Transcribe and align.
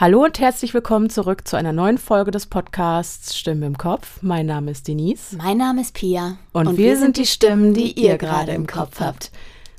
Hallo 0.00 0.22
und 0.22 0.38
herzlich 0.38 0.74
willkommen 0.74 1.10
zurück 1.10 1.48
zu 1.48 1.56
einer 1.56 1.72
neuen 1.72 1.98
Folge 1.98 2.30
des 2.30 2.46
Podcasts 2.46 3.36
Stimmen 3.36 3.64
im 3.64 3.78
Kopf. 3.78 4.22
Mein 4.22 4.46
Name 4.46 4.70
ist 4.70 4.86
Denise. 4.86 5.34
Mein 5.36 5.56
Name 5.56 5.80
ist 5.80 5.92
Pia. 5.92 6.36
Und, 6.52 6.68
und 6.68 6.78
wir, 6.78 6.90
wir 6.90 6.96
sind 6.98 7.16
die 7.16 7.26
Stimmen, 7.26 7.74
die 7.74 8.00
ihr 8.00 8.16
gerade 8.16 8.52
im 8.52 8.68
Kopf 8.68 9.00
habt. 9.00 9.32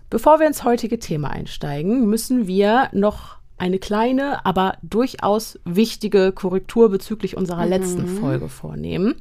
Bevor 0.10 0.42
wir 0.42 0.48
ins 0.48 0.66
heutige 0.66 1.00
Thema 1.00 1.30
einsteigen, 1.30 2.10
müssen 2.10 2.48
wir 2.48 2.90
noch 2.92 3.38
eine 3.58 3.80
kleine, 3.80 4.46
aber 4.46 4.78
durchaus 4.82 5.58
wichtige 5.64 6.34
Korrektur 6.34 6.90
bezüglich 6.90 7.38
unserer 7.38 7.64
mhm. 7.64 7.70
letzten 7.70 8.08
Folge 8.20 8.50
vornehmen. 8.50 9.16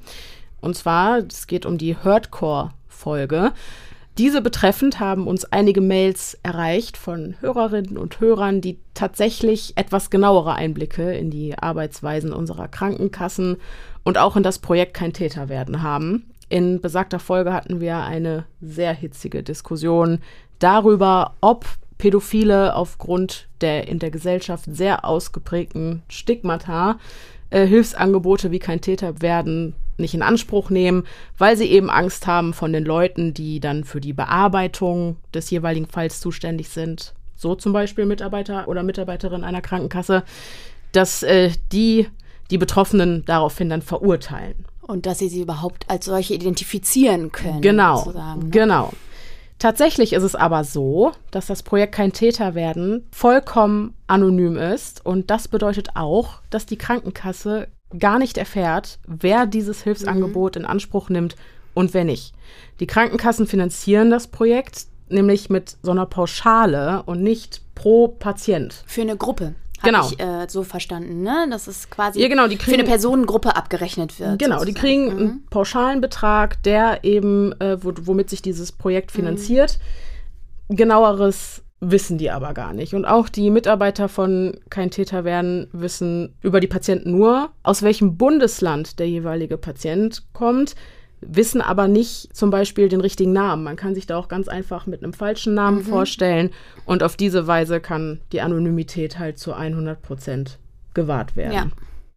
Und 0.60 0.74
zwar, 0.74 1.18
es 1.18 1.46
geht 1.46 1.64
um 1.64 1.78
die 1.78 1.94
Hurtcore-Folge. 1.94 3.52
Diese 4.18 4.42
betreffend 4.42 4.98
haben 4.98 5.28
uns 5.28 5.44
einige 5.44 5.80
Mails 5.80 6.36
erreicht 6.42 6.96
von 6.96 7.36
Hörerinnen 7.38 7.96
und 7.96 8.18
Hörern, 8.18 8.60
die 8.60 8.80
tatsächlich 8.92 9.74
etwas 9.76 10.10
genauere 10.10 10.56
Einblicke 10.56 11.14
in 11.14 11.30
die 11.30 11.56
Arbeitsweisen 11.56 12.32
unserer 12.32 12.66
Krankenkassen 12.66 13.58
und 14.02 14.18
auch 14.18 14.34
in 14.34 14.42
das 14.42 14.58
Projekt 14.58 14.94
Kein 14.94 15.12
Täter 15.12 15.48
werden 15.48 15.84
haben. 15.84 16.24
In 16.48 16.80
besagter 16.80 17.20
Folge 17.20 17.52
hatten 17.52 17.80
wir 17.80 17.98
eine 17.98 18.44
sehr 18.60 18.92
hitzige 18.92 19.44
Diskussion 19.44 20.18
darüber, 20.58 21.34
ob 21.40 21.66
Pädophile 21.96 22.74
aufgrund 22.74 23.46
der 23.60 23.86
in 23.86 24.00
der 24.00 24.10
Gesellschaft 24.10 24.64
sehr 24.66 25.04
ausgeprägten 25.04 26.02
Stigmata 26.08 26.98
äh, 27.50 27.66
Hilfsangebote 27.66 28.50
wie 28.50 28.58
kein 28.58 28.80
Täter 28.80 29.22
werden 29.22 29.74
nicht 29.98 30.14
in 30.14 30.22
Anspruch 30.22 30.70
nehmen, 30.70 31.04
weil 31.36 31.56
sie 31.56 31.66
eben 31.66 31.90
Angst 31.90 32.26
haben 32.26 32.52
von 32.52 32.72
den 32.72 32.84
Leuten, 32.84 33.34
die 33.34 33.60
dann 33.60 33.84
für 33.84 34.00
die 34.00 34.12
Bearbeitung 34.12 35.16
des 35.34 35.50
jeweiligen 35.50 35.86
Falls 35.86 36.20
zuständig 36.20 36.68
sind, 36.68 37.14
so 37.36 37.54
zum 37.54 37.72
Beispiel 37.72 38.06
Mitarbeiter 38.06 38.68
oder 38.68 38.82
Mitarbeiterin 38.82 39.44
einer 39.44 39.60
Krankenkasse, 39.60 40.24
dass 40.92 41.22
äh, 41.22 41.50
die 41.72 42.08
die 42.50 42.58
Betroffenen 42.58 43.24
daraufhin 43.26 43.68
dann 43.68 43.82
verurteilen. 43.82 44.64
Und 44.80 45.04
dass 45.04 45.18
sie 45.18 45.28
sie 45.28 45.42
überhaupt 45.42 45.84
als 45.88 46.06
solche 46.06 46.34
identifizieren 46.34 47.30
können. 47.30 47.60
Genau, 47.60 48.10
ne? 48.10 48.38
genau. 48.50 48.92
Tatsächlich 49.58 50.12
ist 50.12 50.22
es 50.22 50.34
aber 50.34 50.64
so, 50.64 51.12
dass 51.30 51.46
das 51.46 51.62
Projekt 51.62 51.94
Kein 51.94 52.12
Täter 52.12 52.54
werden 52.54 53.06
vollkommen 53.10 53.94
anonym 54.06 54.56
ist. 54.56 55.04
Und 55.04 55.30
das 55.30 55.48
bedeutet 55.48 55.90
auch, 55.94 56.40
dass 56.48 56.64
die 56.64 56.78
Krankenkasse 56.78 57.68
gar 57.96 58.18
nicht 58.18 58.38
erfährt, 58.38 58.98
wer 59.06 59.46
dieses 59.46 59.82
Hilfsangebot 59.82 60.56
mhm. 60.56 60.62
in 60.62 60.66
Anspruch 60.66 61.08
nimmt 61.08 61.36
und 61.74 61.94
wer 61.94 62.04
nicht. 62.04 62.34
Die 62.80 62.86
Krankenkassen 62.86 63.46
finanzieren 63.46 64.10
das 64.10 64.26
Projekt 64.26 64.86
nämlich 65.10 65.48
mit 65.48 65.76
so 65.82 65.90
einer 65.90 66.06
Pauschale 66.06 67.02
und 67.06 67.22
nicht 67.22 67.62
pro 67.74 68.08
Patient. 68.08 68.82
Für 68.86 69.02
eine 69.02 69.16
Gruppe. 69.16 69.54
Genau. 69.82 70.08
Ich, 70.08 70.18
äh, 70.18 70.46
so 70.48 70.64
verstanden, 70.64 71.22
ne? 71.22 71.46
Dass 71.50 71.68
es 71.68 71.88
quasi 71.88 72.20
ja, 72.20 72.28
genau, 72.28 72.48
die 72.48 72.56
kriegen, 72.56 72.72
für 72.72 72.80
eine 72.80 72.88
Personengruppe 72.88 73.54
abgerechnet 73.54 74.18
wird. 74.18 74.38
Genau, 74.38 74.58
sozusagen. 74.58 74.74
die 74.74 74.80
kriegen 74.80 75.04
mhm. 75.04 75.18
einen 75.18 75.46
pauschalen 75.50 76.00
Betrag, 76.00 76.62
der 76.64 77.04
eben, 77.04 77.52
äh, 77.60 77.76
womit 77.80 78.28
sich 78.28 78.42
dieses 78.42 78.72
Projekt 78.72 79.12
finanziert. 79.12 79.78
Mhm. 80.68 80.76
Genaueres 80.76 81.62
wissen 81.80 82.18
die 82.18 82.30
aber 82.30 82.54
gar 82.54 82.72
nicht. 82.72 82.94
Und 82.94 83.04
auch 83.04 83.28
die 83.28 83.50
Mitarbeiter 83.50 84.08
von 84.08 84.56
Kein 84.68 84.90
Täter 84.90 85.24
werden 85.24 85.68
wissen 85.72 86.34
über 86.42 86.60
die 86.60 86.66
Patienten 86.66 87.12
nur, 87.12 87.50
aus 87.62 87.82
welchem 87.82 88.16
Bundesland 88.16 88.98
der 88.98 89.08
jeweilige 89.08 89.58
Patient 89.58 90.24
kommt, 90.32 90.74
wissen 91.20 91.60
aber 91.60 91.88
nicht 91.88 92.34
zum 92.34 92.50
Beispiel 92.50 92.88
den 92.88 93.00
richtigen 93.00 93.32
Namen. 93.32 93.64
Man 93.64 93.76
kann 93.76 93.94
sich 93.94 94.06
da 94.06 94.16
auch 94.16 94.28
ganz 94.28 94.48
einfach 94.48 94.86
mit 94.86 95.02
einem 95.02 95.12
falschen 95.12 95.54
Namen 95.54 95.78
mhm. 95.78 95.84
vorstellen 95.84 96.50
und 96.84 97.02
auf 97.02 97.16
diese 97.16 97.46
Weise 97.46 97.80
kann 97.80 98.20
die 98.32 98.40
Anonymität 98.40 99.18
halt 99.18 99.38
zu 99.38 99.52
100 99.52 100.00
Prozent 100.00 100.58
gewahrt 100.94 101.36
werden. 101.36 101.52
Ja. 101.52 101.66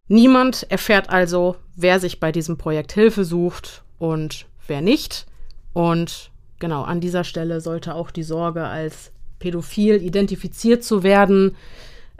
Niemand 0.08 0.66
erfährt 0.70 1.10
also, 1.10 1.56
wer 1.76 2.00
sich 2.00 2.20
bei 2.20 2.32
diesem 2.32 2.58
Projekt 2.58 2.92
Hilfe 2.92 3.24
sucht 3.24 3.82
und 3.98 4.46
wer 4.66 4.80
nicht. 4.80 5.26
Und 5.72 6.30
genau 6.58 6.82
an 6.82 7.00
dieser 7.00 7.24
Stelle 7.24 7.60
sollte 7.60 7.94
auch 7.94 8.10
die 8.10 8.22
Sorge 8.22 8.64
als 8.64 9.11
pädophil 9.42 10.00
identifiziert 10.00 10.84
zu 10.84 11.02
werden 11.02 11.56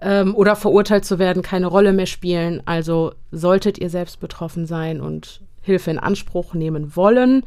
ähm, 0.01 0.35
oder 0.35 0.57
verurteilt 0.57 1.05
zu 1.05 1.21
werden, 1.21 1.43
keine 1.43 1.69
Rolle 1.69 1.93
mehr 1.93 2.07
spielen. 2.07 2.61
Also 2.67 3.13
solltet 3.31 3.79
ihr 3.79 3.91
selbst 3.91 4.19
betroffen 4.19 4.67
sein 4.67 5.01
und 5.01 5.41
Hilfe 5.63 5.93
in 5.93 6.01
Anspruch 6.01 6.55
nehmen 6.55 6.97
wollen, 6.97 7.45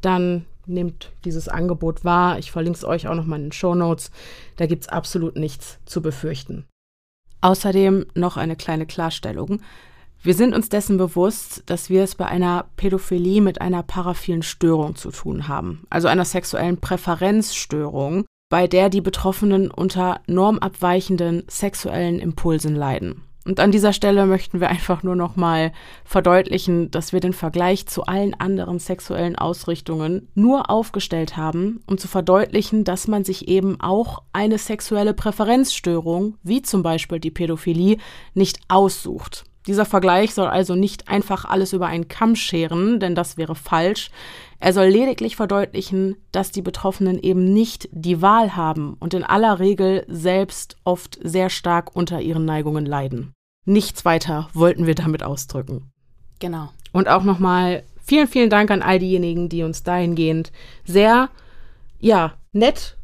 dann 0.00 0.44
nehmt 0.66 1.12
dieses 1.24 1.48
Angebot 1.48 2.04
wahr. 2.04 2.38
Ich 2.38 2.50
verlinke 2.50 2.76
es 2.76 2.84
euch 2.84 3.06
auch 3.06 3.14
nochmal 3.14 3.38
in 3.38 3.46
den 3.46 3.52
Show 3.52 3.74
Notes. 3.76 4.10
Da 4.56 4.66
gibt 4.66 4.82
es 4.82 4.88
absolut 4.88 5.36
nichts 5.36 5.78
zu 5.86 6.02
befürchten. 6.02 6.66
Außerdem 7.40 8.06
noch 8.14 8.36
eine 8.36 8.56
kleine 8.56 8.86
Klarstellung. 8.86 9.60
Wir 10.24 10.34
sind 10.34 10.54
uns 10.54 10.68
dessen 10.68 10.98
bewusst, 10.98 11.64
dass 11.66 11.90
wir 11.90 12.04
es 12.04 12.14
bei 12.14 12.26
einer 12.26 12.66
Pädophilie 12.76 13.40
mit 13.40 13.60
einer 13.60 13.82
paraphilen 13.82 14.42
Störung 14.42 14.94
zu 14.94 15.10
tun 15.10 15.48
haben, 15.48 15.84
also 15.90 16.06
einer 16.06 16.24
sexuellen 16.24 16.76
Präferenzstörung, 16.76 18.24
bei 18.52 18.66
der 18.66 18.90
die 18.90 19.00
Betroffenen 19.00 19.70
unter 19.70 20.20
normabweichenden 20.26 21.44
sexuellen 21.48 22.18
Impulsen 22.18 22.76
leiden. 22.76 23.22
Und 23.46 23.60
an 23.60 23.72
dieser 23.72 23.94
Stelle 23.94 24.26
möchten 24.26 24.60
wir 24.60 24.68
einfach 24.68 25.02
nur 25.02 25.16
noch 25.16 25.36
mal 25.36 25.72
verdeutlichen, 26.04 26.90
dass 26.90 27.14
wir 27.14 27.20
den 27.20 27.32
Vergleich 27.32 27.86
zu 27.86 28.04
allen 28.04 28.34
anderen 28.34 28.78
sexuellen 28.78 29.36
Ausrichtungen 29.36 30.28
nur 30.34 30.68
aufgestellt 30.68 31.38
haben, 31.38 31.80
um 31.86 31.96
zu 31.96 32.08
verdeutlichen, 32.08 32.84
dass 32.84 33.08
man 33.08 33.24
sich 33.24 33.48
eben 33.48 33.80
auch 33.80 34.22
eine 34.34 34.58
sexuelle 34.58 35.14
Präferenzstörung, 35.14 36.34
wie 36.42 36.60
zum 36.60 36.82
Beispiel 36.82 37.20
die 37.20 37.30
Pädophilie, 37.30 37.96
nicht 38.34 38.60
aussucht. 38.68 39.46
Dieser 39.66 39.84
Vergleich 39.84 40.34
soll 40.34 40.48
also 40.48 40.74
nicht 40.74 41.08
einfach 41.08 41.44
alles 41.44 41.72
über 41.72 41.86
einen 41.86 42.08
Kamm 42.08 42.34
scheren, 42.34 42.98
denn 42.98 43.14
das 43.14 43.36
wäre 43.36 43.54
falsch. 43.54 44.10
Er 44.62 44.72
soll 44.72 44.86
lediglich 44.86 45.34
verdeutlichen, 45.34 46.14
dass 46.30 46.52
die 46.52 46.62
Betroffenen 46.62 47.18
eben 47.18 47.52
nicht 47.52 47.88
die 47.90 48.22
Wahl 48.22 48.54
haben 48.54 48.94
und 49.00 49.12
in 49.12 49.24
aller 49.24 49.58
Regel 49.58 50.04
selbst 50.06 50.76
oft 50.84 51.18
sehr 51.20 51.50
stark 51.50 51.96
unter 51.96 52.20
ihren 52.20 52.44
Neigungen 52.44 52.86
leiden. 52.86 53.32
Nichts 53.64 54.04
weiter 54.04 54.48
wollten 54.54 54.86
wir 54.86 54.94
damit 54.94 55.24
ausdrücken. 55.24 55.90
Genau. 56.38 56.68
Und 56.92 57.08
auch 57.08 57.24
nochmal 57.24 57.82
vielen, 58.04 58.28
vielen 58.28 58.50
Dank 58.50 58.70
an 58.70 58.82
all 58.82 59.00
diejenigen, 59.00 59.48
die 59.48 59.64
uns 59.64 59.82
dahingehend 59.82 60.52
sehr, 60.84 61.28
ja, 61.98 62.34
nett 62.52 62.96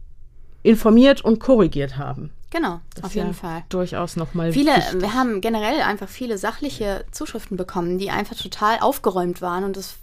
informiert 0.62 1.22
und 1.22 1.40
korrigiert 1.40 1.96
haben. 1.98 2.30
Genau, 2.50 2.80
das 2.94 3.02
auf 3.02 3.16
jeden 3.16 3.28
ja 3.28 3.32
Fall. 3.32 3.64
Durchaus 3.69 4.14
nochmal. 4.14 4.52
Viele, 4.52 4.76
wichtig. 4.76 5.00
wir 5.00 5.14
haben 5.14 5.40
generell 5.40 5.80
einfach 5.80 6.08
viele 6.08 6.38
sachliche 6.38 7.04
Zuschriften 7.10 7.56
bekommen, 7.56 7.98
die 7.98 8.10
einfach 8.10 8.36
total 8.36 8.78
aufgeräumt 8.78 9.42
waren 9.42 9.64
und 9.64 9.76
das 9.76 9.98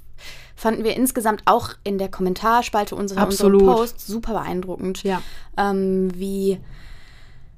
fanden 0.56 0.84
wir 0.84 0.96
insgesamt 0.96 1.42
auch 1.46 1.72
in 1.84 1.98
der 1.98 2.10
Kommentarspalte 2.10 2.96
unserer, 2.96 3.26
unserer 3.26 3.58
Post 3.58 4.06
super 4.06 4.34
beeindruckend. 4.34 5.04
Ja. 5.04 5.22
Ähm, 5.58 6.10
wie, 6.16 6.60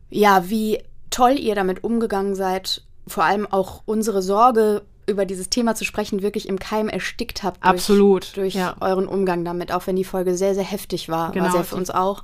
ja, 0.10 0.50
wie 0.50 0.80
toll 1.10 1.40
ihr 1.40 1.56
damit 1.56 1.84
umgegangen 1.84 2.36
seid. 2.36 2.82
Vor 3.08 3.24
allem 3.24 3.48
auch 3.50 3.84
unsere 3.86 4.22
Sorge, 4.22 4.82
über 5.06 5.26
dieses 5.26 5.50
Thema 5.50 5.74
zu 5.74 5.86
sprechen, 5.86 6.22
wirklich 6.22 6.50
im 6.50 6.60
Keim 6.60 6.90
erstickt 6.90 7.44
habt. 7.44 7.64
Durch, 7.64 7.70
Absolut. 7.74 8.36
Durch 8.36 8.56
ja. 8.56 8.76
euren 8.82 9.08
Umgang 9.08 9.46
damit, 9.46 9.72
auch 9.72 9.88
wenn 9.88 9.96
die 9.96 10.04
Folge 10.04 10.36
sehr, 10.36 10.54
sehr 10.54 10.66
heftig 10.66 11.08
war. 11.08 11.32
Genau. 11.32 11.46
War 11.46 11.52
sehr 11.54 11.64
für 11.64 11.76
uns 11.76 11.90
auch 11.90 12.24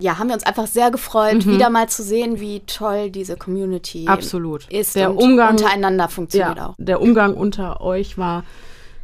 ja, 0.00 0.18
haben 0.18 0.28
wir 0.28 0.34
uns 0.34 0.44
einfach 0.44 0.66
sehr 0.66 0.90
gefreut, 0.90 1.44
mhm. 1.44 1.52
wieder 1.52 1.70
mal 1.70 1.88
zu 1.88 2.02
sehen, 2.02 2.40
wie 2.40 2.60
toll 2.60 3.10
diese 3.10 3.36
Community 3.36 4.06
Absolut. 4.08 4.66
ist 4.68 4.96
der 4.96 5.10
und 5.10 5.18
Umgang, 5.18 5.50
untereinander 5.50 6.08
funktioniert 6.08 6.56
ja, 6.56 6.68
auch. 6.68 6.74
Der 6.78 7.00
Umgang 7.00 7.34
unter 7.34 7.80
euch 7.80 8.18
war 8.18 8.44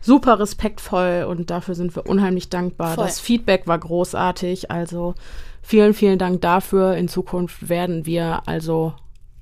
super 0.01 0.39
respektvoll 0.39 1.27
und 1.29 1.51
dafür 1.51 1.75
sind 1.75 1.95
wir 1.97 2.07
unheimlich 2.07 2.49
dankbar. 2.49 2.95
Voll. 2.95 3.05
Das 3.05 3.21
Feedback 3.21 3.67
war 3.67 3.79
großartig, 3.79 4.71
also 4.71 5.15
vielen, 5.63 5.95
vielen 5.95 6.19
Dank 6.19 6.41
dafür. 6.41 6.97
In 6.97 7.09
Zukunft 7.09 7.69
werden 7.69 8.07
wir 8.07 8.43
also 8.47 8.95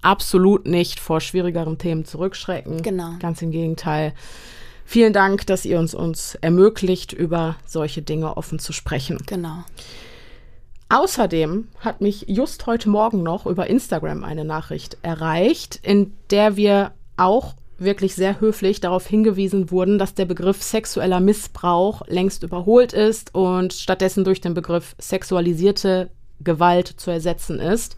absolut 0.03 0.67
nicht 0.67 1.01
vor 1.01 1.21
schwierigeren 1.21 1.79
Themen 1.79 2.05
zurückschrecken. 2.05 2.83
Genau. 2.83 3.13
Ganz 3.21 3.43
im 3.43 3.51
Gegenteil. 3.51 4.13
Vielen 4.85 5.15
Dank, 5.15 5.47
dass 5.47 5.65
ihr 5.65 5.79
uns, 5.79 5.95
uns 5.95 6.35
ermöglicht, 6.37 7.13
über 7.13 7.57
solche 7.67 8.03
Dinge 8.03 8.37
offen 8.37 8.59
zu 8.59 8.73
sprechen. 8.73 9.19
Genau. 9.27 9.65
Außerdem 10.91 11.69
hat 11.81 12.03
mich 12.03 12.27
just 12.29 12.67
heute 12.67 12.91
Morgen 12.91 13.23
noch 13.23 13.47
über 13.47 13.67
Instagram 13.67 14.23
eine 14.23 14.45
Nachricht 14.45 14.99
erreicht, 15.03 15.81
in 15.83 16.13
der 16.31 16.57
wir 16.57 16.93
auch 17.17 17.55
wirklich 17.79 18.15
sehr 18.15 18.41
höflich 18.41 18.81
darauf 18.81 19.07
hingewiesen 19.07 19.71
wurden, 19.71 19.99
dass 19.99 20.15
der 20.15 20.25
Begriff 20.25 20.63
sexueller 20.63 21.21
Missbrauch 21.21 22.03
längst 22.07 22.43
überholt 22.43 22.93
ist 22.93 23.35
und 23.35 23.73
stattdessen 23.73 24.25
durch 24.25 24.41
den 24.41 24.55
Begriff 24.55 24.95
sexualisierte 24.99 26.11
Gewalt 26.41 26.89
zu 26.89 27.11
ersetzen 27.11 27.59
ist. 27.59 27.97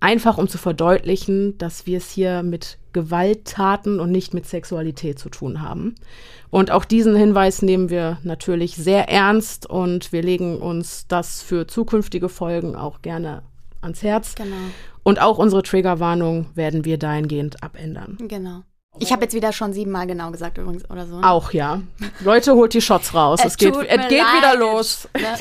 Einfach 0.00 0.36
um 0.36 0.48
zu 0.48 0.58
verdeutlichen, 0.58 1.56
dass 1.56 1.86
wir 1.86 1.98
es 1.98 2.10
hier 2.10 2.42
mit 2.42 2.78
Gewalttaten 2.92 4.00
und 4.00 4.10
nicht 4.10 4.34
mit 4.34 4.46
Sexualität 4.46 5.18
zu 5.18 5.30
tun 5.30 5.62
haben. 5.62 5.94
Und 6.50 6.70
auch 6.70 6.84
diesen 6.84 7.16
Hinweis 7.16 7.62
nehmen 7.62 7.90
wir 7.90 8.18
natürlich 8.22 8.76
sehr 8.76 9.08
ernst 9.08 9.68
und 9.68 10.12
wir 10.12 10.22
legen 10.22 10.58
uns 10.58 11.06
das 11.08 11.42
für 11.42 11.66
zukünftige 11.66 12.28
Folgen 12.28 12.76
auch 12.76 13.02
gerne 13.02 13.42
ans 13.80 14.02
Herz. 14.02 14.34
Genau. 14.34 14.56
Und 15.02 15.20
auch 15.20 15.38
unsere 15.38 15.62
Triggerwarnung 15.62 16.46
werden 16.54 16.84
wir 16.84 16.98
dahingehend 16.98 17.62
abändern. 17.62 18.18
Genau. 18.28 18.62
Ich 18.98 19.12
habe 19.12 19.22
jetzt 19.22 19.34
wieder 19.34 19.52
schon 19.52 19.72
siebenmal 19.72 20.06
genau 20.06 20.30
gesagt 20.30 20.58
übrigens 20.58 20.88
oder 20.88 21.06
so. 21.06 21.20
Auch 21.22 21.52
ja. 21.52 21.80
Leute, 22.20 22.54
holt 22.54 22.74
die 22.74 22.80
Shots 22.80 23.14
raus. 23.14 23.40
es, 23.40 23.52
es 23.52 23.56
geht, 23.56 23.74
es 23.74 24.08
geht 24.08 24.22
wieder 24.22 24.56
los. 24.56 25.08
Ne? 25.14 25.34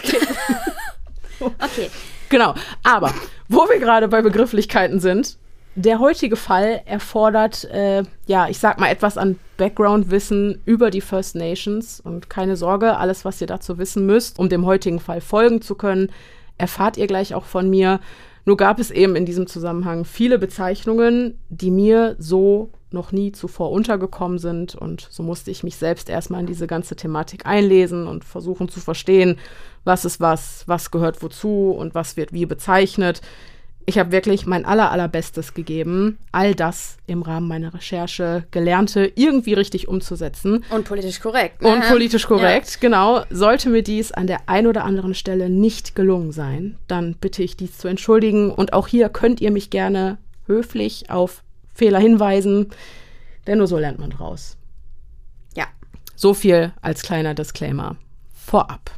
okay. 1.40 1.90
Genau. 2.30 2.56
Aber 2.84 3.14
wo 3.48 3.70
wir 3.70 3.80
gerade 3.80 4.08
bei 4.08 4.22
Begrifflichkeiten 4.22 5.00
sind, 5.00 5.38
der 5.76 6.00
heutige 6.00 6.36
Fall 6.36 6.82
erfordert, 6.86 7.66
äh, 7.66 8.04
ja, 8.28 8.48
ich 8.48 8.60
sag 8.60 8.80
mal 8.80 8.90
etwas 8.90 9.18
an 9.18 9.40
Background-Wissen 9.58 10.62
über 10.66 10.90
die 10.90 11.02
First 11.02 11.36
Nations. 11.36 12.00
Und 12.00 12.30
keine 12.30 12.56
Sorge, 12.56 12.98
alles, 12.98 13.26
was 13.26 13.42
ihr 13.42 13.48
dazu 13.48 13.78
wissen 13.78 14.06
müsst, 14.06 14.40
um 14.40 14.50
dem 14.50 14.66
heutigen 14.66 15.00
Fall 15.00 15.22
folgen 15.22 15.62
zu 15.62 15.76
können, 15.76 16.12
erfahrt 16.58 16.98
ihr 16.98 17.08
gleich 17.08 17.34
auch 17.34 17.46
von 17.46 17.70
mir. 17.70 18.00
Nur 18.46 18.58
gab 18.58 18.80
es 18.80 18.92
eben 18.92 19.16
in 19.16 19.26
diesem 19.26 19.48
Zusammenhang 19.48 20.06
viele 20.06 20.38
Bezeichnungen, 20.38 21.40
die 21.50 21.72
mir 21.72 22.16
so 22.20 22.72
noch 22.94 23.12
nie 23.12 23.32
zuvor 23.32 23.72
untergekommen 23.72 24.38
sind. 24.38 24.76
Und 24.76 25.08
so 25.10 25.24
musste 25.24 25.52
ich 25.52 25.64
mich 25.64 25.76
selbst 25.76 26.10
erstmal 26.10 26.42
in 26.42 26.48
diese 26.48 26.68
ganze 26.68 26.96
Thematik 26.96 27.46
einlesen 27.46 28.08
und 28.08 28.24
versuchen 28.24 28.70
zu 28.70 28.80
verstehen, 28.80 29.38
was 29.84 30.06
ist 30.06 30.20
was, 30.20 30.64
was 30.68 30.92
gehört 30.92 31.22
wozu 31.22 31.72
und 31.72 31.96
was 31.96 32.16
wird 32.18 32.34
wie 32.34 32.46
bezeichnet 32.46 33.22
ich 33.86 33.98
habe 33.98 34.12
wirklich 34.12 34.46
mein 34.46 34.66
aller, 34.66 34.92
allerbestes 34.92 35.54
gegeben, 35.54 36.18
all 36.32 36.56
das 36.56 36.98
im 37.08 37.22
Rahmen 37.22 37.48
meiner 37.48 37.74
Recherche 37.74 38.46
Gelernte 38.52 39.12
irgendwie 39.16 39.54
richtig 39.54 39.88
umzusetzen. 39.88 40.64
Und 40.70 40.86
politisch 40.86 41.20
korrekt. 41.20 41.62
Ne? 41.62 41.70
Und 41.70 41.88
politisch 41.88 42.28
korrekt, 42.28 42.70
ja. 42.72 42.78
genau. 42.80 43.24
Sollte 43.30 43.70
mir 43.70 43.84
dies 43.84 44.12
an 44.12 44.28
der 44.28 44.48
einen 44.48 44.68
oder 44.68 44.84
anderen 44.84 45.14
Stelle 45.14 45.50
nicht 45.50 45.96
gelungen 45.96 46.32
sein, 46.32 46.78
dann 46.88 47.16
bitte 47.20 47.44
ich 47.44 47.58
dies 47.58 47.78
zu 47.78 47.88
entschuldigen. 47.88 48.52
Und 48.52 48.74
auch 48.74 48.88
hier 48.88 49.10
könnt 49.10 49.42
ihr 49.42 49.52
mich 49.52 49.70
gerne 49.70 50.18
höflich 50.46 51.10
auf 51.10 51.43
Fehler 51.74 52.00
hinweisen, 52.00 52.70
denn 53.48 53.58
nur 53.58 53.68
so 53.68 53.78
lernt 53.78 54.00
man 54.00 54.12
draus. 54.12 54.58
Ja. 55.56 55.68
So 56.16 56.34
viel 56.34 56.74
als 56.82 57.04
kleiner 57.04 57.34
Disclaimer 57.34 57.98
vorab. 58.34 58.92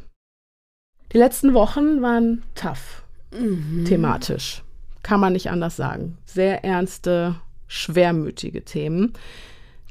Die 1.12 1.18
letzten 1.18 1.54
Wochen 1.54 2.02
waren 2.02 2.42
tough. 2.54 3.04
Mhm. 3.32 3.84
Thematisch 3.86 4.62
kann 5.06 5.20
man 5.20 5.34
nicht 5.34 5.50
anders 5.50 5.76
sagen. 5.76 6.18
Sehr 6.26 6.64
ernste, 6.64 7.36
schwermütige 7.68 8.64
Themen. 8.64 9.12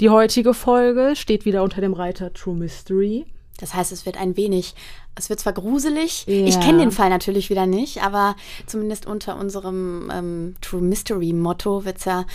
Die 0.02 0.10
heutige 0.10 0.54
Folge 0.54 1.16
steht 1.16 1.46
wieder 1.46 1.64
unter 1.64 1.80
dem 1.80 1.94
Reiter 1.94 2.34
True 2.34 2.56
Mystery. 2.56 3.26
Das 3.58 3.74
heißt, 3.74 3.94
es 3.94 4.06
wird 4.06 4.20
ein 4.20 4.36
wenig, 4.36 4.76
es 5.16 5.30
wird 5.30 5.40
zwar 5.40 5.54
gruselig, 5.54 6.26
ja. 6.28 6.46
ich 6.46 6.60
kenne 6.60 6.80
den 6.80 6.92
Fall 6.92 7.10
natürlich 7.10 7.50
wieder 7.50 7.66
nicht, 7.66 8.04
aber 8.04 8.36
zumindest 8.66 9.06
unter 9.06 9.38
unserem 9.38 10.12
ähm, 10.14 10.56
True 10.60 10.82
Mystery 10.82 11.32
Motto 11.32 11.86
wird 11.86 12.00
es 12.00 12.06
ja 12.06 12.26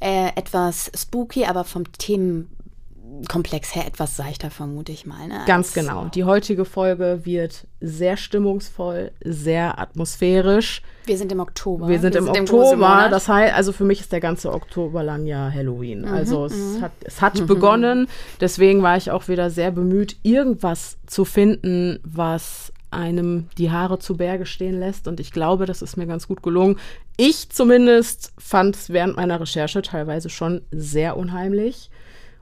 äh, 0.00 0.28
etwas 0.36 0.90
spooky, 0.94 1.44
aber 1.44 1.64
vom 1.64 1.90
Themen 1.92 2.50
Komplex 3.28 3.74
her 3.74 3.86
etwas 3.86 4.16
seichter, 4.16 4.50
vermute 4.50 4.92
ich 4.92 5.06
mal. 5.06 5.28
Ne? 5.28 5.40
Ganz 5.46 5.72
genau. 5.72 6.06
Die 6.06 6.24
heutige 6.24 6.64
Folge 6.64 7.20
wird 7.24 7.66
sehr 7.80 8.16
stimmungsvoll, 8.16 9.12
sehr 9.24 9.78
atmosphärisch. 9.78 10.82
Wir 11.06 11.16
sind 11.16 11.32
im 11.32 11.40
Oktober. 11.40 11.88
Wir 11.88 12.00
sind 12.00 12.14
Wir 12.14 12.20
im 12.20 12.26
sind 12.26 12.50
Oktober. 12.50 13.04
Im 13.04 13.10
das 13.10 13.28
heißt, 13.28 13.54
also 13.54 13.72
für 13.72 13.84
mich 13.84 14.00
ist 14.00 14.12
der 14.12 14.20
ganze 14.20 14.52
Oktober 14.52 15.02
lang 15.02 15.24
ja 15.24 15.50
Halloween. 15.52 16.02
Mhm, 16.02 16.08
also 16.08 16.46
es 16.46 16.54
mhm. 16.54 16.82
hat, 16.82 16.92
es 17.04 17.22
hat 17.22 17.40
mhm. 17.40 17.46
begonnen. 17.46 18.08
Deswegen 18.40 18.82
war 18.82 18.96
ich 18.96 19.10
auch 19.10 19.28
wieder 19.28 19.50
sehr 19.50 19.70
bemüht, 19.70 20.16
irgendwas 20.22 20.98
zu 21.06 21.24
finden, 21.24 22.00
was 22.04 22.72
einem 22.90 23.48
die 23.58 23.70
Haare 23.70 23.98
zu 23.98 24.16
Berge 24.16 24.46
stehen 24.46 24.78
lässt. 24.78 25.08
Und 25.08 25.20
ich 25.20 25.32
glaube, 25.32 25.66
das 25.66 25.82
ist 25.82 25.96
mir 25.96 26.06
ganz 26.06 26.28
gut 26.28 26.42
gelungen. 26.42 26.78
Ich 27.16 27.50
zumindest 27.50 28.32
fand 28.38 28.76
es 28.76 28.90
während 28.90 29.16
meiner 29.16 29.40
Recherche 29.40 29.82
teilweise 29.82 30.28
schon 30.30 30.62
sehr 30.70 31.16
unheimlich. 31.16 31.90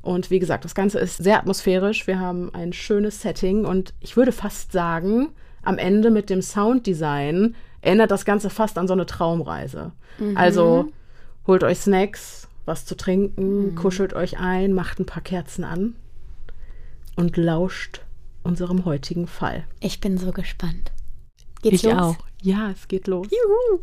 Und 0.02 0.31
wie 0.31 0.38
gesagt, 0.38 0.64
das 0.64 0.75
Ganze 0.75 0.99
ist 0.99 1.17
sehr 1.17 1.38
atmosphärisch. 1.38 2.06
Wir 2.06 2.20
haben 2.20 2.55
ein 2.55 2.73
schönes 2.73 3.23
Setting 3.23 3.64
und 3.64 3.94
ich 4.00 4.17
würde 4.17 4.32
fast 4.32 4.73
sagen, 4.73 5.31
am 5.62 5.79
Ende 5.79 6.11
mit 6.11 6.29
dem 6.29 6.43
Sounddesign 6.43 7.55
erinnert 7.81 8.11
das 8.11 8.26
Ganze 8.26 8.50
fast 8.50 8.76
an 8.76 8.87
so 8.87 8.93
eine 8.93 9.06
Traumreise. 9.06 9.93
Mhm. 10.19 10.37
Also 10.37 10.93
holt 11.46 11.64
euch 11.64 11.79
Snacks, 11.79 12.49
was 12.67 12.85
zu 12.85 12.96
trinken, 12.96 13.70
mhm. 13.70 13.75
kuschelt 13.76 14.12
euch 14.12 14.38
ein, 14.38 14.73
macht 14.73 15.00
ein 15.00 15.06
paar 15.06 15.23
Kerzen 15.23 15.64
an 15.64 15.94
und 17.17 17.37
lauscht 17.37 18.02
unserem 18.44 18.85
heutigen 18.85 19.26
Fall. 19.26 19.64
Ich 19.81 20.00
bin 20.00 20.19
so 20.19 20.31
gespannt. 20.31 20.93
Geht's 21.62 21.76
ich 21.76 21.82
los? 21.85 21.94
auch. 21.94 22.17
Ja, 22.43 22.70
es 22.70 22.87
geht 22.88 23.06
los. 23.06 23.26
Juhu. 23.31 23.81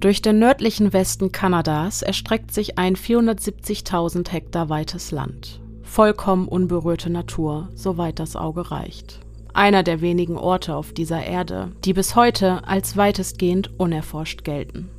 Durch 0.00 0.22
den 0.22 0.38
nördlichen 0.38 0.92
Westen 0.92 1.32
Kanadas 1.32 2.02
erstreckt 2.02 2.52
sich 2.52 2.78
ein 2.78 2.94
470.000 2.94 4.30
Hektar 4.30 4.68
weites 4.68 5.10
Land. 5.10 5.60
Vollkommen 5.82 6.46
unberührte 6.46 7.10
Natur, 7.10 7.70
soweit 7.74 8.20
das 8.20 8.36
Auge 8.36 8.70
reicht. 8.70 9.20
Einer 9.54 9.82
der 9.82 10.00
wenigen 10.00 10.36
Orte 10.36 10.74
auf 10.76 10.92
dieser 10.92 11.24
Erde, 11.24 11.72
die 11.84 11.92
bis 11.92 12.14
heute 12.14 12.66
als 12.66 12.96
weitestgehend 12.96 13.70
unerforscht 13.78 14.44
gelten. 14.44 14.90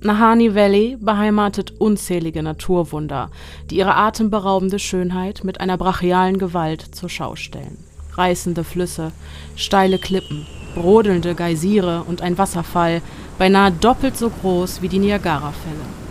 Nahani 0.00 0.54
Valley 0.54 0.96
beheimatet 1.00 1.72
unzählige 1.80 2.42
Naturwunder, 2.42 3.30
die 3.68 3.78
ihre 3.78 3.96
atemberaubende 3.96 4.78
Schönheit 4.78 5.42
mit 5.42 5.60
einer 5.60 5.76
brachialen 5.76 6.38
Gewalt 6.38 6.82
zur 6.94 7.08
Schau 7.08 7.34
stellen. 7.34 7.78
Reißende 8.12 8.62
Flüsse, 8.62 9.12
steile 9.56 9.98
Klippen, 9.98 10.46
brodelnde 10.74 11.34
Geysire 11.34 12.04
und 12.06 12.22
ein 12.22 12.38
Wasserfall, 12.38 13.02
beinahe 13.38 13.72
doppelt 13.72 14.16
so 14.16 14.30
groß 14.30 14.82
wie 14.82 14.88
die 14.88 15.00
Niagarafälle. 15.00 16.07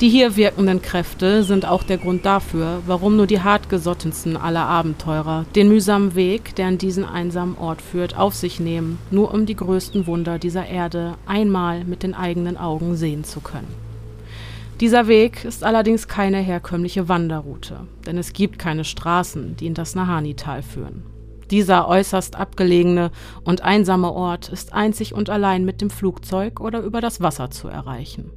Die 0.00 0.08
hier 0.08 0.34
wirkenden 0.36 0.80
Kräfte 0.80 1.42
sind 1.44 1.66
auch 1.66 1.82
der 1.82 1.98
Grund 1.98 2.24
dafür, 2.24 2.80
warum 2.86 3.16
nur 3.16 3.26
die 3.26 3.42
hartgesottensten 3.42 4.38
aller 4.38 4.64
Abenteurer 4.64 5.44
den 5.54 5.68
mühsamen 5.68 6.14
Weg, 6.14 6.54
der 6.56 6.68
an 6.68 6.78
diesen 6.78 7.04
einsamen 7.04 7.58
Ort 7.58 7.82
führt, 7.82 8.16
auf 8.16 8.34
sich 8.34 8.60
nehmen, 8.60 8.98
nur 9.10 9.34
um 9.34 9.44
die 9.44 9.56
größten 9.56 10.06
Wunder 10.06 10.38
dieser 10.38 10.64
Erde 10.66 11.16
einmal 11.26 11.84
mit 11.84 12.02
den 12.02 12.14
eigenen 12.14 12.56
Augen 12.56 12.96
sehen 12.96 13.24
zu 13.24 13.40
können. 13.40 13.68
Dieser 14.80 15.06
Weg 15.06 15.44
ist 15.44 15.62
allerdings 15.64 16.08
keine 16.08 16.38
herkömmliche 16.38 17.10
Wanderroute, 17.10 17.80
denn 18.06 18.16
es 18.16 18.32
gibt 18.32 18.58
keine 18.58 18.84
Straßen, 18.84 19.56
die 19.56 19.66
in 19.66 19.74
das 19.74 19.94
Nahani-Tal 19.94 20.62
führen. 20.62 21.02
Dieser 21.50 21.86
äußerst 21.86 22.36
abgelegene 22.36 23.10
und 23.44 23.60
einsame 23.60 24.10
Ort 24.10 24.48
ist 24.48 24.72
einzig 24.72 25.12
und 25.12 25.28
allein 25.28 25.66
mit 25.66 25.82
dem 25.82 25.90
Flugzeug 25.90 26.58
oder 26.60 26.80
über 26.80 27.02
das 27.02 27.20
Wasser 27.20 27.50
zu 27.50 27.68
erreichen. 27.68 28.30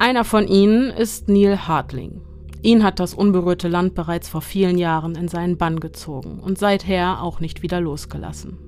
Einer 0.00 0.24
von 0.24 0.46
ihnen 0.46 0.90
ist 0.90 1.28
Neil 1.28 1.66
Hartling. 1.66 2.20
Ihn 2.62 2.84
hat 2.84 3.00
das 3.00 3.14
unberührte 3.14 3.66
Land 3.66 3.96
bereits 3.96 4.28
vor 4.28 4.42
vielen 4.42 4.78
Jahren 4.78 5.16
in 5.16 5.26
seinen 5.26 5.56
Bann 5.56 5.80
gezogen 5.80 6.38
und 6.38 6.56
seither 6.56 7.20
auch 7.20 7.40
nicht 7.40 7.62
wieder 7.62 7.80
losgelassen. 7.80 8.58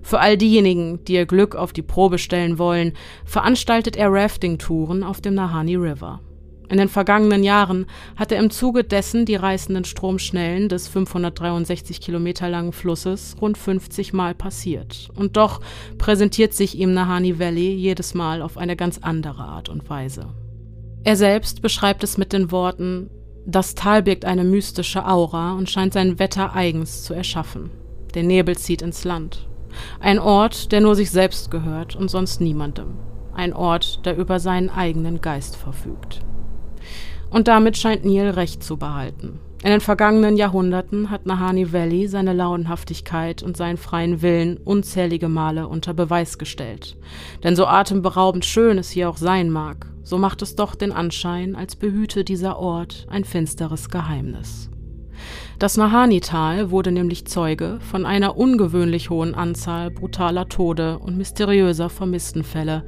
Für 0.00 0.20
all 0.20 0.36
diejenigen, 0.36 1.04
die 1.04 1.14
ihr 1.14 1.26
Glück 1.26 1.56
auf 1.56 1.72
die 1.72 1.82
Probe 1.82 2.18
stellen 2.18 2.58
wollen, 2.58 2.92
veranstaltet 3.24 3.96
er 3.96 4.12
Rafting-Touren 4.12 5.02
auf 5.02 5.20
dem 5.20 5.34
Nahani 5.34 5.74
River. 5.74 6.20
In 6.68 6.78
den 6.78 6.88
vergangenen 6.88 7.42
Jahren 7.42 7.86
hat 8.14 8.30
er 8.30 8.38
im 8.38 8.50
Zuge 8.50 8.84
dessen 8.84 9.26
die 9.26 9.34
reißenden 9.34 9.84
Stromschnellen 9.84 10.68
des 10.68 10.86
563 10.86 12.00
Kilometer 12.00 12.48
langen 12.48 12.72
Flusses 12.72 13.34
rund 13.40 13.58
50 13.58 14.12
Mal 14.12 14.36
passiert. 14.36 15.08
Und 15.16 15.36
doch 15.36 15.60
präsentiert 15.98 16.54
sich 16.54 16.78
ihm 16.78 16.94
Nahani 16.94 17.40
Valley 17.40 17.74
jedes 17.74 18.14
Mal 18.14 18.40
auf 18.40 18.56
eine 18.56 18.76
ganz 18.76 18.98
andere 18.98 19.42
Art 19.42 19.68
und 19.68 19.90
Weise. 19.90 20.28
Er 21.02 21.16
selbst 21.16 21.62
beschreibt 21.62 22.04
es 22.04 22.18
mit 22.18 22.32
den 22.32 22.50
Worten, 22.50 23.08
das 23.46 23.74
Tal 23.74 24.02
birgt 24.02 24.26
eine 24.26 24.44
mystische 24.44 25.06
Aura 25.06 25.54
und 25.54 25.70
scheint 25.70 25.94
sein 25.94 26.18
Wetter 26.18 26.54
eigens 26.54 27.04
zu 27.04 27.14
erschaffen. 27.14 27.70
Der 28.14 28.22
Nebel 28.22 28.56
zieht 28.56 28.82
ins 28.82 29.04
Land. 29.04 29.48
Ein 29.98 30.18
Ort, 30.18 30.72
der 30.72 30.80
nur 30.80 30.94
sich 30.94 31.10
selbst 31.10 31.50
gehört 31.50 31.96
und 31.96 32.10
sonst 32.10 32.40
niemandem. 32.40 32.96
Ein 33.32 33.54
Ort, 33.54 34.04
der 34.04 34.16
über 34.16 34.40
seinen 34.40 34.68
eigenen 34.68 35.22
Geist 35.22 35.56
verfügt. 35.56 36.20
Und 37.30 37.48
damit 37.48 37.78
scheint 37.78 38.04
Neil 38.04 38.30
recht 38.30 38.62
zu 38.62 38.76
behalten. 38.76 39.38
In 39.62 39.70
den 39.70 39.80
vergangenen 39.80 40.36
Jahrhunderten 40.36 41.10
hat 41.10 41.26
Nahani 41.26 41.72
Valley 41.72 42.08
seine 42.08 42.32
Launenhaftigkeit 42.32 43.42
und 43.42 43.56
seinen 43.56 43.76
freien 43.76 44.20
Willen 44.22 44.56
unzählige 44.56 45.28
Male 45.28 45.68
unter 45.68 45.94
Beweis 45.94 46.38
gestellt. 46.38 46.96
Denn 47.44 47.56
so 47.56 47.66
atemberaubend 47.66 48.44
schön 48.44 48.78
es 48.78 48.90
hier 48.90 49.08
auch 49.08 49.18
sein 49.18 49.50
mag, 49.50 49.86
so 50.10 50.18
macht 50.18 50.42
es 50.42 50.56
doch 50.56 50.74
den 50.74 50.90
Anschein, 50.90 51.54
als 51.54 51.76
behüte 51.76 52.24
dieser 52.24 52.58
Ort 52.58 53.06
ein 53.08 53.22
finsteres 53.22 53.90
Geheimnis. 53.90 54.68
Das 55.60 55.76
Nahani-Tal 55.76 56.72
wurde 56.72 56.90
nämlich 56.90 57.26
Zeuge 57.26 57.78
von 57.80 58.04
einer 58.04 58.36
ungewöhnlich 58.36 59.08
hohen 59.08 59.36
Anzahl 59.36 59.92
brutaler 59.92 60.48
Tode 60.48 60.98
und 60.98 61.16
mysteriöser 61.16 61.90
Vermisstenfälle, 61.90 62.82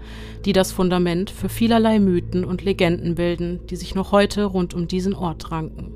die 0.45 0.53
das 0.53 0.73
Fundament 0.73 1.31
für 1.31 1.49
vielerlei 1.49 2.01
Mythen 2.01 2.45
und 2.45 2.65
Legenden 2.65 3.15
bilden, 3.15 3.61
die 3.71 3.77
sich 3.77 3.95
noch 3.95 4.11
heute 4.11 4.45
rund 4.45 4.75
um 4.75 4.89
diesen 4.89 5.15
Ort 5.15 5.53
ranken. 5.53 5.93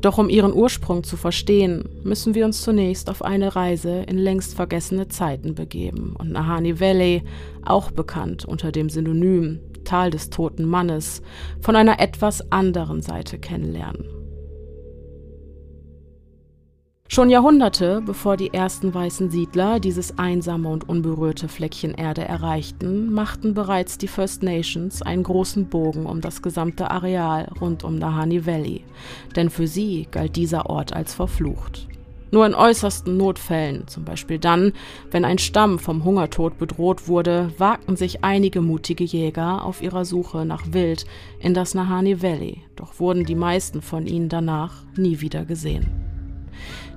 Doch 0.00 0.16
um 0.16 0.28
ihren 0.28 0.54
Ursprung 0.54 1.02
zu 1.02 1.16
verstehen, 1.16 1.88
müssen 2.04 2.36
wir 2.36 2.44
uns 2.44 2.62
zunächst 2.62 3.10
auf 3.10 3.24
eine 3.24 3.56
Reise 3.56 4.04
in 4.06 4.16
längst 4.16 4.54
vergessene 4.54 5.08
Zeiten 5.08 5.56
begeben 5.56 6.14
und 6.16 6.30
Nahani 6.30 6.78
Valley, 6.78 7.24
auch 7.64 7.90
bekannt 7.90 8.44
unter 8.44 8.70
dem 8.70 8.88
Synonym 8.88 9.58
Tal 9.90 10.10
des 10.10 10.30
toten 10.30 10.64
Mannes, 10.66 11.20
von 11.60 11.74
einer 11.74 11.98
etwas 11.98 12.52
anderen 12.52 13.02
Seite 13.02 13.40
kennenlernen. 13.40 14.04
Schon 17.08 17.28
Jahrhunderte 17.28 18.00
bevor 18.06 18.36
die 18.36 18.54
ersten 18.54 18.94
weißen 18.94 19.30
Siedler 19.30 19.80
dieses 19.80 20.16
einsame 20.16 20.68
und 20.68 20.88
unberührte 20.88 21.48
Fleckchen 21.48 21.92
Erde 21.92 22.24
erreichten, 22.24 23.12
machten 23.12 23.52
bereits 23.52 23.98
die 23.98 24.06
First 24.06 24.44
Nations 24.44 25.02
einen 25.02 25.24
großen 25.24 25.68
Bogen 25.68 26.06
um 26.06 26.20
das 26.20 26.40
gesamte 26.40 26.88
Areal 26.88 27.48
rund 27.60 27.82
um 27.82 27.98
Nahani 27.98 28.46
Valley, 28.46 28.84
denn 29.34 29.50
für 29.50 29.66
sie 29.66 30.06
galt 30.12 30.36
dieser 30.36 30.70
Ort 30.70 30.92
als 30.92 31.12
verflucht. 31.12 31.89
Nur 32.30 32.46
in 32.46 32.54
äußersten 32.54 33.16
Notfällen, 33.16 33.88
zum 33.88 34.04
Beispiel 34.04 34.38
dann, 34.38 34.72
wenn 35.10 35.24
ein 35.24 35.38
Stamm 35.38 35.78
vom 35.78 36.04
Hungertod 36.04 36.58
bedroht 36.58 37.08
wurde, 37.08 37.52
wagten 37.58 37.96
sich 37.96 38.22
einige 38.22 38.60
mutige 38.60 39.04
Jäger 39.04 39.64
auf 39.64 39.82
ihrer 39.82 40.04
Suche 40.04 40.44
nach 40.44 40.72
Wild 40.72 41.06
in 41.40 41.54
das 41.54 41.74
Nahani 41.74 42.22
Valley, 42.22 42.62
doch 42.76 43.00
wurden 43.00 43.24
die 43.24 43.34
meisten 43.34 43.82
von 43.82 44.06
ihnen 44.06 44.28
danach 44.28 44.84
nie 44.96 45.20
wieder 45.20 45.44
gesehen. 45.44 45.88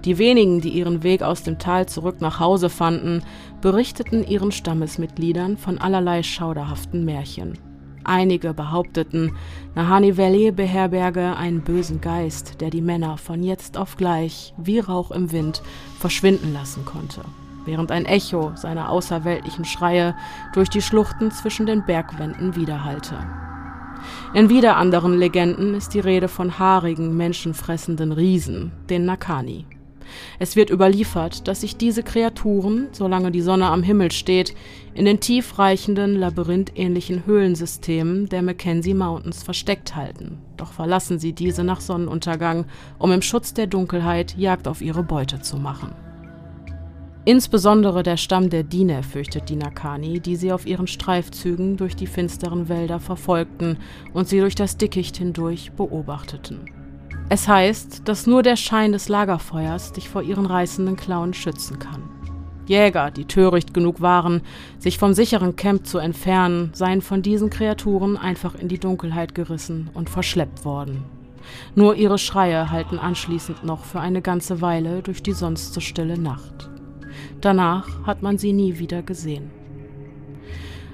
Die 0.05 0.17
wenigen, 0.17 0.59
die 0.61 0.69
ihren 0.69 1.03
Weg 1.03 1.23
aus 1.23 1.43
dem 1.43 1.57
Tal 1.57 1.87
zurück 1.87 2.19
nach 2.19 2.39
Hause 2.39 2.69
fanden, 2.69 3.23
berichteten 3.61 4.27
ihren 4.27 4.51
Stammesmitgliedern 4.51 5.57
von 5.57 5.77
allerlei 5.77 6.21
schauderhaften 6.21 7.05
Märchen. 7.05 7.57
Einige 8.03 8.53
behaupteten, 8.53 9.35
Nahani 9.75 10.17
Valley 10.17 10.51
beherberge 10.51 11.35
einen 11.37 11.61
bösen 11.61 12.01
Geist, 12.01 12.59
der 12.61 12.69
die 12.69 12.81
Männer 12.81 13.17
von 13.17 13.43
jetzt 13.43 13.77
auf 13.77 13.97
gleich, 13.97 14.53
wie 14.57 14.79
Rauch 14.79 15.11
im 15.11 15.31
Wind, 15.31 15.61
verschwinden 15.99 16.53
lassen 16.53 16.85
konnte, 16.85 17.21
während 17.65 17.91
ein 17.91 18.05
Echo 18.05 18.51
seiner 18.55 18.89
außerweltlichen 18.89 19.65
Schreie 19.65 20.15
durch 20.53 20.69
die 20.69 20.81
Schluchten 20.81 21.31
zwischen 21.31 21.65
den 21.65 21.85
Bergwänden 21.85 22.55
widerhallte. 22.55 23.15
In 24.33 24.49
wieder 24.49 24.77
anderen 24.77 25.17
Legenden 25.17 25.73
ist 25.73 25.93
die 25.93 25.99
Rede 25.99 26.27
von 26.27 26.59
haarigen, 26.59 27.15
menschenfressenden 27.15 28.11
Riesen, 28.11 28.71
den 28.89 29.05
Nakani. 29.05 29.65
Es 30.39 30.55
wird 30.55 30.69
überliefert, 30.69 31.47
dass 31.47 31.61
sich 31.61 31.77
diese 31.77 32.03
Kreaturen, 32.03 32.89
solange 32.91 33.31
die 33.31 33.41
Sonne 33.41 33.67
am 33.67 33.83
Himmel 33.83 34.11
steht, 34.11 34.53
in 34.93 35.05
den 35.05 35.19
tiefreichenden, 35.19 36.15
labyrinthähnlichen 36.15 37.25
Höhlensystemen 37.25 38.29
der 38.29 38.41
Mackenzie 38.41 38.93
Mountains 38.93 39.43
versteckt 39.43 39.95
halten. 39.95 40.39
Doch 40.57 40.71
verlassen 40.71 41.19
sie 41.19 41.33
diese 41.33 41.63
nach 41.63 41.81
Sonnenuntergang, 41.81 42.65
um 42.99 43.11
im 43.11 43.21
Schutz 43.21 43.53
der 43.53 43.67
Dunkelheit 43.67 44.37
Jagd 44.37 44.67
auf 44.67 44.81
ihre 44.81 45.03
Beute 45.03 45.41
zu 45.41 45.57
machen. 45.57 45.93
Insbesondere 47.25 48.03
der 48.03 48.17
Stamm 48.17 48.49
der 48.49 48.63
Dine 48.63 49.01
fürchtet 49.01 49.47
die 49.47 49.55
Nakani, 49.55 50.19
die 50.19 50.35
sie 50.35 50.51
auf 50.51 50.65
ihren 50.65 50.87
Streifzügen 50.87 51.77
durch 51.77 51.95
die 51.95 52.07
finsteren 52.07 52.67
Wälder 52.67 52.99
verfolgten 52.99 53.77
und 54.13 54.27
sie 54.27 54.39
durch 54.39 54.55
das 54.55 54.75
Dickicht 54.75 55.15
hindurch 55.15 55.71
beobachteten. 55.71 56.82
Es 57.33 57.47
heißt, 57.47 58.07
dass 58.07 58.27
nur 58.27 58.43
der 58.43 58.55
Schein 58.55 58.91
des 58.91 59.09
Lagerfeuers 59.09 59.91
dich 59.91 60.07
vor 60.07 60.21
ihren 60.21 60.45
reißenden 60.45 60.95
Klauen 60.95 61.33
schützen 61.33 61.79
kann. 61.79 62.03
Jäger, 62.67 63.09
die 63.09 63.25
töricht 63.25 63.73
genug 63.73 64.01
waren, 64.01 64.43
sich 64.77 64.99
vom 64.99 65.15
sicheren 65.15 65.55
Camp 65.55 65.87
zu 65.87 65.97
entfernen, 65.97 66.69
seien 66.75 67.01
von 67.01 67.23
diesen 67.23 67.49
Kreaturen 67.49 68.17
einfach 68.17 68.53
in 68.53 68.67
die 68.67 68.77
Dunkelheit 68.77 69.33
gerissen 69.33 69.89
und 69.95 70.11
verschleppt 70.11 70.63
worden. 70.63 71.05
Nur 71.73 71.95
ihre 71.95 72.19
Schreie 72.19 72.69
halten 72.69 72.99
anschließend 72.99 73.63
noch 73.63 73.83
für 73.83 73.99
eine 73.99 74.21
ganze 74.21 74.61
Weile 74.61 75.01
durch 75.01 75.23
die 75.23 75.33
sonst 75.33 75.73
so 75.73 75.79
stille 75.79 76.19
Nacht. 76.19 76.69
Danach 77.41 78.05
hat 78.05 78.21
man 78.21 78.37
sie 78.37 78.53
nie 78.53 78.77
wieder 78.77 79.01
gesehen. 79.01 79.49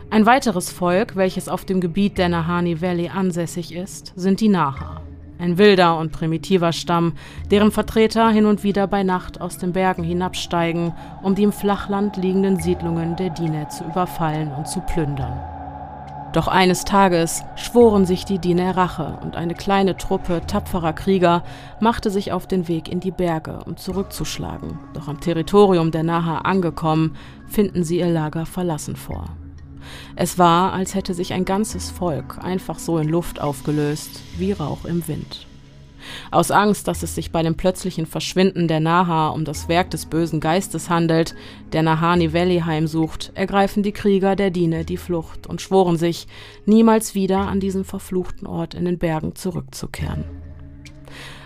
Ein 0.10 0.26
weiteres 0.26 0.72
Volk, 0.72 1.18
welches 1.18 1.50
auf 1.50 1.66
dem 1.66 1.82
Gebiet 1.82 2.18
der 2.18 2.30
Nahani 2.30 2.82
Valley 2.82 3.10
ansässig 3.10 3.76
ist, 3.76 4.14
sind 4.16 4.40
die 4.40 4.48
Naha 4.48 5.02
ein 5.40 5.58
wilder 5.58 5.98
und 5.98 6.12
primitiver 6.12 6.74
Stamm, 6.74 7.14
deren 7.50 7.72
Vertreter 7.72 8.30
hin 8.30 8.46
und 8.46 8.64
wieder 8.64 8.88
bei 8.88 9.04
Nacht 9.04 9.42
aus 9.42 9.58
den 9.58 9.74
Bergen 9.74 10.04
hinabsteigen, 10.04 10.94
um 11.24 11.34
die 11.34 11.44
im 11.44 11.52
Flachland 11.52 12.18
liegenden 12.18 12.60
Siedlungen 12.60 13.16
der 13.16 13.32
Dine 13.32 13.68
zu 13.70 13.86
überfallen 13.86 14.52
und 14.52 14.68
zu 14.68 14.82
plündern. 14.82 15.40
Doch 16.34 16.48
eines 16.48 16.86
Tages 16.86 17.44
schworen 17.56 18.06
sich 18.06 18.24
die 18.24 18.38
Dine 18.38 18.78
Rache 18.78 19.18
und 19.24 19.36
eine 19.36 19.56
kleine 19.56 19.98
Truppe 19.98 20.42
tapferer 20.46 20.94
Krieger 20.94 21.44
machte 21.80 22.12
sich 22.12 22.32
auf 22.32 22.46
den 22.46 22.68
Weg 22.68 22.88
in 22.88 23.00
die 23.00 23.10
Berge, 23.10 23.62
um 23.66 23.78
zurückzuschlagen. 23.78 24.78
Doch 24.94 25.08
am 25.08 25.20
Territorium 25.20 25.90
der 25.90 26.04
Naha 26.04 26.40
angekommen, 26.40 27.16
finden 27.48 27.84
sie 27.84 27.98
ihr 27.98 28.10
Lager 28.10 28.46
verlassen 28.46 28.96
vor. 28.96 29.26
Es 30.16 30.38
war, 30.38 30.74
als 30.74 30.96
hätte 30.96 31.14
sich 31.14 31.34
ein 31.34 31.46
ganzes 31.46 31.90
Volk 31.90 32.38
einfach 32.44 32.80
so 32.80 32.98
in 32.98 33.10
Luft 33.10 33.42
aufgelöst, 33.42 34.22
wie 34.38 34.52
Rauch 34.52 34.86
im 34.86 35.08
Wind. 35.08 35.46
Aus 36.32 36.52
Angst, 36.52 36.88
dass 36.88 37.04
es 37.04 37.16
sich 37.16 37.32
bei 37.32 37.44
dem 37.44 37.56
plötzlichen 37.56 38.06
Verschwinden 38.06 38.68
der 38.68 38.80
Naha 38.80 39.30
um 39.30 39.46
das 39.46 39.68
Werk 39.68 39.92
des 39.92 40.06
bösen 40.06 40.40
Geistes 40.40 40.90
handelt, 40.90 41.36
der 41.74 41.84
Nahani 41.84 42.34
Valley 42.34 42.62
heimsucht, 42.62 43.32
ergreifen 43.36 43.84
die 43.84 43.92
Krieger 43.92 44.36
der 44.36 44.52
Dine 44.52 44.86
die 44.86 44.98
Flucht 44.98 45.48
und 45.48 45.62
schworen 45.62 45.98
sich, 45.98 46.28
niemals 46.66 47.16
wieder 47.16 47.40
an 47.40 47.60
diesen 47.60 47.84
verfluchten 47.84 48.48
Ort 48.48 48.74
in 48.74 48.86
den 48.86 48.98
Bergen 48.98 49.36
zurückzukehren. 49.36 50.49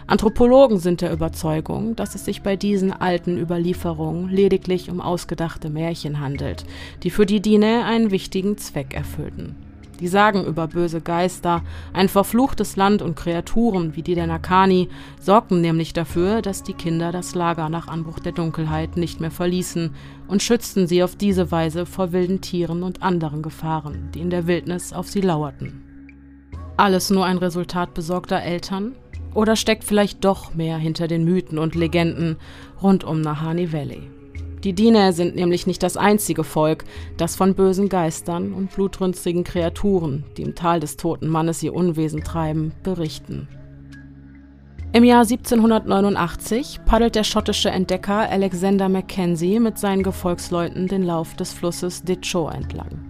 Anthropologen 0.06 0.80
sind 0.80 1.02
der 1.02 1.14
Überzeugung, 1.14 1.96
dass 1.96 2.16
es 2.16 2.26
sich 2.26 2.42
bei 2.42 2.56
diesen 2.56 2.92
alten 2.92 3.38
Überlieferungen 3.38 4.30
lediglich 4.30 4.90
um 4.90 5.00
ausgedachte 5.00 5.70
Märchen 5.70 6.20
handelt, 6.20 6.66
die 7.04 7.10
für 7.10 7.26
die 7.26 7.42
Dine 7.42 7.86
einen 7.86 8.12
wichtigen 8.12 8.58
Zweck 8.58 8.94
erfüllten. 8.94 9.56
Die 10.00 10.08
Sagen 10.10 10.44
über 10.44 10.68
böse 10.68 11.00
Geister, 11.00 11.62
ein 11.94 12.10
verfluchtes 12.10 12.76
Land 12.76 13.02
und 13.02 13.16
Kreaturen 13.16 13.96
wie 13.96 14.02
die 14.02 14.16
der 14.16 14.28
Nakani 14.28 14.90
sorgten 15.22 15.62
nämlich 15.62 15.94
dafür, 15.94 16.42
dass 16.42 16.64
die 16.64 16.74
Kinder 16.74 17.14
das 17.14 17.36
Lager 17.36 17.70
nach 17.70 17.88
Anbruch 17.88 18.20
der 18.20 18.34
Dunkelheit 18.34 18.98
nicht 18.98 19.22
mehr 19.22 19.32
verließen 19.32 19.92
und 20.28 20.44
schützten 20.44 20.88
sie 20.88 21.04
auf 21.04 21.16
diese 21.16 21.52
Weise 21.52 21.86
vor 21.86 22.12
wilden 22.12 22.42
Tieren 22.42 22.84
und 22.84 23.02
anderen 23.02 23.42
Gefahren, 23.42 24.10
die 24.14 24.20
in 24.20 24.30
der 24.30 24.48
Wildnis 24.48 24.92
auf 24.92 25.08
sie 25.08 25.22
lauerten. 25.22 25.84
Alles 26.76 27.10
nur 27.10 27.26
ein 27.26 27.38
Resultat 27.38 27.94
besorgter 27.94 28.42
Eltern? 28.42 28.96
Oder 29.34 29.56
steckt 29.56 29.84
vielleicht 29.84 30.24
doch 30.24 30.54
mehr 30.54 30.78
hinter 30.78 31.08
den 31.08 31.24
Mythen 31.24 31.58
und 31.58 31.76
Legenden 31.76 32.38
rund 32.82 33.04
um 33.04 33.22
Nahani 33.22 33.74
Valley? 33.74 34.04
Die 34.64 34.74
Diener 34.74 35.12
sind 35.12 35.36
nämlich 35.36 35.68
nicht 35.68 35.84
das 35.84 35.98
einzige 35.98 36.46
Volk, 36.46 36.86
das 37.18 37.36
von 37.36 37.54
bösen 37.54 37.90
Geistern 37.90 38.54
und 38.54 38.72
blutrünstigen 38.72 39.44
Kreaturen, 39.44 40.24
die 40.38 40.44
im 40.44 40.56
Tal 40.56 40.80
des 40.80 40.96
toten 40.96 41.28
Mannes 41.28 41.62
ihr 41.64 41.74
Unwesen 41.74 42.24
treiben, 42.24 42.72
berichten. 42.82 43.50
Im 44.94 45.04
Jahr 45.04 45.24
1789 45.24 46.82
paddelt 46.86 47.16
der 47.16 47.24
schottische 47.26 47.72
Entdecker 47.72 48.30
Alexander 48.30 48.88
Mackenzie 48.88 49.60
mit 49.60 49.80
seinen 49.80 50.04
Gefolgsleuten 50.04 50.88
den 50.88 51.04
Lauf 51.04 51.36
des 51.36 51.52
Flusses 51.52 52.04
Ditcho 52.04 52.48
entlang. 52.48 53.04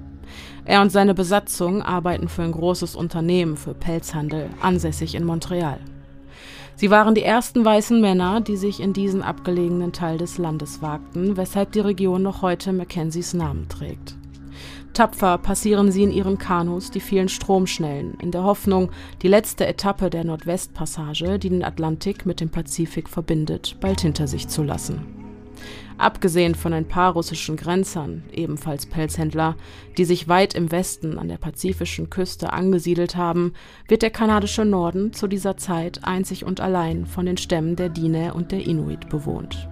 Er 0.66 0.82
und 0.82 0.92
seine 0.92 1.14
Besatzung 1.14 1.82
arbeiten 1.82 2.30
für 2.30 2.44
ein 2.44 2.54
großes 2.54 2.96
Unternehmen 2.96 3.58
für 3.58 3.74
Pelzhandel, 3.74 4.50
ansässig 4.62 5.14
in 5.14 5.26
Montreal. 5.26 5.80
Sie 6.76 6.90
waren 6.90 7.16
die 7.16 7.24
ersten 7.24 7.64
weißen 7.64 8.02
Männer, 8.02 8.42
die 8.42 8.58
sich 8.58 8.80
in 8.80 8.94
diesen 8.94 9.22
abgelegenen 9.22 9.94
Teil 9.94 10.18
des 10.18 10.38
Landes 10.38 10.82
wagten, 10.82 11.38
weshalb 11.38 11.72
die 11.72 11.80
Region 11.80 12.24
noch 12.24 12.42
heute 12.42 12.74
Mackenzies 12.74 13.34
Namen 13.34 13.70
trägt. 13.70 14.16
Tapfer 14.94 15.40
passieren 15.40 15.92
sie 15.92 16.04
in 16.04 16.12
ihren 16.12 16.38
Kanus 16.38 16.92
die 16.92 17.00
vielen 17.00 17.30
Stromschnellen, 17.30 18.14
in 18.20 18.32
der 18.32 18.44
Hoffnung, 18.44 18.92
die 19.24 19.28
letzte 19.28 19.66
Etappe 19.66 20.10
der 20.10 20.24
Nordwestpassage, 20.24 21.40
die 21.40 21.50
den 21.50 21.64
Atlantik 21.64 22.26
mit 22.26 22.40
dem 22.40 22.50
Pazifik 22.50 23.10
verbindet, 23.10 23.78
bald 23.80 24.02
hinter 24.02 24.28
sich 24.28 24.48
zu 24.48 24.62
lassen. 24.62 25.23
Abgesehen 25.98 26.56
von 26.56 26.74
ein 26.74 26.88
paar 26.88 27.14
russischen 27.14 27.56
Grenzern, 27.56 28.24
ebenfalls 28.32 28.86
Pelzhändler, 28.86 29.56
die 29.98 30.06
sich 30.06 30.28
weit 30.28 30.54
im 30.54 30.72
Westen 30.72 31.18
an 31.20 31.28
der 31.28 31.38
pazifischen 31.38 32.10
Küste 32.10 32.52
angesiedelt 32.52 33.16
haben, 33.16 33.54
wird 33.88 34.02
der 34.02 34.12
kanadische 34.12 34.66
Norden 34.66 35.14
zu 35.14 35.28
dieser 35.28 35.58
Zeit 35.58 36.02
einzig 36.04 36.46
und 36.46 36.62
allein 36.62 37.06
von 37.06 37.26
den 37.26 37.38
Stämmen 37.38 37.76
der 37.76 37.90
Dine 37.90 38.34
und 38.34 38.52
der 38.52 38.66
Inuit 38.66 39.10
bewohnt 39.10 39.70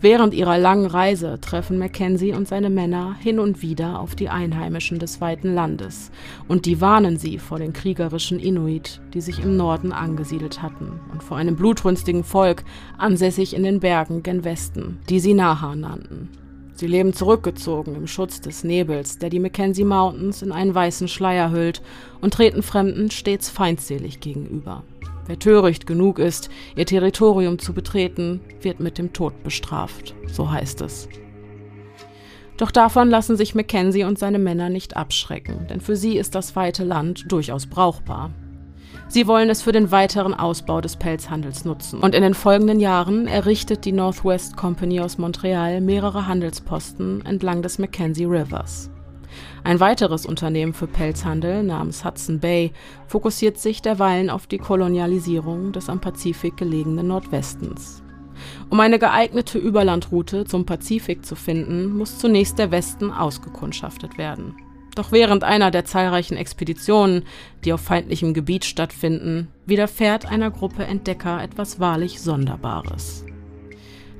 Während 0.00 0.32
ihrer 0.32 0.58
langen 0.58 0.86
Reise 0.86 1.40
treffen 1.40 1.76
Mackenzie 1.76 2.32
und 2.32 2.46
seine 2.46 2.70
Männer 2.70 3.16
hin 3.18 3.40
und 3.40 3.62
wieder 3.62 3.98
auf 3.98 4.14
die 4.14 4.28
Einheimischen 4.28 5.00
des 5.00 5.20
weiten 5.20 5.54
Landes 5.54 6.12
und 6.46 6.66
die 6.66 6.80
warnen 6.80 7.18
sie 7.18 7.38
vor 7.38 7.58
den 7.58 7.72
kriegerischen 7.72 8.38
Inuit, 8.38 9.00
die 9.12 9.20
sich 9.20 9.42
im 9.42 9.56
Norden 9.56 9.90
angesiedelt 9.90 10.62
hatten, 10.62 11.00
und 11.10 11.24
vor 11.24 11.36
einem 11.36 11.56
blutrünstigen 11.56 12.22
Volk, 12.22 12.62
ansässig 12.96 13.56
in 13.56 13.64
den 13.64 13.80
Bergen 13.80 14.22
gen 14.22 14.44
Westen, 14.44 14.98
die 15.08 15.18
sie 15.18 15.34
Naha 15.34 15.74
nannten. 15.74 16.28
Sie 16.74 16.86
leben 16.86 17.12
zurückgezogen 17.12 17.96
im 17.96 18.06
Schutz 18.06 18.40
des 18.40 18.62
Nebels, 18.62 19.18
der 19.18 19.30
die 19.30 19.40
Mackenzie 19.40 19.82
Mountains 19.82 20.42
in 20.42 20.52
einen 20.52 20.76
weißen 20.76 21.08
Schleier 21.08 21.50
hüllt, 21.50 21.82
und 22.20 22.34
treten 22.34 22.62
Fremden 22.62 23.10
stets 23.10 23.50
feindselig 23.50 24.20
gegenüber. 24.20 24.84
Wer 25.28 25.38
töricht 25.38 25.86
genug 25.86 26.18
ist, 26.18 26.48
ihr 26.74 26.86
Territorium 26.86 27.58
zu 27.58 27.74
betreten, 27.74 28.40
wird 28.62 28.80
mit 28.80 28.96
dem 28.96 29.12
Tod 29.12 29.44
bestraft, 29.44 30.14
so 30.26 30.50
heißt 30.50 30.80
es. 30.80 31.06
Doch 32.56 32.70
davon 32.70 33.10
lassen 33.10 33.36
sich 33.36 33.54
Mackenzie 33.54 34.04
und 34.04 34.18
seine 34.18 34.38
Männer 34.38 34.70
nicht 34.70 34.96
abschrecken, 34.96 35.66
denn 35.68 35.82
für 35.82 35.96
sie 35.96 36.16
ist 36.16 36.34
das 36.34 36.56
weite 36.56 36.82
Land 36.82 37.30
durchaus 37.30 37.66
brauchbar. 37.66 38.30
Sie 39.08 39.26
wollen 39.26 39.50
es 39.50 39.62
für 39.62 39.72
den 39.72 39.90
weiteren 39.90 40.32
Ausbau 40.32 40.80
des 40.80 40.96
Pelzhandels 40.96 41.64
nutzen. 41.64 42.00
Und 42.00 42.14
in 42.14 42.22
den 42.22 42.34
folgenden 42.34 42.80
Jahren 42.80 43.26
errichtet 43.26 43.84
die 43.84 43.92
Northwest 43.92 44.56
Company 44.56 45.00
aus 45.00 45.18
Montreal 45.18 45.80
mehrere 45.82 46.26
Handelsposten 46.26 47.24
entlang 47.24 47.62
des 47.62 47.78
Mackenzie 47.78 48.24
Rivers. 48.24 48.90
Ein 49.64 49.80
weiteres 49.80 50.26
Unternehmen 50.26 50.74
für 50.74 50.86
Pelzhandel 50.86 51.62
namens 51.62 52.04
Hudson 52.04 52.40
Bay 52.40 52.72
fokussiert 53.06 53.58
sich 53.58 53.82
derweilen 53.82 54.30
auf 54.30 54.46
die 54.46 54.58
Kolonialisierung 54.58 55.72
des 55.72 55.88
am 55.88 56.00
Pazifik 56.00 56.56
gelegenen 56.56 57.08
Nordwestens. 57.08 58.02
Um 58.70 58.80
eine 58.80 58.98
geeignete 58.98 59.58
Überlandroute 59.58 60.44
zum 60.44 60.64
Pazifik 60.66 61.24
zu 61.24 61.34
finden, 61.34 61.96
muss 61.96 62.18
zunächst 62.18 62.58
der 62.58 62.70
Westen 62.70 63.10
ausgekundschaftet 63.10 64.18
werden. 64.18 64.54
Doch 64.94 65.12
während 65.12 65.44
einer 65.44 65.70
der 65.70 65.84
zahlreichen 65.84 66.36
Expeditionen, 66.36 67.22
die 67.64 67.72
auf 67.72 67.80
feindlichem 67.80 68.34
Gebiet 68.34 68.64
stattfinden, 68.64 69.48
widerfährt 69.64 70.26
einer 70.26 70.50
Gruppe 70.50 70.84
Entdecker 70.84 71.42
etwas 71.42 71.78
wahrlich 71.78 72.20
Sonderbares. 72.20 73.24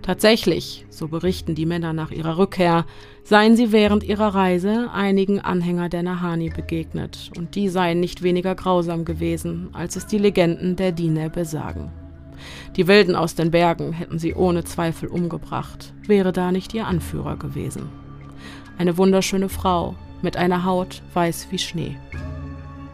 Tatsächlich, 0.09 0.87
so 0.89 1.07
berichten 1.07 1.55
die 1.55 1.67
Männer 1.67 1.93
nach 1.93 2.11
ihrer 2.11 2.39
Rückkehr, 2.39 2.87
seien 3.25 3.57
sie 3.57 3.73
während 3.73 4.03
ihrer 4.03 4.35
Reise 4.35 4.89
einigen 4.91 5.39
Anhänger 5.39 5.91
der 5.91 6.03
Nahani 6.03 6.49
begegnet, 6.49 7.31
und 7.37 7.55
die 7.55 7.69
seien 7.69 8.01
nicht 8.01 8.23
weniger 8.23 8.55
grausam 8.55 9.05
gewesen, 9.05 9.69
als 9.75 9.97
es 9.97 10.07
die 10.07 10.17
Legenden 10.17 10.77
der 10.77 10.93
Dine 10.93 11.29
besagen. 11.29 11.93
Die 12.75 12.89
Wilden 12.89 13.15
aus 13.15 13.35
den 13.35 13.51
Bergen 13.51 13.93
hätten 13.93 14.19
sie 14.19 14.33
ohne 14.33 14.65
Zweifel 14.65 15.11
umgebracht, 15.11 15.93
wäre 16.07 16.33
da 16.33 16.53
nicht 16.53 16.73
ihr 16.73 16.87
Anführer 16.87 17.37
gewesen. 17.37 17.91
Eine 18.79 18.97
wunderschöne 18.97 19.51
Frau, 19.51 19.95
mit 20.23 20.39
einer 20.39 20.65
Haut 20.65 21.03
weiß 21.13 21.49
wie 21.51 21.59
Schnee. 21.59 21.99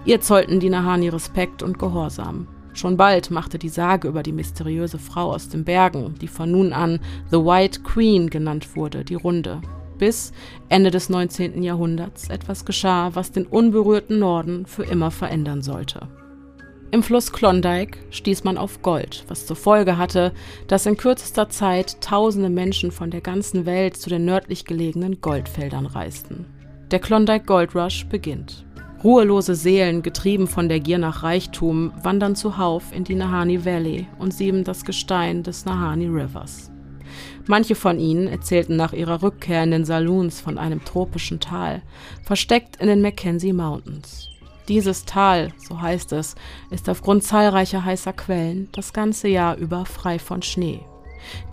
Ihr 0.04 0.20
zollten 0.20 0.58
die 0.58 0.68
Nahani 0.68 1.10
Respekt 1.10 1.62
und 1.62 1.78
Gehorsam. 1.78 2.48
Schon 2.74 2.96
bald 2.96 3.30
machte 3.30 3.58
die 3.58 3.68
Sage 3.68 4.08
über 4.08 4.24
die 4.24 4.32
mysteriöse 4.32 4.98
Frau 4.98 5.32
aus 5.32 5.48
den 5.48 5.64
Bergen, 5.64 6.16
die 6.20 6.26
von 6.26 6.50
nun 6.50 6.72
an 6.72 6.98
The 7.30 7.38
White 7.38 7.80
Queen 7.82 8.28
genannt 8.28 8.76
wurde, 8.76 9.04
die 9.04 9.14
Runde. 9.14 9.62
Bis 9.96 10.32
Ende 10.68 10.90
des 10.90 11.08
19. 11.08 11.62
Jahrhunderts 11.62 12.28
etwas 12.28 12.64
geschah, 12.64 13.14
was 13.14 13.30
den 13.30 13.46
unberührten 13.46 14.18
Norden 14.18 14.66
für 14.66 14.82
immer 14.82 15.12
verändern 15.12 15.62
sollte. 15.62 16.08
Im 16.90 17.04
Fluss 17.04 17.32
Klondike 17.32 17.98
stieß 18.10 18.42
man 18.42 18.58
auf 18.58 18.82
Gold, 18.82 19.24
was 19.28 19.46
zur 19.46 19.56
Folge 19.56 19.96
hatte, 19.96 20.32
dass 20.66 20.86
in 20.86 20.96
kürzester 20.96 21.48
Zeit 21.48 22.00
tausende 22.00 22.50
Menschen 22.50 22.90
von 22.90 23.10
der 23.10 23.20
ganzen 23.20 23.66
Welt 23.66 23.96
zu 23.96 24.10
den 24.10 24.24
nördlich 24.24 24.64
gelegenen 24.64 25.20
Goldfeldern 25.20 25.86
reisten. 25.86 26.46
Der 26.90 26.98
Klondike 26.98 27.46
Gold 27.46 27.74
Rush 27.74 28.06
beginnt. 28.06 28.63
Ruhelose 29.04 29.54
Seelen, 29.54 30.00
getrieben 30.00 30.46
von 30.46 30.70
der 30.70 30.80
Gier 30.80 30.96
nach 30.96 31.22
Reichtum, 31.22 31.92
wandern 32.02 32.34
zuhauf 32.34 32.84
in 32.90 33.04
die 33.04 33.14
Nahani 33.14 33.66
Valley 33.66 34.06
und 34.18 34.32
sieben 34.32 34.64
das 34.64 34.86
Gestein 34.86 35.42
des 35.42 35.66
Nahani 35.66 36.06
Rivers. 36.06 36.70
Manche 37.46 37.74
von 37.74 38.00
ihnen 38.00 38.28
erzählten 38.28 38.76
nach 38.76 38.94
ihrer 38.94 39.22
Rückkehr 39.22 39.62
in 39.62 39.72
den 39.72 39.84
Saloons 39.84 40.40
von 40.40 40.56
einem 40.56 40.82
tropischen 40.86 41.38
Tal, 41.38 41.82
versteckt 42.22 42.76
in 42.76 42.86
den 42.86 43.02
Mackenzie 43.02 43.52
Mountains. 43.52 44.30
Dieses 44.68 45.04
Tal, 45.04 45.52
so 45.58 45.82
heißt 45.82 46.12
es, 46.12 46.34
ist 46.70 46.88
aufgrund 46.88 47.24
zahlreicher 47.24 47.84
heißer 47.84 48.14
Quellen 48.14 48.70
das 48.72 48.94
ganze 48.94 49.28
Jahr 49.28 49.58
über 49.58 49.84
frei 49.84 50.18
von 50.18 50.40
Schnee. 50.40 50.80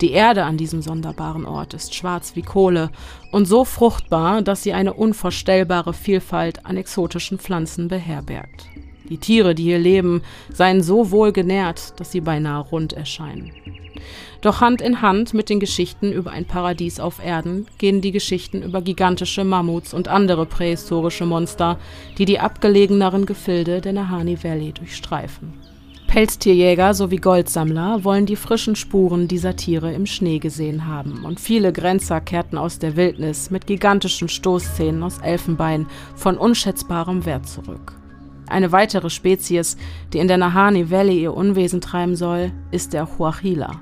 Die 0.00 0.12
Erde 0.12 0.44
an 0.44 0.56
diesem 0.56 0.82
sonderbaren 0.82 1.46
Ort 1.46 1.74
ist 1.74 1.94
schwarz 1.94 2.36
wie 2.36 2.42
Kohle 2.42 2.90
und 3.30 3.46
so 3.46 3.64
fruchtbar, 3.64 4.42
dass 4.42 4.62
sie 4.62 4.72
eine 4.72 4.94
unvorstellbare 4.94 5.94
Vielfalt 5.94 6.66
an 6.66 6.76
exotischen 6.76 7.38
Pflanzen 7.38 7.88
beherbergt. 7.88 8.66
Die 9.08 9.18
Tiere, 9.18 9.54
die 9.54 9.64
hier 9.64 9.78
leben, 9.78 10.22
seien 10.52 10.82
so 10.82 11.10
wohl 11.10 11.32
genährt, 11.32 11.98
dass 12.00 12.12
sie 12.12 12.20
beinahe 12.20 12.62
rund 12.62 12.92
erscheinen. 12.92 13.52
Doch 14.40 14.60
Hand 14.60 14.80
in 14.80 15.02
Hand 15.02 15.34
mit 15.34 15.48
den 15.48 15.60
Geschichten 15.60 16.12
über 16.12 16.32
ein 16.32 16.44
Paradies 16.44 16.98
auf 16.98 17.24
Erden 17.24 17.66
gehen 17.78 18.00
die 18.00 18.10
Geschichten 18.10 18.62
über 18.62 18.82
gigantische 18.82 19.44
Mammuts 19.44 19.94
und 19.94 20.08
andere 20.08 20.46
prähistorische 20.46 21.26
Monster, 21.26 21.78
die 22.18 22.24
die 22.24 22.40
abgelegeneren 22.40 23.24
Gefilde 23.24 23.80
der 23.80 23.92
Nahani 23.92 24.42
Valley 24.42 24.72
durchstreifen. 24.72 25.61
Pelztierjäger 26.12 26.92
sowie 26.92 27.16
Goldsammler 27.16 28.04
wollen 28.04 28.26
die 28.26 28.36
frischen 28.36 28.76
Spuren 28.76 29.28
dieser 29.28 29.56
Tiere 29.56 29.94
im 29.94 30.04
Schnee 30.04 30.40
gesehen 30.40 30.86
haben 30.86 31.24
und 31.24 31.40
viele 31.40 31.72
Grenzer 31.72 32.20
kehrten 32.20 32.58
aus 32.58 32.78
der 32.78 32.96
Wildnis 32.96 33.50
mit 33.50 33.66
gigantischen 33.66 34.28
Stoßzähnen 34.28 35.02
aus 35.02 35.16
Elfenbein 35.22 35.86
von 36.14 36.36
unschätzbarem 36.36 37.24
Wert 37.24 37.48
zurück. 37.48 37.94
Eine 38.46 38.72
weitere 38.72 39.08
Spezies, 39.08 39.78
die 40.12 40.18
in 40.18 40.28
der 40.28 40.36
Nahani 40.36 40.90
Valley 40.90 41.22
ihr 41.22 41.32
Unwesen 41.32 41.80
treiben 41.80 42.14
soll, 42.14 42.52
ist 42.72 42.92
der 42.92 43.08
Huachila, 43.16 43.80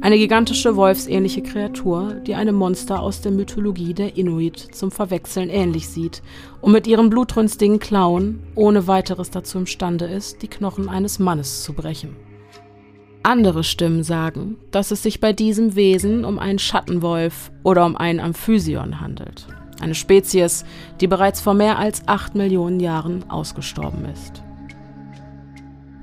eine 0.00 0.18
gigantische 0.18 0.76
wolfsähnliche 0.76 1.42
Kreatur, 1.42 2.14
die 2.26 2.34
einem 2.34 2.54
Monster 2.54 3.00
aus 3.00 3.20
der 3.20 3.32
Mythologie 3.32 3.94
der 3.94 4.16
Inuit 4.16 4.58
zum 4.58 4.90
Verwechseln 4.90 5.48
ähnlich 5.50 5.88
sieht 5.88 6.22
und 6.60 6.72
mit 6.72 6.86
ihren 6.86 7.10
blutrünstigen 7.10 7.78
Klauen 7.78 8.42
ohne 8.54 8.86
weiteres 8.86 9.30
dazu 9.30 9.58
imstande 9.58 10.06
ist, 10.06 10.42
die 10.42 10.48
Knochen 10.48 10.88
eines 10.88 11.18
Mannes 11.18 11.62
zu 11.62 11.72
brechen. 11.72 12.16
Andere 13.22 13.64
Stimmen 13.64 14.02
sagen, 14.02 14.58
dass 14.70 14.90
es 14.90 15.02
sich 15.02 15.18
bei 15.18 15.32
diesem 15.32 15.74
Wesen 15.76 16.26
um 16.26 16.38
einen 16.38 16.58
Schattenwolf 16.58 17.50
oder 17.62 17.86
um 17.86 17.96
einen 17.96 18.20
Amphysion 18.20 19.00
handelt. 19.00 19.46
Eine 19.80 19.94
Spezies, 19.94 20.66
die 21.00 21.06
bereits 21.06 21.40
vor 21.40 21.54
mehr 21.54 21.78
als 21.78 22.06
acht 22.06 22.34
Millionen 22.34 22.80
Jahren 22.80 23.28
ausgestorben 23.30 24.04
ist. 24.12 24.43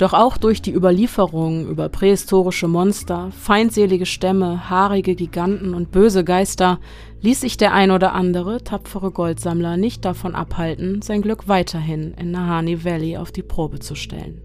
Doch 0.02 0.14
auch 0.14 0.38
durch 0.38 0.64
die 0.64 0.74
Überlieferungen 0.74 1.70
über 1.70 1.88
prähistorische 1.88 2.68
Monster, 2.68 3.30
feindselige 3.40 4.08
Stämme, 4.08 4.68
haarige 4.68 5.14
Giganten 5.14 5.76
und 5.76 5.92
böse 5.92 6.24
Geister 6.24 6.80
ließ 7.22 7.42
sich 7.42 7.56
der 7.56 7.72
ein 7.76 7.92
oder 7.92 8.14
andere 8.14 8.64
tapfere 8.64 9.12
Goldsammler 9.12 9.78
nicht 9.78 10.04
davon 10.04 10.34
abhalten, 10.34 11.04
sein 11.04 11.22
Glück 11.22 11.48
weiterhin 11.48 12.16
in 12.20 12.32
Nahani 12.32 12.84
Valley 12.84 13.18
auf 13.18 13.32
die 13.32 13.44
Probe 13.44 13.78
zu 13.78 13.94
stellen. 13.94 14.42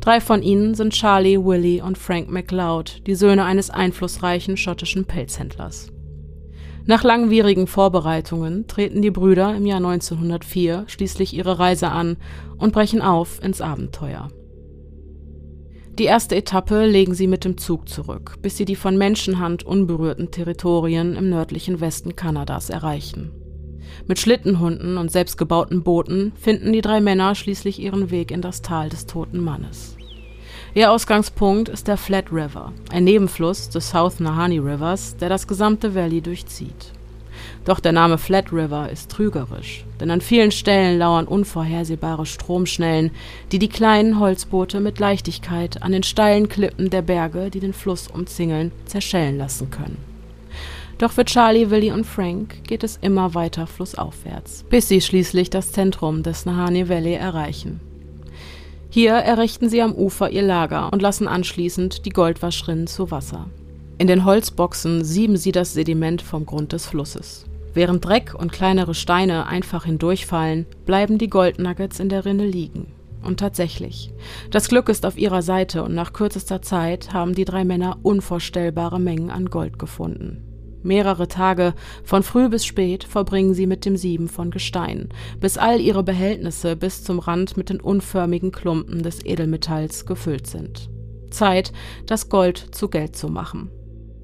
Drei 0.00 0.20
von 0.20 0.42
ihnen 0.42 0.74
sind 0.74 0.94
Charlie, 0.94 1.38
Willie 1.38 1.84
und 1.84 1.96
Frank 1.96 2.28
MacLeod, 2.28 3.06
die 3.06 3.14
Söhne 3.14 3.44
eines 3.44 3.70
einflussreichen 3.70 4.56
schottischen 4.56 5.04
Pelzhändlers. 5.04 5.92
Nach 6.86 7.04
langwierigen 7.04 7.68
Vorbereitungen 7.68 8.66
treten 8.66 9.00
die 9.00 9.12
Brüder 9.12 9.54
im 9.54 9.64
Jahr 9.64 9.76
1904 9.76 10.86
schließlich 10.88 11.34
ihre 11.34 11.60
Reise 11.60 11.90
an 11.90 12.16
und 12.58 12.72
brechen 12.72 13.00
auf 13.00 13.40
ins 13.44 13.60
Abenteuer. 13.60 14.28
Die 15.98 16.04
erste 16.04 16.36
Etappe 16.36 16.86
legen 16.86 17.14
sie 17.14 17.26
mit 17.26 17.44
dem 17.44 17.58
Zug 17.58 17.86
zurück, 17.86 18.36
bis 18.40 18.56
sie 18.56 18.64
die 18.64 18.76
von 18.76 18.96
Menschenhand 18.96 19.62
unberührten 19.62 20.30
Territorien 20.30 21.16
im 21.16 21.28
nördlichen 21.28 21.80
Westen 21.80 22.16
Kanadas 22.16 22.70
erreichen. 22.70 23.30
Mit 24.06 24.18
Schlittenhunden 24.18 24.96
und 24.96 25.12
selbstgebauten 25.12 25.82
Booten 25.82 26.32
finden 26.40 26.72
die 26.72 26.80
drei 26.80 27.02
Männer 27.02 27.34
schließlich 27.34 27.78
ihren 27.78 28.10
Weg 28.10 28.30
in 28.30 28.40
das 28.40 28.62
Tal 28.62 28.88
des 28.88 29.04
toten 29.04 29.40
Mannes. 29.40 29.96
Ihr 30.74 30.90
Ausgangspunkt 30.90 31.68
ist 31.68 31.88
der 31.88 31.98
Flat 31.98 32.32
River, 32.32 32.72
ein 32.90 33.04
Nebenfluss 33.04 33.68
des 33.68 33.90
South 33.90 34.18
Nahani 34.18 34.58
Rivers, 34.58 35.18
der 35.18 35.28
das 35.28 35.46
gesamte 35.46 35.94
Valley 35.94 36.22
durchzieht. 36.22 36.92
Doch 37.64 37.78
der 37.78 37.92
Name 37.92 38.18
Flat 38.18 38.52
River 38.52 38.90
ist 38.90 39.10
trügerisch, 39.10 39.84
denn 40.00 40.10
an 40.10 40.20
vielen 40.20 40.50
Stellen 40.50 40.98
lauern 40.98 41.28
unvorhersehbare 41.28 42.26
Stromschnellen, 42.26 43.12
die 43.52 43.60
die 43.60 43.68
kleinen 43.68 44.18
Holzboote 44.18 44.80
mit 44.80 44.98
Leichtigkeit 44.98 45.80
an 45.82 45.92
den 45.92 46.02
steilen 46.02 46.48
Klippen 46.48 46.90
der 46.90 47.02
Berge, 47.02 47.50
die 47.50 47.60
den 47.60 47.72
Fluss 47.72 48.08
umzingeln, 48.08 48.72
zerschellen 48.86 49.38
lassen 49.38 49.70
können. 49.70 49.98
Doch 50.98 51.12
für 51.12 51.24
Charlie, 51.24 51.70
Willie 51.70 51.94
und 51.94 52.04
Frank 52.04 52.64
geht 52.64 52.82
es 52.82 52.98
immer 53.00 53.34
weiter 53.34 53.68
flussaufwärts, 53.68 54.64
bis 54.68 54.88
sie 54.88 55.00
schließlich 55.00 55.48
das 55.48 55.72
Zentrum 55.72 56.24
des 56.24 56.44
Nahani 56.46 56.88
Valley 56.88 57.14
erreichen. 57.14 57.80
Hier 58.90 59.12
errichten 59.12 59.68
sie 59.68 59.82
am 59.82 59.94
Ufer 59.94 60.30
ihr 60.30 60.42
Lager 60.42 60.92
und 60.92 61.00
lassen 61.00 61.28
anschließend 61.28 62.04
die 62.04 62.10
Goldwaschrinnen 62.10 62.86
zu 62.88 63.10
Wasser. 63.10 63.46
In 63.98 64.06
den 64.06 64.24
Holzboxen 64.24 65.04
sieben 65.04 65.36
sie 65.36 65.52
das 65.52 65.72
Sediment 65.72 66.22
vom 66.22 66.44
Grund 66.44 66.72
des 66.72 66.86
Flusses. 66.86 67.46
Während 67.74 68.04
Dreck 68.04 68.34
und 68.34 68.52
kleinere 68.52 68.94
Steine 68.94 69.46
einfach 69.46 69.84
hindurchfallen, 69.84 70.66
bleiben 70.84 71.18
die 71.18 71.30
Goldnuggets 71.30 72.00
in 72.00 72.08
der 72.08 72.24
Rinne 72.24 72.46
liegen. 72.46 72.92
Und 73.22 73.38
tatsächlich, 73.40 74.12
das 74.50 74.68
Glück 74.68 74.88
ist 74.88 75.06
auf 75.06 75.16
ihrer 75.16 75.42
Seite 75.42 75.84
und 75.84 75.94
nach 75.94 76.12
kürzester 76.12 76.60
Zeit 76.60 77.12
haben 77.12 77.34
die 77.34 77.44
drei 77.44 77.64
Männer 77.64 77.98
unvorstellbare 78.02 78.98
Mengen 78.98 79.30
an 79.30 79.46
Gold 79.46 79.78
gefunden. 79.78 80.44
Mehrere 80.82 81.28
Tage, 81.28 81.74
von 82.02 82.24
früh 82.24 82.48
bis 82.48 82.66
spät, 82.66 83.04
verbringen 83.04 83.54
sie 83.54 83.66
mit 83.66 83.84
dem 83.84 83.96
Sieben 83.96 84.28
von 84.28 84.50
Gestein, 84.50 85.10
bis 85.38 85.56
all 85.56 85.80
ihre 85.80 86.02
Behältnisse 86.02 86.74
bis 86.74 87.04
zum 87.04 87.20
Rand 87.20 87.56
mit 87.56 87.70
den 87.70 87.80
unförmigen 87.80 88.50
Klumpen 88.50 89.04
des 89.04 89.24
Edelmetalls 89.24 90.06
gefüllt 90.06 90.48
sind. 90.48 90.90
Zeit, 91.30 91.72
das 92.06 92.28
Gold 92.28 92.58
zu 92.72 92.88
Geld 92.88 93.14
zu 93.14 93.28
machen. 93.28 93.70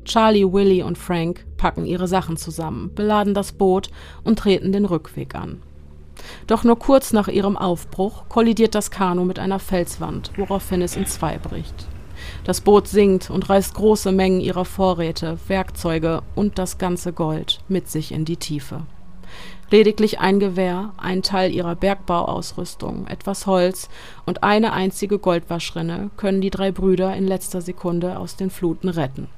Charlie, 0.08 0.50
Willie 0.50 0.84
und 0.84 0.98
Frank 0.98 1.46
packen 1.56 1.84
ihre 1.84 2.08
Sachen 2.08 2.36
zusammen, 2.36 2.92
beladen 2.94 3.34
das 3.34 3.52
Boot 3.52 3.90
und 4.24 4.38
treten 4.38 4.72
den 4.72 4.86
Rückweg 4.86 5.34
an. 5.34 5.62
Doch 6.46 6.64
nur 6.64 6.78
kurz 6.78 7.12
nach 7.12 7.28
ihrem 7.28 7.56
Aufbruch 7.56 8.28
kollidiert 8.28 8.74
das 8.74 8.90
Kanu 8.90 9.24
mit 9.24 9.38
einer 9.38 9.58
Felswand, 9.58 10.32
woraufhin 10.36 10.82
es 10.82 10.96
in 10.96 11.06
zwei 11.06 11.38
bricht. 11.38 11.86
Das 12.44 12.60
Boot 12.60 12.88
sinkt 12.88 13.30
und 13.30 13.48
reißt 13.48 13.74
große 13.74 14.10
Mengen 14.10 14.40
ihrer 14.40 14.64
Vorräte, 14.64 15.38
Werkzeuge 15.46 16.22
und 16.34 16.58
das 16.58 16.78
ganze 16.78 17.12
Gold 17.12 17.60
mit 17.68 17.88
sich 17.88 18.10
in 18.10 18.24
die 18.24 18.38
Tiefe. 18.38 18.82
Lediglich 19.70 20.18
ein 20.18 20.40
Gewehr, 20.40 20.94
ein 20.96 21.22
Teil 21.22 21.52
ihrer 21.52 21.76
Bergbauausrüstung, 21.76 23.06
etwas 23.06 23.46
Holz 23.46 23.90
und 24.24 24.42
eine 24.42 24.72
einzige 24.72 25.18
Goldwaschrinne 25.18 26.10
können 26.16 26.40
die 26.40 26.50
drei 26.50 26.72
Brüder 26.72 27.14
in 27.14 27.26
letzter 27.26 27.60
Sekunde 27.60 28.18
aus 28.18 28.36
den 28.36 28.48
Fluten 28.48 28.88
retten. 28.88 29.28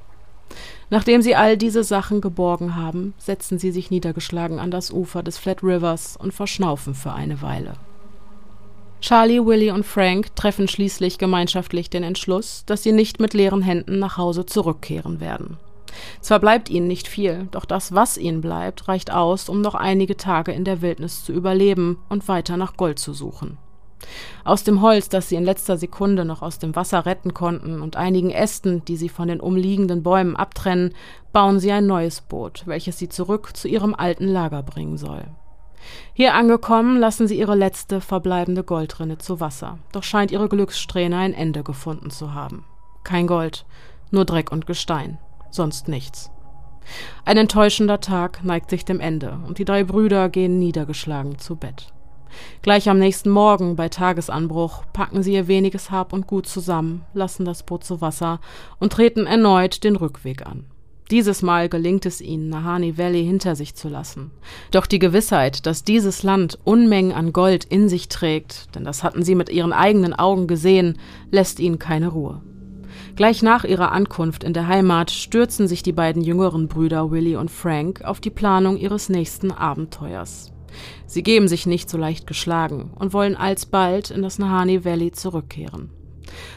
Nachdem 0.90 1.22
sie 1.22 1.36
all 1.36 1.56
diese 1.56 1.84
Sachen 1.84 2.20
geborgen 2.20 2.76
haben, 2.76 3.14
setzen 3.18 3.58
sie 3.58 3.70
sich 3.70 3.90
niedergeschlagen 3.90 4.58
an 4.58 4.70
das 4.70 4.90
Ufer 4.90 5.22
des 5.22 5.38
Flat 5.38 5.62
Rivers 5.62 6.16
und 6.16 6.34
verschnaufen 6.34 6.94
für 6.94 7.12
eine 7.12 7.42
Weile. 7.42 7.74
Charlie, 9.00 9.44
Willie 9.44 9.72
und 9.72 9.86
Frank 9.86 10.34
treffen 10.36 10.68
schließlich 10.68 11.16
gemeinschaftlich 11.16 11.88
den 11.88 12.02
Entschluss, 12.02 12.64
dass 12.66 12.82
sie 12.82 12.92
nicht 12.92 13.18
mit 13.18 13.32
leeren 13.32 13.62
Händen 13.62 13.98
nach 13.98 14.18
Hause 14.18 14.44
zurückkehren 14.44 15.20
werden. 15.20 15.56
Zwar 16.20 16.38
bleibt 16.38 16.68
ihnen 16.68 16.86
nicht 16.86 17.08
viel, 17.08 17.48
doch 17.50 17.64
das, 17.64 17.94
was 17.94 18.18
ihnen 18.18 18.40
bleibt, 18.40 18.88
reicht 18.88 19.10
aus, 19.12 19.48
um 19.48 19.60
noch 19.60 19.74
einige 19.74 20.16
Tage 20.16 20.52
in 20.52 20.64
der 20.64 20.82
Wildnis 20.82 21.24
zu 21.24 21.32
überleben 21.32 21.98
und 22.08 22.28
weiter 22.28 22.56
nach 22.56 22.76
Gold 22.76 22.98
zu 22.98 23.12
suchen. 23.12 23.58
Aus 24.44 24.64
dem 24.64 24.80
Holz, 24.82 25.08
das 25.08 25.28
sie 25.28 25.36
in 25.36 25.44
letzter 25.44 25.76
Sekunde 25.76 26.24
noch 26.24 26.42
aus 26.42 26.58
dem 26.58 26.74
Wasser 26.76 27.06
retten 27.06 27.34
konnten, 27.34 27.82
und 27.82 27.96
einigen 27.96 28.30
Ästen, 28.30 28.84
die 28.84 28.96
sie 28.96 29.08
von 29.08 29.28
den 29.28 29.40
umliegenden 29.40 30.02
Bäumen 30.02 30.36
abtrennen, 30.36 30.94
bauen 31.32 31.60
sie 31.60 31.72
ein 31.72 31.86
neues 31.86 32.20
Boot, 32.20 32.62
welches 32.66 32.98
sie 32.98 33.08
zurück 33.08 33.56
zu 33.56 33.68
ihrem 33.68 33.94
alten 33.94 34.26
Lager 34.26 34.62
bringen 34.62 34.96
soll. 34.96 35.24
Hier 36.12 36.34
angekommen, 36.34 36.98
lassen 36.98 37.26
sie 37.26 37.38
ihre 37.38 37.54
letzte 37.54 38.00
verbleibende 38.00 38.64
Goldrinne 38.64 39.18
zu 39.18 39.40
Wasser, 39.40 39.78
doch 39.92 40.02
scheint 40.02 40.30
ihre 40.30 40.48
Glückssträhne 40.48 41.16
ein 41.16 41.34
Ende 41.34 41.62
gefunden 41.62 42.10
zu 42.10 42.34
haben. 42.34 42.64
Kein 43.04 43.26
Gold, 43.26 43.64
nur 44.10 44.24
Dreck 44.24 44.52
und 44.52 44.66
Gestein, 44.66 45.18
sonst 45.50 45.88
nichts. 45.88 46.30
Ein 47.24 47.36
enttäuschender 47.36 48.00
Tag 48.00 48.44
neigt 48.44 48.70
sich 48.70 48.84
dem 48.84 49.00
Ende, 49.00 49.38
und 49.46 49.58
die 49.58 49.64
drei 49.64 49.84
Brüder 49.84 50.28
gehen 50.28 50.58
niedergeschlagen 50.58 51.38
zu 51.38 51.56
Bett. 51.56 51.92
Gleich 52.62 52.88
am 52.88 52.98
nächsten 52.98 53.30
Morgen 53.30 53.76
bei 53.76 53.88
Tagesanbruch 53.88 54.84
packen 54.92 55.22
sie 55.22 55.34
ihr 55.34 55.48
weniges 55.48 55.90
Hab 55.90 56.12
und 56.12 56.26
Gut 56.26 56.46
zusammen, 56.46 57.04
lassen 57.14 57.44
das 57.44 57.62
Boot 57.62 57.84
zu 57.84 58.00
Wasser 58.00 58.40
und 58.78 58.92
treten 58.92 59.26
erneut 59.26 59.84
den 59.84 59.96
Rückweg 59.96 60.46
an. 60.46 60.64
Dieses 61.10 61.42
Mal 61.42 61.68
gelingt 61.68 62.06
es 62.06 62.20
ihnen, 62.20 62.50
Nahani 62.50 62.96
Valley 62.96 63.24
hinter 63.24 63.56
sich 63.56 63.74
zu 63.74 63.88
lassen. 63.88 64.30
Doch 64.70 64.86
die 64.86 65.00
Gewissheit, 65.00 65.66
dass 65.66 65.82
dieses 65.82 66.22
Land 66.22 66.58
Unmengen 66.62 67.12
an 67.12 67.32
Gold 67.32 67.64
in 67.64 67.88
sich 67.88 68.08
trägt, 68.08 68.74
denn 68.76 68.84
das 68.84 69.02
hatten 69.02 69.24
sie 69.24 69.34
mit 69.34 69.48
ihren 69.48 69.72
eigenen 69.72 70.14
Augen 70.14 70.46
gesehen, 70.46 70.98
lässt 71.32 71.58
ihnen 71.58 71.80
keine 71.80 72.08
Ruhe. 72.08 72.42
Gleich 73.16 73.42
nach 73.42 73.64
ihrer 73.64 73.90
Ankunft 73.90 74.44
in 74.44 74.52
der 74.52 74.68
Heimat 74.68 75.10
stürzen 75.10 75.66
sich 75.66 75.82
die 75.82 75.92
beiden 75.92 76.22
jüngeren 76.22 76.68
Brüder 76.68 77.10
Willie 77.10 77.38
und 77.38 77.50
Frank 77.50 78.02
auf 78.02 78.20
die 78.20 78.30
Planung 78.30 78.76
ihres 78.76 79.08
nächsten 79.08 79.50
Abenteuers. 79.50 80.52
Sie 81.06 81.22
geben 81.22 81.48
sich 81.48 81.66
nicht 81.66 81.90
so 81.90 81.98
leicht 81.98 82.26
geschlagen 82.26 82.90
und 82.98 83.12
wollen 83.12 83.36
alsbald 83.36 84.10
in 84.10 84.22
das 84.22 84.38
Nahani 84.38 84.84
Valley 84.84 85.12
zurückkehren. 85.12 85.90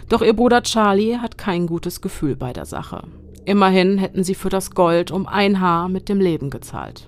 Doch 0.09 0.21
ihr 0.21 0.33
Bruder 0.33 0.63
Charlie 0.63 1.17
hat 1.17 1.37
kein 1.37 1.67
gutes 1.67 2.01
Gefühl 2.01 2.35
bei 2.35 2.53
der 2.53 2.65
Sache. 2.65 3.03
Immerhin 3.45 3.97
hätten 3.97 4.23
sie 4.23 4.35
für 4.35 4.49
das 4.49 4.71
Gold 4.71 5.11
um 5.11 5.27
ein 5.27 5.59
Haar 5.59 5.89
mit 5.89 6.09
dem 6.09 6.21
Leben 6.21 6.49
gezahlt. 6.49 7.07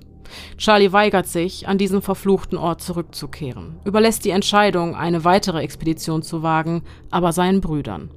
Charlie 0.57 0.91
weigert 0.91 1.27
sich, 1.27 1.67
an 1.67 1.77
diesen 1.77 2.01
verfluchten 2.01 2.57
Ort 2.57 2.81
zurückzukehren, 2.81 3.79
überlässt 3.85 4.25
die 4.25 4.31
Entscheidung, 4.31 4.95
eine 4.95 5.23
weitere 5.23 5.61
Expedition 5.61 6.23
zu 6.23 6.43
wagen, 6.43 6.83
aber 7.11 7.31
seinen 7.31 7.61
Brüdern. 7.61 8.09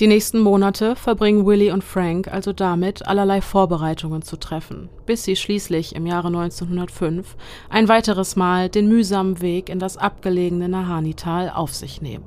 Die 0.00 0.06
nächsten 0.06 0.38
Monate 0.38 0.96
verbringen 0.96 1.44
Willie 1.44 1.74
und 1.74 1.84
Frank 1.84 2.26
also 2.26 2.54
damit, 2.54 3.06
allerlei 3.06 3.42
Vorbereitungen 3.42 4.22
zu 4.22 4.38
treffen, 4.38 4.88
bis 5.04 5.24
sie 5.24 5.36
schließlich 5.36 5.94
im 5.94 6.06
Jahre 6.06 6.28
1905 6.28 7.36
ein 7.68 7.86
weiteres 7.86 8.34
Mal 8.34 8.70
den 8.70 8.88
mühsamen 8.88 9.42
Weg 9.42 9.68
in 9.68 9.78
das 9.78 9.98
abgelegene 9.98 10.70
Nahani-Tal 10.70 11.50
auf 11.50 11.74
sich 11.74 12.00
nehmen. 12.00 12.24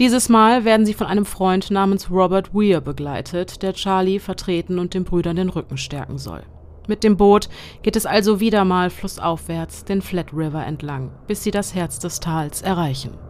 Dieses 0.00 0.28
Mal 0.28 0.64
werden 0.64 0.84
sie 0.84 0.94
von 0.94 1.06
einem 1.06 1.26
Freund 1.26 1.70
namens 1.70 2.10
Robert 2.10 2.52
Weir 2.52 2.80
begleitet, 2.80 3.62
der 3.62 3.74
Charlie 3.74 4.18
vertreten 4.18 4.80
und 4.80 4.94
den 4.94 5.04
Brüdern 5.04 5.36
den 5.36 5.50
Rücken 5.50 5.76
stärken 5.76 6.18
soll. 6.18 6.42
Mit 6.88 7.04
dem 7.04 7.16
Boot 7.16 7.48
geht 7.82 7.94
es 7.94 8.04
also 8.04 8.40
wieder 8.40 8.64
mal 8.64 8.90
flussaufwärts 8.90 9.84
den 9.84 10.02
Flat 10.02 10.32
River 10.32 10.66
entlang, 10.66 11.12
bis 11.28 11.44
sie 11.44 11.52
das 11.52 11.76
Herz 11.76 12.00
des 12.00 12.18
Tals 12.18 12.62
erreichen. 12.62 13.27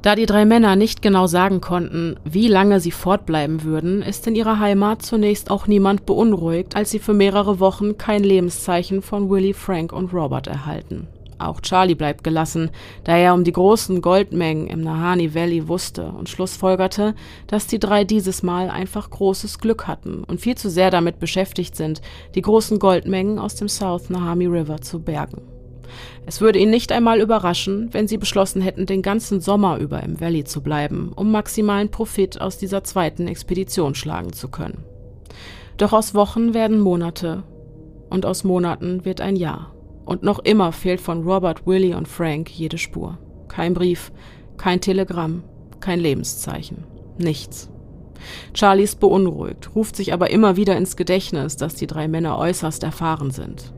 Da 0.00 0.14
die 0.14 0.26
drei 0.26 0.44
Männer 0.44 0.76
nicht 0.76 1.02
genau 1.02 1.26
sagen 1.26 1.60
konnten, 1.60 2.16
wie 2.24 2.46
lange 2.46 2.78
sie 2.78 2.92
fortbleiben 2.92 3.64
würden, 3.64 4.00
ist 4.00 4.28
in 4.28 4.36
ihrer 4.36 4.60
Heimat 4.60 5.02
zunächst 5.02 5.50
auch 5.50 5.66
niemand 5.66 6.06
beunruhigt, 6.06 6.76
als 6.76 6.90
sie 6.90 7.00
für 7.00 7.14
mehrere 7.14 7.58
Wochen 7.58 7.98
kein 7.98 8.22
Lebenszeichen 8.22 9.02
von 9.02 9.28
Willie, 9.28 9.54
Frank 9.54 9.92
und 9.92 10.12
Robert 10.14 10.46
erhalten. 10.46 11.08
Auch 11.38 11.60
Charlie 11.60 11.94
bleibt 11.94 12.24
gelassen, 12.24 12.70
da 13.04 13.16
er 13.16 13.34
um 13.34 13.44
die 13.44 13.52
großen 13.52 14.00
Goldmengen 14.00 14.66
im 14.68 14.80
Nahani 14.82 15.34
Valley 15.34 15.66
wusste 15.68 16.06
und 16.06 16.28
schlussfolgerte, 16.28 17.14
dass 17.46 17.66
die 17.66 17.78
drei 17.78 18.04
dieses 18.04 18.42
Mal 18.42 18.70
einfach 18.70 19.10
großes 19.10 19.58
Glück 19.58 19.86
hatten 19.86 20.24
und 20.24 20.40
viel 20.40 20.56
zu 20.56 20.70
sehr 20.70 20.90
damit 20.90 21.18
beschäftigt 21.18 21.76
sind, 21.76 22.02
die 22.34 22.42
großen 22.42 22.78
Goldmengen 22.78 23.38
aus 23.38 23.54
dem 23.54 23.68
South 23.68 24.10
Nahami 24.10 24.46
River 24.46 24.80
zu 24.80 25.00
bergen. 25.00 25.57
Es 26.26 26.40
würde 26.40 26.58
ihn 26.58 26.70
nicht 26.70 26.92
einmal 26.92 27.20
überraschen, 27.20 27.88
wenn 27.92 28.08
sie 28.08 28.18
beschlossen 28.18 28.60
hätten, 28.62 28.86
den 28.86 29.02
ganzen 29.02 29.40
Sommer 29.40 29.78
über 29.78 30.02
im 30.02 30.20
Valley 30.20 30.44
zu 30.44 30.62
bleiben, 30.62 31.12
um 31.14 31.30
maximalen 31.30 31.90
Profit 31.90 32.40
aus 32.40 32.58
dieser 32.58 32.84
zweiten 32.84 33.26
Expedition 33.28 33.94
schlagen 33.94 34.32
zu 34.32 34.48
können. 34.48 34.84
Doch 35.76 35.92
aus 35.92 36.14
Wochen 36.14 36.54
werden 36.54 36.80
Monate 36.80 37.44
und 38.10 38.26
aus 38.26 38.44
Monaten 38.44 39.04
wird 39.04 39.20
ein 39.20 39.36
Jahr. 39.36 39.74
Und 40.04 40.22
noch 40.22 40.38
immer 40.38 40.72
fehlt 40.72 41.00
von 41.00 41.22
Robert, 41.22 41.66
Willie 41.66 41.96
und 41.96 42.08
Frank 42.08 42.50
jede 42.50 42.78
Spur. 42.78 43.18
Kein 43.48 43.74
Brief, 43.74 44.10
kein 44.56 44.80
Telegramm, 44.80 45.44
kein 45.80 46.00
Lebenszeichen. 46.00 46.84
Nichts. 47.18 47.70
Charlie 48.52 48.84
ist 48.84 49.00
beunruhigt, 49.00 49.74
ruft 49.74 49.96
sich 49.96 50.12
aber 50.12 50.30
immer 50.30 50.56
wieder 50.56 50.76
ins 50.76 50.96
Gedächtnis, 50.96 51.56
dass 51.56 51.74
die 51.74 51.86
drei 51.86 52.08
Männer 52.08 52.38
äußerst 52.38 52.82
erfahren 52.82 53.30
sind. 53.30 53.72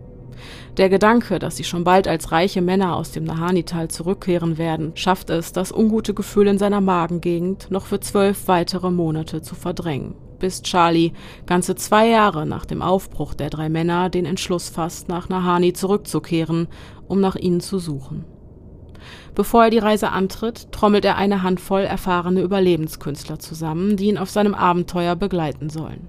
Der 0.76 0.88
Gedanke, 0.88 1.38
dass 1.38 1.56
sie 1.56 1.64
schon 1.64 1.84
bald 1.84 2.08
als 2.08 2.32
reiche 2.32 2.62
Männer 2.62 2.96
aus 2.96 3.12
dem 3.12 3.24
Nahani-Tal 3.24 3.88
zurückkehren 3.88 4.58
werden, 4.58 4.92
schafft 4.94 5.30
es, 5.30 5.52
das 5.52 5.72
ungute 5.72 6.14
Gefühl 6.14 6.46
in 6.46 6.58
seiner 6.58 6.80
Magengegend 6.80 7.70
noch 7.70 7.86
für 7.86 8.00
zwölf 8.00 8.48
weitere 8.48 8.90
Monate 8.90 9.42
zu 9.42 9.54
verdrängen 9.54 10.14
bis 10.40 10.62
Charlie 10.62 11.12
ganze 11.46 11.76
zwei 11.76 12.08
Jahre 12.08 12.46
nach 12.46 12.64
dem 12.64 12.82
Aufbruch 12.82 13.34
der 13.34 13.50
drei 13.50 13.68
Männer 13.68 14.08
den 14.08 14.24
Entschluss 14.24 14.68
fasst, 14.68 15.08
nach 15.08 15.28
Nahani 15.28 15.72
zurückzukehren, 15.72 16.66
um 17.06 17.20
nach 17.20 17.36
ihnen 17.36 17.60
zu 17.60 17.78
suchen. 17.78 18.24
Bevor 19.34 19.64
er 19.64 19.70
die 19.70 19.78
Reise 19.78 20.10
antritt, 20.10 20.72
trommelt 20.72 21.04
er 21.04 21.16
eine 21.16 21.42
Handvoll 21.42 21.82
erfahrene 21.82 22.40
Überlebenskünstler 22.40 23.38
zusammen, 23.38 23.96
die 23.96 24.08
ihn 24.08 24.18
auf 24.18 24.30
seinem 24.30 24.54
Abenteuer 24.54 25.14
begleiten 25.14 25.70
sollen. 25.70 26.08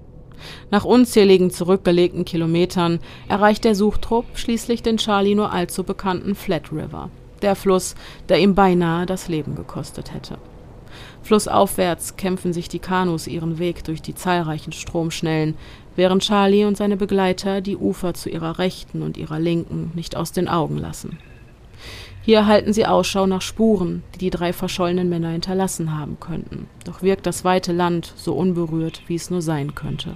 Nach 0.69 0.86
unzähligen 0.86 1.51
zurückgelegten 1.51 2.25
Kilometern 2.25 2.99
erreicht 3.27 3.63
der 3.63 3.75
Suchtrupp 3.75 4.25
schließlich 4.36 4.84
den 4.84 4.97
Charlie 4.97 5.36
nur 5.36 5.51
allzu 5.51 5.84
bekannten 5.84 6.36
Flat 6.36 6.71
River, 6.71 7.10
der 7.41 7.56
Fluss, 7.56 7.95
der 8.30 8.39
ihm 8.39 8.56
beinahe 8.56 9.06
das 9.06 9.27
Leben 9.27 9.56
gekostet 9.56 10.13
hätte. 10.13 10.38
Flussaufwärts 11.23 12.17
kämpfen 12.17 12.54
sich 12.54 12.67
die 12.67 12.80
Kanus 12.80 13.27
ihren 13.27 13.60
Weg 13.60 13.84
durch 13.84 14.01
die 14.01 14.15
zahlreichen 14.15 14.73
Stromschnellen, 14.73 15.56
während 15.95 16.23
Charlie 16.23 16.65
und 16.65 16.77
seine 16.77 16.97
Begleiter 16.97 17.62
die 17.62 17.77
Ufer 17.77 18.13
zu 18.13 18.30
ihrer 18.30 18.60
rechten 18.60 19.01
und 19.01 19.17
ihrer 19.17 19.39
linken 19.39 19.91
nicht 19.93 20.15
aus 20.15 20.32
den 20.32 20.47
Augen 20.47 20.77
lassen. 20.77 21.19
Hier 22.23 22.45
halten 22.45 22.71
sie 22.71 22.86
Ausschau 22.86 23.25
nach 23.25 23.41
Spuren, 23.41 24.04
die 24.13 24.19
die 24.19 24.30
drei 24.30 24.54
verschollenen 24.54 25.10
Männer 25.10 25.30
hinterlassen 25.30 25.97
haben 25.97 26.19
könnten, 26.19 26.67
doch 26.86 27.01
wirkt 27.01 27.25
das 27.25 27.43
weite 27.43 27.71
Land 27.71 28.13
so 28.15 28.36
unberührt, 28.36 29.01
wie 29.08 29.15
es 29.15 29.32
nur 29.32 29.41
sein 29.41 29.73
könnte. 29.73 30.15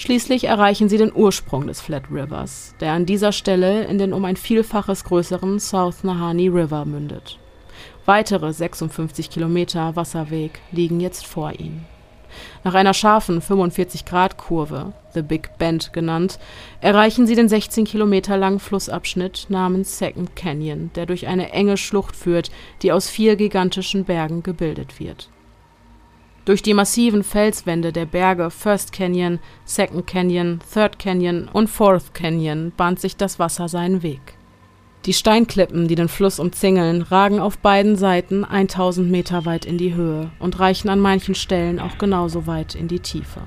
Schließlich 0.00 0.44
erreichen 0.44 0.88
sie 0.88 0.96
den 0.96 1.14
Ursprung 1.14 1.66
des 1.66 1.82
Flat 1.82 2.04
Rivers, 2.10 2.74
der 2.80 2.92
an 2.92 3.04
dieser 3.04 3.32
Stelle 3.32 3.84
in 3.84 3.98
den 3.98 4.14
um 4.14 4.24
ein 4.24 4.36
Vielfaches 4.36 5.04
größeren 5.04 5.60
South 5.60 6.04
Nahani 6.04 6.48
River 6.48 6.86
mündet. 6.86 7.38
Weitere 8.06 8.50
56 8.50 9.28
Kilometer 9.28 9.96
Wasserweg 9.96 10.52
liegen 10.72 11.00
jetzt 11.00 11.26
vor 11.26 11.52
ihnen. 11.52 11.84
Nach 12.64 12.72
einer 12.72 12.94
scharfen 12.94 13.42
45-Grad-Kurve, 13.42 14.94
The 15.12 15.20
Big 15.20 15.58
Bend 15.58 15.92
genannt, 15.92 16.38
erreichen 16.80 17.26
sie 17.26 17.34
den 17.34 17.50
16 17.50 17.84
Kilometer 17.84 18.38
langen 18.38 18.58
Flussabschnitt 18.58 19.48
namens 19.50 19.98
Second 19.98 20.34
Canyon, 20.34 20.90
der 20.94 21.04
durch 21.04 21.26
eine 21.26 21.52
enge 21.52 21.76
Schlucht 21.76 22.16
führt, 22.16 22.50
die 22.80 22.92
aus 22.92 23.10
vier 23.10 23.36
gigantischen 23.36 24.06
Bergen 24.06 24.42
gebildet 24.42 24.98
wird. 24.98 25.28
Durch 26.46 26.62
die 26.62 26.72
massiven 26.72 27.22
Felswände 27.22 27.92
der 27.92 28.06
Berge 28.06 28.50
First 28.50 28.92
Canyon, 28.92 29.40
Second 29.66 30.06
Canyon, 30.06 30.60
Third 30.72 30.98
Canyon 30.98 31.48
und 31.52 31.68
Fourth 31.68 32.14
Canyon 32.14 32.72
bahnt 32.76 32.98
sich 32.98 33.16
das 33.16 33.38
Wasser 33.38 33.68
seinen 33.68 34.02
Weg. 34.02 34.20
Die 35.04 35.12
Steinklippen, 35.12 35.86
die 35.86 35.94
den 35.94 36.08
Fluss 36.08 36.38
umzingeln, 36.38 37.02
ragen 37.02 37.40
auf 37.40 37.58
beiden 37.58 37.96
Seiten 37.96 38.44
1000 38.44 39.10
Meter 39.10 39.44
weit 39.44 39.66
in 39.66 39.76
die 39.76 39.94
Höhe 39.94 40.30
und 40.38 40.58
reichen 40.58 40.88
an 40.88 41.00
manchen 41.00 41.34
Stellen 41.34 41.78
auch 41.78 41.98
genauso 41.98 42.46
weit 42.46 42.74
in 42.74 42.88
die 42.88 43.00
Tiefe. 43.00 43.42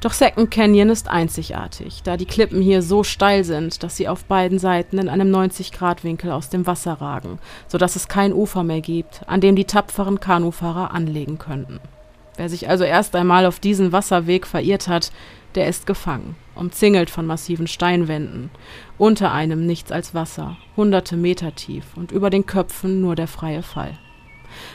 Doch 0.00 0.12
Second 0.12 0.50
Canyon 0.50 0.90
ist 0.90 1.08
einzigartig, 1.08 2.02
da 2.02 2.16
die 2.16 2.26
Klippen 2.26 2.60
hier 2.60 2.82
so 2.82 3.04
steil 3.04 3.42
sind, 3.42 3.82
dass 3.82 3.96
sie 3.96 4.06
auf 4.06 4.24
beiden 4.24 4.58
Seiten 4.58 4.98
in 4.98 5.08
einem 5.08 5.34
90-Grad-Winkel 5.34 6.30
aus 6.30 6.48
dem 6.48 6.66
Wasser 6.66 6.94
ragen, 6.94 7.38
sodass 7.68 7.96
es 7.96 8.06
kein 8.06 8.32
Ufer 8.32 8.62
mehr 8.64 8.82
gibt, 8.82 9.22
an 9.26 9.40
dem 9.40 9.56
die 9.56 9.64
tapferen 9.64 10.20
Kanufahrer 10.20 10.92
anlegen 10.92 11.38
könnten. 11.38 11.80
Wer 12.36 12.48
sich 12.48 12.68
also 12.68 12.84
erst 12.84 13.14
einmal 13.14 13.46
auf 13.46 13.60
diesen 13.60 13.92
Wasserweg 13.92 14.46
verirrt 14.46 14.88
hat, 14.88 15.12
der 15.54 15.68
ist 15.68 15.86
gefangen, 15.86 16.34
umzingelt 16.54 17.10
von 17.10 17.26
massiven 17.26 17.66
Steinwänden, 17.66 18.50
unter 18.98 19.32
einem 19.32 19.66
nichts 19.66 19.92
als 19.92 20.14
Wasser, 20.14 20.56
hunderte 20.76 21.16
Meter 21.16 21.54
tief 21.54 21.84
und 21.96 22.10
über 22.10 22.30
den 22.30 22.46
Köpfen 22.46 23.00
nur 23.00 23.14
der 23.14 23.28
freie 23.28 23.62
Fall. 23.62 23.98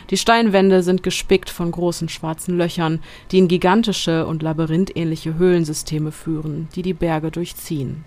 Die 0.09 0.17
Steinwände 0.17 0.83
sind 0.83 1.03
gespickt 1.03 1.49
von 1.49 1.71
großen 1.71 2.09
schwarzen 2.09 2.57
Löchern, 2.57 2.99
die 3.31 3.39
in 3.39 3.47
gigantische 3.47 4.25
und 4.25 4.43
labyrinthähnliche 4.43 5.37
Höhlensysteme 5.37 6.11
führen, 6.11 6.67
die 6.75 6.81
die 6.81 6.93
Berge 6.93 7.31
durchziehen. 7.31 8.03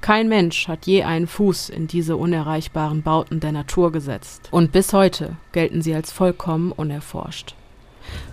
Kein 0.00 0.28
Mensch 0.28 0.66
hat 0.66 0.86
je 0.86 1.02
einen 1.02 1.26
Fuß 1.26 1.68
in 1.68 1.86
diese 1.88 2.16
unerreichbaren 2.16 3.02
Bauten 3.02 3.40
der 3.40 3.52
Natur 3.52 3.92
gesetzt, 3.92 4.48
und 4.50 4.72
bis 4.72 4.92
heute 4.92 5.36
gelten 5.52 5.82
sie 5.82 5.94
als 5.94 6.10
vollkommen 6.10 6.72
unerforscht. 6.72 7.54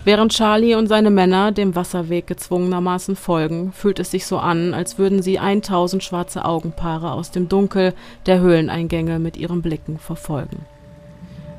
Während 0.04 0.32
Charlie 0.32 0.74
und 0.74 0.86
seine 0.86 1.10
Männer 1.10 1.50
dem 1.52 1.74
Wasserweg 1.74 2.26
gezwungenermaßen 2.26 3.16
folgen, 3.16 3.72
fühlt 3.72 3.98
es 3.98 4.10
sich 4.10 4.26
so 4.26 4.38
an, 4.38 4.72
als 4.72 4.98
würden 4.98 5.22
sie 5.22 5.38
1000 5.38 6.02
schwarze 6.02 6.44
Augenpaare 6.44 7.12
aus 7.12 7.32
dem 7.32 7.48
Dunkel 7.48 7.92
der 8.26 8.40
Höhleneingänge 8.40 9.18
mit 9.18 9.36
ihren 9.36 9.62
Blicken 9.62 9.98
verfolgen. 9.98 10.64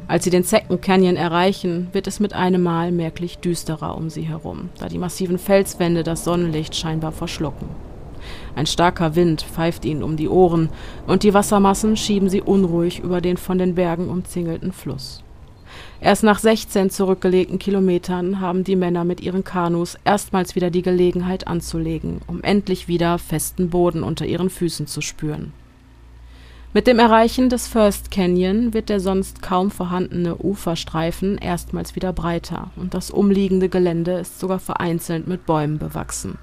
Als 0.07 0.23
sie 0.23 0.29
den 0.29 0.43
Second 0.43 0.81
Canyon 0.81 1.17
erreichen, 1.17 1.89
wird 1.91 2.07
es 2.07 2.21
mit 2.21 2.31
einem 2.31 2.63
Mal 2.63 2.93
merklich 2.93 3.39
düsterer 3.39 3.97
um 3.97 4.09
sie 4.09 4.21
herum, 4.21 4.69
da 4.79 4.87
die 4.87 4.97
massiven 4.97 5.37
Felswände 5.37 6.03
das 6.03 6.23
Sonnenlicht 6.23 6.75
scheinbar 6.75 7.11
verschlucken. 7.11 7.67
Ein 8.55 8.65
starker 8.65 9.15
Wind 9.15 9.41
pfeift 9.41 9.83
ihnen 9.83 10.03
um 10.03 10.15
die 10.15 10.29
Ohren, 10.29 10.69
und 11.05 11.23
die 11.23 11.33
Wassermassen 11.33 11.97
schieben 11.97 12.29
sie 12.29 12.41
unruhig 12.41 12.99
über 12.99 13.19
den 13.19 13.35
von 13.35 13.57
den 13.57 13.75
Bergen 13.75 14.09
umzingelten 14.09 14.71
Fluss. 14.71 15.23
Erst 15.99 16.23
nach 16.23 16.37
16 16.37 16.91
zurückgelegten 16.91 17.57
Kilometern 17.57 18.39
haben 18.39 18.63
die 18.63 18.75
Männer 18.75 19.03
mit 19.03 19.19
ihren 19.19 19.43
Kanus 19.43 19.97
erstmals 20.05 20.55
wieder 20.55 20.69
die 20.69 20.83
Gelegenheit 20.83 21.47
anzulegen, 21.47 22.21
um 22.27 22.43
endlich 22.43 22.87
wieder 22.87 23.17
festen 23.17 23.69
Boden 23.69 24.03
unter 24.03 24.25
ihren 24.25 24.51
Füßen 24.51 24.85
zu 24.85 25.01
spüren. 25.01 25.53
Mit 26.73 26.85
dem 26.85 26.99
Erreichen 26.99 27.49
des 27.49 27.67
First 27.67 28.11
Canyon 28.11 28.73
wird 28.73 28.89
der 28.89 28.99
sonst 28.99 29.41
kaum 29.41 29.71
vorhandene 29.71 30.37
Uferstreifen 30.37 31.39
erstmals 31.39 31.95
wieder 31.95 32.13
breiter 32.13 32.69
und 32.75 32.93
das 32.93 33.09
umliegende 33.09 33.67
Gelände 33.67 34.19
ist 34.19 34.39
sogar 34.39 34.59
vereinzelt 34.59 35.25
mit 35.27 35.47
Bäumen 35.47 35.79
bewachsen. 35.79 36.37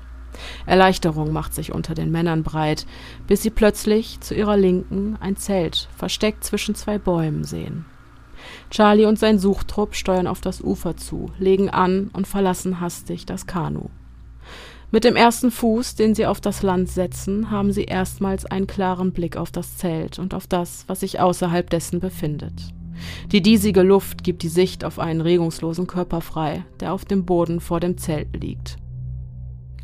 Erleichterung 0.67 1.33
macht 1.33 1.55
sich 1.55 1.73
unter 1.73 1.95
den 1.95 2.11
Männern 2.11 2.43
breit, 2.43 2.87
bis 3.29 3.43
sie 3.43 3.51
plötzlich 3.51 4.19
zu 4.21 4.35
ihrer 4.35 4.57
Linken 4.57 5.17
ein 5.21 5.37
Zelt 5.37 5.88
versteckt 5.97 6.43
zwischen 6.43 6.75
zwei 6.75 6.99
Bäumen 6.99 7.45
sehen. 7.45 7.85
Charlie 8.75 9.07
und 9.07 9.21
sein 9.21 9.39
Suchtrupp 9.39 9.95
steuern 9.95 10.27
auf 10.27 10.41
das 10.41 10.61
Ufer 10.61 10.97
zu, 10.97 11.31
legen 11.39 11.71
an 11.71 12.11
und 12.13 12.27
verlassen 12.27 12.81
hastig 12.81 13.25
das 13.25 13.47
Kanu. 13.47 13.83
Mit 14.91 15.05
dem 15.05 15.15
ersten 15.15 15.53
Fuß, 15.53 15.95
den 15.95 16.17
sie 16.17 16.27
auf 16.27 16.41
das 16.41 16.65
Land 16.65 16.89
setzen, 16.91 17.53
haben 17.53 17.71
sie 17.71 17.85
erstmals 17.85 18.47
einen 18.47 18.67
klaren 18.67 19.13
Blick 19.13 19.37
auf 19.37 19.53
das 19.53 19.77
Zelt 19.77 20.19
und 20.19 20.35
auf 20.35 20.49
das, 20.49 20.87
was 20.89 21.01
sich 21.01 21.21
außerhalb 21.21 21.71
dessen 21.71 22.01
befindet. 22.01 22.75
Die 23.31 23.43
diesige 23.43 23.83
Luft 23.83 24.25
gibt 24.25 24.43
die 24.43 24.49
Sicht 24.49 24.85
auf 24.85 24.99
einen 24.99 25.21
regungslosen 25.21 25.87
Körper 25.87 26.21
frei, 26.21 26.65
der 26.81 26.95
auf 26.95 27.05
dem 27.05 27.25
Boden 27.25 27.61
vor 27.61 27.79
dem 27.79 27.97
Zelt 27.97 28.43
liegt. 28.43 28.77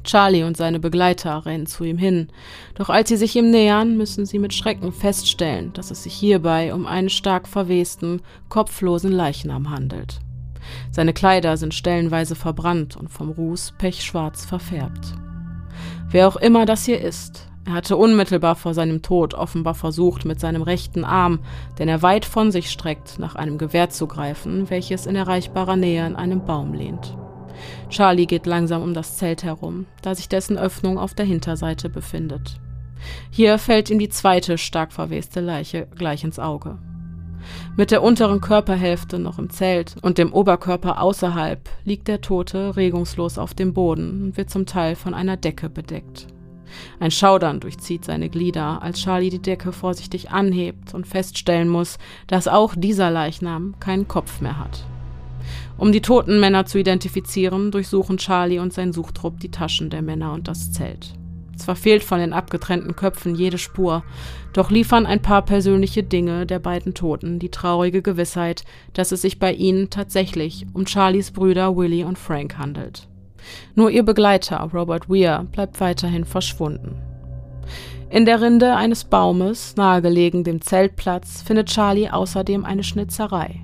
Charlie 0.05 0.45
und 0.45 0.57
seine 0.57 0.81
Begleiter 0.81 1.45
rennen 1.45 1.67
zu 1.67 1.85
ihm 1.85 1.99
hin, 1.99 2.29
doch 2.75 2.89
als 2.89 3.09
sie 3.09 3.17
sich 3.17 3.37
ihm 3.37 3.51
nähern, 3.51 3.97
müssen 3.97 4.27
sie 4.27 4.39
mit 4.39 4.55
Schrecken 4.55 4.93
feststellen, 4.93 5.73
dass 5.73 5.91
es 5.91 6.03
sich 6.03 6.15
hierbei 6.15 6.73
um 6.73 6.87
einen 6.87 7.11
stark 7.11 7.47
verwesten, 7.47 8.23
kopflosen 8.49 9.13
Leichnam 9.13 9.71
handelt. 9.71 10.21
Seine 10.91 11.13
Kleider 11.13 11.57
sind 11.57 11.75
stellenweise 11.75 12.35
verbrannt 12.35 12.97
und 12.97 13.09
vom 13.09 13.31
Ruß 13.31 13.75
pechschwarz 13.79 14.45
verfärbt. 14.45 15.15
Wer 16.11 16.29
auch 16.29 16.37
immer 16.37 16.67
das 16.67 16.85
hier 16.85 17.01
ist, 17.01 17.51
er 17.67 17.75
hatte 17.75 17.97
unmittelbar 17.97 18.57
vor 18.57 18.75
seinem 18.75 19.03
Tod 19.03 19.35
offenbar 19.35 19.75
versucht, 19.75 20.25
mit 20.25 20.41
seinem 20.41 20.63
rechten 20.63 21.05
Arm, 21.05 21.41
den 21.79 21.89
er 21.89 22.03
weit 22.03 22.25
von 22.25 22.51
sich 22.51 22.71
streckt, 22.71 23.19
nach 23.19 23.35
einem 23.35 23.59
Gewehr 23.59 23.91
zu 23.91 24.07
greifen, 24.07 24.71
welches 24.71 25.07
in 25.07 25.15
erreichbarer 25.15 25.77
Nähe 25.77 26.05
an 26.05 26.17
einem 26.17 26.45
Baum 26.45 26.73
lehnt. 26.73 27.17
Charlie 27.89 28.27
geht 28.27 28.47
langsam 28.47 28.83
um 28.83 28.95
das 28.95 29.17
Zelt 29.17 29.43
herum, 29.43 29.87
da 30.03 30.15
sich 30.15 30.29
dessen 30.29 30.59
Öffnung 30.59 30.99
auf 30.99 31.15
der 31.15 31.27
Hinterseite 31.27 31.89
befindet. 31.89 32.61
Hier 33.31 33.59
fällt 33.59 33.91
ihm 33.91 33.99
die 33.99 34.09
zweite 34.09 34.59
stark 34.59 34.93
verweste 34.93 35.41
Leiche 35.41 35.87
gleich 35.97 36.25
ins 36.25 36.39
Auge. 36.39 36.79
Mit 37.77 37.91
der 37.91 38.03
unteren 38.03 38.41
Körperhälfte 38.41 39.19
noch 39.19 39.39
im 39.39 39.51
Zelt 39.51 39.97
und 40.03 40.19
dem 40.19 40.33
Oberkörper 40.33 41.01
außerhalb 41.01 41.69
liegt 41.85 42.09
der 42.09 42.21
Tote 42.21 42.77
regungslos 42.77 43.39
auf 43.39 43.55
dem 43.55 43.73
Boden 43.73 44.25
und 44.25 44.37
wird 44.37 44.51
zum 44.51 44.67
Teil 44.67 44.95
von 44.95 45.15
einer 45.15 45.37
Decke 45.37 45.71
bedeckt. 45.71 46.27
Ein 47.01 47.11
Schaudern 47.11 47.59
durchzieht 47.59 48.05
seine 48.05 48.29
Glieder, 48.29 48.83
als 48.83 49.01
Charlie 49.01 49.31
die 49.31 49.43
Decke 49.43 49.73
vorsichtig 49.73 50.31
anhebt 50.31 50.95
und 50.95 51.07
feststellen 51.07 51.69
muss, 51.69 51.99
dass 52.27 52.47
auch 52.47 52.75
dieser 52.77 53.11
Leichnam 53.11 53.75
keinen 53.81 54.07
Kopf 54.07 54.41
mehr 54.41 54.59
hat. 54.59 54.85
Um 55.81 55.93
die 55.93 56.03
toten 56.03 56.41
Männer 56.41 56.67
zu 56.67 56.79
identifizieren, 56.79 57.71
durchsuchen 57.71 58.19
Charlie 58.19 58.59
und 58.59 58.71
sein 58.75 58.93
Suchtrupp 58.93 59.41
die 59.41 59.51
Taschen 59.51 59.89
der 59.89 60.03
Männer 60.03 60.35
und 60.35 60.47
das 60.47 60.73
Zelt. 60.73 61.15
Zwar 61.57 61.75
fehlt 61.75 62.05
von 62.05 62.19
den 62.19 62.35
abgetrennten 62.35 62.97
Köpfen 62.97 63.35
jede 63.35 63.57
Spur, 63.57 64.05
doch 64.53 64.71
liefern 64.71 65.07
ein 65.07 65.23
paar 65.23 65.41
persönliche 65.41 66.03
Dinge 66.03 66.45
der 66.45 66.59
beiden 66.59 66.93
Toten 66.93 67.39
die 67.39 67.49
traurige 67.49 68.03
Gewissheit, 68.03 68.65
dass 68.93 69.11
es 69.11 69.23
sich 69.23 69.39
bei 69.39 69.55
ihnen 69.55 69.89
tatsächlich 69.89 70.67
um 70.75 70.87
Charlies 70.87 71.31
Brüder 71.31 71.75
Willie 71.75 72.07
und 72.07 72.19
Frank 72.19 72.59
handelt. 72.59 73.09
Nur 73.75 73.91
ihr 73.91 74.03
Begleiter, 74.03 74.59
Robert 74.75 75.09
Weir, 75.09 75.47
bleibt 75.51 75.81
weiterhin 75.81 76.27
verschwunden. 76.27 76.97
In 78.11 78.27
der 78.27 78.43
Rinde 78.43 78.77
eines 78.77 79.05
Baumes, 79.05 79.77
nahegelegen 79.77 80.45
dem 80.45 80.61
Zeltplatz, 80.61 81.41
findet 81.41 81.69
Charlie 81.71 82.11
außerdem 82.11 82.67
eine 82.67 82.85
Schnitzerei. 82.85 83.63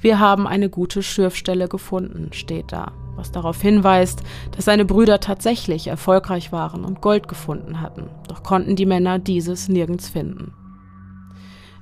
Wir 0.00 0.18
haben 0.18 0.46
eine 0.46 0.70
gute 0.70 1.02
Schürfstelle 1.02 1.68
gefunden, 1.68 2.32
steht 2.32 2.72
da, 2.72 2.92
was 3.16 3.32
darauf 3.32 3.60
hinweist, 3.60 4.22
dass 4.56 4.64
seine 4.64 4.86
Brüder 4.86 5.20
tatsächlich 5.20 5.88
erfolgreich 5.88 6.52
waren 6.52 6.84
und 6.84 7.02
Gold 7.02 7.28
gefunden 7.28 7.80
hatten, 7.82 8.08
doch 8.28 8.42
konnten 8.42 8.76
die 8.76 8.86
Männer 8.86 9.18
dieses 9.18 9.68
nirgends 9.68 10.08
finden. 10.08 10.54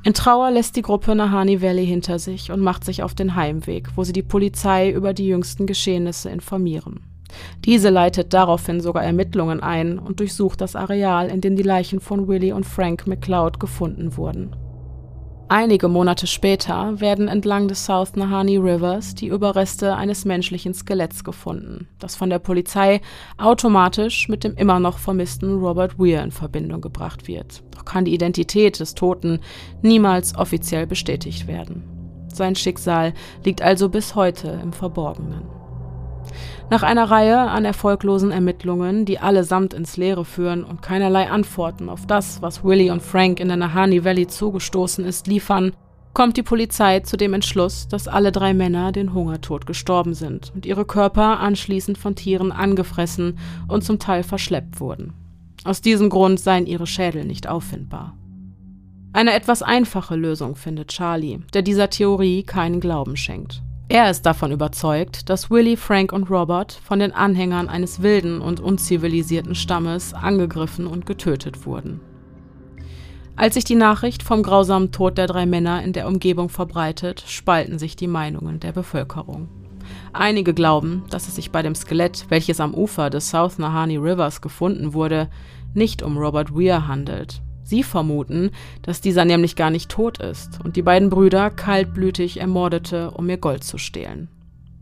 In 0.04 0.14
Trauer 0.14 0.50
lässt 0.50 0.74
die 0.76 0.83
Gruppe 0.83 1.14
Nahani 1.14 1.61
Valley 1.61 1.87
hinter 1.87 2.18
sich 2.18 2.50
und 2.50 2.61
macht 2.61 2.85
sich 2.85 3.02
auf 3.02 3.14
den 3.14 3.35
Heimweg, 3.35 3.88
wo 3.96 4.04
sie 4.04 4.12
die 4.12 4.22
Polizei 4.22 4.90
über 4.90 5.12
die 5.12 5.26
jüngsten 5.28 5.66
Geschehnisse 5.66 6.31
informieren. 6.31 7.00
Diese 7.64 7.90
leitet 7.90 8.33
daraufhin 8.33 8.81
sogar 8.81 9.04
Ermittlungen 9.04 9.61
ein 9.61 9.98
und 9.98 10.20
durchsucht 10.20 10.61
das 10.61 10.76
Areal, 10.76 11.28
in 11.28 11.40
dem 11.40 11.57
die 11.57 11.62
Leichen 11.62 12.00
von 12.00 12.26
Willie 12.26 12.54
und 12.54 12.64
Frank 12.64 13.07
McCloud 13.07 13.61
gefunden 13.61 14.16
wurden. 14.16 14.57
Einige 15.50 15.88
Monate 15.88 16.26
später 16.26 17.00
werden 17.00 17.26
entlang 17.26 17.68
des 17.68 17.87
South 17.87 18.16
Nahani 18.16 18.58
Rivers 18.58 19.14
die 19.14 19.28
Überreste 19.28 19.96
eines 19.96 20.26
menschlichen 20.26 20.74
Skeletts 20.74 21.24
gefunden, 21.24 21.88
das 21.98 22.16
von 22.16 22.28
der 22.28 22.38
Polizei 22.38 23.00
automatisch 23.38 24.28
mit 24.28 24.44
dem 24.44 24.54
immer 24.56 24.78
noch 24.78 24.98
vermissten 24.98 25.58
Robert 25.58 25.98
Weir 25.98 26.22
in 26.22 26.32
Verbindung 26.32 26.82
gebracht 26.82 27.28
wird. 27.28 27.62
Doch 27.70 27.87
kann 27.87 28.04
die 28.04 28.12
Identität 28.12 28.78
des 28.78 28.94
Toten 28.94 29.40
niemals 29.80 30.37
offiziell 30.37 30.87
bestätigt 30.87 31.46
werden. 31.46 31.82
Sein 32.30 32.54
Schicksal 32.54 33.14
liegt 33.42 33.62
also 33.62 33.88
bis 33.88 34.14
heute 34.14 34.61
im 34.62 34.74
Verborgenen. 34.74 35.58
Nach 36.70 36.83
einer 36.83 37.11
Reihe 37.11 37.38
an 37.38 37.64
erfolglosen 37.64 38.31
Ermittlungen, 38.31 39.07
die 39.07 39.18
allesamt 39.18 39.72
ins 39.72 39.96
Leere 39.96 40.26
führen 40.26 40.64
und 40.64 40.83
keinerlei 40.83 41.31
Antworten 41.31 41.88
auf 41.88 42.07
das, 42.07 42.42
was 42.42 42.62
Willie 42.62 42.92
und 42.92 43.02
Frank 43.02 43.40
in 43.40 43.48
der 43.48 43.57
Nahani 43.57 44.04
Valley 44.04 44.26
zugestoßen 44.26 45.02
ist, 45.07 45.26
liefern, 45.26 45.72
kommt 46.12 46.37
die 46.37 46.42
Polizei 46.42 47.00
zu 47.00 47.16
dem 47.16 47.33
Entschluss, 47.33 47.88
dass 47.88 48.07
alle 48.07 48.33
drei 48.33 48.52
Männer 48.52 48.92
den 48.92 49.14
Hungertod 49.14 49.64
gestorben 49.64 50.12
sind 50.12 50.52
und 50.54 50.66
ihre 50.66 50.85
Körper 50.85 51.40
anschließend 51.40 51.96
von 51.96 52.16
Tieren 52.16 52.52
angefressen 52.52 53.38
und 53.66 53.83
zum 53.83 53.98
Teil 53.98 54.22
verschleppt 54.22 54.78
wurden. 54.78 55.14
Aus 55.64 55.81
diesem 55.81 56.11
Grund 56.11 56.38
seien 56.38 56.66
ihre 56.66 56.87
Schädel 56.87 57.24
nicht 57.24 57.48
auffindbar. 57.48 58.14
Eine 59.14 59.33
etwas 59.33 59.62
einfache 59.62 60.16
Lösung 60.16 60.54
findet 60.54 60.88
Charlie, 60.88 61.38
der 61.54 61.62
dieser 61.62 61.88
Theorie 61.88 62.42
keinen 62.42 62.81
Glauben 62.81 63.16
schenkt. 63.16 63.62
Er 63.90 64.11
ist 64.11 64.27
davon 64.27 64.53
überzeugt, 64.53 65.31
dass 65.31 65.51
Willie, 65.51 65.79
Frank 65.79 66.12
und 66.12 66.31
Robert 66.31 66.72
von 66.85 66.98
den 66.98 67.12
Anhängern 67.12 67.70
eines 67.70 68.03
wilden 68.03 68.42
und 68.42 68.61
unzivilisierten 68.61 69.55
Stammes 69.55 70.12
angegriffen 70.12 70.87
und 70.87 71.07
getötet 71.07 71.64
wurden. 71.64 72.01
Als 73.35 73.55
sich 73.55 73.64
die 73.64 73.77
Nachricht 73.77 74.22
vom 74.22 74.42
grausamen 74.42 74.92
Tod 74.92 75.16
der 75.16 75.27
drei 75.27 75.46
Männer 75.46 75.83
in 75.83 75.94
der 75.94 76.07
Umgebung 76.07 76.51
verbreitet, 76.51 77.24
spalten 77.27 77.79
sich 77.79 77.96
die 77.96 78.09
Meinungen 78.09 78.61
der 78.61 78.72
Bevölkerung. 78.72 79.48
Einige 80.12 80.53
glauben, 80.53 81.05
dass 81.09 81.27
es 81.27 81.37
sich 81.37 81.51
bei 81.51 81.62
dem 81.62 81.74
Skelett, 81.74 82.27
welches 82.29 82.61
am 82.61 82.74
Ufer 82.74 83.09
des 83.09 83.31
South 83.31 83.59
Nahani 83.59 83.96
Rivers 83.96 84.42
gefunden 84.42 84.92
wurde, 84.92 85.31
nicht 85.72 86.03
um 86.03 86.18
Robert 86.18 86.55
Weir 86.55 86.88
handelt, 86.88 87.40
Sie 87.68 87.83
vermuten, 87.83 88.50
dass 88.81 89.02
dieser 89.02 89.26
nämlich 89.26 89.54
gar 89.54 89.68
nicht 89.68 89.90
tot 89.90 90.22
ist 90.22 90.59
und 90.64 90.76
die 90.76 90.83
beiden 90.83 91.11
Brüder 91.11 91.50
kaltblütig 91.50 92.40
ermordete, 92.40 93.11
um 93.11 93.28
ihr 93.28 93.37
Gold 93.37 93.62
zu 93.62 93.76
stehlen. 93.76 94.28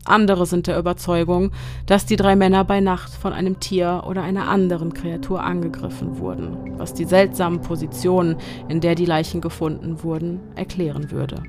Andere 0.05 0.45
sind 0.45 0.67
der 0.67 0.79
Überzeugung, 0.79 1.51
dass 1.85 2.05
die 2.05 2.15
drei 2.15 2.37
Männer 2.37 2.63
bei 2.63 2.79
Nacht 2.79 3.11
von 3.11 3.33
einem 3.33 3.59
Tier 3.59 4.05
oder 4.07 4.21
einer 4.21 4.47
anderen 4.47 4.93
Kreatur 4.93 5.43
angegriffen 5.43 6.19
wurden, 6.19 6.77
was 6.77 6.93
die 6.93 7.03
seltsamen 7.03 7.59
Positionen, 7.59 8.37
in 8.69 8.79
der 8.79 8.95
die 8.95 9.05
Leichen 9.05 9.41
gefunden 9.41 10.01
wurden, 10.01 10.39
erklären 10.55 11.11
würde. 11.11 11.43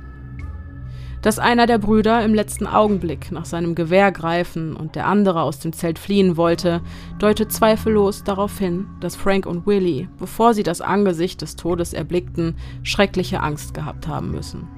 Dass 1.28 1.38
einer 1.38 1.66
der 1.66 1.76
Brüder 1.76 2.24
im 2.24 2.32
letzten 2.32 2.66
Augenblick 2.66 3.30
nach 3.32 3.44
seinem 3.44 3.74
Gewehr 3.74 4.12
greifen 4.12 4.74
und 4.74 4.94
der 4.94 5.06
andere 5.06 5.42
aus 5.42 5.58
dem 5.58 5.74
Zelt 5.74 5.98
fliehen 5.98 6.38
wollte, 6.38 6.80
deutet 7.18 7.52
zweifellos 7.52 8.24
darauf 8.24 8.58
hin, 8.58 8.86
dass 9.00 9.14
Frank 9.14 9.44
und 9.44 9.66
Willie, 9.66 10.08
bevor 10.18 10.54
sie 10.54 10.62
das 10.62 10.80
Angesicht 10.80 11.42
des 11.42 11.54
Todes 11.54 11.92
erblickten, 11.92 12.56
schreckliche 12.82 13.42
Angst 13.42 13.74
gehabt 13.74 14.08
haben 14.08 14.30
müssen. 14.30 14.68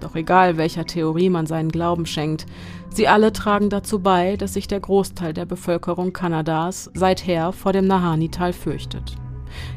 Doch 0.00 0.16
egal 0.16 0.56
welcher 0.56 0.84
Theorie 0.84 1.30
man 1.30 1.46
seinen 1.46 1.70
Glauben 1.70 2.06
schenkt, 2.06 2.44
sie 2.92 3.06
alle 3.06 3.32
tragen 3.32 3.70
dazu 3.70 4.00
bei, 4.00 4.34
dass 4.34 4.54
sich 4.54 4.66
der 4.66 4.80
Großteil 4.80 5.32
der 5.32 5.44
Bevölkerung 5.46 6.12
Kanadas 6.12 6.90
seither 6.92 7.52
vor 7.52 7.72
dem 7.72 7.86
Nahani-Tal 7.86 8.52
fürchtet 8.52 9.16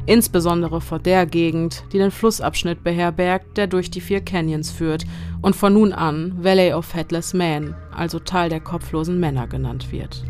insbesondere 0.06 0.80
vor 0.80 0.98
der 0.98 1.26
Gegend, 1.26 1.84
die 1.92 1.98
den 1.98 2.10
Flussabschnitt 2.10 2.84
beherbergt, 2.84 3.56
der 3.56 3.66
durch 3.66 3.90
die 3.90 4.00
vier 4.00 4.20
Canyons 4.20 4.70
führt 4.70 5.04
und 5.44 5.54
von 5.54 5.74
nun 5.74 5.92
an 5.92 6.32
Valley 6.42 6.72
of 6.72 6.94
Headless 6.94 7.34
Men, 7.34 7.74
also 7.94 8.18
Tal 8.18 8.48
der 8.48 8.60
kopflosen 8.60 9.20
Männer 9.20 9.46
genannt 9.46 9.92
wird. 9.92 10.24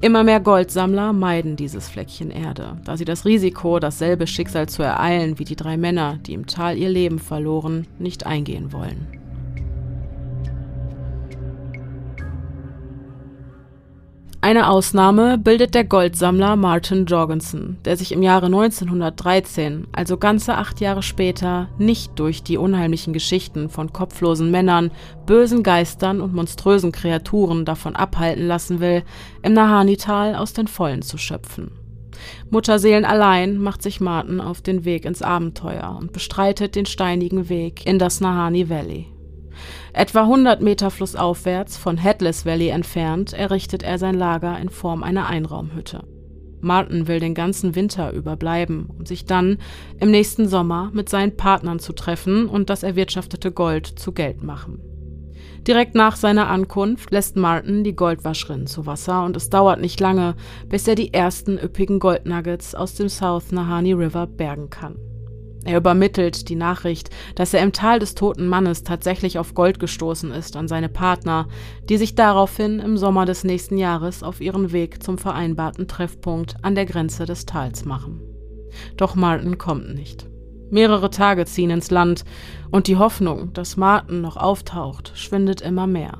Immer 0.00 0.24
mehr 0.24 0.40
Goldsammler 0.40 1.12
meiden 1.12 1.54
dieses 1.54 1.88
Fleckchen 1.88 2.32
Erde, 2.32 2.76
da 2.84 2.96
sie 2.96 3.04
das 3.04 3.24
Risiko, 3.24 3.78
dasselbe 3.78 4.26
Schicksal 4.26 4.68
zu 4.68 4.82
ereilen 4.82 5.38
wie 5.38 5.44
die 5.44 5.54
drei 5.54 5.76
Männer, 5.76 6.18
die 6.26 6.34
im 6.34 6.48
Tal 6.48 6.76
ihr 6.76 6.88
Leben 6.88 7.20
verloren, 7.20 7.86
nicht 8.00 8.26
eingehen 8.26 8.72
wollen. 8.72 9.23
Eine 14.44 14.68
Ausnahme 14.68 15.38
bildet 15.38 15.74
der 15.74 15.84
Goldsammler 15.84 16.56
Martin 16.56 17.06
Jorgensen, 17.06 17.78
der 17.86 17.96
sich 17.96 18.12
im 18.12 18.22
Jahre 18.22 18.44
1913, 18.44 19.86
also 19.90 20.18
ganze 20.18 20.56
acht 20.56 20.82
Jahre 20.82 21.02
später, 21.02 21.70
nicht 21.78 22.18
durch 22.18 22.42
die 22.42 22.58
unheimlichen 22.58 23.14
Geschichten 23.14 23.70
von 23.70 23.94
kopflosen 23.94 24.50
Männern, 24.50 24.90
bösen 25.24 25.62
Geistern 25.62 26.20
und 26.20 26.34
monströsen 26.34 26.92
Kreaturen 26.92 27.64
davon 27.64 27.96
abhalten 27.96 28.46
lassen 28.46 28.80
will, 28.80 29.02
im 29.40 29.54
Nahani-Tal 29.54 30.34
aus 30.34 30.52
den 30.52 30.68
Vollen 30.68 31.00
zu 31.00 31.16
schöpfen. 31.16 31.70
Mutterseelen 32.50 33.06
allein 33.06 33.56
macht 33.56 33.82
sich 33.82 33.98
Martin 33.98 34.42
auf 34.42 34.60
den 34.60 34.84
Weg 34.84 35.06
ins 35.06 35.22
Abenteuer 35.22 35.96
und 35.98 36.12
bestreitet 36.12 36.74
den 36.74 36.84
steinigen 36.84 37.48
Weg 37.48 37.86
in 37.86 37.98
das 37.98 38.20
Nahani 38.20 38.68
Valley. 38.68 39.13
Etwa 39.96 40.22
100 40.22 40.60
Meter 40.60 40.90
flussaufwärts 40.90 41.76
von 41.76 41.96
Headless 41.96 42.44
Valley 42.44 42.70
entfernt 42.70 43.32
errichtet 43.32 43.84
er 43.84 43.98
sein 43.98 44.16
Lager 44.16 44.58
in 44.58 44.68
Form 44.68 45.04
einer 45.04 45.28
Einraumhütte. 45.28 46.02
Martin 46.60 47.06
will 47.06 47.20
den 47.20 47.34
ganzen 47.34 47.76
Winter 47.76 48.12
überbleiben, 48.12 48.86
um 48.86 49.06
sich 49.06 49.24
dann 49.24 49.58
im 50.00 50.10
nächsten 50.10 50.48
Sommer 50.48 50.90
mit 50.92 51.08
seinen 51.08 51.36
Partnern 51.36 51.78
zu 51.78 51.92
treffen 51.92 52.48
und 52.48 52.70
das 52.70 52.82
erwirtschaftete 52.82 53.52
Gold 53.52 53.86
zu 53.86 54.10
Geld 54.10 54.42
machen. 54.42 54.80
Direkt 55.64 55.94
nach 55.94 56.16
seiner 56.16 56.48
Ankunft 56.48 57.12
lässt 57.12 57.36
Martin 57.36 57.84
die 57.84 57.94
Goldwaschrin 57.94 58.66
zu 58.66 58.86
Wasser 58.86 59.24
und 59.24 59.36
es 59.36 59.48
dauert 59.48 59.80
nicht 59.80 60.00
lange, 60.00 60.34
bis 60.68 60.88
er 60.88 60.96
die 60.96 61.14
ersten 61.14 61.56
üppigen 61.56 62.00
Goldnuggets 62.00 62.74
aus 62.74 62.96
dem 62.96 63.08
South 63.08 63.52
Nahani 63.52 63.92
River 63.92 64.26
bergen 64.26 64.70
kann. 64.70 64.96
Er 65.64 65.78
übermittelt 65.78 66.48
die 66.48 66.56
Nachricht, 66.56 67.10
dass 67.34 67.54
er 67.54 67.62
im 67.62 67.72
Tal 67.72 67.98
des 67.98 68.14
toten 68.14 68.46
Mannes 68.46 68.84
tatsächlich 68.84 69.38
auf 69.38 69.54
Gold 69.54 69.80
gestoßen 69.80 70.30
ist 70.30 70.56
an 70.56 70.68
seine 70.68 70.90
Partner, 70.90 71.48
die 71.88 71.96
sich 71.96 72.14
daraufhin 72.14 72.80
im 72.80 72.98
Sommer 72.98 73.24
des 73.24 73.44
nächsten 73.44 73.78
Jahres 73.78 74.22
auf 74.22 74.40
ihren 74.40 74.72
Weg 74.72 75.02
zum 75.02 75.16
vereinbarten 75.16 75.88
Treffpunkt 75.88 76.56
an 76.62 76.74
der 76.74 76.84
Grenze 76.84 77.24
des 77.24 77.46
Tals 77.46 77.84
machen. 77.84 78.20
Doch 78.96 79.14
Martin 79.14 79.56
kommt 79.56 79.94
nicht. 79.94 80.28
Mehrere 80.70 81.10
Tage 81.10 81.46
ziehen 81.46 81.70
ins 81.70 81.90
Land 81.90 82.24
und 82.70 82.86
die 82.86 82.96
Hoffnung, 82.96 83.52
dass 83.52 83.76
Martin 83.76 84.20
noch 84.20 84.36
auftaucht, 84.36 85.12
schwindet 85.14 85.60
immer 85.60 85.86
mehr. 85.86 86.18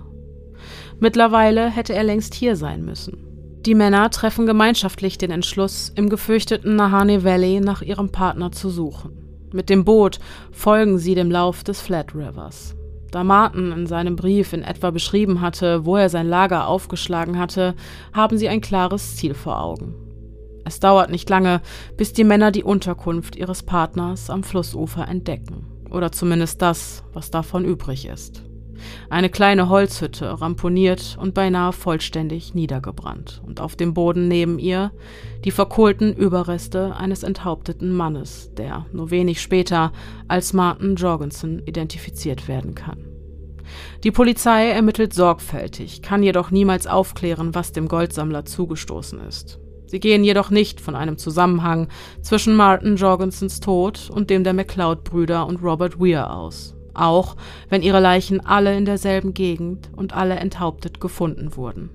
Mittlerweile 1.00 1.68
hätte 1.68 1.92
er 1.92 2.04
längst 2.04 2.34
hier 2.34 2.56
sein 2.56 2.84
müssen. 2.84 3.26
Die 3.66 3.74
Männer 3.74 4.10
treffen 4.10 4.46
gemeinschaftlich 4.46 5.18
den 5.18 5.30
Entschluss, 5.30 5.90
im 5.96 6.08
gefürchteten 6.08 6.76
Nahane 6.76 7.24
Valley 7.24 7.60
nach 7.60 7.82
ihrem 7.82 8.10
Partner 8.10 8.52
zu 8.52 8.68
suchen. 8.70 9.23
Mit 9.54 9.70
dem 9.70 9.84
Boot 9.84 10.18
folgen 10.50 10.98
sie 10.98 11.14
dem 11.14 11.30
Lauf 11.30 11.62
des 11.62 11.80
Flat 11.80 12.12
Rivers. 12.12 12.74
Da 13.12 13.22
Martin 13.22 13.70
in 13.70 13.86
seinem 13.86 14.16
Brief 14.16 14.52
in 14.52 14.62
etwa 14.62 14.90
beschrieben 14.90 15.40
hatte, 15.40 15.84
wo 15.84 15.96
er 15.96 16.08
sein 16.08 16.26
Lager 16.26 16.66
aufgeschlagen 16.66 17.38
hatte, 17.38 17.76
haben 18.12 18.36
sie 18.36 18.48
ein 18.48 18.60
klares 18.60 19.14
Ziel 19.14 19.32
vor 19.32 19.62
Augen. 19.62 19.94
Es 20.64 20.80
dauert 20.80 21.08
nicht 21.08 21.30
lange, 21.30 21.60
bis 21.96 22.12
die 22.12 22.24
Männer 22.24 22.50
die 22.50 22.64
Unterkunft 22.64 23.36
ihres 23.36 23.62
Partners 23.62 24.28
am 24.28 24.42
Flussufer 24.42 25.06
entdecken. 25.06 25.66
Oder 25.88 26.10
zumindest 26.10 26.60
das, 26.60 27.04
was 27.12 27.30
davon 27.30 27.64
übrig 27.64 28.06
ist. 28.06 28.42
Eine 29.10 29.30
kleine 29.30 29.68
Holzhütte, 29.68 30.40
ramponiert 30.40 31.16
und 31.20 31.34
beinahe 31.34 31.72
vollständig 31.72 32.54
niedergebrannt, 32.54 33.42
und 33.46 33.60
auf 33.60 33.76
dem 33.76 33.94
Boden 33.94 34.28
neben 34.28 34.58
ihr 34.58 34.92
die 35.44 35.50
verkohlten 35.50 36.12
Überreste 36.14 36.96
eines 36.96 37.22
enthaupteten 37.22 37.92
Mannes, 37.92 38.52
der 38.56 38.86
nur 38.92 39.10
wenig 39.10 39.40
später 39.40 39.92
als 40.28 40.52
Martin 40.52 40.96
Jorgensen 40.96 41.62
identifiziert 41.66 42.48
werden 42.48 42.74
kann. 42.74 43.04
Die 44.02 44.10
Polizei 44.10 44.68
ermittelt 44.68 45.14
sorgfältig, 45.14 46.02
kann 46.02 46.22
jedoch 46.22 46.50
niemals 46.50 46.86
aufklären, 46.86 47.54
was 47.54 47.72
dem 47.72 47.88
Goldsammler 47.88 48.44
zugestoßen 48.44 49.20
ist. 49.20 49.58
Sie 49.86 50.00
gehen 50.00 50.24
jedoch 50.24 50.50
nicht 50.50 50.80
von 50.80 50.96
einem 50.96 51.18
Zusammenhang 51.18 51.88
zwischen 52.20 52.56
Martin 52.56 52.96
Jorgensens 52.96 53.60
Tod 53.60 54.10
und 54.10 54.30
dem 54.30 54.44
der 54.44 54.52
McLeod-Brüder 54.52 55.46
und 55.46 55.62
Robert 55.62 56.00
Weir 56.00 56.34
aus 56.34 56.73
auch 56.94 57.36
wenn 57.68 57.82
ihre 57.82 58.00
Leichen 58.00 58.44
alle 58.44 58.76
in 58.76 58.84
derselben 58.84 59.34
Gegend 59.34 59.90
und 59.94 60.14
alle 60.14 60.36
enthauptet 60.36 61.00
gefunden 61.00 61.56
wurden. 61.56 61.90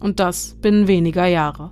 Und 0.00 0.20
das 0.20 0.56
binnen 0.60 0.88
weniger 0.88 1.26
Jahre. 1.26 1.70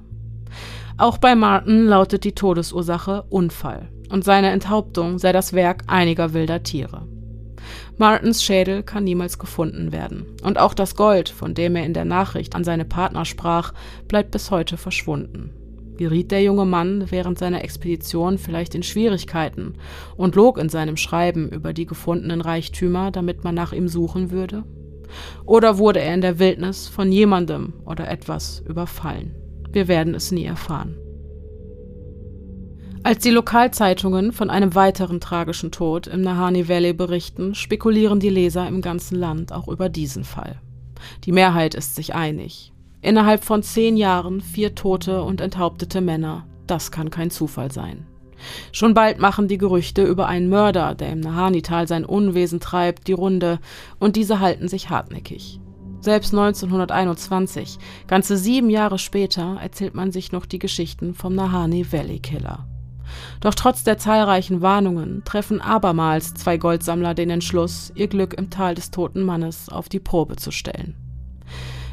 Auch 0.99 1.19
bei 1.19 1.35
Martin 1.35 1.87
lautet 1.87 2.25
die 2.25 2.35
Todesursache 2.35 3.25
Unfall 3.31 3.89
und 4.11 4.25
seine 4.25 4.51
Enthauptung 4.51 5.19
sei 5.19 5.33
das 5.33 5.53
Werk 5.53 5.85
einiger 5.87 6.35
wilder 6.35 6.63
Tiere. 6.63 7.07
Martins 7.97 8.43
Schädel 8.43 8.83
kann 8.83 9.05
niemals 9.05 9.39
gefunden 9.39 9.93
werden 9.93 10.27
und 10.43 10.59
auch 10.59 10.75
das 10.75 10.97
Gold, 10.97 11.29
von 11.29 11.55
dem 11.55 11.77
er 11.77 11.85
in 11.85 11.95
der 11.95 12.05
Nachricht 12.05 12.55
an 12.55 12.65
seine 12.65 12.85
Partner 12.85 13.25
sprach, 13.25 13.73
bleibt 14.09 14.31
bis 14.31 14.51
heute 14.51 14.77
verschwunden. 14.77 15.53
Geriet 16.01 16.31
der 16.31 16.43
junge 16.43 16.65
Mann 16.65 17.11
während 17.11 17.39
seiner 17.39 17.63
Expedition 17.63 18.39
vielleicht 18.39 18.75
in 18.75 18.83
Schwierigkeiten 18.83 19.75
und 20.17 20.35
log 20.35 20.57
in 20.57 20.71
seinem 20.71 20.97
Schreiben 20.97 21.51
über 21.51 21.75
die 21.75 21.85
gefundenen 21.85 22.41
Reichtümer, 22.41 23.11
damit 23.11 23.45
man 23.45 23.55
nach 23.55 23.75
ihm 23.75 23.87
suchen 23.87 24.31
würde? 24.31 24.65
Oder 25.45 25.77
wurde 25.77 26.01
er 26.01 26.15
in 26.15 26.23
der 26.23 26.39
Wildnis 26.39 26.89
von 26.89 27.13
jemandem 27.13 27.75
oder 27.85 28.09
etwas 28.09 28.61
überfallen? 28.67 29.35
Wir 29.73 29.89
werden 29.89 30.15
es 30.15 30.33
nie 30.33 30.47
erfahren. 30.47 30.97
Als 33.03 33.19
die 33.19 33.31
Lokalzeitungen 33.31 34.33
von 34.33 34.49
einem 34.49 34.75
weiteren 34.75 35.21
tragischen 35.21 35.71
Tod 35.71 36.07
im 36.07 36.23
Nahani 36.23 36.67
Valley 36.67 36.95
berichten, 36.95 37.55
spekulieren 37.55 38.21
die 38.21 38.31
Leser 38.31 38.67
im 38.67 38.81
ganzen 38.81 39.17
Land 39.17 39.53
auch 39.53 39.69
über 39.69 39.91
diesen 39.91 40.25
Fall. 40.25 40.63
Die 41.25 41.33
Mehrheit 41.33 41.75
ist 41.75 41.95
sich 41.95 42.15
einig. 42.15 42.73
Innerhalb 43.03 43.45
von 43.45 43.63
zehn 43.63 43.97
Jahren 43.97 44.41
vier 44.41 44.75
tote 44.75 45.23
und 45.23 45.41
enthauptete 45.41 46.01
Männer. 46.01 46.47
Das 46.67 46.91
kann 46.91 47.11
kein 47.11 47.31
Zufall 47.31 47.73
sein. 47.73 48.07
Schon 48.73 48.95
bald 48.95 49.19
machen 49.19 49.49
die 49.49 49.59
Gerüchte 49.59 50.05
über 50.05 50.27
einen 50.27 50.49
Mörder, 50.49 50.95
der 50.95 51.11
im 51.11 51.21
Nahani-Tal 51.21 51.89
sein 51.89 52.05
Unwesen 52.05 52.61
treibt, 52.61 53.07
die 53.07 53.13
Runde, 53.13 53.59
und 53.99 54.17
diese 54.17 54.41
halten 54.41 54.69
sich 54.69 54.91
hartnäckig. 54.91 55.61
Selbst 56.01 56.33
1921, 56.33 57.79
ganze 58.07 58.39
sieben 58.39 58.71
Jahre 58.71 58.99
später, 58.99 59.59
erzählt 59.61 59.95
man 59.95 60.13
sich 60.13 60.33
noch 60.33 60.47
die 60.47 60.59
Geschichten 60.59 61.15
vom 61.15 61.35
Nahani 61.35 61.93
Valley 61.93 62.21
Killer. 62.21 62.67
Doch 63.41 63.55
trotz 63.55 63.85
der 63.85 63.99
zahlreichen 63.99 64.63
Warnungen 64.63 65.23
treffen 65.25 65.61
abermals 65.61 66.33
zwei 66.35 66.57
Goldsammler 66.57 67.15
den 67.15 67.29
Entschluss, 67.29 67.93
ihr 67.95 68.09
Glück 68.09 68.35
im 68.35 68.51
Tal 68.51 68.75
des 68.75 68.91
toten 68.91 69.23
Mannes 69.23 69.69
auf 69.69 69.89
die 69.89 70.01
Probe 70.01 70.37
zu 70.37 70.51
stellen. 70.51 71.00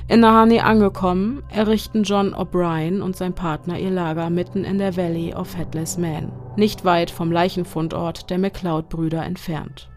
In 0.09 0.21
Nahani 0.21 0.61
angekommen, 0.61 1.43
errichten 1.49 2.03
John 2.03 2.33
O'Brien 2.33 3.01
und 3.01 3.17
sein 3.17 3.33
Partner 3.33 3.77
ihr 3.77 3.91
Lager 3.91 4.29
mitten 4.29 4.63
in 4.63 4.77
der 4.77 4.95
Valley 4.95 5.33
of 5.33 5.57
Headless 5.57 5.97
Man, 5.97 6.31
nicht 6.55 6.85
weit 6.85 7.11
vom 7.11 7.29
Leichenfundort 7.29 8.29
der 8.29 8.37
McLeod-Brüder 8.37 9.25
entfernt. 9.25 9.89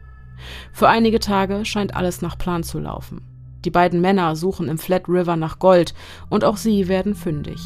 Für 0.73 0.89
einige 0.89 1.21
Tage 1.21 1.65
scheint 1.65 1.95
alles 1.95 2.23
nach 2.23 2.37
Plan 2.37 2.65
zu 2.65 2.81
laufen. 2.81 3.23
Die 3.65 3.71
beiden 3.71 4.01
Männer 4.01 4.35
suchen 4.35 4.69
im 4.69 4.79
Flat 4.79 5.09
River 5.09 5.37
nach 5.37 5.61
Gold 5.61 5.95
und 6.29 6.45
auch 6.45 6.57
sie 6.57 6.89
werden 6.89 7.15
fündig. 7.15 7.61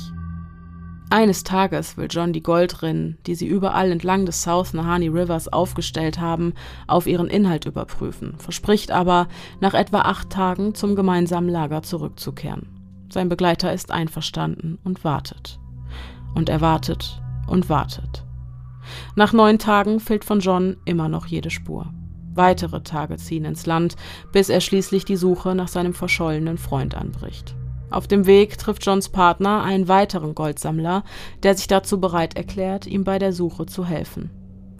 Eines 1.14 1.44
Tages 1.44 1.96
will 1.96 2.08
John 2.10 2.32
die 2.32 2.42
Goldrinnen, 2.42 3.18
die 3.24 3.36
sie 3.36 3.46
überall 3.46 3.92
entlang 3.92 4.26
des 4.26 4.42
South 4.42 4.74
Nahani 4.74 5.06
Rivers 5.06 5.46
aufgestellt 5.46 6.18
haben, 6.18 6.54
auf 6.88 7.06
ihren 7.06 7.28
Inhalt 7.28 7.66
überprüfen, 7.66 8.34
verspricht 8.38 8.90
aber, 8.90 9.28
nach 9.60 9.74
etwa 9.74 10.00
acht 10.00 10.30
Tagen 10.30 10.74
zum 10.74 10.96
gemeinsamen 10.96 11.48
Lager 11.48 11.84
zurückzukehren. 11.84 12.66
Sein 13.12 13.28
Begleiter 13.28 13.72
ist 13.72 13.92
einverstanden 13.92 14.80
und 14.82 15.04
wartet. 15.04 15.60
Und 16.34 16.48
er 16.48 16.60
wartet 16.60 17.22
und 17.46 17.68
wartet. 17.68 18.24
Nach 19.14 19.32
neun 19.32 19.60
Tagen 19.60 20.00
fehlt 20.00 20.24
von 20.24 20.40
John 20.40 20.78
immer 20.84 21.08
noch 21.08 21.26
jede 21.26 21.50
Spur. 21.50 21.94
Weitere 22.34 22.82
Tage 22.82 23.18
ziehen 23.18 23.44
ins 23.44 23.66
Land, 23.66 23.94
bis 24.32 24.48
er 24.48 24.60
schließlich 24.60 25.04
die 25.04 25.14
Suche 25.14 25.54
nach 25.54 25.68
seinem 25.68 25.94
verschollenen 25.94 26.58
Freund 26.58 26.96
anbricht. 26.96 27.54
Auf 27.90 28.08
dem 28.08 28.26
Weg 28.26 28.58
trifft 28.58 28.84
Johns 28.84 29.08
Partner 29.08 29.62
einen 29.62 29.88
weiteren 29.88 30.34
Goldsammler, 30.34 31.04
der 31.42 31.54
sich 31.54 31.68
dazu 31.68 32.00
bereit 32.00 32.36
erklärt, 32.36 32.86
ihm 32.86 33.04
bei 33.04 33.18
der 33.18 33.32
Suche 33.32 33.66
zu 33.66 33.84
helfen. 33.84 34.30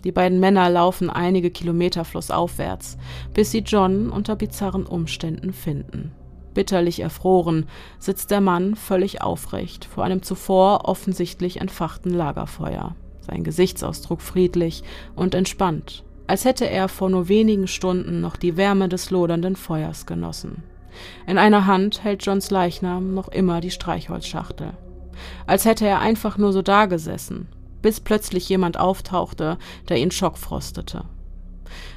Die 0.05 0.13
beiden 0.13 0.39
Männer 0.39 0.69
laufen 0.69 1.09
einige 1.09 1.51
Kilometer 1.51 2.05
flussaufwärts, 2.05 2.99
bis 3.33 3.51
sie 3.51 3.61
John 3.61 4.11
unter 4.11 4.37
bizarren 4.37 4.85
Umständen 4.85 5.53
finden. 5.53 6.13
Bitterlich 6.53 7.01
erfroren 7.01 7.67
sitzt 7.99 8.31
der 8.31 8.41
Mann 8.41 8.77
völlig 8.77 9.23
aufrecht 9.23 9.85
vor 9.85 10.05
einem 10.05 10.23
zuvor 10.23 10.85
offensichtlich 10.85 11.61
entfachten 11.61 12.13
Lagerfeuer, 12.13 12.95
sein 13.21 13.43
Gesichtsausdruck 13.43 14.21
friedlich 14.21 14.85
und 15.17 15.35
entspannt, 15.35 16.05
als 16.27 16.45
hätte 16.45 16.69
er 16.69 16.89
vor 16.89 17.11
nur 17.11 17.29
wenigen 17.29 17.67
Stunden 17.67 18.21
noch 18.21 18.37
die 18.37 18.57
Wärme 18.57 18.89
des 18.89 19.11
lodernden 19.11 19.57
Feuers 19.57 20.07
genossen. 20.07 20.63
In 21.27 21.39
einer 21.39 21.67
Hand 21.67 22.05
hält 22.05 22.25
Johns 22.25 22.51
Leichnam 22.51 23.15
noch 23.15 23.29
immer 23.29 23.61
die 23.61 23.71
Streichholzschachtel. 23.71 24.73
Als 25.47 25.65
hätte 25.65 25.87
er 25.87 26.01
einfach 26.01 26.39
nur 26.39 26.53
so 26.53 26.63
dagesessen, 26.63 27.49
bis 27.83 28.01
plötzlich 28.01 28.49
jemand 28.49 28.79
auftauchte, 28.79 29.59
der 29.89 29.99
ihn 29.99 30.11
schockfrostete. 30.11 31.05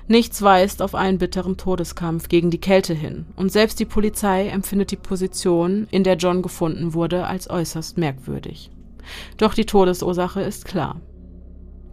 Nichts 0.08 0.42
weist 0.42 0.82
auf 0.82 0.96
einen 0.96 1.18
bitteren 1.18 1.58
Todeskampf 1.58 2.30
gegen 2.30 2.50
die 2.50 2.62
Kälte 2.62 2.94
hin, 2.94 3.26
und 3.36 3.52
selbst 3.52 3.80
die 3.80 3.86
Polizei 3.86 4.48
empfindet 4.48 4.92
die 4.92 4.96
Position, 4.96 5.88
in 5.92 6.04
der 6.04 6.16
John 6.16 6.42
gefunden 6.42 6.94
wurde, 6.94 7.26
als 7.26 7.50
äußerst 7.50 7.98
merkwürdig. 7.98 8.72
Doch 9.38 9.54
die 9.54 9.66
Todesursache 9.66 10.42
ist 10.42 10.66
klar. 10.66 11.02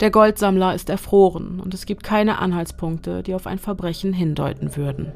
Der 0.00 0.10
Goldsammler 0.10 0.74
ist 0.74 0.90
erfroren, 0.90 1.60
und 1.60 1.74
es 1.74 1.86
gibt 1.86 2.02
keine 2.02 2.38
Anhaltspunkte, 2.38 3.22
die 3.22 3.34
auf 3.34 3.46
ein 3.46 3.58
Verbrechen 3.58 4.12
hindeuten 4.12 4.76
würden. 4.76 5.12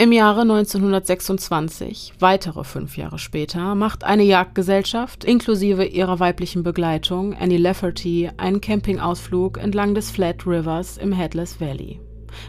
Im 0.00 0.12
Jahre 0.12 0.40
1926, 0.40 2.14
weitere 2.20 2.64
fünf 2.64 2.96
Jahre 2.96 3.18
später, 3.18 3.74
macht 3.74 4.02
eine 4.02 4.22
Jagdgesellschaft 4.22 5.24
inklusive 5.24 5.84
ihrer 5.84 6.18
weiblichen 6.18 6.62
Begleitung 6.62 7.34
Annie 7.34 7.58
Lafferty 7.58 8.30
einen 8.38 8.62
Campingausflug 8.62 9.58
entlang 9.58 9.94
des 9.94 10.10
Flat 10.10 10.46
Rivers 10.46 10.96
im 10.96 11.12
Headless 11.12 11.60
Valley. 11.60 12.00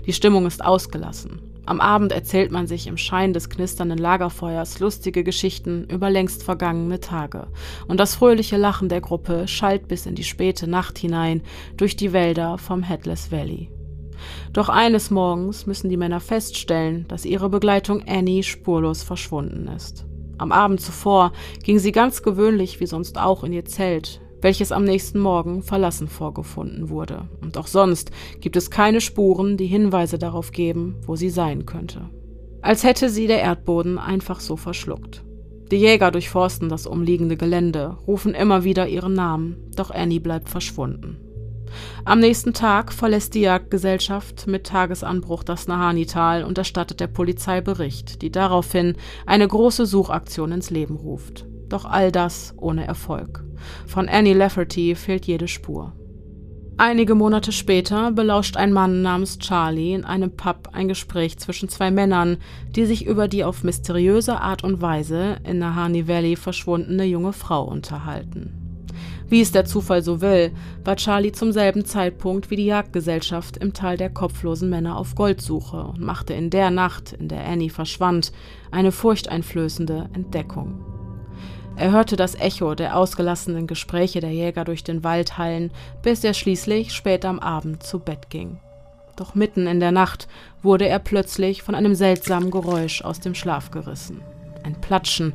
Die 0.06 0.14
Stimmung 0.14 0.46
ist 0.46 0.64
ausgelassen. 0.64 1.42
Am 1.66 1.82
Abend 1.82 2.14
erzählt 2.14 2.54
man 2.54 2.68
sich 2.68 2.88
im 2.88 2.96
Schein 2.96 3.34
des 3.34 3.50
knisternden 3.50 4.00
Lagerfeuers 4.00 4.80
lustige 4.80 5.26
Geschichten 5.26 5.84
über 5.90 6.10
längst 6.10 6.44
vergangene 6.44 7.02
Tage, 7.02 7.48
und 7.86 8.00
das 8.00 8.16
fröhliche 8.16 8.56
Lachen 8.56 8.88
der 8.88 9.02
Gruppe 9.02 9.50
schallt 9.50 9.90
bis 9.90 10.06
in 10.06 10.16
die 10.16 10.24
späte 10.24 10.70
Nacht 10.70 10.98
hinein 10.98 11.42
durch 11.76 11.98
die 11.98 12.14
Wälder 12.14 12.58
vom 12.58 12.82
Headless 12.82 13.30
Valley. 13.30 13.70
Doch 14.54 14.70
eines 14.70 15.12
Morgens 15.12 15.66
müssen 15.66 15.90
die 15.90 15.98
Männer 15.98 16.20
feststellen, 16.20 17.06
dass 17.08 17.26
ihre 17.26 17.50
Begleitung 17.50 18.04
Annie 18.08 18.44
spurlos 18.44 19.04
verschwunden 19.04 19.68
ist. 19.68 20.06
Am 20.38 20.52
Abend 20.52 20.82
zuvor 20.82 21.34
ging 21.64 21.78
sie 21.78 21.92
ganz 21.92 22.24
gewöhnlich 22.24 22.80
wie 22.80 22.88
sonst 22.88 23.20
auch 23.20 23.44
in 23.44 23.54
ihr 23.54 23.66
Zelt, 23.66 24.22
welches 24.42 24.72
am 24.72 24.84
nächsten 24.84 25.20
Morgen 25.20 25.62
verlassen 25.62 26.08
vorgefunden 26.08 26.90
wurde. 26.90 27.28
Und 27.42 27.58
auch 27.58 27.68
sonst 27.68 28.12
gibt 28.40 28.56
es 28.56 28.72
keine 28.72 29.02
Spuren, 29.02 29.58
die 29.58 29.68
Hinweise 29.68 30.18
darauf 30.18 30.52
geben, 30.52 30.98
wo 31.06 31.16
sie 31.16 31.30
sein 31.30 31.66
könnte. 31.66 32.10
Als 32.62 32.84
hätte 32.84 33.10
sie 33.10 33.28
der 33.28 33.42
Erdboden 33.42 33.98
einfach 33.98 34.40
so 34.40 34.56
verschluckt. 34.56 35.24
Die 35.72 35.78
Jäger 35.78 36.12
durchforsten 36.12 36.68
das 36.68 36.86
umliegende 36.86 37.38
Gelände, 37.38 37.98
rufen 38.06 38.34
immer 38.34 38.64
wieder 38.64 38.88
ihren 38.88 39.14
Namen, 39.14 39.56
doch 39.76 39.90
Annie 39.90 40.20
bleibt 40.20 40.50
verschwunden. 40.50 41.18
Am 42.06 42.20
nächsten 42.20 42.54
Tag 42.54 42.92
verlässt 42.92 43.34
die 43.34 43.42
Jagdgesellschaft 43.42 44.48
mit 44.48 44.66
Tagesanbruch 44.66 45.44
das 45.44 45.68
Nahani-Tal 45.68 46.44
und 46.44 46.58
erstattet 46.58 47.00
der 47.00 47.08
Polizei 47.08 47.62
Bericht, 47.62 48.22
die 48.22 48.32
daraufhin 48.32 48.96
eine 49.26 49.48
große 49.48 49.86
Suchaktion 49.86 50.52
ins 50.52 50.70
Leben 50.70 50.96
ruft. 50.96 51.46
Doch 51.70 51.86
all 51.86 52.12
das 52.12 52.54
ohne 52.58 52.86
Erfolg. 52.86 53.44
Von 53.88 54.10
Annie 54.10 54.34
Lafferty 54.34 54.96
fehlt 54.96 55.26
jede 55.26 55.48
Spur. 55.48 55.94
Einige 56.78 57.14
Monate 57.14 57.52
später 57.52 58.12
belauscht 58.12 58.58
ein 58.58 58.74
Mann 58.74 59.04
namens 59.04 59.38
Charlie 59.38 59.94
in 59.94 60.04
einem 60.04 60.36
Pub 60.36 60.70
ein 60.72 60.88
Gespräch 60.88 61.38
zwischen 61.38 61.70
zwei 61.70 61.92
Männern, 61.92 62.38
die 62.70 62.86
sich 62.86 63.06
über 63.06 63.28
die 63.28 63.44
auf 63.44 63.64
mysteriöse 63.64 64.40
Art 64.42 64.64
und 64.64 64.82
Weise 64.82 65.38
in 65.44 65.60
Nahani 65.60 66.08
Valley 66.08 66.36
verschwundene 66.36 67.04
junge 67.04 67.34
Frau 67.34 67.66
unterhalten. 67.66 68.61
Wie 69.32 69.40
es 69.40 69.54
der 69.54 69.64
Zufall 69.64 70.04
so 70.04 70.20
will, 70.20 70.52
war 70.84 70.98
Charlie 70.98 71.32
zum 71.32 71.54
selben 71.54 71.86
Zeitpunkt 71.86 72.52
wie 72.52 72.58
die 72.58 72.66
Jagdgesellschaft 72.66 73.56
im 73.56 73.72
Tal 73.72 73.96
der 73.96 74.10
kopflosen 74.10 74.70
Männer 74.70 74.98
auf 74.98 75.16
Goldsuche 75.16 75.86
und 75.86 76.02
machte 76.02 76.34
in 76.34 76.50
der 76.50 76.70
Nacht, 76.70 77.14
in 77.14 77.30
der 77.30 77.46
Annie 77.46 77.70
verschwand, 77.70 78.34
eine 78.72 78.92
furchteinflößende 78.92 80.10
Entdeckung. 80.12 80.84
Er 81.78 81.92
hörte 81.92 82.18
das 82.18 82.36
Echo 82.36 82.76
der 82.76 82.98
ausgelassenen 82.98 83.68
Gespräche 83.68 84.20
der 84.20 84.34
Jäger 84.34 84.66
durch 84.66 84.84
den 84.84 85.06
Wald 85.06 85.38
hallen, 85.38 85.72
bis 86.02 86.26
er 86.26 86.34
schließlich 86.34 86.92
spät 86.92 87.24
am 87.24 87.40
Abend 87.40 87.84
zu 87.84 88.00
Bett 88.00 88.30
ging. 88.30 88.60
Doch 89.16 89.34
mitten 89.34 89.66
in 89.66 89.80
der 89.80 89.94
Nacht 89.94 90.28
wurde 90.62 90.90
er 90.90 91.00
plötzlich 91.00 91.64
von 91.64 91.74
einem 91.74 91.96
seltsamen 91.96 92.52
Geräusch 92.52 93.02
aus 93.02 93.22
dem 93.22 93.34
Schlaf 93.34 93.72
gerissen. 93.72 94.20
Ein 94.64 94.76
Platschen, 94.82 95.32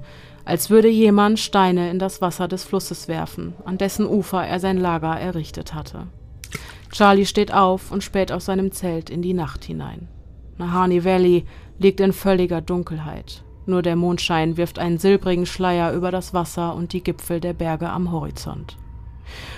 als 0.46 0.70
würde 0.70 0.88
jemand 0.88 1.38
Steine 1.40 1.90
in 1.90 1.98
das 1.98 2.22
Wasser 2.22 2.48
des 2.48 2.64
Flusses 2.64 3.08
werfen, 3.08 3.54
an 3.64 3.78
dessen 3.78 4.06
Ufer 4.06 4.46
er 4.46 4.60
sein 4.60 4.78
Lager 4.78 5.20
errichtet 5.20 5.74
hatte. 5.74 6.06
Charlie 6.92 7.26
steht 7.26 7.52
auf 7.52 7.90
und 7.90 8.04
späht 8.04 8.30
aus 8.30 8.46
seinem 8.46 8.70
Zelt 8.70 9.10
in 9.10 9.20
die 9.20 9.34
Nacht 9.34 9.64
hinein. 9.64 10.08
Nahani 10.56 11.04
Valley 11.04 11.44
liegt 11.78 12.00
in 12.00 12.12
völliger 12.12 12.60
Dunkelheit. 12.60 13.42
Nur 13.66 13.82
der 13.82 13.96
Mondschein 13.96 14.56
wirft 14.56 14.78
einen 14.78 14.98
silbrigen 14.98 15.46
Schleier 15.46 15.92
über 15.92 16.12
das 16.12 16.32
Wasser 16.32 16.76
und 16.76 16.92
die 16.92 17.02
Gipfel 17.02 17.40
der 17.40 17.52
Berge 17.52 17.90
am 17.90 18.12
Horizont. 18.12 18.76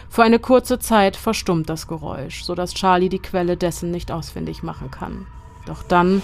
Für 0.08 0.22
eine 0.22 0.38
kurze 0.38 0.78
Zeit 0.78 1.16
verstummt 1.16 1.68
das 1.68 1.86
Geräusch, 1.86 2.42
so 2.42 2.54
dass 2.54 2.72
Charlie 2.72 3.10
die 3.10 3.18
Quelle 3.18 3.58
dessen 3.58 3.90
nicht 3.90 4.10
ausfindig 4.10 4.62
machen 4.62 4.90
kann. 4.90 5.26
Doch 5.66 5.82
dann 5.82 6.22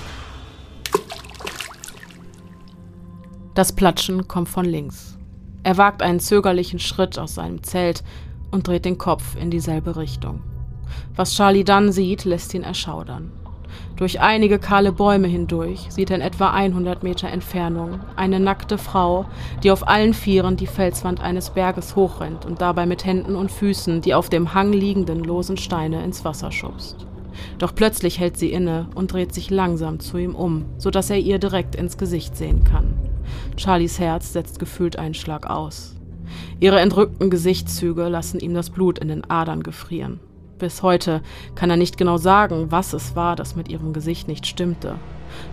Das 3.54 3.70
Platschen 3.70 4.26
kommt 4.26 4.48
von 4.48 4.64
links. 4.64 5.16
Er 5.62 5.76
wagt 5.76 6.02
einen 6.02 6.18
zögerlichen 6.18 6.80
Schritt 6.80 7.20
aus 7.20 7.36
seinem 7.36 7.62
Zelt 7.62 8.02
und 8.50 8.66
dreht 8.66 8.84
den 8.84 8.98
Kopf 8.98 9.36
in 9.40 9.52
dieselbe 9.52 9.96
Richtung. 9.96 10.42
Was 11.14 11.36
Charlie 11.36 11.62
dann 11.62 11.92
sieht, 11.92 12.24
lässt 12.24 12.52
ihn 12.52 12.64
erschaudern. 12.64 13.30
Durch 13.94 14.20
einige 14.20 14.58
kahle 14.58 14.90
Bäume 14.90 15.28
hindurch 15.28 15.86
sieht 15.88 16.10
er 16.10 16.16
in 16.16 16.22
etwa 16.22 16.50
100 16.50 17.04
Meter 17.04 17.28
Entfernung 17.28 18.00
eine 18.16 18.40
nackte 18.40 18.76
Frau, 18.76 19.26
die 19.62 19.70
auf 19.70 19.86
allen 19.86 20.14
Vieren 20.14 20.56
die 20.56 20.66
Felswand 20.66 21.20
eines 21.20 21.50
Berges 21.50 21.94
hochrennt 21.94 22.44
und 22.44 22.60
dabei 22.60 22.86
mit 22.86 23.04
Händen 23.04 23.36
und 23.36 23.52
Füßen 23.52 24.00
die 24.00 24.14
auf 24.14 24.28
dem 24.28 24.52
Hang 24.52 24.72
liegenden 24.72 25.22
losen 25.22 25.58
Steine 25.58 26.02
ins 26.02 26.24
Wasser 26.24 26.50
schubst. 26.50 27.06
Doch 27.58 27.72
plötzlich 27.72 28.18
hält 28.18 28.36
sie 28.36 28.50
inne 28.50 28.88
und 28.96 29.12
dreht 29.12 29.32
sich 29.32 29.50
langsam 29.50 30.00
zu 30.00 30.18
ihm 30.18 30.34
um, 30.34 30.64
so 30.76 30.90
er 30.90 31.18
ihr 31.18 31.38
direkt 31.38 31.76
ins 31.76 31.98
Gesicht 31.98 32.36
sehen 32.36 32.64
kann. 32.64 33.13
Charlies 33.56 33.98
Herz 33.98 34.32
setzt 34.32 34.58
gefühlt 34.58 34.98
einen 34.98 35.14
Schlag 35.14 35.48
aus. 35.48 35.96
Ihre 36.60 36.80
entrückten 36.80 37.30
Gesichtszüge 37.30 38.08
lassen 38.08 38.40
ihm 38.40 38.54
das 38.54 38.70
Blut 38.70 38.98
in 38.98 39.08
den 39.08 39.28
Adern 39.28 39.62
gefrieren. 39.62 40.20
Bis 40.58 40.82
heute 40.82 41.20
kann 41.54 41.70
er 41.70 41.76
nicht 41.76 41.96
genau 41.96 42.16
sagen, 42.16 42.70
was 42.70 42.92
es 42.92 43.16
war, 43.16 43.36
das 43.36 43.56
mit 43.56 43.68
ihrem 43.68 43.92
Gesicht 43.92 44.28
nicht 44.28 44.46
stimmte. 44.46 44.96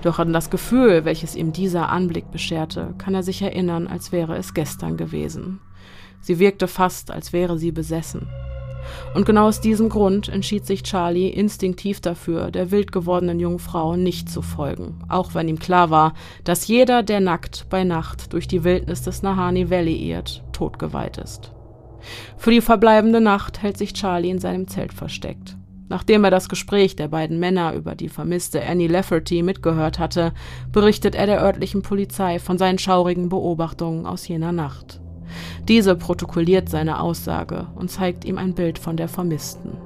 Doch 0.03 0.19
an 0.19 0.31
das 0.31 0.49
Gefühl, 0.49 1.05
welches 1.05 1.35
ihm 1.35 1.53
dieser 1.53 1.89
Anblick 1.89 2.31
bescherte, 2.31 2.93
kann 2.97 3.15
er 3.15 3.23
sich 3.23 3.41
erinnern, 3.41 3.87
als 3.87 4.11
wäre 4.11 4.37
es 4.37 4.53
gestern 4.53 4.97
gewesen. 4.97 5.59
Sie 6.21 6.37
wirkte 6.37 6.67
fast, 6.67 7.09
als 7.09 7.33
wäre 7.33 7.57
sie 7.57 7.71
besessen. 7.71 8.27
Und 9.13 9.25
genau 9.25 9.47
aus 9.47 9.61
diesem 9.61 9.89
Grund 9.89 10.29
entschied 10.29 10.65
sich 10.65 10.83
Charlie 10.83 11.29
instinktiv 11.29 12.01
dafür, 12.01 12.51
der 12.51 12.71
wild 12.71 12.91
gewordenen 12.91 13.39
jungen 13.39 13.59
Frau 13.59 13.95
nicht 13.95 14.29
zu 14.29 14.41
folgen, 14.41 14.99
auch 15.09 15.33
wenn 15.33 15.47
ihm 15.47 15.59
klar 15.59 15.89
war, 15.89 16.13
dass 16.43 16.67
jeder, 16.67 17.03
der 17.03 17.19
nackt 17.19 17.67
bei 17.69 17.83
Nacht 17.83 18.33
durch 18.33 18.47
die 18.47 18.63
Wildnis 18.63 19.01
des 19.01 19.21
Nahani 19.21 19.69
Valley 19.69 20.09
irrt, 20.09 20.43
totgeweiht 20.53 21.17
ist. 21.17 21.51
Für 22.37 22.51
die 22.51 22.61
verbleibende 22.61 23.21
Nacht 23.21 23.61
hält 23.61 23.77
sich 23.77 23.93
Charlie 23.93 24.29
in 24.29 24.39
seinem 24.39 24.67
Zelt 24.67 24.93
versteckt. 24.93 25.57
Nachdem 25.89 26.23
er 26.23 26.31
das 26.31 26.47
Gespräch 26.47 26.95
der 26.95 27.09
beiden 27.09 27.37
Männer 27.37 27.73
über 27.73 27.95
die 27.95 28.07
vermisste 28.07 28.65
Annie 28.65 28.87
Lafferty 28.87 29.43
mitgehört 29.43 29.99
hatte, 29.99 30.31
berichtet 30.71 31.15
er 31.15 31.25
der 31.25 31.41
örtlichen 31.41 31.81
Polizei 31.81 32.39
von 32.39 32.57
seinen 32.57 32.79
schaurigen 32.79 33.27
Beobachtungen 33.27 34.05
aus 34.05 34.25
jener 34.25 34.53
Nacht. 34.53 35.00
Diese 35.67 35.95
protokolliert 35.95 36.69
seine 36.69 36.99
Aussage 36.99 37.67
und 37.75 37.91
zeigt 37.91 38.25
ihm 38.25 38.37
ein 38.37 38.53
Bild 38.53 38.79
von 38.79 38.97
der 38.97 39.07
Vermissten. 39.07 39.77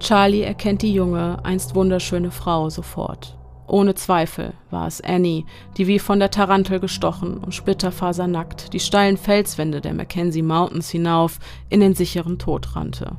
Charlie 0.00 0.42
erkennt 0.42 0.82
die 0.82 0.92
junge, 0.92 1.44
einst 1.44 1.74
wunderschöne 1.74 2.30
Frau 2.30 2.68
sofort. 2.68 3.38
Ohne 3.66 3.94
Zweifel 3.94 4.52
war 4.70 4.86
es 4.86 5.00
Annie, 5.00 5.44
die 5.76 5.86
wie 5.86 5.98
von 5.98 6.18
der 6.18 6.30
Tarantel 6.30 6.80
gestochen 6.80 7.38
und 7.38 7.54
splitterfasernackt 7.54 8.72
die 8.72 8.80
steilen 8.80 9.16
Felswände 9.16 9.80
der 9.80 9.94
Mackenzie 9.94 10.42
Mountains 10.42 10.90
hinauf 10.90 11.38
in 11.70 11.80
den 11.80 11.94
sicheren 11.94 12.38
Tod 12.38 12.76
rannte. 12.76 13.16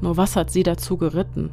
Nur 0.00 0.16
was 0.16 0.36
hat 0.36 0.50
sie 0.50 0.62
dazu 0.62 0.96
geritten? 0.96 1.50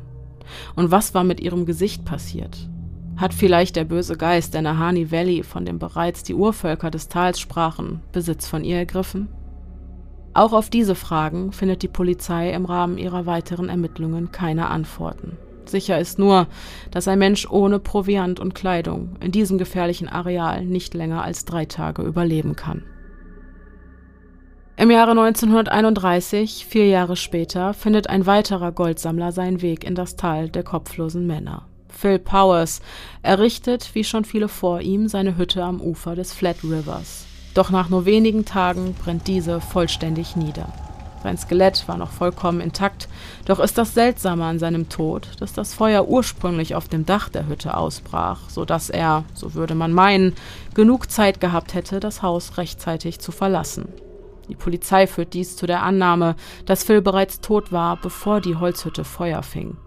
Und 0.76 0.92
was 0.92 1.14
war 1.14 1.24
mit 1.24 1.40
ihrem 1.40 1.66
Gesicht 1.66 2.06
passiert? 2.06 2.70
Hat 3.18 3.34
vielleicht 3.34 3.76
der 3.76 3.84
böse 3.84 4.16
Geist 4.16 4.54
der 4.54 4.62
Nahani 4.62 5.12
Valley, 5.12 5.42
von 5.42 5.66
dem 5.66 5.80
bereits 5.80 6.22
die 6.22 6.36
Urvölker 6.36 6.92
des 6.92 7.10
Tals 7.10 7.40
sprachen, 7.40 8.02
Besitz 8.12 8.48
von 8.48 8.64
ihr 8.64 8.78
ergriffen? 8.78 9.28
Auch 10.38 10.54
auf 10.54 10.70
diese 10.70 10.94
Fragen 10.94 11.52
findet 11.52 11.82
die 11.82 11.88
Polizei 11.88 12.52
im 12.54 12.66
Rahmen 12.66 13.00
ihrer 13.00 13.26
weiteren 13.26 13.70
Ermittlungen 13.70 14.32
keine 14.32 14.70
Antworten. 14.70 15.36
Sicher 15.66 15.98
ist 15.98 16.20
nur, 16.20 16.46
dass 16.92 17.08
ein 17.08 17.18
Mensch 17.18 17.50
ohne 17.50 17.80
Proviant 17.80 18.40
und 18.40 18.54
Kleidung 18.54 19.16
in 19.20 19.32
diesem 19.32 19.58
gefährlichen 19.58 20.08
Areal 20.08 20.64
nicht 20.64 20.94
länger 20.94 21.24
als 21.24 21.46
drei 21.46 21.66
Tage 21.66 22.04
überleben 22.04 22.56
kann. 22.56 22.84
Im 24.76 24.92
Jahre 24.92 25.10
1931, 25.10 26.68
vier 26.70 26.88
Jahre 26.88 27.16
später, 27.16 27.74
findet 27.74 28.08
ein 28.08 28.28
weiterer 28.28 28.72
Goldsammler 28.72 29.32
seinen 29.32 29.64
Weg 29.64 29.84
in 29.84 29.96
das 29.96 30.18
Tal 30.18 30.50
der 30.50 30.62
kopflosen 30.62 31.26
Männer. 31.26 31.66
Phil 31.90 32.20
Powers 32.20 32.82
errichtet, 33.24 33.90
wie 33.96 34.04
schon 34.04 34.24
viele 34.24 34.50
vor 34.50 34.82
ihm, 34.82 35.08
seine 35.08 35.36
Hütte 35.36 35.64
am 35.64 35.82
Ufer 35.82 36.14
des 36.14 36.32
Flat 36.32 36.64
Rivers. 36.64 37.27
Doch 37.58 37.72
nach 37.72 37.90
nur 37.90 38.06
wenigen 38.06 38.46
Tagen 38.46 38.94
brennt 38.94 39.26
diese 39.26 39.60
vollständig 39.62 40.36
nieder. 40.36 40.72
Sein 41.24 41.40
Skelett 41.40 41.88
war 41.88 41.98
noch 41.98 42.12
vollkommen 42.12 42.62
intakt, 42.62 43.10
doch 43.46 43.60
ist 43.60 43.80
das 43.80 43.96
Seltsame 43.96 44.46
an 44.46 44.60
seinem 44.60 44.90
Tod, 44.90 45.30
dass 45.40 45.54
das 45.54 45.74
Feuer 45.74 46.08
ursprünglich 46.08 46.76
auf 46.76 46.88
dem 46.88 47.08
Dach 47.08 47.30
der 47.30 47.48
Hütte 47.48 47.76
ausbrach, 47.76 48.42
so 48.48 48.64
dass 48.64 48.92
er, 48.92 49.24
so 49.34 49.56
würde 49.56 49.74
man 49.74 49.92
meinen, 49.92 50.36
genug 50.76 51.10
Zeit 51.10 51.42
gehabt 51.42 51.74
hätte, 51.74 52.00
das 52.00 52.22
Haus 52.22 52.60
rechtzeitig 52.60 53.18
zu 53.18 53.32
verlassen. 53.32 53.88
Die 54.50 54.56
Polizei 54.56 55.08
führt 55.08 55.34
dies 55.34 55.56
zu 55.56 55.66
der 55.66 55.82
Annahme, 55.82 56.36
dass 56.68 56.84
Phil 56.84 57.02
bereits 57.02 57.42
tot 57.42 57.72
war, 57.72 57.98
bevor 57.98 58.40
die 58.40 58.58
Holzhütte 58.58 59.04
Feuer 59.04 59.42
fing. 59.42 59.78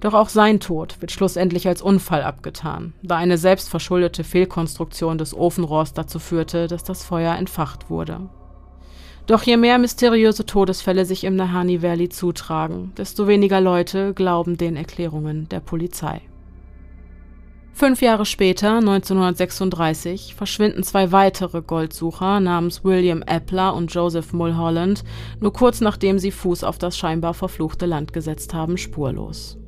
Doch 0.00 0.14
auch 0.14 0.28
sein 0.28 0.60
Tod 0.60 1.00
wird 1.00 1.12
schlussendlich 1.12 1.68
als 1.68 1.82
Unfall 1.82 2.22
abgetan, 2.22 2.92
da 3.02 3.16
eine 3.16 3.38
selbstverschuldete 3.38 4.24
Fehlkonstruktion 4.24 5.18
des 5.18 5.34
Ofenrohrs 5.34 5.92
dazu 5.92 6.18
führte, 6.18 6.66
dass 6.66 6.84
das 6.84 7.04
Feuer 7.04 7.36
entfacht 7.36 7.90
wurde. 7.90 8.28
Doch 9.26 9.42
je 9.42 9.56
mehr 9.56 9.78
mysteriöse 9.78 10.46
Todesfälle 10.46 11.04
sich 11.04 11.24
im 11.24 11.34
Nahani 11.34 11.82
Valley 11.82 12.08
zutragen, 12.08 12.92
desto 12.96 13.26
weniger 13.26 13.60
Leute 13.60 14.14
glauben 14.14 14.56
den 14.56 14.76
Erklärungen 14.76 15.48
der 15.48 15.60
Polizei. 15.60 16.22
Fünf 17.78 18.00
Jahre 18.00 18.24
später, 18.24 18.78
1936, 18.78 20.34
verschwinden 20.34 20.82
zwei 20.82 21.12
weitere 21.12 21.60
Goldsucher 21.60 22.40
namens 22.40 22.84
William 22.84 23.20
Epler 23.20 23.74
und 23.74 23.92
Joseph 23.92 24.32
Mulholland, 24.32 25.04
nur 25.40 25.52
kurz 25.52 25.82
nachdem 25.82 26.18
sie 26.18 26.30
Fuß 26.30 26.64
auf 26.64 26.78
das 26.78 26.96
scheinbar 26.96 27.34
verfluchte 27.34 27.84
Land 27.84 28.14
gesetzt 28.14 28.54
haben, 28.54 28.78
spurlos. 28.78 29.58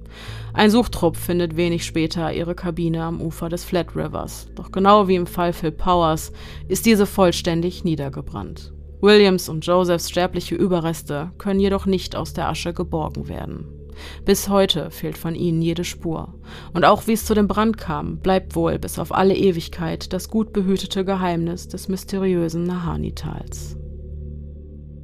Ein 0.55 0.71
Suchtrupp 0.71 1.19
findet 1.19 1.59
wenig 1.59 1.85
später 1.85 2.33
ihre 2.33 2.55
Kabine 2.55 3.03
am 3.03 3.21
Ufer 3.21 3.51
des 3.51 3.67
Flat 3.67 3.95
Rivers, 3.95 4.47
doch 4.55 4.73
genau 4.73 5.07
wie 5.07 5.17
im 5.17 5.27
Fall 5.27 5.53
Phil 5.53 5.73
Powers 5.73 6.33
ist 6.67 6.87
diese 6.87 7.05
vollständig 7.05 7.85
niedergebrannt. 7.85 8.73
Williams 9.03 9.51
und 9.51 9.67
Josephs 9.67 10.09
sterbliche 10.09 10.55
Überreste 10.55 11.33
können 11.37 11.61
jedoch 11.61 11.85
nicht 11.85 12.17
aus 12.17 12.33
der 12.33 12.49
Asche 12.49 12.73
geborgen 12.73 13.29
werden. 13.29 13.78
Bis 14.25 14.49
heute 14.49 14.91
fehlt 14.91 15.19
von 15.19 15.35
ihnen 15.35 15.63
jede 15.63 15.85
Spur. 15.85 16.35
Und 16.73 16.85
auch 16.85 17.07
wie 17.07 17.13
es 17.13 17.25
zu 17.25 17.35
dem 17.35 17.49
Brand 17.49 17.79
kam, 17.79 18.19
bleibt 18.19 18.55
wohl 18.57 18.79
bis 18.79 18.99
auf 18.99 19.15
alle 19.15 19.35
Ewigkeit 19.35 20.13
das 20.13 20.29
gut 20.29 20.53
behütete 20.53 21.05
Geheimnis 21.05 21.69
des 21.69 21.89
mysteriösen 21.89 22.65
Nahani-Tals. 22.65 23.77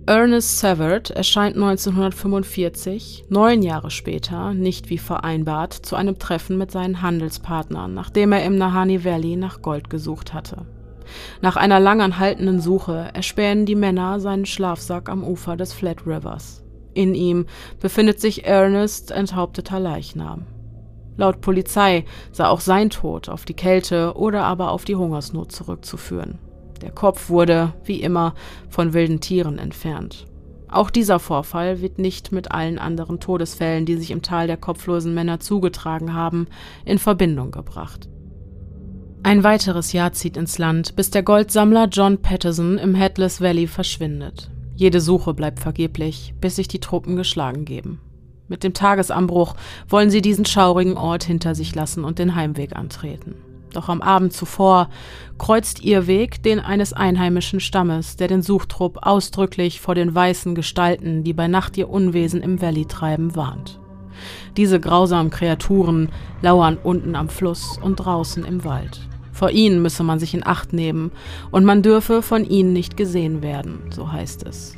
Ernest 0.06 0.58
Savard 0.58 1.10
erscheint 1.10 1.56
1945, 1.56 3.24
neun 3.30 3.62
Jahre 3.62 3.90
später, 3.90 4.52
nicht 4.52 4.90
wie 4.90 4.98
vereinbart, 4.98 5.72
zu 5.72 5.96
einem 5.96 6.18
Treffen 6.18 6.58
mit 6.58 6.70
seinen 6.70 7.00
Handelspartnern, 7.00 7.94
nachdem 7.94 8.32
er 8.32 8.44
im 8.44 8.56
Nahani 8.56 9.02
Valley 9.02 9.36
nach 9.36 9.62
Gold 9.62 9.88
gesucht 9.88 10.34
hatte. 10.34 10.66
Nach 11.40 11.56
einer 11.56 11.80
langanhaltenden 11.80 12.60
Suche 12.60 13.10
erspähen 13.14 13.64
die 13.64 13.74
Männer 13.74 14.20
seinen 14.20 14.44
Schlafsack 14.44 15.08
am 15.08 15.24
Ufer 15.24 15.56
des 15.56 15.72
Flat 15.72 16.06
Rivers. 16.06 16.63
In 16.94 17.14
ihm 17.14 17.46
befindet 17.80 18.20
sich 18.20 18.46
Ernest 18.46 19.10
enthaupteter 19.10 19.80
Leichnam. 19.80 20.46
Laut 21.16 21.40
Polizei 21.40 22.04
sei 22.32 22.46
auch 22.46 22.60
sein 22.60 22.90
Tod 22.90 23.28
auf 23.28 23.44
die 23.44 23.54
Kälte 23.54 24.14
oder 24.16 24.44
aber 24.44 24.70
auf 24.70 24.84
die 24.84 24.96
Hungersnot 24.96 25.52
zurückzuführen. 25.52 26.38
Der 26.82 26.90
Kopf 26.90 27.28
wurde, 27.28 27.72
wie 27.84 28.00
immer, 28.00 28.34
von 28.68 28.92
wilden 28.92 29.20
Tieren 29.20 29.58
entfernt. 29.58 30.26
Auch 30.68 30.90
dieser 30.90 31.20
Vorfall 31.20 31.80
wird 31.80 31.98
nicht 31.98 32.32
mit 32.32 32.50
allen 32.50 32.78
anderen 32.78 33.20
Todesfällen, 33.20 33.86
die 33.86 33.96
sich 33.96 34.10
im 34.10 34.22
Tal 34.22 34.48
der 34.48 34.56
kopflosen 34.56 35.14
Männer 35.14 35.38
zugetragen 35.38 36.14
haben, 36.14 36.48
in 36.84 36.98
Verbindung 36.98 37.52
gebracht. 37.52 38.08
Ein 39.22 39.44
weiteres 39.44 39.92
Jahr 39.92 40.12
zieht 40.12 40.36
ins 40.36 40.58
Land, 40.58 40.96
bis 40.96 41.10
der 41.10 41.22
Goldsammler 41.22 41.86
John 41.86 42.18
Patterson 42.18 42.76
im 42.76 42.94
Headless 42.94 43.40
Valley 43.40 43.68
verschwindet. 43.68 44.50
Jede 44.76 45.00
Suche 45.00 45.34
bleibt 45.34 45.60
vergeblich, 45.60 46.34
bis 46.40 46.56
sich 46.56 46.68
die 46.68 46.80
Truppen 46.80 47.16
geschlagen 47.16 47.64
geben. 47.64 48.00
Mit 48.48 48.64
dem 48.64 48.74
Tagesanbruch 48.74 49.54
wollen 49.88 50.10
sie 50.10 50.20
diesen 50.20 50.44
schaurigen 50.44 50.96
Ort 50.96 51.24
hinter 51.24 51.54
sich 51.54 51.74
lassen 51.74 52.04
und 52.04 52.18
den 52.18 52.34
Heimweg 52.34 52.76
antreten. 52.76 53.36
Doch 53.72 53.88
am 53.88 54.02
Abend 54.02 54.32
zuvor 54.32 54.88
kreuzt 55.38 55.82
ihr 55.82 56.06
Weg 56.06 56.42
den 56.42 56.60
eines 56.60 56.92
einheimischen 56.92 57.60
Stammes, 57.60 58.16
der 58.16 58.28
den 58.28 58.42
Suchtrupp 58.42 58.98
ausdrücklich 59.02 59.80
vor 59.80 59.94
den 59.94 60.14
weißen 60.14 60.54
Gestalten, 60.54 61.24
die 61.24 61.32
bei 61.32 61.48
Nacht 61.48 61.76
ihr 61.76 61.90
Unwesen 61.90 62.40
im 62.40 62.60
Valley 62.60 62.86
treiben, 62.86 63.34
warnt. 63.34 63.80
Diese 64.56 64.78
grausamen 64.78 65.30
Kreaturen 65.30 66.10
lauern 66.40 66.78
unten 66.82 67.16
am 67.16 67.28
Fluss 67.28 67.78
und 67.82 67.96
draußen 67.96 68.44
im 68.44 68.64
Wald. 68.64 69.00
Vor 69.34 69.50
ihnen 69.50 69.82
müsse 69.82 70.04
man 70.04 70.20
sich 70.20 70.32
in 70.32 70.46
Acht 70.46 70.72
nehmen 70.72 71.10
und 71.50 71.64
man 71.64 71.82
dürfe 71.82 72.22
von 72.22 72.44
ihnen 72.44 72.72
nicht 72.72 72.96
gesehen 72.96 73.42
werden, 73.42 73.80
so 73.90 74.12
heißt 74.12 74.46
es. 74.46 74.76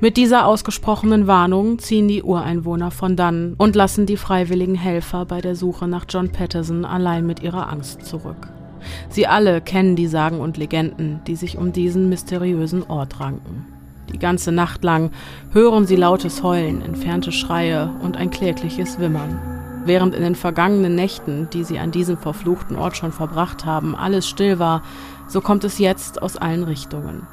Mit 0.00 0.16
dieser 0.16 0.46
ausgesprochenen 0.46 1.26
Warnung 1.26 1.80
ziehen 1.80 2.06
die 2.06 2.22
Ureinwohner 2.22 2.92
von 2.92 3.16
dann 3.16 3.54
und 3.58 3.74
lassen 3.74 4.06
die 4.06 4.16
freiwilligen 4.16 4.76
Helfer 4.76 5.26
bei 5.26 5.40
der 5.40 5.56
Suche 5.56 5.88
nach 5.88 6.06
John 6.08 6.30
Patterson 6.30 6.84
allein 6.84 7.26
mit 7.26 7.42
ihrer 7.42 7.68
Angst 7.68 8.06
zurück. 8.06 8.48
Sie 9.08 9.26
alle 9.26 9.60
kennen 9.60 9.96
die 9.96 10.06
Sagen 10.06 10.40
und 10.40 10.56
Legenden, 10.56 11.20
die 11.26 11.36
sich 11.36 11.58
um 11.58 11.72
diesen 11.72 12.08
mysteriösen 12.08 12.84
Ort 12.84 13.18
ranken. 13.18 13.66
Die 14.12 14.18
ganze 14.18 14.52
Nacht 14.52 14.84
lang 14.84 15.10
hören 15.52 15.84
sie 15.86 15.96
lautes 15.96 16.44
Heulen, 16.44 16.80
entfernte 16.82 17.32
Schreie 17.32 17.90
und 18.02 18.16
ein 18.16 18.30
klägliches 18.30 19.00
Wimmern. 19.00 19.59
Während 19.90 20.14
in 20.14 20.22
den 20.22 20.36
vergangenen 20.36 20.94
Nächten, 20.94 21.48
die 21.52 21.64
sie 21.64 21.80
an 21.80 21.90
diesem 21.90 22.16
verfluchten 22.16 22.76
Ort 22.76 22.96
schon 22.96 23.10
verbracht 23.10 23.64
haben, 23.64 23.96
alles 23.96 24.28
still 24.28 24.60
war, 24.60 24.84
so 25.26 25.40
kommt 25.40 25.64
es 25.64 25.80
jetzt 25.80 26.22
aus 26.22 26.36
allen 26.36 26.62
Richtungen. 26.62 27.26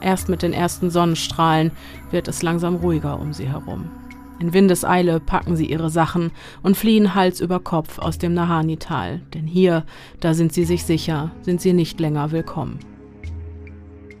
Erst 0.00 0.28
mit 0.28 0.42
den 0.42 0.52
ersten 0.52 0.90
Sonnenstrahlen 0.90 1.70
wird 2.10 2.26
es 2.26 2.42
langsam 2.42 2.74
ruhiger 2.74 3.20
um 3.20 3.32
sie 3.32 3.46
herum. 3.46 3.92
In 4.40 4.52
Windeseile 4.52 5.20
packen 5.20 5.54
sie 5.54 5.66
ihre 5.66 5.88
Sachen 5.88 6.32
und 6.64 6.76
fliehen 6.76 7.14
Hals 7.14 7.40
über 7.40 7.60
Kopf 7.60 8.00
aus 8.00 8.18
dem 8.18 8.34
Nahani-Tal, 8.34 9.20
denn 9.32 9.46
hier, 9.46 9.84
da 10.18 10.34
sind 10.34 10.52
sie 10.52 10.64
sich 10.64 10.84
sicher, 10.84 11.30
sind 11.42 11.60
sie 11.60 11.72
nicht 11.72 12.00
länger 12.00 12.32
willkommen. 12.32 12.80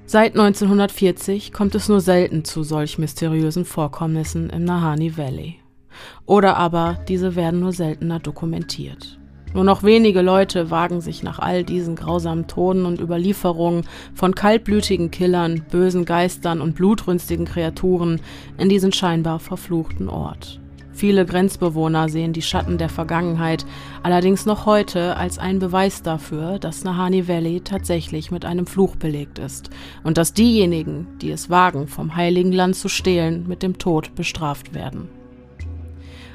Seit 0.06 0.38
1940 0.38 1.52
kommt 1.52 1.74
es 1.74 1.88
nur 1.88 2.00
selten 2.00 2.44
zu 2.44 2.62
solch 2.62 2.98
mysteriösen 2.98 3.64
Vorkommnissen 3.64 4.48
im 4.50 4.62
Nahani 4.62 5.16
Valley. 5.16 5.59
Oder 6.26 6.56
aber 6.56 6.98
diese 7.08 7.36
werden 7.36 7.60
nur 7.60 7.72
seltener 7.72 8.18
dokumentiert. 8.18 9.18
Nur 9.52 9.64
noch 9.64 9.82
wenige 9.82 10.22
Leute 10.22 10.70
wagen 10.70 11.00
sich 11.00 11.24
nach 11.24 11.40
all 11.40 11.64
diesen 11.64 11.96
grausamen 11.96 12.46
Toden 12.46 12.86
und 12.86 13.00
Überlieferungen 13.00 13.84
von 14.14 14.34
kaltblütigen 14.34 15.10
Killern, 15.10 15.64
bösen 15.70 16.04
Geistern 16.04 16.60
und 16.60 16.76
blutrünstigen 16.76 17.46
Kreaturen 17.46 18.20
in 18.58 18.68
diesen 18.68 18.92
scheinbar 18.92 19.40
verfluchten 19.40 20.08
Ort. 20.08 20.60
Viele 20.92 21.24
Grenzbewohner 21.24 22.08
sehen 22.08 22.32
die 22.32 22.42
Schatten 22.42 22.78
der 22.78 22.90
Vergangenheit 22.90 23.64
allerdings 24.02 24.44
noch 24.44 24.66
heute 24.66 25.16
als 25.16 25.38
einen 25.38 25.58
Beweis 25.58 26.02
dafür, 26.02 26.58
dass 26.58 26.84
Nahani 26.84 27.26
Valley 27.26 27.62
tatsächlich 27.62 28.30
mit 28.30 28.44
einem 28.44 28.66
Fluch 28.66 28.96
belegt 28.96 29.38
ist 29.38 29.70
und 30.04 30.18
dass 30.18 30.34
diejenigen, 30.34 31.06
die 31.22 31.30
es 31.30 31.48
wagen, 31.48 31.88
vom 31.88 32.16
heiligen 32.16 32.52
Land 32.52 32.76
zu 32.76 32.88
stehlen, 32.88 33.48
mit 33.48 33.62
dem 33.62 33.78
Tod 33.78 34.14
bestraft 34.14 34.74
werden. 34.74 35.08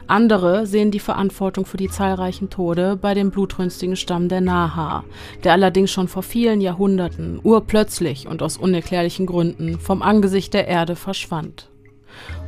Andere 0.08 0.68
sehen 0.68 0.92
die 0.92 1.00
Verantwortung 1.00 1.66
für 1.66 1.78
die 1.78 1.90
zahlreichen 1.90 2.52
Tode 2.52 2.96
bei 2.96 3.16
dem 3.16 3.32
blutrünstigen 3.32 3.96
Stamm 3.96 4.30
der 4.30 4.42
Naha, 4.42 5.04
der 5.44 5.54
allerdings 5.54 5.92
schon 5.92 6.08
vor 6.08 6.22
vielen 6.22 6.62
Jahrhunderten 6.62 7.40
urplötzlich 7.44 8.28
und 8.28 8.44
aus 8.44 8.58
unerklärlichen 8.58 9.26
Gründen 9.26 9.80
vom 9.80 10.04
Angesicht 10.04 10.54
der 10.54 10.68
Erde 10.68 10.96
verschwand. 10.96 11.70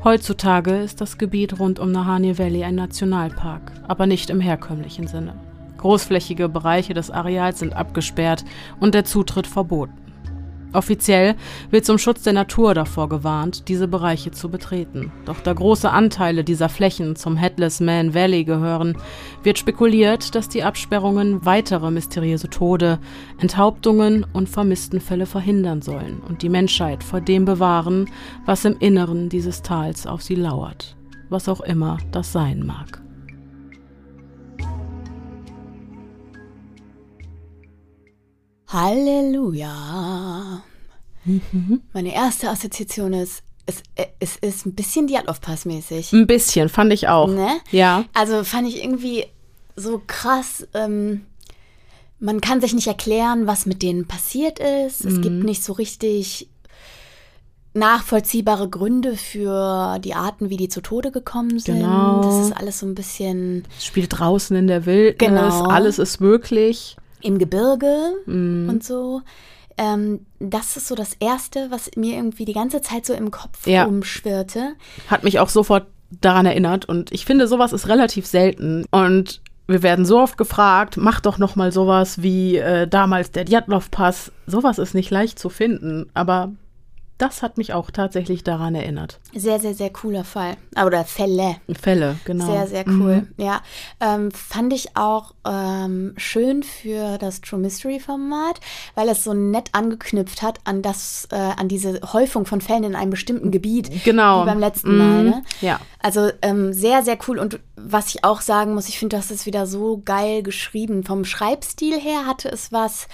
Heutzutage 0.04 0.78
ist 0.78 1.02
das 1.02 1.18
Gebiet 1.18 1.60
rund 1.60 1.80
um 1.80 1.92
Nahani 1.92 2.38
Valley 2.38 2.64
ein 2.64 2.76
Nationalpark, 2.76 3.72
aber 3.88 4.06
nicht 4.06 4.30
im 4.30 4.40
herkömmlichen 4.40 5.08
Sinne. 5.08 5.34
Großflächige 5.78 6.50
Bereiche 6.50 6.94
des 6.94 7.10
Areals 7.10 7.60
sind 7.60 7.76
abgesperrt 7.76 8.46
und 8.80 8.94
der 8.94 9.06
Zutritt 9.06 9.48
verboten. 9.48 10.07
Offiziell 10.74 11.36
wird 11.72 11.86
zum 11.86 11.98
Schutz 11.98 12.24
der 12.24 12.34
Natur 12.34 12.74
davor 12.74 13.08
gewarnt, 13.08 13.68
diese 13.70 13.88
Bereiche 13.88 14.32
zu 14.32 14.50
betreten. 14.50 15.12
Doch 15.26 15.40
da 15.40 15.54
große 15.54 15.90
Anteile 15.90 16.44
dieser 16.44 16.70
Flächen 16.70 17.16
zum 17.16 17.38
Headless 17.38 17.80
Man 17.80 18.14
Valley 18.14 18.44
gehören, 18.44 18.98
wird 19.44 19.58
spekuliert, 19.58 20.36
dass 20.36 20.50
die 20.50 20.64
Absperrungen 20.64 21.46
weitere 21.46 21.90
mysteriöse 21.90 22.50
Tode, 22.50 23.00
Enthauptungen 23.40 24.26
und 24.34 24.50
Vermisstenfälle 24.50 25.26
verhindern 25.26 25.82
sollen 25.82 26.22
und 26.28 26.42
die 26.42 26.50
Menschheit 26.50 27.04
vor 27.04 27.22
dem 27.22 27.46
bewahren, 27.46 28.10
was 28.46 28.66
im 28.66 28.78
Inneren 28.80 29.30
dieses 29.30 29.62
Tals 29.62 30.06
auf 30.06 30.22
sie 30.22 30.36
lauert. 30.36 30.98
Was 31.30 31.50
auch 31.50 31.62
immer 31.62 31.98
das 32.12 32.32
sein 32.32 32.66
mag. 32.66 33.07
Halleluja. 38.68 40.64
Mhm. 41.26 41.82
Meine 41.94 42.14
erste 42.14 42.50
Assoziation 42.50 43.14
ist, 43.14 43.44
es, 43.66 43.84
es 44.20 44.38
ist 44.38 44.66
ein 44.66 44.76
bisschen 44.76 45.08
Diatlov-Pass-mäßig. 45.08 46.14
Ein 46.14 46.28
bisschen, 46.28 46.70
fand 46.70 46.94
ich 46.94 47.08
auch. 47.08 47.28
Ne? 47.28 47.50
Ja. 47.72 48.06
Also 48.14 48.44
fand 48.44 48.68
ich 48.68 48.84
irgendwie 48.84 49.26
so 49.76 50.02
krass. 50.06 50.68
Ähm, 50.74 51.26
man 52.20 52.42
kann 52.42 52.62
sich 52.62 52.74
nicht 52.74 52.88
erklären, 52.88 53.46
was 53.46 53.66
mit 53.66 53.84
denen 53.84 54.08
passiert 54.08 54.60
ist. 54.60 55.06
Es 55.06 55.16
mhm. 55.16 55.22
gibt 55.22 55.44
nicht 55.44 55.64
so 55.64 55.74
richtig 55.74 56.50
nachvollziehbare 57.74 58.70
Gründe 58.70 59.16
für 59.16 60.00
die 60.00 60.16
Arten, 60.16 60.50
wie 60.50 60.58
die 60.58 60.70
zu 60.70 60.82
Tode 60.82 61.12
gekommen 61.12 61.60
sind. 61.60 61.80
Genau. 61.80 62.22
Das 62.22 62.48
ist 62.48 62.58
alles 62.58 62.80
so 62.80 62.86
ein 62.86 62.96
bisschen. 62.96 63.66
Es 63.78 63.86
spielt 63.86 64.18
draußen 64.18 64.56
in 64.56 64.68
der 64.68 64.86
Wildnis. 64.86 65.30
Genau. 65.30 65.64
Alles 65.66 66.00
ist 66.00 66.20
möglich. 66.20 66.98
Im 67.22 67.38
Gebirge 67.38 68.14
mhm. 68.26 68.70
und 68.70 68.84
so. 68.84 69.22
Ähm, 69.78 70.26
das 70.40 70.76
ist 70.76 70.88
so 70.88 70.96
das 70.96 71.14
Erste, 71.20 71.70
was 71.70 71.92
mir 71.96 72.16
irgendwie 72.16 72.46
die 72.46 72.54
ganze 72.54 72.82
Zeit 72.82 73.06
so 73.06 73.14
im 73.14 73.32
Kopf 73.32 73.68
ja. 73.68 73.86
umschwirrte. 73.86 74.74
Hat 75.08 75.24
mich 75.24 75.40
auch 75.40 75.50
sofort 75.50 75.88
daran 76.22 76.46
erinnert 76.46 76.86
und 76.86 77.12
ich 77.12 77.26
finde, 77.26 77.48
sowas 77.48 77.74
ist 77.74 77.88
relativ 77.88 78.26
selten 78.26 78.86
und 78.92 79.42
wir 79.68 79.84
werden 79.84 80.06
so 80.06 80.20
oft 80.20 80.38
gefragt, 80.38 80.96
mach 80.98 81.20
doch 81.20 81.38
noch 81.38 81.58
mal 81.58 81.72
sowas 81.72 82.22
wie 82.22 82.56
äh, 82.58 82.88
damals 82.88 83.32
der 83.32 83.44
Djatlov-Pass. 83.44 84.32
Sowas 84.48 84.80
ist 84.80 84.94
nicht 84.94 85.12
leicht 85.12 85.38
zu 85.38 85.50
finden, 85.50 86.10
aber 86.14 86.54
das 87.18 87.42
hat 87.42 87.58
mich 87.58 87.74
auch 87.74 87.90
tatsächlich 87.92 88.44
daran 88.44 88.76
erinnert. 88.76 89.20
Sehr, 89.34 89.60
sehr, 89.60 89.74
sehr 89.74 89.90
cooler 89.90 90.24
Fall. 90.24 90.56
Oder 90.86 91.04
Fälle. 91.04 91.58
Fälle, 91.80 92.18
genau. 92.26 92.46
Sehr, 92.46 92.68
sehr 92.68 92.88
cool. 92.88 93.22
Mhm. 93.22 93.34
Ja. 93.38 93.62
Ähm, 94.00 94.32
fand 94.32 94.74
ich 94.74 94.96
auch 94.96 95.34
ähm, 95.46 96.14
schön 96.18 96.64
für 96.64 97.18
das 97.18 97.42
True 97.42 97.60
Mystery 97.60 98.00
Format, 98.00 98.60
weil 98.96 99.10
es 99.10 99.24
so 99.24 99.34
nett 99.34 99.70
angeknüpft 99.72 100.42
hat 100.42 100.60
an 100.66 100.82
das, 100.82 101.28
äh, 101.32 101.36
an 101.36 101.68
diese 101.68 102.00
Häufung 102.14 102.46
von 102.46 102.62
Fällen 102.62 102.84
in 102.84 102.96
einem 102.96 103.12
bestimmten 103.12 103.52
Gebiet. 103.52 104.04
Genau. 104.04 104.44
Wie 104.44 104.46
beim 104.46 104.60
letzten 104.60 104.92
mhm. 104.92 104.98
Mal. 104.98 105.24
Ne? 105.24 105.44
Ja. 105.62 105.80
Also 106.00 106.30
ähm, 106.42 106.72
sehr, 106.74 107.04
sehr 107.04 107.18
cool. 107.28 107.40
Und 107.40 107.60
was 107.76 108.14
ich 108.14 108.24
auch 108.24 108.42
sagen 108.42 108.74
muss, 108.74 108.90
ich 108.90 109.00
finde, 109.00 109.18
das 109.18 109.32
ist 109.32 109.46
wieder 109.46 109.66
so 109.66 110.02
geil 110.06 110.44
geschrieben. 110.44 111.04
Vom 111.04 111.26
Schreibstil 111.26 112.00
her 112.00 112.26
hatte 112.26 112.50
es 112.50 112.72
was 112.72 113.08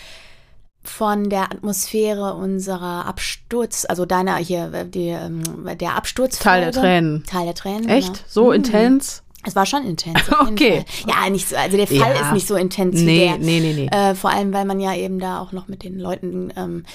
von 0.84 1.29
der 1.29 1.43
Atmosphäre 1.43 2.34
unserer 2.34 3.05
Absturz, 3.05 3.86
also 3.88 4.05
deiner 4.05 4.36
hier, 4.38 4.73
äh, 4.73 4.86
die, 4.88 5.09
ähm, 5.09 5.41
der 5.79 5.95
Absturz. 5.95 6.39
Teil 6.39 6.61
der 6.61 6.71
Tränen. 6.71 7.23
Teil 7.25 7.45
der 7.45 7.55
Tränen. 7.55 7.88
Echt? 7.88 8.13
Genau. 8.13 8.25
So 8.27 8.45
mhm. 8.47 8.53
intens? 8.53 9.23
Es 9.45 9.55
war 9.55 9.65
schon 9.65 9.86
intens. 9.86 10.19
okay. 10.39 10.86
Ja, 11.07 11.29
nicht 11.29 11.49
so, 11.49 11.55
also 11.55 11.75
der 11.75 11.88
Fall 11.88 12.15
ja. 12.15 12.27
ist 12.27 12.34
nicht 12.34 12.47
so 12.47 12.55
intens 12.55 12.95
nee, 12.95 13.01
wie 13.01 13.19
der. 13.19 13.38
Nee, 13.38 13.59
nee, 13.59 13.73
nee. 13.73 13.88
Äh, 13.88 14.15
vor 14.15 14.29
allem, 14.29 14.53
weil 14.53 14.65
man 14.65 14.79
ja 14.79 14.95
eben 14.95 15.19
da 15.19 15.39
auch 15.39 15.51
noch 15.51 15.67
mit 15.67 15.84
den 15.84 15.99
Leuten 15.99 16.53
ähm, 16.55 16.86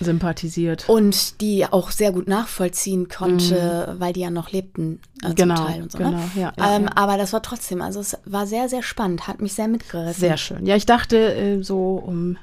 sympathisiert. 0.00 0.88
Und 0.88 1.40
die 1.40 1.66
auch 1.66 1.90
sehr 1.90 2.12
gut 2.12 2.28
nachvollziehen 2.28 3.08
konnte, 3.08 3.94
mhm. 3.94 4.00
weil 4.00 4.12
die 4.12 4.20
ja 4.20 4.30
noch 4.30 4.52
lebten 4.52 5.00
äh, 5.22 5.34
genau, 5.34 5.56
zum 5.56 5.66
Teil 5.66 5.82
und 5.82 5.92
so. 5.92 5.98
Ne? 5.98 6.04
Genau, 6.04 6.18
ne? 6.18 6.30
ja, 6.36 6.52
ja, 6.56 6.76
ähm, 6.76 6.84
ja, 6.84 6.90
Aber 6.94 7.16
das 7.16 7.32
war 7.32 7.42
trotzdem, 7.42 7.82
also 7.82 8.00
es 8.00 8.16
war 8.24 8.46
sehr, 8.46 8.68
sehr 8.68 8.82
spannend, 8.82 9.26
hat 9.26 9.40
mich 9.40 9.54
sehr 9.54 9.68
mitgerissen. 9.68 10.20
Sehr 10.20 10.36
schön. 10.36 10.66
Ja, 10.66 10.76
ich 10.76 10.86
dachte 10.86 11.34
äh, 11.34 11.62
so 11.62 11.94
um 11.94 12.36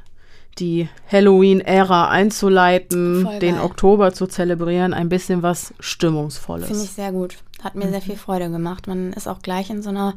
die 0.60 0.88
Halloween-Ära 1.12 2.10
einzuleiten, 2.10 3.28
den 3.40 3.60
Oktober 3.60 4.14
zu 4.14 4.28
zelebrieren, 4.28 4.94
ein 4.94 5.10
bisschen 5.10 5.42
was 5.42 5.74
Stimmungsvolles. 5.80 6.68
Finde 6.68 6.84
ich 6.84 6.92
sehr 6.92 7.12
gut. 7.12 7.38
Hat 7.62 7.76
mir 7.76 7.86
mhm. 7.86 7.92
sehr 7.92 8.02
viel 8.02 8.18
Freude 8.18 8.50
gemacht. 8.50 8.88
Man 8.88 9.14
ist 9.14 9.28
auch 9.28 9.42
gleich 9.42 9.70
in 9.70 9.82
so 9.82 9.90
einer, 9.90 10.16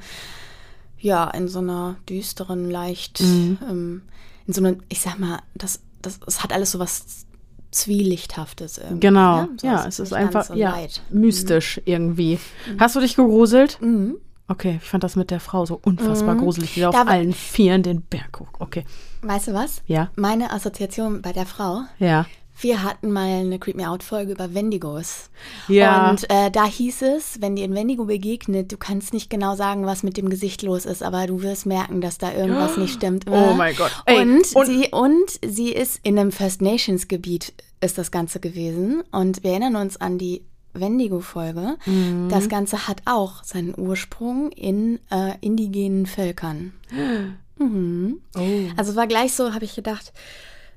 ja, 0.99 1.29
in 1.31 1.49
so 1.49 1.61
einer 1.61 1.97
düsteren, 2.09 2.71
leicht, 2.71 3.21
mhm. 3.21 3.59
ähm, 3.69 4.03
in 4.47 4.53
so 4.53 4.63
einer, 4.63 4.77
ich 4.89 5.01
sag 5.01 5.19
mal, 5.19 5.41
das, 5.55 5.81
das, 6.03 6.21
das 6.21 6.43
hat 6.43 6.53
alles 6.53 6.73
so 6.73 6.79
was 6.79 7.27
Zwielichthaftes 7.71 8.79
irgendwie. 8.79 9.01
Genau, 9.01 9.43
ne? 9.43 9.49
so 9.61 9.67
ja, 9.67 9.87
es 9.87 9.99
ist 9.99 10.13
einfach 10.13 10.45
so 10.45 10.55
ja, 10.55 10.77
mystisch 11.11 11.79
mhm. 11.79 11.83
irgendwie. 11.87 12.39
Mhm. 12.71 12.81
Hast 12.81 12.97
du 12.97 13.01
dich 13.01 13.17
gegruselt? 13.17 13.79
Mhm. 13.81 14.17
Okay, 14.49 14.79
ich 14.81 14.89
fand 14.89 15.03
das 15.03 15.17
mit 15.17 15.31
der 15.31 15.41
Frau 15.41 15.67
so 15.67 15.81
unfassbar 15.83 16.37
mhm. 16.37 16.41
gruselig, 16.41 16.75
die 16.75 16.81
da 16.81 16.91
auf 16.91 17.09
allen 17.09 17.33
Vieren 17.33 17.83
den 17.83 18.03
Berg 18.03 18.39
hoch. 18.39 18.49
Okay. 18.59 18.85
Weißt 19.23 19.49
du 19.49 19.55
was? 19.55 19.83
Ja. 19.87 20.11
Meine 20.15 20.53
Assoziation 20.53 21.21
bei 21.21 21.33
der 21.33 21.47
Frau. 21.47 21.81
Ja. 21.99 22.27
Wir 22.59 22.83
hatten 22.83 23.13
mal 23.13 23.29
eine 23.29 23.59
Creep 23.59 23.77
Me 23.77 23.89
Out 23.89 24.03
Folge 24.03 24.33
über 24.33 24.55
Wendigos. 24.55 25.29
Ja. 25.69 26.09
Und 26.09 26.31
äh, 26.31 26.51
da 26.51 26.65
hieß 26.65 27.03
es, 27.03 27.41
wenn 27.43 27.55
dir 27.55 27.65
ein 27.65 27.75
Wendigo 27.75 28.07
begegnet, 28.07 28.73
du 28.73 28.79
kannst 28.79 29.13
nicht 29.13 29.29
genau 29.29 29.57
sagen, 29.57 29.85
was 29.85 30.03
mit 30.03 30.17
dem 30.17 30.31
Gesicht 30.31 30.63
los 30.63 30.87
ist, 30.87 31.03
aber 31.03 31.27
du 31.27 31.43
wirst 31.43 31.67
merken, 31.67 32.01
dass 32.01 32.17
da 32.17 32.33
irgendwas 32.33 32.77
nicht 32.79 32.95
stimmt. 32.95 33.27
Oh 33.29 33.53
mein 33.55 33.77
Gott. 33.77 33.91
Ey, 34.07 34.21
und, 34.21 34.55
und, 34.55 34.67
sie, 34.67 34.89
und 34.91 35.31
sie 35.45 35.71
ist 35.73 36.01
in 36.03 36.19
einem 36.19 36.33
First 36.33 36.63
Nations 36.63 37.09
Gebiet 37.09 37.53
ist 37.81 37.99
das 37.99 38.11
Ganze 38.11 38.41
gewesen. 38.41 39.03
Und 39.13 39.43
wir 39.43 39.51
erinnern 39.51 39.77
uns 39.77 40.01
an 40.01 40.17
die 40.17 40.43
Wendigo-Folge. 40.81 41.77
Mhm. 41.87 42.29
Das 42.29 42.49
Ganze 42.49 42.89
hat 42.89 43.03
auch 43.05 43.45
seinen 43.45 43.75
Ursprung 43.77 44.51
in 44.53 44.99
äh, 45.11 45.35
indigenen 45.41 46.07
Völkern. 46.07 46.73
Mhm. 47.59 48.21
Oh. 48.37 48.41
Also 48.77 48.97
war 48.97 49.07
gleich 49.07 49.33
so, 49.33 49.55
habe 49.55 49.65
ich 49.65 49.75
gedacht, 49.75 50.13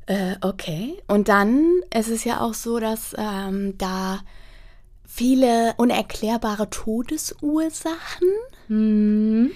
äh, 0.05 0.35
okay. 0.41 0.97
Und 1.07 1.27
dann 1.27 1.81
ist 1.93 2.09
es 2.09 2.23
ja 2.23 2.39
auch 2.39 2.53
so, 2.53 2.79
dass 2.79 3.13
ähm, 3.17 3.77
da 3.77 4.21
viele 5.05 5.73
unerklärbare 5.77 6.69
Todesursachen, 6.69 8.27
mhm. 8.69 9.51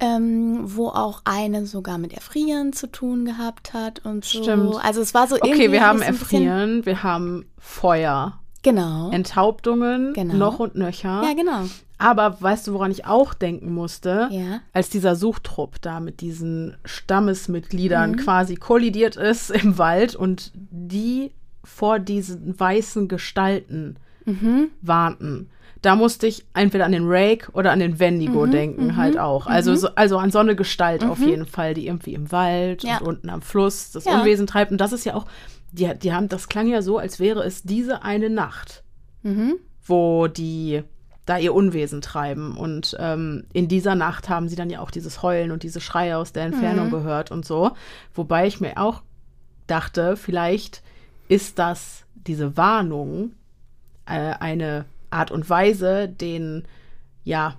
ähm, 0.00 0.60
wo 0.64 0.88
auch 0.88 1.22
eine 1.24 1.66
sogar 1.66 1.98
mit 1.98 2.12
Erfrieren 2.12 2.72
zu 2.72 2.88
tun 2.88 3.24
gehabt 3.24 3.72
hat 3.72 4.04
und 4.04 4.24
so. 4.24 4.42
Stimmt. 4.42 4.84
Also 4.84 5.00
es 5.00 5.14
war 5.14 5.26
so 5.26 5.36
irgendwie. 5.36 5.54
Okay, 5.54 5.72
wir 5.72 5.86
haben 5.86 6.02
Erfrieren, 6.02 6.84
wir 6.84 7.02
haben 7.02 7.46
Feuer. 7.58 8.40
Genau. 8.62 9.10
Enthauptungen 9.10 10.12
genau. 10.14 10.34
noch 10.34 10.58
und 10.58 10.74
nöcher. 10.74 11.22
Ja, 11.24 11.32
genau. 11.34 11.64
Aber 11.98 12.40
weißt 12.40 12.66
du, 12.68 12.72
woran 12.74 12.90
ich 12.90 13.06
auch 13.06 13.34
denken 13.34 13.72
musste? 13.72 14.28
Ja. 14.30 14.60
Als 14.72 14.88
dieser 14.88 15.16
Suchtrupp 15.16 15.80
da 15.80 16.00
mit 16.00 16.20
diesen 16.20 16.76
Stammesmitgliedern 16.84 18.12
mhm. 18.12 18.16
quasi 18.16 18.54
kollidiert 18.56 19.16
ist 19.16 19.50
im 19.62 19.78
Wald 19.78 20.14
und 20.14 20.52
die 20.54 21.32
vor 21.64 21.98
diesen 21.98 22.58
weißen 22.58 23.08
Gestalten 23.08 23.96
mhm. 24.24 24.68
warnten. 24.80 25.50
da 25.82 25.94
musste 25.94 26.26
ich 26.26 26.44
entweder 26.54 26.86
an 26.86 26.92
den 26.92 27.04
Rake 27.06 27.52
oder 27.52 27.70
an 27.70 27.78
den 27.78 28.00
Wendigo 28.00 28.46
Mhm, 28.46 28.50
denken, 28.50 28.96
halt 28.96 29.16
auch. 29.18 29.46
Also, 29.46 29.76
so, 29.76 29.88
also 29.94 30.18
an 30.18 30.32
so 30.32 30.40
eine 30.40 30.56
Gestalt 30.56 31.04
auf 31.04 31.18
Mhm. 31.20 31.28
jeden 31.28 31.46
Fall, 31.46 31.74
die 31.74 31.86
irgendwie 31.86 32.14
im 32.14 32.32
Wald 32.32 32.82
Ja. 32.82 32.98
und 32.98 33.06
unten 33.06 33.30
am 33.30 33.42
Fluss 33.42 33.92
das 33.92 34.04
Ja. 34.04 34.18
Unwesen 34.18 34.48
treibt. 34.48 34.72
Und 34.72 34.80
das 34.80 34.92
ist 34.92 35.04
ja 35.04 35.14
auch, 35.14 35.26
die, 35.72 35.92
die 35.98 36.12
haben, 36.12 36.28
das 36.28 36.48
klang 36.48 36.66
ja 36.68 36.82
so, 36.82 36.98
als 36.98 37.20
wäre 37.20 37.42
es 37.44 37.62
diese 37.62 38.02
eine 38.02 38.30
Nacht, 38.30 38.82
Mhm. 39.22 39.56
wo 39.86 40.26
die 40.28 40.82
da 41.26 41.36
ihr 41.36 41.52
Unwesen 41.52 42.00
treiben. 42.00 42.56
Und 42.56 42.96
ähm, 42.98 43.44
in 43.52 43.68
dieser 43.68 43.94
Nacht 43.94 44.28
haben 44.30 44.48
sie 44.48 44.56
dann 44.56 44.70
ja 44.70 44.80
auch 44.80 44.90
dieses 44.90 45.22
Heulen 45.22 45.50
und 45.50 45.62
diese 45.62 45.80
Schreie 45.80 46.16
aus 46.16 46.32
der 46.32 46.44
Entfernung 46.44 46.86
Mhm. 46.86 46.90
gehört 46.92 47.30
und 47.30 47.44
so. 47.44 47.72
Wobei 48.14 48.46
ich 48.46 48.60
mir 48.60 48.78
auch 48.78 49.02
dachte, 49.66 50.16
vielleicht 50.16 50.82
ist 51.28 51.58
das 51.58 52.04
diese 52.14 52.56
Warnung 52.56 53.32
äh, 54.06 54.34
eine 54.40 54.86
Art 55.10 55.30
und 55.30 55.50
Weise, 55.50 56.08
den, 56.08 56.64
ja, 57.24 57.56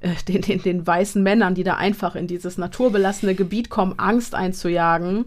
äh, 0.00 0.10
den, 0.28 0.42
den, 0.42 0.62
den 0.62 0.86
weißen 0.86 1.22
Männern, 1.22 1.54
die 1.54 1.64
da 1.64 1.76
einfach 1.76 2.14
in 2.16 2.26
dieses 2.26 2.58
naturbelassene 2.58 3.34
Gebiet 3.34 3.70
kommen, 3.70 3.98
Angst 3.98 4.34
einzujagen. 4.34 5.24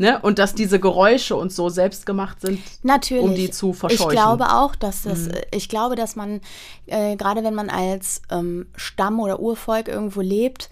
Ne? 0.00 0.18
Und 0.22 0.38
dass 0.38 0.54
diese 0.54 0.80
Geräusche 0.80 1.36
und 1.36 1.52
so 1.52 1.68
selbst 1.68 2.06
gemacht 2.06 2.40
sind, 2.40 2.58
Natürlich. 2.82 3.22
um 3.22 3.34
die 3.34 3.50
zu 3.50 3.74
verscheuchen. 3.74 4.06
Ich 4.06 4.16
glaube 4.16 4.50
auch, 4.54 4.74
dass 4.74 5.02
das, 5.02 5.26
Mhm. 5.26 5.30
äh, 5.32 5.42
ich 5.50 5.68
glaube, 5.68 5.94
dass 5.94 6.16
man, 6.16 6.40
äh, 6.86 7.16
gerade 7.16 7.44
wenn 7.44 7.54
man 7.54 7.68
als 7.68 8.22
ähm, 8.30 8.66
Stamm 8.76 9.20
oder 9.20 9.40
Urvolk 9.40 9.88
irgendwo 9.88 10.22
lebt 10.22 10.70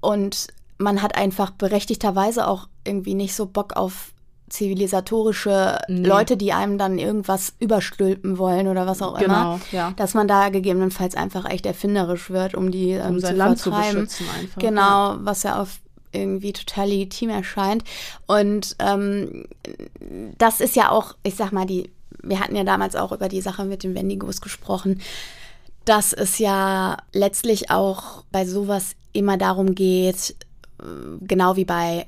und 0.00 0.48
man 0.76 1.00
hat 1.00 1.16
einfach 1.16 1.52
berechtigterweise 1.52 2.46
auch 2.46 2.68
irgendwie 2.84 3.14
nicht 3.14 3.34
so 3.34 3.46
Bock 3.46 3.76
auf 3.76 4.12
zivilisatorische 4.50 5.78
Nee. 5.88 6.06
Leute, 6.06 6.36
die 6.36 6.52
einem 6.52 6.76
dann 6.78 6.98
irgendwas 6.98 7.52
überstülpen 7.60 8.38
wollen 8.38 8.66
oder 8.68 8.86
was 8.86 9.00
auch 9.02 9.18
Genau, 9.18 9.32
immer, 9.54 9.60
ja. 9.72 9.92
dass 9.96 10.14
man 10.14 10.28
da 10.28 10.48
gegebenenfalls 10.48 11.14
einfach 11.14 11.48
echt 11.48 11.66
erfinderisch 11.66 12.30
wird, 12.30 12.54
um 12.54 12.70
die 12.70 12.90
ähm, 12.92 13.10
um 13.10 13.20
sein 13.20 13.32
zu 13.32 13.38
Land 13.38 13.58
zu 13.58 13.70
vertreiben. 13.70 13.94
beschützen 14.04 14.26
einfach. 14.38 14.60
Genau, 14.60 15.16
was 15.20 15.42
ja 15.44 15.60
auf 15.60 15.78
irgendwie 16.12 16.52
total 16.52 16.88
legitim 16.88 17.30
erscheint. 17.30 17.84
Und 18.26 18.76
ähm, 18.78 19.46
das 20.38 20.60
ist 20.60 20.76
ja 20.76 20.90
auch, 20.90 21.14
ich 21.22 21.36
sag 21.36 21.52
mal, 21.52 21.66
die, 21.66 21.90
wir 22.22 22.40
hatten 22.40 22.56
ja 22.56 22.64
damals 22.64 22.96
auch 22.96 23.12
über 23.12 23.28
die 23.28 23.40
Sache 23.40 23.64
mit 23.64 23.82
den 23.82 23.94
Wendigos 23.94 24.40
gesprochen, 24.40 25.00
dass 25.84 26.12
es 26.12 26.38
ja 26.38 26.98
letztlich 27.12 27.70
auch 27.70 28.24
bei 28.30 28.44
sowas 28.44 28.94
immer 29.12 29.36
darum 29.36 29.74
geht, 29.74 30.36
genau 31.22 31.56
wie 31.56 31.64
bei 31.64 32.06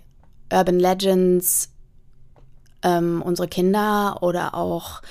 Urban 0.53 0.79
Legends, 0.79 1.71
ähm, 2.83 3.23
unsere 3.23 3.49
Kinder 3.49 4.19
oder 4.23 4.55
auch 4.55 5.03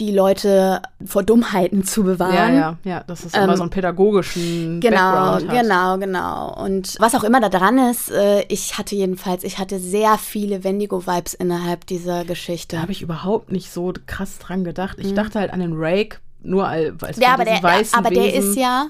die 0.00 0.10
Leute 0.12 0.82
vor 1.04 1.22
Dummheiten 1.22 1.84
zu 1.84 2.02
bewahren. 2.04 2.34
Ja, 2.34 2.48
ja, 2.54 2.76
ja, 2.84 3.00
dass 3.06 3.24
es 3.24 3.34
immer 3.34 3.50
Ähm, 3.50 3.56
so 3.56 3.62
einen 3.62 3.70
pädagogischen 3.70 4.80
Genau, 4.80 4.96
Background 4.96 5.48
hat. 5.50 5.60
genau, 5.62 5.98
genau. 5.98 6.64
Und 6.64 6.96
was 6.98 7.14
auch 7.14 7.24
immer 7.24 7.40
da 7.40 7.48
dran 7.48 7.78
ist, 7.90 8.10
äh, 8.10 8.42
ich 8.48 8.76
hatte 8.78 8.94
jedenfalls, 8.96 9.44
ich 9.44 9.58
hatte 9.58 9.78
sehr 9.78 10.18
viele 10.18 10.64
Wendigo-Vibes 10.64 11.34
innerhalb 11.34 11.86
dieser 11.86 12.24
Geschichte. 12.24 12.76
Da 12.76 12.82
habe 12.82 12.92
ich 12.92 13.02
überhaupt 13.02 13.52
nicht 13.52 13.70
so 13.72 13.92
krass 14.06 14.38
dran 14.38 14.64
gedacht. 14.64 14.98
Ich 15.00 15.14
dachte 15.14 15.38
halt 15.40 15.52
an 15.52 15.60
den 15.60 15.72
Rake, 15.74 16.18
nur 16.42 16.66
als, 16.68 17.16
Mhm. 17.16 17.22
ja, 17.22 17.34
aber 17.34 17.44
der, 17.44 17.62
weißen 17.62 17.98
aber 17.98 18.10
der 18.10 18.24
Wesen. 18.24 18.50
ist 18.50 18.56
ja 18.58 18.86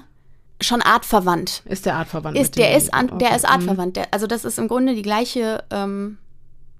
schon 0.61 0.81
artverwandt. 0.81 1.63
Ist 1.65 1.85
der 1.85 1.95
artverwandt 1.95 2.37
Ist, 2.37 2.57
der 2.57 2.75
ist, 2.77 2.93
an, 2.93 3.01
Wendigo. 3.01 3.17
der 3.19 3.27
Okay. 3.29 3.35
ist 3.37 3.45
artverwandt. 3.45 3.95
Der, 3.97 4.07
also 4.11 4.25
das 4.27 4.45
ist 4.45 4.57
im 4.57 4.67
Grunde 4.67 4.95
die 4.95 5.01
gleiche 5.01 5.63
ähm, 5.69 6.17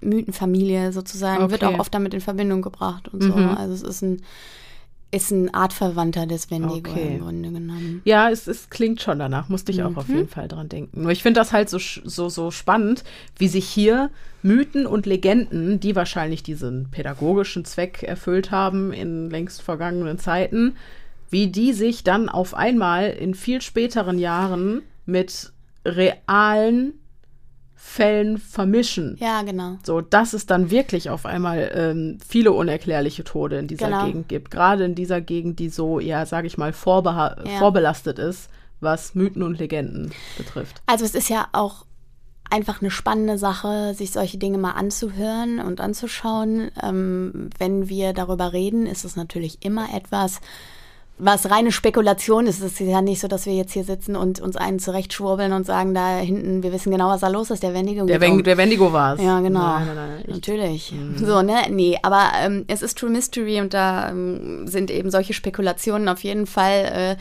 Mythenfamilie 0.01 0.91
sozusagen, 0.91 1.49
wird 1.51 1.63
Okay. 1.63 1.75
auch 1.75 1.79
oft 1.79 1.93
damit 1.93 2.13
in 2.13 2.21
Verbindung 2.21 2.61
gebracht 2.61 3.07
und 3.07 3.21
so. 3.23 3.33
Mhm. 3.35 3.49
Also 3.57 3.73
es 3.73 3.81
ist 3.81 4.01
ein, 4.01 4.21
ist 5.11 5.31
ein 5.31 5.53
Artverwandter 5.53 6.25
des 6.27 6.51
Wendigo 6.51 6.91
Okay. 6.91 7.15
im 7.15 7.21
Grunde 7.21 7.51
genommen. 7.51 8.01
Ja, 8.03 8.29
es, 8.29 8.47
es 8.47 8.69
klingt 8.69 9.01
schon 9.01 9.19
danach, 9.19 9.47
musste 9.49 9.71
ich 9.71 9.81
auch 9.83 9.95
auf 9.95 10.07
Mhm. 10.09 10.15
jeden 10.15 10.27
Fall 10.27 10.47
dran 10.47 10.67
denken. 10.67 11.03
Nur 11.03 11.11
ich 11.11 11.23
finde 11.23 11.39
das 11.39 11.53
halt 11.53 11.69
so, 11.69 11.77
so, 11.79 12.27
so 12.29 12.51
spannend, 12.51 13.03
wie 13.37 13.47
sich 13.47 13.65
hier 13.67 14.09
Mythen 14.43 14.85
und 14.85 15.05
Legenden, 15.05 15.79
die 15.79 15.95
wahrscheinlich 15.95 16.43
diesen 16.43 16.89
pädagogischen 16.91 17.65
Zweck 17.65 18.03
erfüllt 18.03 18.51
haben 18.51 18.91
in 18.93 19.29
längst 19.29 19.61
vergangenen 19.61 20.19
Zeiten, 20.19 20.75
wie 21.29 21.47
die 21.47 21.73
sich 21.73 22.03
dann 22.03 22.29
auf 22.29 22.53
einmal 22.53 23.09
in 23.09 23.33
viel 23.33 23.61
späteren 23.61 24.19
Jahren 24.19 24.81
mit 25.05 25.51
realen 25.85 26.93
Fällen 27.87 28.39
vermischen. 28.39 29.15
Ja, 29.19 29.43
genau. 29.43 29.77
So, 29.85 30.01
dass 30.01 30.33
es 30.33 30.47
dann 30.47 30.71
wirklich 30.71 31.11
auf 31.11 31.25
einmal 31.25 31.71
ähm, 31.75 32.17
viele 32.27 32.51
unerklärliche 32.51 33.23
Tode 33.23 33.57
in 33.59 33.67
dieser 33.67 33.87
Genau. 33.89 34.05
Gegend 34.07 34.27
gibt. 34.27 34.49
Gerade 34.51 34.83
in 34.85 34.95
dieser 34.95 35.21
Gegend, 35.21 35.59
die 35.59 35.69
so, 35.69 35.99
ja, 35.99 36.25
sage 36.25 36.47
ich 36.47 36.57
mal, 36.57 36.73
vorbeha 36.73 37.37
Ja. 37.45 37.59
vorbelastet 37.59 38.17
ist, 38.17 38.49
was 38.81 39.13
Mythen 39.13 39.43
und 39.43 39.59
Legenden 39.59 40.11
betrifft. 40.35 40.81
Also 40.87 41.05
es 41.05 41.13
ist 41.13 41.29
ja 41.29 41.47
auch 41.53 41.85
einfach 42.49 42.81
eine 42.81 42.89
spannende 42.91 43.37
Sache, 43.37 43.93
sich 43.93 44.11
solche 44.11 44.39
Dinge 44.39 44.57
mal 44.57 44.71
anzuhören 44.71 45.59
und 45.59 45.79
anzuschauen. 45.79 46.71
Ähm, 46.83 47.49
wenn 47.59 47.87
wir 47.87 48.13
darüber 48.13 48.51
reden, 48.51 48.87
ist 48.87 49.05
es 49.05 49.15
natürlich 49.15 49.63
immer 49.63 49.93
etwas, 49.95 50.41
was 51.17 51.49
reine 51.49 51.71
Spekulation 51.71 52.45
ist. 52.45 52.59
Es 52.61 52.73
ist 52.73 52.79
ja 52.81 53.01
nicht 53.01 53.21
so, 53.21 53.27
dass 53.27 53.45
wir 53.45 53.53
jetzt 53.53 53.71
hier 53.71 53.85
sitzen 53.85 54.15
und 54.15 54.41
uns 54.41 54.57
einen 54.57 54.79
zurechtschwurbeln 54.79 55.53
und 55.53 55.65
sagen, 55.65 55.93
da 55.93 56.17
hinten, 56.17 56.61
wir 56.61 56.73
wissen 56.73 56.91
genau, 56.91 57.09
was 57.09 57.21
da 57.21 57.29
los 57.29 57.51
ist, 57.51 57.63
der 57.63 57.73
Wendigo. 57.73 58.05
Der. 58.05 58.19
Wen 58.19 58.43
der 58.43 58.57
Wendigo 58.57 58.91
war 58.91 59.15
es. 59.15 59.21
Ja, 59.21 59.39
genau. 59.39 59.59
Nein, 59.59 59.87
nein, 59.87 59.95
nein. 59.95 60.23
Ich, 60.27 60.33
Natürlich. 60.33 60.93
So, 61.15 61.41
ne? 61.41 61.61
Nee, 61.69 61.97
aber 62.01 62.31
ähm, 62.39 62.65
es 62.67 62.81
ist 62.81 62.97
True 62.97 63.09
Mystery 63.09 63.61
und 63.61 63.73
da 63.73 64.09
ähm, 64.09 64.67
sind 64.67 64.91
eben 64.91 65.09
solche 65.09 65.33
Spekulationen 65.33 66.09
auf 66.09 66.23
jeden 66.23 66.47
Fall 66.47 67.17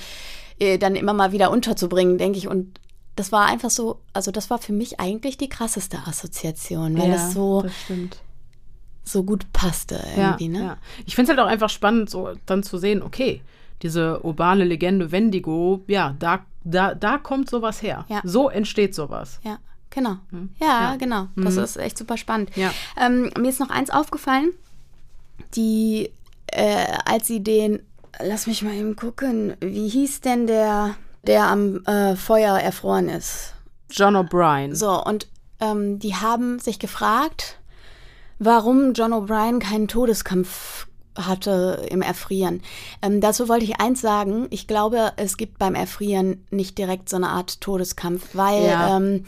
äh, 0.60 0.74
äh, 0.74 0.78
dann 0.78 0.96
immer 0.96 1.12
mal 1.12 1.30
wieder 1.30 1.52
unterzubringen, 1.52 2.18
denke 2.18 2.38
ich. 2.38 2.48
Und 2.48 2.80
das 3.14 3.30
war 3.30 3.46
einfach 3.46 3.70
so, 3.70 4.00
also 4.12 4.32
das 4.32 4.50
war 4.50 4.58
für 4.58 4.72
mich 4.72 4.98
eigentlich 4.98 5.36
die 5.38 5.48
krasseste 5.48 5.98
Assoziation, 6.06 6.98
weil 6.98 7.10
ja, 7.10 7.14
es 7.14 7.32
so, 7.32 7.62
das 7.62 7.72
stimmt. 7.84 8.16
so 9.04 9.22
gut 9.22 9.52
passte 9.52 10.02
Ja, 10.16 10.30
irgendwie, 10.30 10.48
ne? 10.48 10.58
ja. 10.58 10.76
Ich 11.06 11.14
finde 11.14 11.30
es 11.30 11.38
halt 11.38 11.46
auch 11.46 11.50
einfach 11.50 11.70
spannend, 11.70 12.10
so 12.10 12.32
dann 12.46 12.64
zu 12.64 12.76
sehen, 12.78 13.02
okay, 13.02 13.40
diese 13.82 14.24
urbane 14.24 14.64
Legende 14.64 15.12
Wendigo, 15.12 15.82
ja, 15.86 16.14
da, 16.18 16.44
da, 16.64 16.94
da 16.94 17.18
kommt 17.18 17.50
sowas 17.50 17.82
her. 17.82 18.04
Ja. 18.08 18.20
So 18.24 18.48
entsteht 18.48 18.94
sowas. 18.94 19.40
Ja, 19.42 19.58
genau. 19.90 20.16
Hm. 20.30 20.50
Ja, 20.60 20.92
Ja. 20.92 20.96
genau. 20.96 21.28
Das 21.36 21.56
Mhm. 21.56 21.62
ist 21.64 21.76
echt 21.76 21.98
super 21.98 22.16
spannend. 22.16 22.50
Ja. 22.56 22.70
Ähm, 23.00 23.30
mir 23.38 23.48
ist 23.50 23.60
noch 23.60 23.70
eins 23.70 23.90
aufgefallen, 23.90 24.52
die, 25.54 26.10
äh, 26.46 26.86
als 27.04 27.26
sie 27.26 27.42
den, 27.42 27.80
lass 28.22 28.46
mich 28.46 28.62
mal 28.62 28.74
eben 28.74 28.96
gucken, 28.96 29.54
wie 29.60 29.88
hieß 29.88 30.20
denn 30.20 30.46
der, 30.46 30.94
der 31.26 31.44
am 31.48 31.84
äh, 31.86 32.16
Feuer 32.16 32.58
erfroren 32.58 33.08
ist? 33.08 33.54
John 33.90 34.16
O'Brien. 34.16 34.74
So, 34.74 35.02
und 35.04 35.28
ähm, 35.60 35.98
die 35.98 36.14
haben 36.16 36.58
sich 36.58 36.78
gefragt, 36.78 37.58
warum 38.38 38.92
John 38.94 39.12
O'Brien 39.12 39.58
keinen 39.60 39.88
Todeskampf 39.88 40.86
hatte 41.16 41.86
im 41.90 42.02
Erfrieren. 42.02 42.62
Ähm, 43.02 43.20
dazu 43.20 43.48
wollte 43.48 43.64
ich 43.64 43.80
eins 43.80 44.00
sagen. 44.00 44.46
Ich 44.50 44.66
glaube, 44.66 45.12
es 45.16 45.36
gibt 45.36 45.58
beim 45.58 45.74
Erfrieren 45.74 46.44
nicht 46.50 46.78
direkt 46.78 47.08
so 47.08 47.16
eine 47.16 47.28
Art 47.28 47.60
Todeskampf, 47.60 48.28
weil 48.34 48.64
Ja. 48.64 48.96
ähm, 48.96 49.24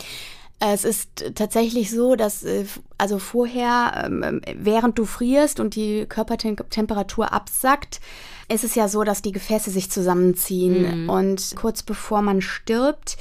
es 0.58 0.84
ist 0.84 1.34
tatsächlich 1.34 1.90
so, 1.90 2.16
dass 2.16 2.42
äh, 2.42 2.64
also 2.96 3.18
vorher, 3.18 4.04
ähm, 4.06 4.40
während 4.56 4.98
du 4.98 5.04
frierst 5.04 5.60
und 5.60 5.74
die 5.76 6.06
Körpertemperatur 6.06 7.32
absackt, 7.32 8.00
ist 8.48 8.64
es 8.64 8.74
ja 8.74 8.88
so, 8.88 9.04
dass 9.04 9.22
die 9.22 9.32
Gefäße 9.32 9.70
sich 9.70 9.90
zusammenziehen 9.90 11.08
und 11.10 11.54
kurz 11.56 11.82
bevor 11.82 12.22
man 12.22 12.40
stirbt, 12.40 13.16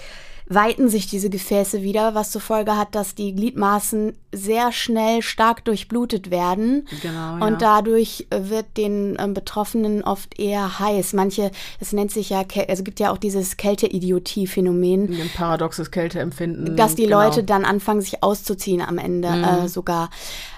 weiten 0.47 0.89
sich 0.89 1.07
diese 1.07 1.29
Gefäße 1.29 1.81
wieder, 1.81 2.13
was 2.13 2.31
zur 2.31 2.41
Folge 2.41 2.77
hat, 2.77 2.93
dass 2.93 3.15
die 3.15 3.33
Gliedmaßen 3.33 4.13
sehr 4.31 4.71
schnell 4.71 5.21
stark 5.21 5.65
durchblutet 5.65 6.29
werden. 6.29 6.87
Genau, 7.01 7.33
Und 7.45 7.53
ja. 7.53 7.57
dadurch 7.81 8.27
äh, 8.29 8.49
wird 8.49 8.77
den 8.77 9.17
ähm, 9.19 9.33
Betroffenen 9.33 10.03
oft 10.03 10.39
eher 10.39 10.79
heiß. 10.79 11.13
Manche, 11.13 11.51
es 11.79 11.93
nennt 11.93 12.11
sich 12.11 12.29
ja, 12.29 12.39
also 12.39 12.63
es 12.67 12.83
gibt 12.83 12.99
ja 12.99 13.11
auch 13.11 13.17
dieses 13.17 13.57
Kälte-Idiotie-Phänomen 13.57 15.09
Ein 15.19 15.31
paradoxes 15.35 15.89
Kälteempfinden. 15.89 16.75
dass 16.75 16.95
die 16.95 17.03
genau. 17.03 17.19
Mhm. 17.19 17.23
Leute 17.25 17.43
dann 17.43 17.65
anfangen, 17.65 18.01
sich 18.01 18.21
auszuziehen 18.23 18.81
am 18.81 18.97
Ende 18.97 19.29
äh, 19.29 19.67
sogar. 19.67 20.09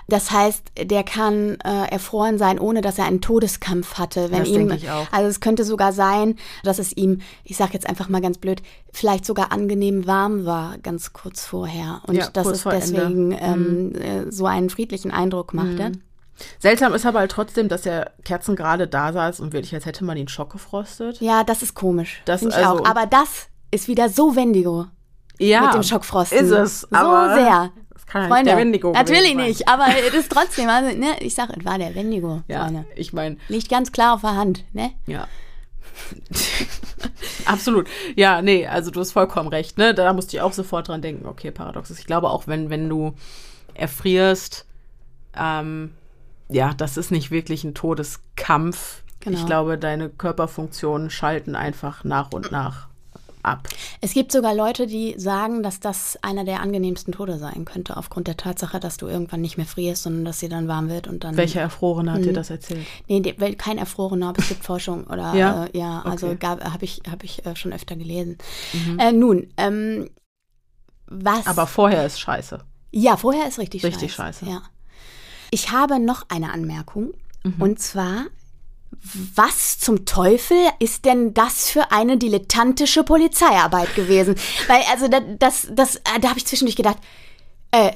Das 0.10 0.32
heißt, 0.32 0.64
der 0.84 1.04
kann 1.04 1.58
äh, 1.66 1.92
erfroren 1.92 2.38
sein, 2.38 2.60
ohne 2.60 2.80
dass 2.82 2.98
er 2.98 3.06
einen 3.06 3.20
Todeskampf 3.20 3.96
hatte. 3.98 4.32
Wenn 4.32 4.40
Das 4.40 4.48
ihm, 4.48 4.70
denke 4.70 4.76
ich 4.76 4.90
auch. 4.90 5.06
Also 5.12 5.28
es 5.28 5.42
könnte 5.42 5.66
sogar 5.66 5.92
sein, 5.92 6.38
dass 6.64 6.80
es 6.80 6.96
ihm, 6.96 7.20
ich 7.44 7.58
sage 7.58 7.74
jetzt 7.74 7.88
einfach 7.90 8.08
mal 8.08 8.22
ganz 8.22 8.38
blöd, 8.38 8.62
vielleicht 8.94 9.26
sogar 9.26 9.52
angenehm 9.52 10.08
warm 10.08 10.46
war, 10.46 10.78
ganz 10.78 11.12
kurz 11.12 11.44
vorher. 11.46 12.02
Und 12.08 12.16
Ja, 12.16 12.30
dass 12.32 12.48
es 12.48 12.64
deswegen 12.64 13.34
ähm, 13.38 13.96
äh, 13.96 14.32
so 14.32 14.46
einen 14.46 14.70
friedlichen 14.70 15.12
Eindruck 15.12 15.54
machte. 15.54 15.92
Seltsam 16.60 16.94
ist 16.94 17.06
aber 17.06 17.20
halt 17.20 17.32
trotzdem, 17.32 17.68
dass 17.68 17.82
der 17.82 18.12
Kerzen 18.24 18.56
gerade 18.56 18.88
da 18.88 19.12
saß 19.12 19.40
und 19.40 19.54
wirklich, 19.54 19.74
als 19.74 19.86
hätte 19.86 20.06
man 20.06 20.18
ihn 20.18 20.28
Schock 20.28 20.52
gefrostet. 20.52 21.20
Ja, 21.20 21.44
das 21.44 21.64
ist 21.64 21.74
komisch. 21.74 22.22
Das 22.26 22.42
Find 22.42 22.54
ich 22.54 22.58
also- 22.66 22.84
auch. 22.84 22.86
Aber 22.86 23.06
das 23.08 23.48
ist 23.72 23.88
wieder 23.88 24.08
so 24.08 24.36
Wendigo 24.36 24.86
Ja, 25.40 25.64
mit 25.66 25.74
dem 25.74 25.84
Schockfrosten. 25.84 26.38
Ist 26.38 26.52
es, 26.52 26.82
So 26.82 26.88
sehr. 26.90 27.72
Kann 28.08 28.24
ja 28.24 28.28
Freunde, 28.30 28.44
nicht 28.44 28.48
der 28.48 28.58
Wendigo 28.58 28.92
natürlich 28.94 29.36
nicht, 29.36 29.68
aber 29.68 29.86
es 30.08 30.14
ist 30.14 30.32
trotzdem, 30.32 30.70
also, 30.70 30.98
ne, 30.98 31.18
ich 31.20 31.36
sag, 31.36 31.50
es 31.56 31.66
war 31.66 31.78
der 31.78 31.94
Wendigo, 31.94 32.42
Ja, 32.48 32.64
Freunde. 32.64 32.86
ich 32.96 33.12
meine, 33.14 33.38
Liegt 33.50 33.70
ganz 33.70 33.92
klar 33.92 34.16
auf 34.16 34.22
der 34.22 34.36
Hand, 34.36 34.64
ne? 34.74 34.92
ja. 35.06 35.28
Absolut. 37.46 37.88
Ja, 38.16 38.42
nee, 38.42 38.68
also 38.68 38.92
du 38.92 39.00
hast 39.00 39.12
vollkommen 39.14 39.50
recht. 39.50 39.78
Ne? 39.78 39.94
Da 39.94 40.14
musste 40.14 40.38
ich 40.38 40.42
auch 40.42 40.54
sofort 40.54 40.88
dran 40.88 41.02
denken, 41.02 41.26
okay, 41.26 41.50
Paradoxes. 41.52 42.00
Ich 42.00 42.06
glaube 42.06 42.30
auch, 42.30 42.48
wenn, 42.48 42.70
wenn 42.70 42.88
du 42.88 43.14
erfrierst, 43.74 44.66
ähm, 45.36 45.94
ja, 46.50 46.74
das 46.76 46.98
ist 46.98 47.12
nicht 47.12 47.32
wirklich 47.32 47.64
ein 47.64 47.74
Todeskampf. 47.74 49.04
Genau. 49.22 49.38
Ich 49.40 49.46
glaube, 49.46 49.78
deine 49.78 50.10
Körperfunktionen 50.10 51.10
schalten 51.10 51.56
einfach 51.56 52.04
nach 52.04 52.32
und 52.32 52.52
nach 52.52 52.87
ab. 53.48 53.68
Es 54.02 54.14
gibt 54.14 54.32
sogar 54.32 54.54
Leute, 54.54 54.88
die 54.88 55.16
sagen, 55.18 55.64
dass 55.64 55.80
das 55.80 56.18
einer 56.22 56.44
der 56.44 56.62
angenehmsten 56.62 57.14
Tode 57.14 57.38
sein 57.38 57.66
könnte, 57.66 57.98
aufgrund 57.98 58.28
der 58.28 58.38
Tatsache, 58.38 58.80
dass 58.80 58.98
du 58.98 59.08
irgendwann 59.08 59.42
nicht 59.42 59.58
mehr 59.58 59.66
frierst, 59.66 60.04
sondern 60.04 60.26
dass 60.26 60.40
sie 60.40 60.50
dann 60.50 60.68
warm 60.68 60.90
wird 60.90 61.08
und 61.08 61.24
dann. 61.24 61.38
Welcher 61.38 61.62
Erfrorene 61.62 62.12
hat 62.12 62.22
dir 62.22 62.28
hm. 62.28 62.34
das 62.36 62.50
erzählt? 62.50 62.86
Nee, 63.08 63.22
kein 63.58 63.78
Erfrorener, 63.78 64.30
aber 64.30 64.40
es 64.40 64.50
gibt 64.50 64.64
Forschung 64.66 65.06
oder 65.06 65.34
ja, 65.34 65.66
äh, 65.66 65.78
ja 65.78 66.02
also 66.02 66.28
okay. 66.28 66.46
habe 66.46 66.86
ich, 66.86 67.02
hab 67.10 67.24
ich 67.24 67.46
äh, 67.46 67.56
schon 67.56 67.74
öfter 67.74 67.96
gelesen. 67.96 68.38
Mhm. 68.74 69.00
Äh, 69.00 69.12
nun, 69.12 69.48
ähm, 69.58 70.10
was. 71.08 71.48
Aber 71.48 71.68
vorher 71.68 72.06
ist 72.06 72.20
scheiße. 72.20 72.60
Ja, 72.92 73.18
vorher 73.18 73.48
ist 73.48 73.60
richtig, 73.60 73.84
richtig 73.84 74.14
scheiße. 74.14 74.46
Richtig 74.46 74.48
scheiße. 74.48 74.52
Ja. 74.52 74.62
Ich 75.52 75.72
habe 75.72 76.00
noch 76.00 76.24
eine 76.30 76.52
Anmerkung. 76.52 77.14
Mhm. 77.44 77.62
Und 77.62 77.80
zwar 77.80 78.26
was 79.36 79.80
zum 79.80 80.06
Teufel 80.06 80.58
ist 80.80 81.06
denn 81.06 81.34
das 81.34 81.70
für 81.70 81.92
eine 81.92 82.18
dilettantische 82.18 83.04
Polizeiarbeit 83.04 83.96
gewesen? 83.96 84.36
Weil, 84.68 84.82
also, 84.92 85.08
das, 85.08 85.24
das, 85.40 85.68
das 85.72 85.96
äh, 85.98 86.20
da 86.22 86.30
habe 86.30 86.40
ich 86.40 86.46
zwischendurch 86.46 86.76
gedacht, 86.76 86.98
äh, 87.72 87.92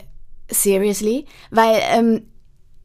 seriously? 0.50 1.26
Weil, 1.50 1.82
ähm, 1.92 2.28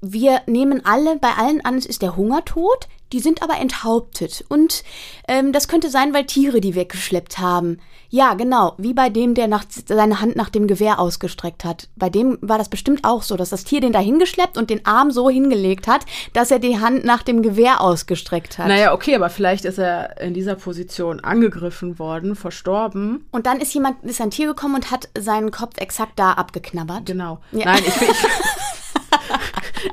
wir 0.01 0.43
nehmen 0.47 0.85
alle, 0.85 1.17
bei 1.17 1.33
allen 1.33 1.65
an, 1.65 1.77
es 1.77 1.87
ist 1.87 2.03
der 2.03 2.17
Hungertod, 2.17 2.89
die 3.13 3.21
sind 3.21 3.43
aber 3.43 3.59
enthauptet. 3.59 4.45
Und 4.49 4.83
ähm, 5.29 5.53
das 5.53 5.69
könnte 5.69 5.91
sein, 5.91 6.15
weil 6.15 6.27
Tiere 6.27 6.61
die 6.61 6.75
weggeschleppt 6.75 7.39
haben. 7.39 7.79
Ja, 8.09 8.35
genau, 8.35 8.75
wie 8.79 8.95
bei 8.95 9.09
dem, 9.11 9.35
der 9.35 9.49
nach, 9.49 9.65
seine 9.69 10.21
Hand 10.21 10.37
nach 10.37 10.49
dem 10.49 10.67
Gewehr 10.67 11.01
ausgestreckt 11.01 11.65
hat. 11.65 11.89
Bei 11.97 12.09
dem 12.09 12.39
war 12.41 12.57
das 12.57 12.69
bestimmt 12.69 13.05
auch 13.05 13.23
so, 13.23 13.37
dass 13.37 13.51
das 13.51 13.65
Tier 13.65 13.81
den 13.81 13.93
da 13.93 13.99
hingeschleppt 13.99 14.57
und 14.57 14.71
den 14.71 14.87
Arm 14.87 15.11
so 15.11 15.29
hingelegt 15.29 15.89
hat, 15.89 16.07
dass 16.33 16.51
er 16.51 16.59
die 16.59 16.79
Hand 16.79 17.05
nach 17.05 17.23
dem 17.23 17.43
Gewehr 17.43 17.81
ausgestreckt 17.81 18.59
hat. 18.59 18.69
Naja, 18.69 18.93
okay, 18.93 19.15
aber 19.17 19.29
vielleicht 19.29 19.65
ist 19.65 19.79
er 19.79 20.21
in 20.21 20.35
dieser 20.35 20.55
Position 20.55 21.21
angegriffen 21.21 21.99
worden, 21.99 22.37
verstorben. 22.37 23.27
Und 23.33 23.47
dann 23.47 23.61
ist 23.61 23.75
jemand, 23.75 24.03
ist 24.05 24.21
ein 24.21 24.31
Tier 24.31 24.47
gekommen 24.47 24.77
und 24.77 24.91
hat 24.91 25.09
seinen 25.19 25.51
Kopf 25.51 25.79
exakt 25.79 26.13
da 26.17 26.33
abgeknabbert. 26.33 27.07
Genau. 27.07 27.41
Ja. 27.53 27.67
Nein, 27.67 27.83
ich, 27.87 27.95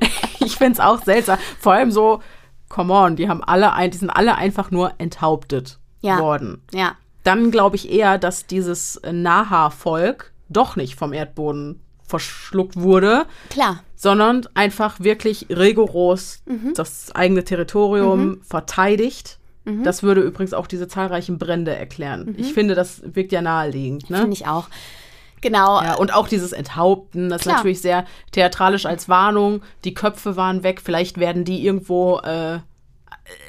ich, 0.00 0.40
ich 0.40 0.56
finde 0.56 0.74
es 0.74 0.80
auch 0.80 1.02
seltsam. 1.02 1.38
Vor 1.58 1.72
allem 1.72 1.90
so, 1.90 2.20
come 2.68 2.92
on, 2.92 3.16
die 3.16 3.28
haben 3.28 3.42
alle, 3.42 3.72
ein, 3.72 3.90
die 3.90 3.98
sind 3.98 4.10
alle 4.10 4.36
einfach 4.36 4.70
nur 4.70 4.92
enthauptet 4.98 5.78
ja. 6.00 6.18
worden. 6.18 6.62
Ja. 6.72 6.96
Dann 7.22 7.50
glaube 7.50 7.76
ich 7.76 7.90
eher, 7.90 8.18
dass 8.18 8.46
dieses 8.46 9.00
Naha-Volk 9.10 10.32
doch 10.48 10.76
nicht 10.76 10.96
vom 10.96 11.12
Erdboden 11.12 11.80
verschluckt 12.06 12.76
wurde. 12.76 13.26
Klar. 13.48 13.82
Sondern 13.96 14.46
einfach 14.54 15.00
wirklich 15.00 15.46
rigoros 15.48 16.42
mhm. 16.46 16.74
das 16.74 17.14
eigene 17.14 17.44
Territorium 17.44 18.26
mhm. 18.26 18.42
verteidigt. 18.42 19.38
Mhm. 19.64 19.82
Das 19.82 20.02
würde 20.02 20.20
übrigens 20.20 20.52
auch 20.52 20.66
diese 20.66 20.88
zahlreichen 20.88 21.38
Brände 21.38 21.74
erklären. 21.74 22.26
Mhm. 22.26 22.34
Ich 22.36 22.52
finde, 22.52 22.74
das 22.74 23.02
wirkt 23.04 23.32
ja 23.32 23.40
naheliegend. 23.40 24.10
Ne? 24.10 24.18
Finde 24.18 24.34
ich 24.34 24.46
auch. 24.46 24.68
Genau. 25.44 25.82
Ja, 25.82 25.96
und 25.96 26.14
auch 26.14 26.26
dieses 26.26 26.52
Enthaupten, 26.52 27.28
das 27.28 27.42
Klar. 27.42 27.56
ist 27.56 27.58
natürlich 27.58 27.82
sehr 27.82 28.06
theatralisch 28.32 28.86
als 28.86 29.10
Warnung. 29.10 29.60
Die 29.84 29.92
Köpfe 29.92 30.36
waren 30.36 30.62
weg, 30.62 30.80
vielleicht 30.82 31.18
werden 31.18 31.44
die 31.44 31.62
irgendwo, 31.62 32.18
äh, 32.20 32.60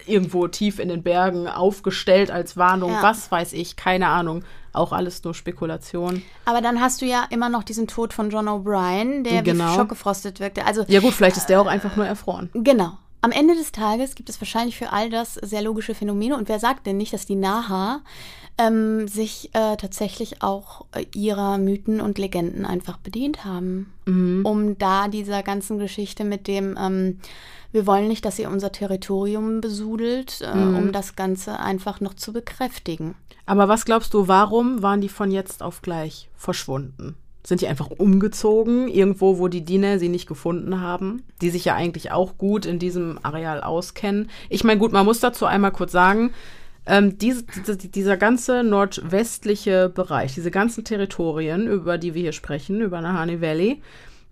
irgendwo 0.06 0.50
tief 0.50 0.80
in 0.80 0.90
den 0.90 1.04
Bergen 1.04 1.48
aufgestellt 1.48 2.32
als 2.32 2.58
Warnung. 2.58 2.92
Ja. 2.92 3.02
Was 3.02 3.32
weiß 3.32 3.54
ich, 3.54 3.78
keine 3.78 4.10
Ahnung. 4.10 4.44
Auch 4.74 4.92
alles 4.92 5.24
nur 5.24 5.34
Spekulation. 5.34 6.22
Aber 6.44 6.60
dann 6.60 6.82
hast 6.82 7.02
du 7.02 7.06
ja 7.06 7.26
immer 7.30 7.48
noch 7.48 7.64
diesen 7.64 7.88
Tod 7.88 8.12
von 8.12 8.30
John 8.30 8.50
O'Brien, 8.50 9.24
der 9.24 9.42
genau. 9.42 9.72
wie 9.72 9.76
schockgefrostet 9.76 10.42
wirkte. 10.42 10.66
Also, 10.66 10.84
ja 10.90 11.00
gut, 11.00 11.14
vielleicht 11.14 11.38
ist 11.38 11.48
der 11.48 11.62
auch 11.62 11.68
einfach 11.68 11.96
nur 11.96 12.06
erfroren. 12.06 12.50
Genau. 12.54 12.98
Am 13.22 13.32
Ende 13.32 13.56
des 13.56 13.72
Tages 13.72 14.16
gibt 14.16 14.28
es 14.28 14.42
wahrscheinlich 14.42 14.78
für 14.78 14.92
all 14.92 15.10
das 15.10 15.36
sehr 15.36 15.62
logische 15.62 15.96
Phänomene. 15.96 16.36
Und 16.36 16.50
wer 16.50 16.60
sagt 16.60 16.86
denn 16.88 16.98
nicht, 16.98 17.14
dass 17.14 17.26
die 17.26 17.36
Naha 17.36 18.02
ähm, 18.58 19.08
sich 19.08 19.50
äh, 19.54 19.76
tatsächlich 19.76 20.42
auch 20.42 20.86
äh, 20.94 21.06
ihrer 21.14 21.58
Mythen 21.58 22.00
und 22.00 22.18
Legenden 22.18 22.66
einfach 22.66 22.98
bedient 22.98 23.44
haben, 23.44 23.94
mhm. 24.06 24.46
um 24.46 24.78
da 24.78 25.08
dieser 25.08 25.44
ganzen 25.44 25.78
Geschichte 25.78 26.24
mit 26.24 26.48
dem, 26.48 26.78
ähm, 26.80 27.20
wir 27.72 27.86
wollen 27.86 28.08
nicht, 28.08 28.24
dass 28.24 28.40
ihr 28.40 28.50
unser 28.50 28.72
Territorium 28.72 29.60
besudelt, 29.60 30.42
äh, 30.42 30.56
mhm. 30.56 30.78
um 30.78 30.92
das 30.92 31.16
Ganze 31.16 31.60
einfach 31.60 32.00
noch 32.00 32.14
zu 32.14 32.32
bekräftigen. 32.32 33.16
Aber 33.46 33.68
was 33.68 33.86
glaubst 33.86 34.14
du, 34.14 34.28
warum 34.28 34.82
waren 34.82 35.02
die 35.02 35.10
von 35.10 35.32
jetzt 35.32 35.62
auf 35.62 35.82
gleich 35.82 36.30
verschwunden? 36.36 37.16
Sind 37.46 37.62
die 37.62 37.68
einfach 37.68 37.92
umgezogen, 37.92 38.88
irgendwo, 38.88 39.38
wo 39.38 39.50
die 39.50 39.64
Diener 39.64 40.00
sie 40.00 40.10
nicht 40.10 40.28
gefunden 40.28 40.82
haben, 40.82 41.22
die 41.42 41.52
sich 41.52 41.66
ja 41.66 41.76
eigentlich 41.76 42.12
auch 42.12 42.40
gut 42.40 42.66
in 42.66 42.80
diesem 42.80 43.20
Areal 43.22 43.62
auskennen? 43.62 44.32
Ich 44.50 44.64
meine, 44.64 44.80
gut, 44.80 44.94
man 44.94 45.06
muss 45.06 45.20
dazu 45.20 45.46
einmal 45.46 45.72
kurz 45.72 45.92
sagen, 45.92 46.32
ähm, 46.86 47.18
diese, 47.18 47.44
diese, 47.44 47.78
dieser 47.78 48.18
ganze 48.18 48.64
nordwestliche 48.64 49.90
Bereich, 49.90 50.34
diese 50.34 50.52
ganzen 50.52 50.84
Territorien, 50.84 51.68
über 51.68 51.98
die 51.98 52.14
wir 52.14 52.22
hier 52.22 52.32
sprechen, 52.32 52.82
über 52.82 53.02
Nahani 53.02 53.42
Valley, 53.42 53.82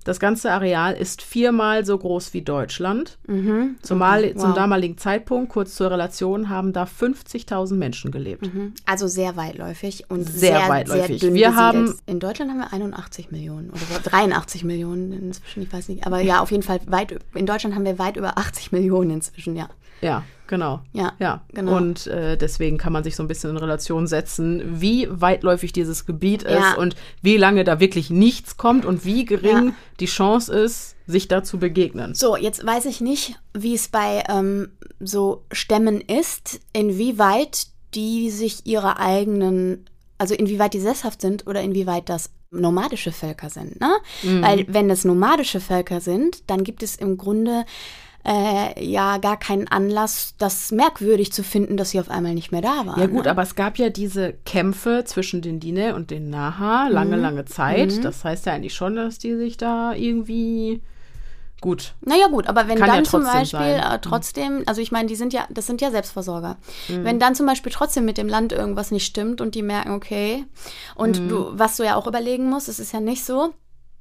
das 0.04 0.20
ganze 0.20 0.52
Areal 0.52 0.96
ist 0.96 1.22
viermal 1.22 1.86
so 1.86 1.98
groß 1.98 2.34
wie 2.34 2.42
Deutschland. 2.42 3.18
Mhm. 3.28 3.76
Zumal 3.82 4.26
mhm. 4.26 4.36
wow. 4.36 4.42
zum 4.42 4.54
damaligen 4.54 4.98
Zeitpunkt, 4.98 5.52
kurz 5.52 5.76
zur 5.76 5.92
Relation, 5.92 6.50
haben 6.50 6.74
da 6.74 6.84
50.000 6.84 7.76
Menschen 7.76 8.12
gelebt. 8.12 8.54
Mhm. 8.54 8.74
Also 8.86 9.08
sehr 9.08 9.36
weitläufig 9.38 10.10
und 10.10 10.30
sehr, 10.30 10.58
sehr 10.58 10.70
weitläufig. 10.70 11.22
Sehr 11.22 11.34
wir 11.34 11.56
haben 11.56 11.96
in 12.06 12.20
Deutschland 12.20 12.52
haben 12.52 12.60
wir 12.60 12.74
81 12.74 13.32
Millionen 13.32 13.70
oder 13.70 14.00
83 14.04 14.64
Millionen 14.64 15.14
inzwischen, 15.14 15.64
ich 15.64 15.72
weiß 15.72 15.90
nicht, 15.90 16.06
aber 16.06 16.20
ja, 16.22 16.42
auf 16.42 16.52
jeden 16.52 16.64
Fall 16.64 16.82
weit 16.86 17.18
in 17.34 17.46
Deutschland 17.46 17.76
haben 17.76 17.86
wir 17.86 17.98
weit 17.98 18.18
über 18.18 18.38
80 18.38 18.72
Millionen 18.72 19.12
inzwischen, 19.12 19.56
ja. 19.56 19.70
Ja, 20.04 20.24
genau. 20.48 20.82
Ja, 20.92 21.14
ja. 21.20 21.44
genau. 21.54 21.78
Und 21.78 22.08
äh, 22.08 22.38
deswegen 22.38 22.78
kann 22.78 22.94
man 22.94 23.04
sich 23.04 23.16
so 23.16 23.24
ein 23.24 23.28
bisschen 23.28 23.52
in 23.52 23.58
Relation 23.58 24.08
setzen, 24.08 24.82
wie 24.82 25.08
weitläufig 25.10 25.74
dieses 25.74 26.06
Gebiet 26.06 26.44
ist 26.44 26.52
ja. 26.52 26.76
und 26.76 26.96
wie 27.22 27.38
lange 27.38 27.64
da 27.64 27.80
wirklich 27.80 28.10
nichts 28.10 28.58
kommt 28.58 28.86
und 28.86 29.06
wie 29.06 29.26
gering 29.26 29.68
ja. 29.68 29.74
die 30.00 30.06
Chance 30.06 30.54
ist, 30.54 30.96
sich 31.08 31.28
da 31.28 31.44
zu 31.44 31.58
begegnen. 31.58 32.16
So, 32.16 32.36
jetzt 32.36 32.66
weiß 32.66 32.86
ich 32.86 33.02
nicht, 33.02 33.36
wie 33.54 33.74
es 33.74 33.88
bei 33.88 34.24
ähm, 34.30 34.70
so 35.00 35.46
Stämmen 35.52 36.02
ist, 36.02 36.60
inwieweit 36.74 37.68
die 37.96 38.30
sich 38.30 38.66
ihre 38.66 38.98
eigenen, 39.00 39.86
also 40.18 40.34
inwieweit 40.34 40.74
die 40.74 40.80
sesshaft 40.80 41.22
sind 41.22 41.48
oder 41.48 41.62
inwieweit 41.62 42.10
das 42.10 42.32
nomadische 42.54 43.12
Völker 43.12 43.50
sind. 43.50 43.80
Ne? 43.80 43.92
Mhm. 44.22 44.42
Weil 44.42 44.66
wenn 44.68 44.88
das 44.88 45.06
nomadische 45.06 45.60
Völker 45.60 46.02
sind, 46.02 46.50
dann 46.50 46.64
gibt 46.64 46.84
es 46.84 46.96
im 46.96 47.18
Grunde 47.18 47.66
äh, 48.26 48.84
ja 48.84 49.18
gar 49.18 49.38
keinen 49.38 49.68
Anlass, 49.68 50.36
das 50.38 50.72
merkwürdig 50.72 51.34
zu 51.34 51.44
finden, 51.44 51.78
dass 51.78 51.92
sie 51.92 52.00
auf 52.00 52.10
einmal 52.10 52.34
nicht 52.34 52.52
mehr 52.52 52.62
da 52.62 52.86
waren. 52.86 53.00
Ja 53.00 53.08
gut, 53.08 53.26
ne? 53.26 53.32
aber 53.32 53.42
es 53.42 53.56
gab 53.56 53.78
ja 53.78 53.90
diese 53.90 54.34
Kämpfe 54.46 55.04
zwischen 55.06 55.42
den 55.42 55.60
Dine 55.60 55.96
und 55.96 56.12
den 56.12 56.30
Naha 56.30 56.88
lange, 56.88 57.18
mhm. 57.18 57.22
lange 57.22 57.46
Zeit. 57.46 57.92
Mhm. 57.92 58.02
Das 58.02 58.24
heißt 58.24 58.46
ja 58.46 58.54
eigentlich 58.54 58.74
schon, 58.74 58.96
dass 58.96 59.20
die 59.20 59.36
sich 59.36 59.58
da 59.58 59.94
irgendwie 59.94 60.82
gut. 61.64 61.94
Naja, 62.02 62.28
gut, 62.28 62.48
aber 62.48 62.68
wenn 62.68 62.78
Kann 62.78 62.90
dann 62.90 62.98
ja 62.98 63.04
zum 63.04 63.24
Beispiel 63.24 63.62
äh, 63.62 64.00
trotzdem, 64.02 64.64
also 64.66 64.82
ich 64.82 64.92
meine, 64.92 65.08
die 65.08 65.16
sind 65.16 65.32
ja, 65.32 65.48
das 65.50 65.66
sind 65.66 65.80
ja 65.80 65.92
Selbstversorger. 65.92 66.58
Mhm. 66.90 67.06
Wenn 67.06 67.20
dann 67.20 67.36
zum 67.36 67.46
Beispiel 67.46 67.72
trotzdem 67.72 68.04
mit 68.04 68.18
dem 68.18 68.28
Land 68.28 68.52
irgendwas 68.52 68.92
nicht 68.92 69.06
stimmt 69.06 69.40
und 69.40 69.56
die 69.56 69.64
merken, 69.64 69.92
okay, 69.92 70.46
und 70.96 71.22
mhm. 71.22 71.30
du, 71.30 71.48
was 71.54 71.78
du 71.78 71.84
ja 71.84 71.96
auch 71.96 72.06
überlegen 72.06 72.50
musst, 72.50 72.68
es 72.68 72.80
ist 72.80 72.92
ja 72.92 73.00
nicht 73.00 73.24
so, 73.24 73.54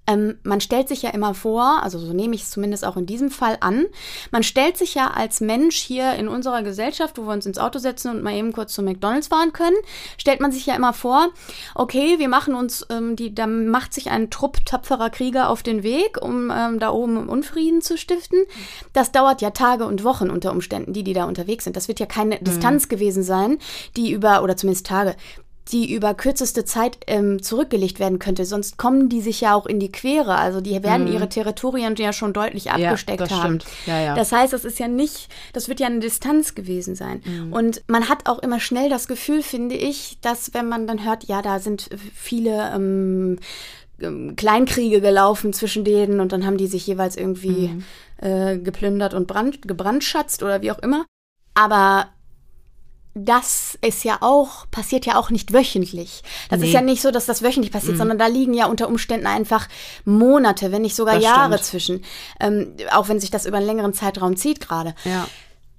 ähm, 0.07 0.39
man 0.43 0.61
stellt 0.61 0.89
sich 0.89 1.03
ja 1.03 1.11
immer 1.11 1.35
vor, 1.35 1.83
also 1.83 1.99
so 1.99 2.13
nehme 2.13 2.35
ich 2.35 2.43
es 2.43 2.51
zumindest 2.51 2.85
auch 2.85 2.97
in 2.97 3.07
diesem 3.07 3.31
Fall 3.31 3.57
an, 3.61 3.87
man 4.33 4.43
stellt 4.43 4.77
sich 4.77 4.95
ja 4.95 5.13
als 5.13 5.41
Mensch 5.41 5.77
hier 5.77 6.15
in 6.15 6.29
unserer 6.29 6.63
Gesellschaft, 6.63 7.19
wo 7.19 7.23
wir 7.23 7.33
uns 7.33 7.47
ins 7.47 7.59
Auto 7.59 7.79
setzen 7.79 8.11
und 8.11 8.23
mal 8.23 8.35
eben 8.35 8.53
kurz 8.53 8.75
zu 8.75 8.83
McDonalds 8.83 9.29
fahren 9.29 9.53
können, 9.53 9.77
stellt 10.19 10.41
man 10.41 10.51
sich 10.51 10.67
ja 10.67 10.75
immer 10.75 10.93
vor, 10.93 11.29
okay, 11.75 12.19
wir 12.19 12.29
machen 12.29 12.55
uns, 12.55 12.85
ähm, 12.91 13.15
die, 13.15 13.33
da 13.35 13.47
macht 13.47 13.95
sich 13.95 14.11
ein 14.11 14.31
Trupp 14.31 14.65
tapferer 14.65 15.11
Krieger 15.11 15.49
auf 15.49 15.63
den 15.63 15.85
Weg, 15.85 16.21
um 16.21 16.51
ähm, 16.51 16.81
da 16.81 16.91
oben 16.91 17.29
Unfrieden 17.29 17.81
zu 17.81 17.97
stiften. 17.97 18.45
Das 18.93 19.13
dauert 19.13 19.41
ja 19.41 19.51
Tage 19.51 19.87
und 19.87 20.03
Wochen 20.03 20.31
unter 20.31 20.51
Umständen, 20.51 20.93
die, 20.93 21.05
die 21.05 21.13
da 21.13 21.25
unterwegs 21.25 21.65
sind. 21.65 21.77
Das 21.77 21.87
wird 21.89 22.01
ja 22.01 22.07
keine 22.07 22.37
mhm. 22.37 22.45
Distanz 22.45 22.89
gewesen 22.89 23.23
sein, 23.23 23.59
die 23.97 24.11
über, 24.11 24.43
oder 24.43 24.57
zumindest 24.57 24.87
Tage, 24.87 25.15
die 25.71 25.93
über 25.93 26.15
kürzeste 26.15 26.65
Zeit 26.65 26.99
ähm, 27.07 27.43
zurückgelegt 27.43 28.01
werden 28.01 28.19
könnte. 28.19 28.45
Sonst 28.45 28.79
kommen 28.79 29.09
die 29.09 29.21
sich 29.21 29.41
ja 29.41 29.55
auch 29.55 29.67
in 29.67 29.79
die 29.79 29.93
Quere. 29.93 30.37
Also 30.37 30.61
die 30.61 30.83
werden 30.83 31.07
mhm. 31.07 31.13
ihre 31.13 31.29
Territorien 31.29 31.95
ja 31.97 32.13
schon 32.13 32.33
deutlich 32.33 32.71
abgesteckt 32.73 33.21
ja, 33.21 33.27
das 33.27 33.43
haben. 33.43 33.59
Ja, 33.87 34.01
ja. 34.01 34.15
Das 34.15 34.33
heißt, 34.33 34.53
das 34.53 34.65
ist 34.65 34.81
ja 34.81 34.89
nicht, 34.89 35.29
das 35.53 35.69
wird 35.69 35.79
ja 35.79 35.87
eine 35.87 36.01
Distanz 36.01 36.55
gewesen 36.55 36.97
sein. 36.97 37.23
Mhm. 37.25 37.53
Und 37.53 37.83
man 37.87 38.09
hat 38.09 38.29
auch 38.29 38.41
immer 38.41 38.59
schnell 38.59 38.91
das 38.91 39.07
Gefühl, 39.07 39.43
finde 39.43 39.77
ich, 39.77 40.19
dass 40.21 40.53
wenn 40.53 40.69
man 40.69 40.87
dann 40.87 41.05
hört, 41.05 41.25
ja, 41.25 41.43
da 41.43 41.61
sind 41.61 41.89
viele 42.15 42.73
ähm, 42.75 43.39
ähm 44.01 44.35
Kleinkriege 44.35 45.01
gelaufen 45.01 45.53
zwischen 45.53 45.85
denen 45.85 46.19
und 46.19 46.33
dann 46.33 46.45
haben 46.45 46.57
die 46.57 46.67
sich 46.67 46.87
jeweils 46.89 47.17
irgendwie 47.17 47.69
mhm. 47.69 47.85
äh, 48.17 48.59
geplündert 48.59 49.15
und 49.15 49.29
brand, 49.29 49.63
gebrandschatzt 49.69 50.43
oder 50.43 50.61
wie 50.61 50.73
auch 50.73 50.81
immer. 50.81 51.05
Aber 51.55 52.09
das 53.15 53.77
ist 53.83 54.05
ja 54.05 54.19
auch, 54.21 54.71
passiert 54.71 55.05
ja 55.05 55.17
auch 55.17 55.31
nicht 55.31 55.53
wöchentlich. 55.53 56.23
Das 56.49 56.61
Nee. 56.61 56.67
ist 56.69 56.73
ja 56.73 56.81
nicht 56.81 57.03
so, 57.03 57.11
dass 57.11 57.27
das 57.27 57.43
wöchentlich 57.43 57.71
passiert, 57.73 57.99
sondern 57.99 58.19
da 58.19 58.27
liegen 58.27 58.55
ja 58.55 58.67
unter 58.67 58.89
Umständen 58.89 59.27
einfach 59.27 59.69
Monate, 60.05 60.73
wenn 60.73 60.83
nicht 60.83 60.97
sogar 60.97 61.17
Das 61.17 61.25
Jahre 61.25 61.55
stimmt. 61.55 61.65
zwischen. 61.65 62.05
Ähm, 62.41 62.75
auch 62.91 63.09
wenn 63.09 63.21
sich 63.21 63.31
das 63.31 63.45
über 63.45 63.59
einen 63.59 63.67
längeren 63.67 63.93
Zeitraum 63.93 64.37
zieht 64.37 64.61
gerade. 64.61 64.95
Ja. 65.05 65.29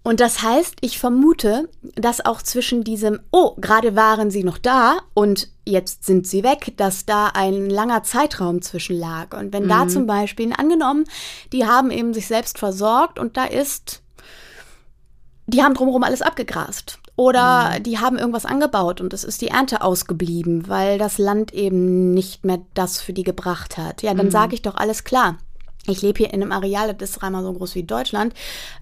Und 0.06 0.20
das 0.20 0.42
heißt, 0.44 0.76
ich 0.82 1.00
vermute, 1.00 1.70
dass 1.96 2.24
auch 2.26 2.42
zwischen 2.42 2.84
diesem, 2.84 3.22
oh, 3.32 3.56
gerade 3.56 3.96
waren 3.96 4.30
sie 4.32 4.44
noch 4.44 4.58
da 4.58 4.98
und 5.14 5.48
jetzt 5.66 6.04
sind 6.04 6.28
sie 6.28 6.44
weg, 6.44 6.74
dass 6.76 7.06
da 7.06 7.28
ein 7.34 7.70
langer 7.70 8.04
Zeitraum 8.04 8.62
zwischen 8.62 9.00
lag. 9.00 9.36
Und 9.36 9.54
wenn 9.54 9.70
da 9.70 9.88
zum 9.88 10.06
Beispiel, 10.06 10.52
angenommen, 10.58 11.06
die 11.54 11.66
haben 11.66 11.90
eben 11.90 12.14
sich 12.14 12.28
selbst 12.28 12.60
versorgt 12.60 13.18
und 13.18 13.38
da 13.38 13.46
ist, 13.46 14.02
die 15.48 15.64
haben 15.64 15.74
drumherum 15.74 16.04
alles 16.04 16.22
abgegrast. 16.22 17.00
Oder 17.16 17.80
die 17.80 18.00
haben 18.00 18.18
irgendwas 18.18 18.46
angebaut 18.46 19.00
und 19.00 19.14
es 19.14 19.24
ist 19.24 19.42
die 19.42 19.50
Ernte 19.50 19.84
ausgeblieben, 19.84 20.68
weil 20.68 20.98
das 20.98 21.20
Land 21.20 21.54
eben 21.54 22.14
nicht 22.14 22.44
mehr 22.44 22.62
das 22.74 23.00
für 23.02 23.14
die 23.14 23.24
gebracht 23.24 23.78
hat. 23.78 24.02
Ja, 24.02 24.16
dann 24.16 24.32
sage 24.32 24.56
ich 24.56 24.64
doch 24.64 24.76
alles 24.76 25.04
klar. 25.04 25.38
Ich 25.86 26.02
lebe 26.02 26.18
hier 26.18 26.34
in 26.34 26.42
einem 26.42 26.54
Areal, 26.54 26.94
das 26.94 27.10
ist 27.10 27.22
dreimal 27.22 27.44
so 27.44 27.52
groß 27.52 27.76
wie 27.76 27.84
Deutschland. 27.84 28.34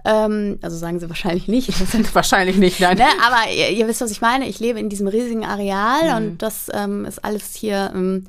Ähm, 0.05 0.59
also 0.61 0.77
sagen 0.77 0.99
sie 0.99 1.09
wahrscheinlich 1.09 1.47
nicht. 1.47 1.69
Das 1.69 1.79
sind 1.91 2.13
Wahrscheinlich 2.13 2.57
nicht, 2.57 2.79
nein. 2.79 2.97
Ne, 2.97 3.05
aber 3.25 3.51
ihr, 3.51 3.69
ihr 3.69 3.87
wisst, 3.87 4.01
was 4.01 4.11
ich 4.11 4.21
meine. 4.21 4.47
Ich 4.47 4.59
lebe 4.59 4.79
in 4.79 4.87
diesem 4.87 5.07
riesigen 5.07 5.43
Areal 5.43 6.21
und 6.21 6.41
das 6.41 6.69
ähm, 6.73 7.05
ist 7.05 7.25
alles 7.25 7.55
hier 7.55 7.91
ähm, 7.93 8.27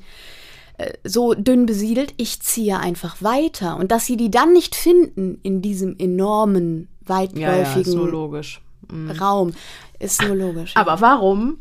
äh, 0.79 0.91
so 1.03 1.35
dünn 1.35 1.67
besiedelt. 1.67 2.15
Ich 2.17 2.41
ziehe 2.41 2.79
einfach 2.79 3.21
weiter. 3.21 3.77
Und 3.77 3.91
dass 3.91 4.07
sie 4.07 4.17
die 4.17 4.31
dann 4.31 4.53
nicht 4.53 4.75
finden 4.75 5.39
in 5.43 5.61
diesem 5.61 5.95
enormen, 5.97 6.87
Ja, 7.07 7.15
ja, 7.15 7.23
ist 7.23 7.35
nur 7.35 7.47
weitläufigen 7.47 7.93
logisch. 7.93 8.61
Raum, 9.19 9.53
ist 10.03 10.21
nur 10.21 10.35
logisch. 10.35 10.75
Aber 10.75 11.01
warum 11.01 11.57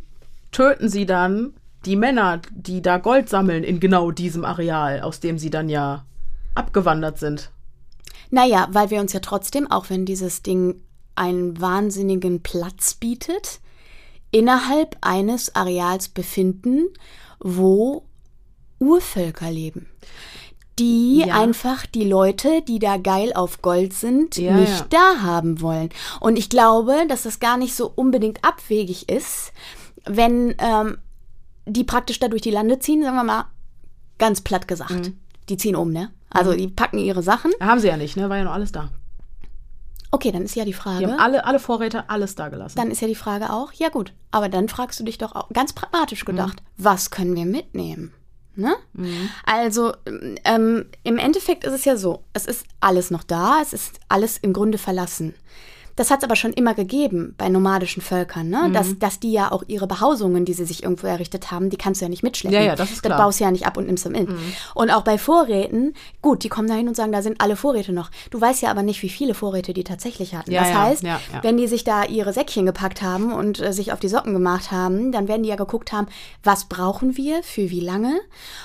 töten 0.51 0.89
sie 0.89 1.07
dann 1.07 1.55
die 1.85 1.97
Männer, 1.97 2.41
die 2.51 2.83
da 2.83 2.99
Gold 2.99 3.29
sammeln 3.29 3.65
in 3.65 3.81
genau 3.81 4.11
diesem 4.11 4.45
Areal, 4.45 5.01
aus 5.01 5.21
dem 5.21 5.39
sie 5.39 5.51
dann 5.51 5.69
ja 5.69 6.05
abgewandert 6.55 7.19
sind? 7.19 7.51
Naja, 8.31 8.69
weil 8.71 8.91
wir 8.91 9.01
uns 9.01 9.13
ja 9.13 9.21
trotzdem, 9.21 9.71
auch 9.71 9.91
wenn 9.91 10.05
dieses 10.05 10.43
Ding 10.43 10.81
einen 11.15 11.61
wahnsinnigen 11.61 12.43
Platz 12.43 12.95
bietet, 12.95 13.61
innerhalb 14.31 14.97
eines 15.03 15.55
Areals 15.55 16.09
befinden, 16.09 16.87
wo 17.39 18.05
Urvölker 18.79 19.51
leben. 19.51 19.87
Die 20.79 21.25
Ja. 21.27 21.35
einfach 21.41 21.85
die 21.87 22.05
Leute, 22.09 22.63
die 22.63 22.79
da 22.79 22.97
geil 22.97 23.33
auf 23.35 23.61
Gold 23.63 23.93
sind, 23.93 24.37
Ja, 24.37 24.55
nicht 24.55 24.81
ja. 24.81 24.87
da 24.91 25.23
haben 25.23 25.61
wollen. 25.61 25.91
Und 26.21 26.37
ich 26.39 26.49
glaube, 26.49 26.95
dass 27.09 27.23
das 27.25 27.41
gar 27.41 27.57
nicht 27.59 27.75
so 27.75 27.93
unbedingt 27.95 28.43
abwegig 28.45 29.09
ist, 29.09 29.53
wenn 30.07 30.55
ähm, 30.59 30.99
die 31.67 31.85
praktisch 31.85 32.19
da 32.19 32.29
durch 32.29 32.43
die 32.43 32.51
Lande 32.51 32.79
ziehen, 32.79 33.03
sagen 33.03 33.17
wir 33.17 33.25
mal 33.25 33.45
ganz 34.19 34.41
platt 34.41 34.67
gesagt. 34.67 34.91
Mhm. 34.91 35.19
Die 35.49 35.57
ziehen 35.57 35.77
um, 35.77 35.91
ne? 35.93 36.11
Also 36.31 36.55
die 36.55 36.69
packen 36.69 36.99
ihre 36.99 37.23
Sachen. 37.23 37.53
Haben 37.61 37.81
sie 37.81 37.89
ja 37.89 37.97
nicht, 37.97 38.17
ne? 38.17 38.31
War 38.31 38.39
ja 38.39 38.45
noch 38.45 38.53
alles 38.53 38.73
da. 38.73 38.89
Okay, 40.11 40.31
dann 40.31 40.43
ist 40.43 40.55
ja 40.57 40.65
die 40.65 40.73
Frage. 40.73 40.99
Die 41.01 41.07
haben 41.07 41.19
alle, 41.19 41.45
alle 41.47 41.59
Vorräte, 41.59 42.09
alles 42.09 42.35
da 42.35 42.49
gelassen. 42.49 42.77
Dann 42.77 42.91
ist 42.91 43.01
ja 43.01 43.09
die 43.09 43.15
Frage 43.15 43.51
auch, 43.51 43.73
ja 43.73 43.89
gut, 43.89 44.13
aber 44.31 44.49
dann 44.49 44.69
fragst 44.69 45.01
du 45.01 45.05
dich 45.05 45.19
doch 45.19 45.35
auch 45.35 45.49
ganz 45.51 45.73
pragmatisch 45.73 46.25
gedacht, 46.25 46.63
was 46.77 47.11
können 47.11 47.35
wir 47.35 47.47
mitnehmen? 47.47 48.13
Ne? 48.55 48.75
Also 49.45 49.95
ähm, 50.45 50.87
im 51.05 51.19
Endeffekt 51.19 51.65
ist 51.65 51.73
es 51.73 51.85
ja 51.85 51.97
so, 51.97 52.23
es 52.33 52.47
ist 52.47 52.67
alles 52.81 53.11
noch 53.11 53.25
da, 53.25 53.61
es 53.63 53.73
ist 53.73 54.01
alles 54.09 54.37
im 54.39 54.53
Grunde 54.53 54.79
verlassen. 54.79 55.35
Das 55.97 56.11
hat 56.11 56.21
es 56.21 56.25
aber 56.25 56.37
schon 56.37 56.53
immer 56.53 56.75
gegeben 56.75 57.35
bei 57.37 57.49
nomadischen 57.49 58.03
Völkern, 58.03 58.49
ne? 58.49 58.69
Mhm. 58.69 58.73
dass, 58.73 58.99
dass 58.99 59.21
die 59.21 59.33
ja 59.33 59.53
auch 59.53 59.63
ihre 59.67 59.87
Behausungen, 59.87 60.45
die 60.45 60.53
sie 60.55 60.65
sich 60.65 60.83
irgendwo 60.83 61.07
errichtet 61.07 61.51
haben, 61.51 61.71
die 61.71 61.77
kannst 61.77 62.01
du 62.01 62.05
ja 62.07 62.09
nicht 62.09 62.23
mitschleppen. 62.23 62.59
Ja, 62.59 62.65
ja, 62.65 62.77
das 62.77 62.91
ist 62.91 63.03
klar. 63.03 63.15
Mhm. 63.15 63.19
Das 63.19 63.25
baust 63.27 63.41
du 63.41 63.45
ja 63.45 63.51
nicht 63.51 63.67
ab 63.67 63.77
und 63.77 63.87
nimmst 63.87 64.05
du 64.07 64.11
mit. 64.11 64.29
Und 64.75 64.91
auch 64.91 65.03
bei 65.03 65.19
Vorräten, 65.19 65.95
gut, 66.23 66.45
die 66.45 66.49
kommen 66.49 66.69
da 66.69 66.75
hin 66.75 66.89
und 66.89 66.97
sagen, 66.97 67.13
da 67.13 67.21
sind 67.23 67.41
alle 67.41 67.57
Vorräte 67.57 67.93
noch. 67.93 68.11
Du 68.31 68.41
weißt 68.41 68.63
ja 68.63 68.71
aber 68.71 68.83
nicht, 68.83 69.03
wie 69.03 69.09
viele 69.09 69.35
Vorräte 69.35 69.73
die 69.75 69.85
tatsächlich 69.85 70.35
hatten. 70.35 70.51
Ja, 70.51 70.61
das 70.63 70.71
ja, 70.71 70.83
heißt, 70.83 71.03
ja, 71.03 71.21
wenn 71.43 71.57
die 71.57 71.67
sich 71.69 71.85
da 71.85 72.05
ihre 72.05 72.33
Säckchen 72.33 72.67
gepackt 72.67 73.03
haben 73.03 73.33
und 73.33 73.61
äh, 73.61 73.73
sich 73.73 73.93
auf 73.93 74.01
die 74.01 74.09
Socken 74.09 74.33
gemacht 74.33 74.71
haben, 74.71 75.13
dann 75.13 75.29
werden 75.29 75.43
die 75.43 75.49
ja 75.51 75.57
geguckt 75.57 75.93
haben, 75.93 76.07
was 76.43 76.65
brauchen 76.67 77.17
wir, 77.17 77.43
für 77.43 77.71
wie 77.71 77.81
lange 77.81 78.21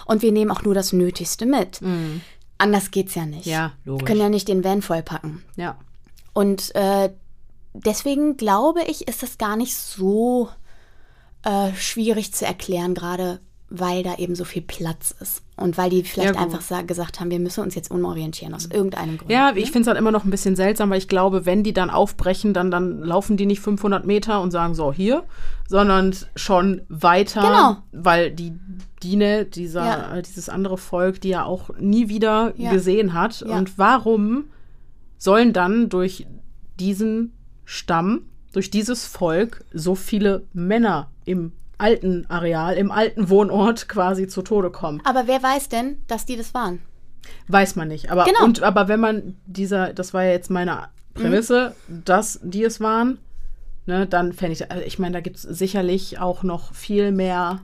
und 0.06 0.22
wir 0.22 0.32
nehmen 0.32 0.52
auch 0.52 0.64
nur 0.64 0.74
das 0.74 0.94
Nötigste 0.94 1.46
mit. 1.46 1.80
Anders 2.58 2.92
geht's 2.92 3.16
ja 3.16 3.26
nicht. 3.26 3.46
Mhm. 3.46 3.52
Ja, 3.52 3.72
Wir 3.84 3.92
logisch. 3.94 4.08
können 4.08 4.20
ja 4.22 4.30
nicht 4.30 4.48
den 4.48 4.64
Van 4.64 4.82
vollpacken. 4.82 5.44
ja. 5.56 5.78
Und 6.38 6.76
äh, 6.76 7.10
deswegen 7.74 8.38
glaube 8.38 8.82
ich, 8.88 9.08
ist 9.08 9.24
das 9.24 9.38
gar 9.40 9.56
nicht 9.58 9.76
so 9.76 10.50
äh, 11.44 11.74
schwierig 11.76 12.32
zu 12.34 12.46
erklären, 12.46 12.94
gerade 12.94 13.40
weil 13.70 14.02
da 14.04 14.16
eben 14.16 14.36
so 14.36 14.46
viel 14.46 14.62
Platz 14.62 15.14
ist. 15.20 15.42
Und 15.58 15.78
weil 15.78 15.90
die 15.90 16.04
vielleicht 16.04 16.36
Ja, 16.36 16.40
einfach 16.42 16.62
sa- 16.62 16.84
gesagt 16.84 17.20
haben, 17.20 17.32
wir 17.32 17.40
müssen 17.40 17.64
uns 17.64 17.76
jetzt 17.76 17.92
umorientieren 17.92 18.54
aus 18.54 18.68
irgendeinem 18.68 19.18
Grund. 19.18 19.30
Ja, 19.32 19.52
ich 19.56 19.72
finde 19.72 19.82
es 19.82 19.88
halt 19.88 19.98
immer 19.98 20.12
noch 20.12 20.24
ein 20.24 20.30
bisschen 20.30 20.56
seltsam, 20.56 20.90
weil 20.92 21.00
ich 21.00 21.08
glaube, 21.10 21.46
wenn 21.46 21.64
die 21.64 21.74
dann 21.74 21.90
aufbrechen, 21.90 22.54
dann, 22.54 22.70
dann 22.72 23.00
laufen 23.02 23.36
die 23.36 23.46
nicht 23.46 23.60
500 23.60 24.06
Meter 24.06 24.40
und 24.42 24.52
sagen 24.52 24.74
so, 24.76 24.94
hier, 24.94 25.24
sondern 25.68 26.16
schon 26.36 26.82
weiter, 26.88 27.42
Genau. 27.42 27.78
weil 27.92 28.32
die 28.32 28.54
Dine, 29.04 29.44
dieser, 29.46 29.86
Ja. 29.86 30.22
dieses 30.22 30.48
andere 30.50 30.78
Volk, 30.78 31.20
die 31.20 31.30
ja 31.30 31.44
auch 31.44 31.72
nie 31.80 32.08
wieder 32.10 32.54
Ja. 32.58 32.72
gesehen 32.72 33.14
hat. 33.14 33.42
Und 33.42 33.78
warum 33.78 34.46
sollen 35.18 35.54
dann 35.54 35.90
durch 35.90 36.28
diesen 36.80 37.34
Stamm, 37.66 38.22
durch 38.54 38.70
dieses 38.72 39.06
Volk 39.06 39.64
so 39.74 39.96
viele 39.96 40.44
Männer 40.54 41.10
im 41.26 41.52
alten 41.78 42.26
Areal, 42.30 42.76
im 42.76 42.92
alten 42.92 43.30
Wohnort 43.30 43.88
quasi 43.90 44.28
zu 44.28 44.42
Tode 44.42 44.72
kommen? 44.72 45.02
Aber 45.04 45.28
wer 45.28 45.42
weiß 45.44 45.70
denn, 45.70 45.98
dass 46.08 46.26
die 46.26 46.38
das 46.38 46.54
waren? 46.54 46.80
Weiß 47.48 47.76
man 47.76 47.88
nicht. 47.90 48.10
Aber, 48.12 48.24
Genau. 48.26 48.44
und, 48.46 48.64
aber 48.64 48.88
wenn 48.88 49.00
man 49.00 49.36
dieser, 49.46 49.94
das 49.94 50.14
war 50.14 50.24
ja 50.24 50.32
jetzt 50.32 50.50
meine 50.50 50.88
Prämisse, 51.14 51.76
dass 51.88 52.40
die 52.42 52.64
es 52.64 52.80
waren, 52.80 53.20
ne, 53.86 54.08
dann 54.08 54.34
fände 54.34 54.54
ich, 54.54 54.72
also 54.72 54.84
ich 54.84 54.98
meine, 54.98 55.14
da 55.14 55.20
gibt 55.22 55.36
es 55.38 55.42
sicherlich 55.42 56.20
auch 56.20 56.44
noch 56.44 56.74
viel 56.74 57.12
mehr 57.12 57.62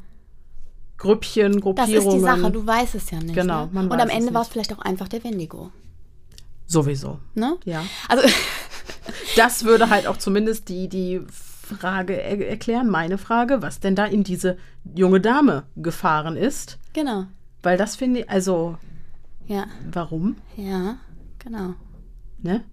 Grüppchen, 0.98 1.54
Das 1.54 1.62
Gruppierungen. 1.62 2.08
ist 2.08 2.14
die 2.14 2.20
Sache, 2.20 2.52
du 2.52 2.66
weißt 2.66 2.96
es 2.96 3.12
ja 3.12 3.20
nicht. 3.20 3.36
Genau, 3.36 3.68
ne? 3.68 3.82
Und 3.90 4.00
am 4.00 4.10
Ende 4.10 4.34
war 4.34 4.42
es 4.42 4.48
vielleicht 4.48 4.74
auch 4.74 4.80
einfach 4.80 5.08
der 5.08 5.24
Wendigo. 5.24 5.72
Sowieso. 6.74 7.20
Ne? 7.36 7.58
Ja. 7.66 7.86
Also, 8.10 8.28
Das 9.36 9.64
würde 9.66 9.90
halt 9.90 10.08
auch 10.08 10.18
zumindest 10.18 10.70
die, 10.70 10.88
die 10.88 11.22
Frage 11.30 12.22
er 12.22 12.48
erklären, 12.50 12.90
meine 12.90 13.18
Frage, 13.18 13.62
was 13.62 13.80
denn 13.80 13.96
da 13.96 14.06
in 14.06 14.24
diese 14.24 14.58
junge 14.96 15.20
Dame 15.22 15.64
gefahren 15.76 16.36
ist. 16.38 16.78
genau. 16.94 17.26
Weil 17.62 17.78
das 17.78 17.96
finde 17.96 18.22
ich, 18.22 18.30
also, 18.30 18.78
Ja, 19.48 19.66
warum? 19.92 20.36
ja, 20.58 20.98
genau. 21.40 21.76
Ne? 22.42 22.64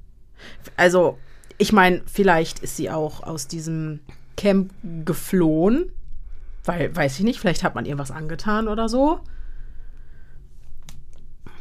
Also, 0.77 1.17
ich 1.59 1.73
meine, 1.73 2.03
vielleicht 2.07 2.59
ist 2.59 2.77
sie 2.77 2.91
auch 2.91 3.23
aus 3.23 3.47
diesem 3.47 4.01
Camp 4.37 4.73
geflohen, 5.05 5.93
weil, 6.65 6.95
weiß 6.95 7.19
ich 7.19 7.25
nicht, 7.25 7.39
vielleicht 7.39 7.63
hat 7.63 7.77
man 7.77 7.85
ihr 7.87 7.99
was 7.99 8.11
angetan 8.11 8.67
oder 8.67 8.89
so. 8.89 9.21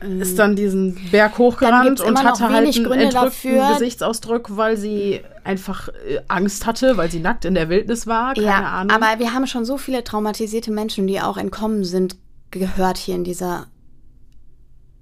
Ist 0.01 0.39
dann 0.39 0.55
diesen 0.55 0.95
Berg 1.11 1.37
hochgerannt 1.37 1.99
und 1.99 2.23
hatte 2.23 2.47
halt 2.47 2.75
einen 2.75 2.85
Gründe 2.85 3.05
entrückten 3.05 3.55
dafür. 3.55 3.73
Gesichtsausdruck, 3.73 4.55
weil 4.55 4.77
sie 4.77 5.21
einfach 5.43 5.89
äh, 5.89 6.21
Angst 6.29 6.65
hatte, 6.65 6.95
weil 6.95 7.11
sie 7.11 7.19
nackt 7.19 7.43
in 7.43 7.53
der 7.53 7.67
Wildnis 7.67 8.07
war. 8.07 8.33
Keine 8.33 8.47
ja, 8.47 8.61
Ahnung. 8.61 8.95
aber 8.95 9.19
wir 9.19 9.33
haben 9.33 9.45
schon 9.45 9.65
so 9.65 9.77
viele 9.77 10.03
traumatisierte 10.03 10.71
Menschen, 10.71 11.05
die 11.05 11.19
auch 11.19 11.35
entkommen 11.35 11.83
sind, 11.83 12.15
gehört 12.51 12.97
hier 12.97 13.15
in 13.15 13.25
dieser, 13.25 13.67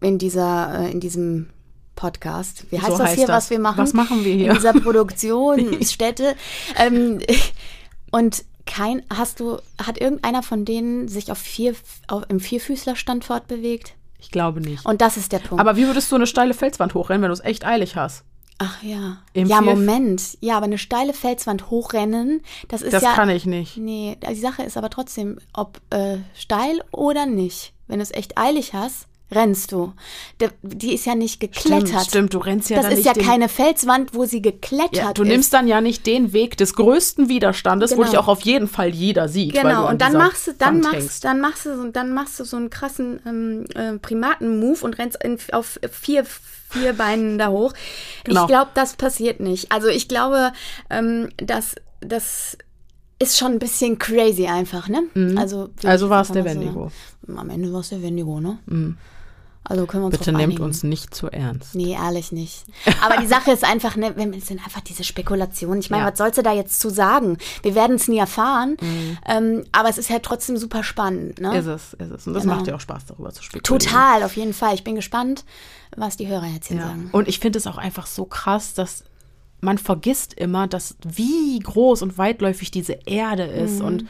in 0.02 0.18
dieser, 0.18 0.86
äh, 0.86 0.92
in 0.92 1.00
diesem 1.00 1.48
Podcast. 1.96 2.66
Wie 2.72 2.78
heißt 2.78 2.88
So 2.88 2.98
das 2.98 3.08
heißt 3.08 3.16
hier, 3.18 3.28
das. 3.28 3.36
was 3.36 3.50
wir 3.52 3.60
machen? 3.60 3.80
Was 3.80 3.94
machen 3.94 4.24
wir 4.26 4.34
hier? 4.34 4.50
In 4.50 4.56
dieser 4.56 4.74
Produktionsstätte. 4.74 6.36
ähm, 6.78 7.20
und 8.12 8.46
kein, 8.66 9.04
hast 9.14 9.40
du, 9.40 9.58
hat 9.82 10.00
irgendeiner 10.00 10.44
von 10.44 10.66
denen 10.66 11.08
sich 11.08 11.32
auf 11.32 11.38
vier, 11.38 11.76
auf, 12.08 12.24
im 12.30 12.40
Vierfüßlerstand 12.40 13.26
fortbewegt? 13.26 13.96
Ich 14.20 14.32
glaube 14.32 14.62
nicht. 14.62 14.86
Und 14.86 15.02
das 15.02 15.18
ist 15.18 15.32
der 15.32 15.40
Punkt. 15.40 15.60
aber 15.62 15.76
wie 15.78 15.86
würdest 15.86 16.12
du 16.12 16.16
eine 16.16 16.28
steile 16.28 16.54
Felswand 16.54 16.94
hochrennen, 16.94 17.22
wenn 17.22 17.30
du 17.30 17.34
es 17.34 17.44
echt 17.44 17.66
eilig 17.66 17.96
hast? 17.96 18.24
Ach 18.60 18.82
ja. 18.82 19.18
Im 19.34 19.48
ja, 19.48 19.62
Vier- 19.62 19.76
Moment. 19.76 20.38
Ja, 20.42 20.58
aber 20.58 20.66
eine 20.66 20.80
steile 20.80 21.14
Felswand 21.14 21.70
hochrennen, 21.70 22.42
das 22.70 22.82
ist 22.82 22.94
Das 22.94 23.04
ja. 23.04 23.14
kann 23.14 23.30
ich 23.30 23.46
nicht. 23.46 23.78
Nee, 23.78 24.18
die 24.28 24.34
Sache 24.36 24.64
ist 24.64 24.78
aber 24.78 24.90
trotzdem, 24.90 25.38
ob 25.54 25.80
äh, 25.92 26.18
steil 26.36 26.82
oder 26.92 27.28
nicht. 27.28 27.74
Wenn 27.88 28.00
du 28.00 28.04
es 28.04 28.12
echt 28.12 28.38
eilig 28.38 28.74
hast, 28.74 29.08
rennst 29.32 29.72
du. 29.74 29.94
Die 30.62 30.94
ist 30.94 31.06
ja 31.06 31.16
nicht 31.16 31.40
geklettert. 31.40 31.88
Stimmt, 31.90 32.04
stimmt, 32.06 32.34
du 32.34 32.38
rennst 32.40 32.70
ja 32.70 32.82
das 32.82 32.98
ist 32.98 33.06
ja 33.06 33.14
keine 33.14 33.50
Felswand, 33.50 34.14
wo 34.14 34.26
sie 34.26 34.42
geklettert 34.42 34.96
Ja, 34.96 35.14
du 35.14 35.24
ist. 35.24 35.28
nimmst 35.30 35.54
dann 35.54 35.68
ja 35.68 35.82
nicht 35.82 36.06
den 36.06 36.32
Weg 36.34 36.56
des 36.58 36.74
größten 36.76 37.28
Widerstandes, 37.28 37.92
wo 37.92 37.96
Genau. 37.98 38.08
dich 38.10 38.18
auch 38.18 38.28
auf 38.30 38.42
jeden 38.42 38.68
Fall 38.68 38.90
jeder 38.90 39.28
sieht. 39.28 39.56
du 39.56 39.62
Genau, 39.62 39.90
und 39.90 40.02
dann 40.02 40.14
machst 40.14 40.48
du, 40.48 40.54
dann 40.54 40.80
machst, 40.80 41.24
dann 41.26 41.42
machst 41.42 41.66
du, 41.66 41.76
so- 41.76 41.90
dann 41.92 42.14
machst 42.14 42.40
du 42.40 42.46
so 42.46 42.56
einen 42.58 42.70
krassen 42.70 43.20
ähm, 43.26 43.66
äh, 43.76 43.98
Primaten-Move 44.00 44.84
und 44.86 44.98
rennst 44.98 45.22
in, 45.24 45.38
auf 45.52 45.80
vier, 45.92 46.24
vier 46.70 46.94
Beinen 46.94 47.38
da 47.38 47.50
hoch. 47.50 47.74
Genau. 48.24 48.42
Ich 48.44 48.48
glaube, 48.48 48.72
das 48.76 48.96
passiert 48.96 49.40
nicht. 49.42 49.72
Also 49.72 49.88
ich 49.90 50.08
glaube, 50.08 50.52
ähm, 50.90 51.30
dass, 51.38 51.76
dass 52.00 52.58
ist 53.20 53.38
schon 53.40 53.54
ein 53.54 53.60
bisschen 53.60 53.98
crazy 53.98 54.46
einfach, 54.46 54.90
ne? 54.90 55.02
Mhm. 55.16 55.40
Also, 55.40 55.70
also 55.84 56.08
war 56.10 56.22
es 56.22 56.28
der 56.32 56.46
Wendigo. 56.46 56.92
So, 57.26 57.36
am 57.36 57.50
Ende 57.50 57.74
war 57.74 57.80
es 57.80 57.90
der 57.90 58.04
Wendigo, 58.04 58.40
ne? 58.40 58.60
Mhm. 58.68 58.96
Also 59.70 59.86
können 59.86 60.04
wir 60.04 60.08
uns 60.08 60.18
Bitte 60.18 60.32
nehmt 60.32 60.60
uns 60.62 60.84
nicht 60.84 61.14
zu 61.14 61.28
ernst. 61.28 61.76
Nee, 61.76 61.92
ehrlich 61.92 62.32
nicht. 62.32 62.64
Aber 63.02 63.18
die 63.18 63.28
Sache 63.28 63.52
ist 63.52 63.66
einfach, 63.66 63.98
ne, 63.98 64.16
es 64.38 64.48
sind 64.48 64.64
einfach 64.64 64.80
diese 64.80 65.04
Spekulationen. 65.04 65.80
Ich 65.82 65.90
meine, 65.90 66.04
ja. 66.04 66.12
was 66.12 66.18
sollst 66.18 66.38
du 66.38 66.42
da 66.42 66.54
jetzt 66.54 66.80
zu 66.80 66.90
sagen? 66.90 67.38
Wir 67.64 67.76
werden 67.76 67.98
es 67.98 68.08
nie 68.08 68.18
erfahren. 68.18 68.78
Mhm. 68.80 69.18
Ähm, 69.28 69.64
aber 69.74 69.90
es 69.90 69.98
ist 69.98 70.10
halt 70.10 70.24
trotzdem 70.24 70.56
super 70.58 70.84
spannend. 70.84 71.42
Ne? 71.42 71.58
Ist 71.58 71.66
es, 71.66 71.94
ist 71.96 72.12
es. 72.12 72.28
Und 72.28 72.34
das 72.34 72.44
genau. 72.44 72.56
macht 72.56 72.68
ja 72.68 72.76
auch 72.76 72.80
Spaß, 72.80 73.08
darüber 73.08 73.32
zu 73.34 73.44
spekulieren. 73.44 73.80
Total, 73.80 74.24
auf 74.24 74.38
jeden 74.38 74.54
Fall. 74.54 74.74
Ich 74.74 74.86
bin 74.86 74.96
gespannt, 74.96 75.44
was 75.98 76.16
die 76.16 76.28
Hörer 76.28 76.48
jetzt 76.48 76.68
hier 76.68 76.78
ja. 76.78 76.88
sagen. 76.88 77.10
Und 77.12 77.28
ich 77.28 77.40
finde 77.40 77.60
es 77.60 77.68
auch 77.68 77.78
einfach 77.78 78.08
so 78.08 78.24
krass, 78.24 78.74
dass 78.74 79.04
man 79.60 79.78
vergisst 79.78 80.34
immer, 80.34 80.68
dass 80.68 80.96
wie 81.04 81.60
groß 81.60 82.04
und 82.04 82.18
weitläufig 82.18 82.72
diese 82.72 83.00
Erde 83.06 83.44
ist 83.44 83.80
mhm. 83.80 83.86
und 83.86 84.06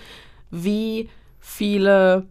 wie 0.52 1.10
viele 1.40 2.28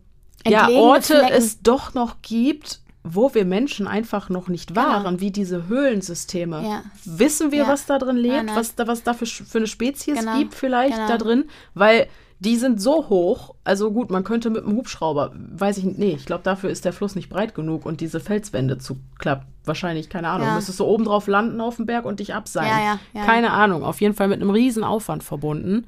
ja, 0.47 0.69
Orte 0.69 1.19
Flecken. 1.19 1.33
es 1.33 1.63
doch 1.63 1.95
noch 1.95 2.23
gibt, 2.23 2.81
wo 3.09 3.33
wir 3.35 3.45
Menschen 3.45 3.87
einfach 3.87 4.29
noch 4.29 4.49
nicht 4.49 4.69
genau. 4.69 4.83
waren, 4.83 5.05
genau. 5.05 5.21
wie 5.21 5.31
diese 5.31 5.69
Höhlensysteme. 5.69 6.63
Ja. 6.63 6.83
Wissen 7.05 7.53
wir, 7.53 7.61
ja. 7.61 7.69
was 7.69 7.87
da 7.87 7.99
drin 7.99 8.17
lebt, 8.17 8.35
nein, 8.35 8.47
nein. 8.47 8.57
was 8.57 8.75
da, 8.75 8.87
was 8.87 9.03
da 9.03 9.15
für, 9.15 9.27
für 9.27 9.59
eine 9.59 9.67
Spezies 9.67 10.19
genau. 10.19 10.39
gibt 10.39 10.55
vielleicht 10.55 10.97
genau. 10.97 11.09
da 11.09 11.19
drin? 11.19 11.45
Weil 11.75 12.09
die 12.39 12.57
sind 12.57 12.83
so 12.83 13.09
hoch, 13.09 13.55
also 13.65 13.91
gut, 13.91 14.11
man 14.11 14.23
könnte 14.23 14.51
mit 14.51 14.65
einem 14.65 14.77
Hubschrauber, 14.77 15.33
weiß 15.35 15.79
ich 15.79 15.85
nicht, 15.85 15.99
nee, 15.99 16.13
ich 16.13 16.27
glaube, 16.27 16.43
dafür 16.45 16.69
ist 16.69 16.85
der 16.85 16.93
Fluss 16.93 17.15
nicht 17.15 17.31
breit 17.31 17.55
genug 17.55 17.87
und 17.87 18.01
diese 18.01 18.21
Felswände 18.21 18.79
zu 18.79 18.99
klappt. 19.19 19.47
Wahrscheinlich, 19.65 20.11
keine 20.11 20.29
Ahnung. 20.29 20.49
Ja. 20.49 20.55
Müsstest 20.55 20.79
du 20.79 20.85
oben 20.85 21.05
drauf 21.05 21.27
landen 21.27 21.61
auf 21.61 21.77
dem 21.77 21.87
Berg 21.87 22.05
und 22.05 22.21
dich 22.21 22.35
abseilen. 22.35 22.99
Ja, 23.15 23.25
keine 23.25 23.53
Ahnung. 23.53 23.83
Auf 23.83 24.01
jeden 24.01 24.15
Fall 24.15 24.29
mit 24.29 24.41
einem 24.41 24.51
riesen 24.51 24.85
Aufwand 24.85 25.25
verbunden, 25.25 25.87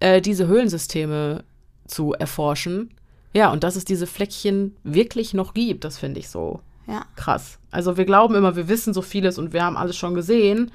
äh, 0.00 0.20
diese 0.20 0.48
Höhlensysteme 0.48 1.44
zu 1.86 2.12
erforschen. 2.12 2.90
Ja, 3.36 3.52
und 3.52 3.64
dass 3.64 3.76
es 3.76 3.84
diese 3.84 4.06
Fleckchen 4.06 4.74
wirklich 4.82 5.34
noch 5.34 5.52
gibt, 5.52 5.84
das 5.84 5.98
finde 5.98 6.20
ich 6.20 6.30
so 6.30 6.60
ja. 6.86 7.04
krass. 7.16 7.58
Also 7.70 7.98
wir 7.98 8.06
glauben 8.06 8.34
immer, 8.34 8.56
wir 8.56 8.66
wissen 8.66 8.94
so 8.94 9.02
vieles 9.02 9.36
und 9.36 9.52
wir 9.52 9.62
haben 9.62 9.76
alles 9.76 9.94
schon 9.94 10.14
gesehen. 10.14 10.72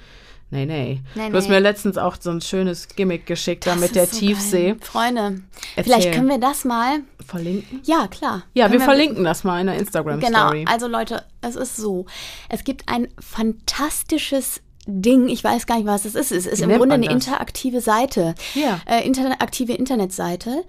Nee, 0.52 0.68
nee. 0.68 1.02
nee 1.16 1.30
du 1.32 1.38
hast 1.38 1.50
mir 1.50 1.60
letztens 1.60 1.98
auch 1.98 2.18
so 2.20 2.30
ein 2.30 2.40
schönes 2.40 2.88
Gimmick 2.90 3.26
geschickt, 3.26 3.66
da 3.66 3.76
mit 3.76 3.96
der 3.96 4.06
so 4.06 4.20
Tiefsee. 4.20 4.74
Geil. 4.74 4.78
Freunde, 4.82 5.42
Erzähl. 5.76 5.84
vielleicht 5.84 6.14
können 6.14 6.28
wir 6.30 6.38
das 6.38 6.64
mal 6.64 7.00
verlinken. 7.26 7.82
Ja, 7.84 8.08
klar. 8.08 8.44
Ja, 8.54 8.66
wir, 8.66 8.78
wir, 8.78 8.82
verlinken 8.82 9.24
das 9.24 9.44
mal 9.44 9.60
in 9.60 9.66
der 9.66 9.78
Instagram-Story. 9.78 10.60
Genau, 10.60 10.72
also 10.72 10.88
Leute, 10.88 11.24
es 11.42 11.56
ist 11.56 11.78
so. 11.78 12.06
Es 12.48 12.64
gibt 12.64 12.88
ein 12.90 13.08
fantastisches 13.20 14.62
Ding, 14.88 15.28
ich 15.28 15.44
weiß 15.44 15.68
gar 15.68 15.76
nicht, 15.76 15.86
was 15.86 16.06
es 16.06 16.16
ist. 16.16 16.32
Es 16.32 16.46
ist 16.46 16.60
Wie 16.60 16.64
im 16.64 16.78
Grunde 16.78 16.96
eine 16.96 17.06
das? 17.06 17.14
interaktive 17.14 17.82
Seite, 17.82 18.34
ja. 18.56 18.80
äh, 18.86 19.06
interaktive 19.06 19.74
Internetseite, 19.74 20.64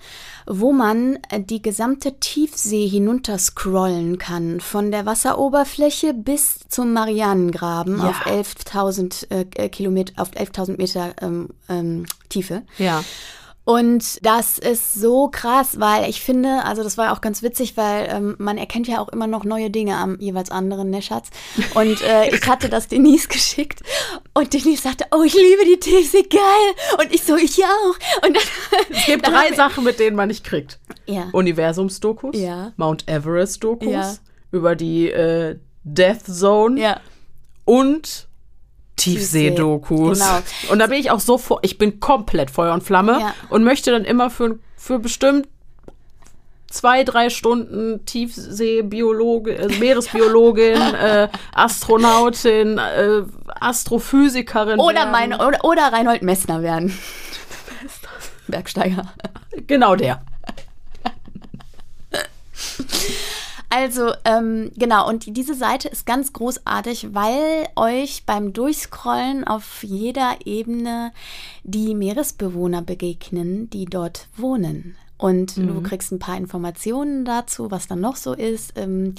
wo 0.46 0.72
man 0.72 1.18
äh, 1.30 1.40
die 1.40 1.62
gesamte 1.62 2.18
Tiefsee 2.20 2.86
hinunterscrollen 2.86 4.18
kann, 4.18 4.60
von 4.60 4.90
der 4.90 5.06
Wasseroberfläche 5.06 6.12
bis 6.12 6.60
zum 6.68 6.92
Marianengraben 6.92 7.98
ja. 7.98 8.10
auf 8.10 8.26
11.000 8.26 9.30
äh, 9.30 9.68
Kilometer, 9.70 10.12
auf 10.20 10.30
11.000 10.32 10.76
Meter 10.76 11.14
ähm, 11.22 11.48
ähm, 11.70 12.04
Tiefe. 12.28 12.62
Ja. 12.76 13.02
Und 13.64 14.24
das 14.26 14.58
ist 14.58 14.94
so 14.94 15.28
krass, 15.28 15.78
weil 15.78 16.10
ich 16.10 16.20
finde, 16.20 16.64
also 16.64 16.82
das 16.82 16.98
war 16.98 17.12
auch 17.12 17.20
ganz 17.20 17.42
witzig, 17.42 17.76
weil 17.76 18.08
ähm, 18.10 18.34
man 18.38 18.58
erkennt 18.58 18.88
ja 18.88 19.00
auch 19.00 19.08
immer 19.08 19.28
noch 19.28 19.44
neue 19.44 19.70
Dinge 19.70 19.96
am 19.96 20.18
jeweils 20.18 20.50
anderen, 20.50 20.90
ne 20.90 21.00
Schatz? 21.00 21.30
Und 21.74 22.02
äh, 22.02 22.28
ich 22.34 22.44
hatte 22.48 22.68
das 22.68 22.88
Denise 22.88 23.28
geschickt 23.28 23.82
und 24.34 24.52
Denise 24.52 24.82
sagte, 24.82 25.04
oh, 25.12 25.22
ich 25.22 25.34
liebe 25.34 25.64
die 25.64 25.78
Tiefsee, 25.78 26.24
geil. 26.24 26.98
Und 26.98 27.14
ich 27.14 27.22
so, 27.22 27.36
ich 27.36 27.62
auch. 27.64 28.26
Und 28.26 28.36
dann, 28.36 28.80
es 28.90 29.06
gibt 29.06 29.28
drei 29.28 29.52
Sachen, 29.54 29.84
mit 29.84 30.00
denen 30.00 30.16
man 30.16 30.28
nicht 30.28 30.44
kriegt. 30.44 30.80
Ja. 31.06 31.28
Universumsdokus, 31.32 32.36
ja. 32.36 32.72
Mount 32.76 33.08
Everest-Dokus, 33.08 33.92
ja. 33.92 34.14
über 34.50 34.74
die 34.74 35.08
äh, 35.08 35.56
Death 35.84 36.24
Zone 36.26 36.80
ja. 36.80 37.00
und 37.64 38.26
Tiefseedokus. 38.96 40.18
Genau. 40.18 40.72
Und 40.72 40.78
da 40.78 40.86
bin 40.86 40.98
ich 40.98 41.10
auch 41.10 41.20
so 41.20 41.38
vor, 41.38 41.60
ich 41.62 41.78
bin 41.78 42.00
komplett 42.00 42.50
Feuer 42.50 42.74
und 42.74 42.82
Flamme 42.82 43.18
ja. 43.20 43.34
und 43.48 43.64
möchte 43.64 43.90
dann 43.90 44.04
immer 44.04 44.30
für, 44.30 44.58
für 44.76 44.98
bestimmt 44.98 45.48
zwei, 46.72 47.04
drei 47.04 47.30
Stunden 47.30 48.04
Tiefseebiologin, 48.06 49.56
äh, 49.56 49.78
Meeresbiologin, 49.78 50.80
äh, 50.94 51.28
Astronautin, 51.52 52.78
äh, 52.78 53.22
Astrophysikerin. 53.60 54.80
Oder, 54.80 54.94
werden. 55.00 55.10
Meine, 55.12 55.46
oder, 55.46 55.64
oder 55.64 55.92
Reinhold 55.92 56.22
Messner 56.22 56.62
werden. 56.62 56.96
Bergsteiger. 58.48 59.12
Genau 59.66 59.96
der. 59.96 60.22
Also, 63.74 64.12
ähm, 64.26 64.70
genau, 64.76 65.08
und 65.08 65.34
diese 65.34 65.54
Seite 65.54 65.88
ist 65.88 66.04
ganz 66.04 66.34
großartig, 66.34 67.14
weil 67.14 67.66
euch 67.74 68.24
beim 68.26 68.52
Durchscrollen 68.52 69.44
auf 69.44 69.82
jeder 69.82 70.36
Ebene 70.44 71.10
die 71.62 71.94
Meeresbewohner 71.94 72.82
begegnen, 72.82 73.70
die 73.70 73.86
dort 73.86 74.28
wohnen. 74.36 74.94
Und 75.16 75.56
mhm. 75.56 75.68
du 75.68 75.82
kriegst 75.82 76.12
ein 76.12 76.18
paar 76.18 76.36
Informationen 76.36 77.24
dazu, 77.24 77.70
was 77.70 77.86
dann 77.86 78.02
noch 78.02 78.16
so 78.16 78.34
ist. 78.34 78.74
Ähm, 78.76 79.14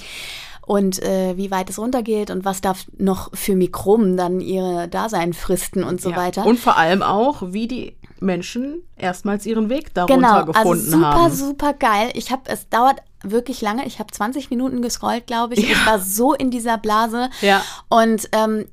und 0.64 1.02
äh, 1.02 1.36
wie 1.36 1.50
weit 1.50 1.68
es 1.68 1.78
runtergeht 1.80 2.30
und 2.30 2.44
was 2.44 2.60
da 2.60 2.74
noch 2.96 3.36
für 3.36 3.56
Mikroben 3.56 4.16
dann 4.16 4.40
ihre 4.40 4.86
Dasein 4.86 5.32
fristen 5.32 5.82
und 5.82 6.00
so 6.00 6.10
ja. 6.10 6.16
weiter. 6.16 6.46
Und 6.46 6.60
vor 6.60 6.76
allem 6.76 7.02
auch, 7.02 7.42
wie 7.52 7.66
die 7.66 7.96
Menschen 8.20 8.82
erstmals 8.96 9.46
ihren 9.46 9.68
Weg 9.68 9.94
darunter 9.94 10.14
genau, 10.14 10.44
gefunden 10.44 10.68
also 10.68 10.90
super, 10.90 11.06
haben. 11.06 11.32
Super, 11.32 11.46
super 11.46 11.72
geil. 11.74 12.10
Ich 12.14 12.30
habe, 12.30 12.42
es 12.46 12.68
dauert 12.68 13.02
wirklich 13.22 13.60
lange. 13.60 13.86
Ich 13.86 13.98
habe 13.98 14.12
20 14.12 14.50
Minuten 14.50 14.82
gescrollt, 14.82 15.26
glaube 15.26 15.54
ich. 15.54 15.60
Ja. 15.60 15.72
Ich 15.72 15.86
war 15.86 15.98
so 15.98 16.34
in 16.34 16.50
dieser 16.50 16.78
Blase. 16.78 17.30
Ja. 17.40 17.62
Und 17.88 18.28
ähm, 18.32 18.66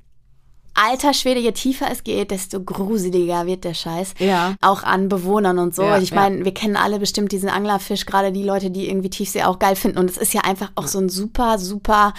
alter 0.74 1.14
Schwede, 1.14 1.40
je 1.40 1.52
tiefer 1.52 1.88
es 1.92 2.04
geht, 2.04 2.32
desto 2.32 2.62
gruseliger 2.62 3.46
wird 3.46 3.64
der 3.64 3.74
Scheiß. 3.74 4.14
Ja. 4.20 4.56
Auch 4.62 4.84
an 4.84 5.10
Bewohnern 5.10 5.60
und 5.60 5.76
so. 5.76 5.84
Ja, 5.84 6.00
ich 6.00 6.14
meine, 6.14 6.40
ja. 6.40 6.46
wir 6.46 6.54
kennen 6.54 6.78
alle 6.78 7.00
bestimmt 7.00 7.32
diesen 7.32 7.50
Anglerfisch, 7.50 8.06
gerade 8.06 8.32
die 8.32 8.44
Leute, 8.44 8.72
die 8.72 8.90
irgendwie 8.90 9.10
Tiefsee 9.10 9.44
auch 9.44 9.60
geil 9.60 9.76
finden. 9.76 9.98
Und 9.98 10.10
es 10.10 10.18
ist 10.18 10.34
ja 10.34 10.42
einfach 10.42 10.72
auch 10.76 10.88
so 10.88 11.00
ein 11.00 11.10
super, 11.10 11.58
super 11.58 12.14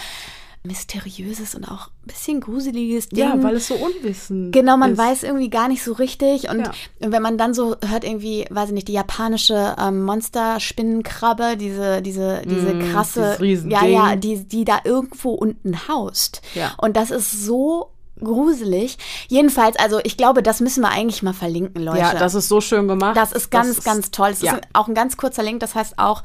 mysteriöses 0.65 1.55
und 1.55 1.65
auch 1.65 1.87
ein 1.87 2.07
bisschen 2.07 2.39
gruseliges 2.39 3.09
Ding. 3.09 3.19
Ja, 3.19 3.43
weil 3.43 3.57
es 3.57 3.67
so 3.67 3.75
unwissend 3.75 4.53
Genau, 4.53 4.77
man 4.77 4.93
ist. 4.93 4.97
weiß 4.97 5.23
irgendwie 5.23 5.49
gar 5.49 5.67
nicht 5.67 5.83
so 5.83 5.91
richtig. 5.93 6.49
Und 6.49 6.59
ja. 6.59 6.71
wenn 6.99 7.21
man 7.21 7.37
dann 7.37 7.53
so 7.53 7.75
hört, 7.85 8.05
irgendwie, 8.05 8.45
weiß 8.49 8.69
ich 8.69 8.73
nicht, 8.73 8.87
die 8.87 8.93
japanische 8.93 9.75
ähm, 9.77 10.03
Monsterspinnenkrabbe, 10.03 11.57
diese, 11.57 12.01
diese, 12.01 12.43
diese 12.45 12.75
mm, 12.75 12.91
krasse, 12.91 13.37
ja, 13.67 13.85
ja, 13.85 14.15
die, 14.15 14.45
die 14.45 14.63
da 14.63 14.79
irgendwo 14.85 15.31
unten 15.31 15.87
haust. 15.89 16.41
Ja. 16.55 16.73
Und 16.77 16.95
das 16.95 17.11
ist 17.11 17.43
so 17.43 17.89
gruselig. 18.23 18.97
Jedenfalls, 19.27 19.75
also 19.77 19.99
ich 20.03 20.17
glaube, 20.17 20.43
das 20.43 20.61
müssen 20.61 20.81
wir 20.81 20.89
eigentlich 20.89 21.23
mal 21.23 21.33
verlinken, 21.33 21.83
Leute. 21.83 21.99
Ja, 21.99 22.13
das 22.13 22.35
ist 22.35 22.47
so 22.47 22.61
schön 22.61 22.87
gemacht. 22.87 23.17
Das 23.17 23.31
ist 23.31 23.51
ganz, 23.51 23.67
das 23.67 23.77
ist, 23.79 23.83
ganz 23.83 24.11
toll. 24.11 24.29
Es 24.29 24.41
ja. 24.41 24.53
ist 24.53 24.61
auch 24.73 24.87
ein 24.87 24.93
ganz 24.93 25.17
kurzer 25.17 25.43
Link, 25.43 25.59
das 25.59 25.75
heißt 25.75 25.99
auch 25.99 26.23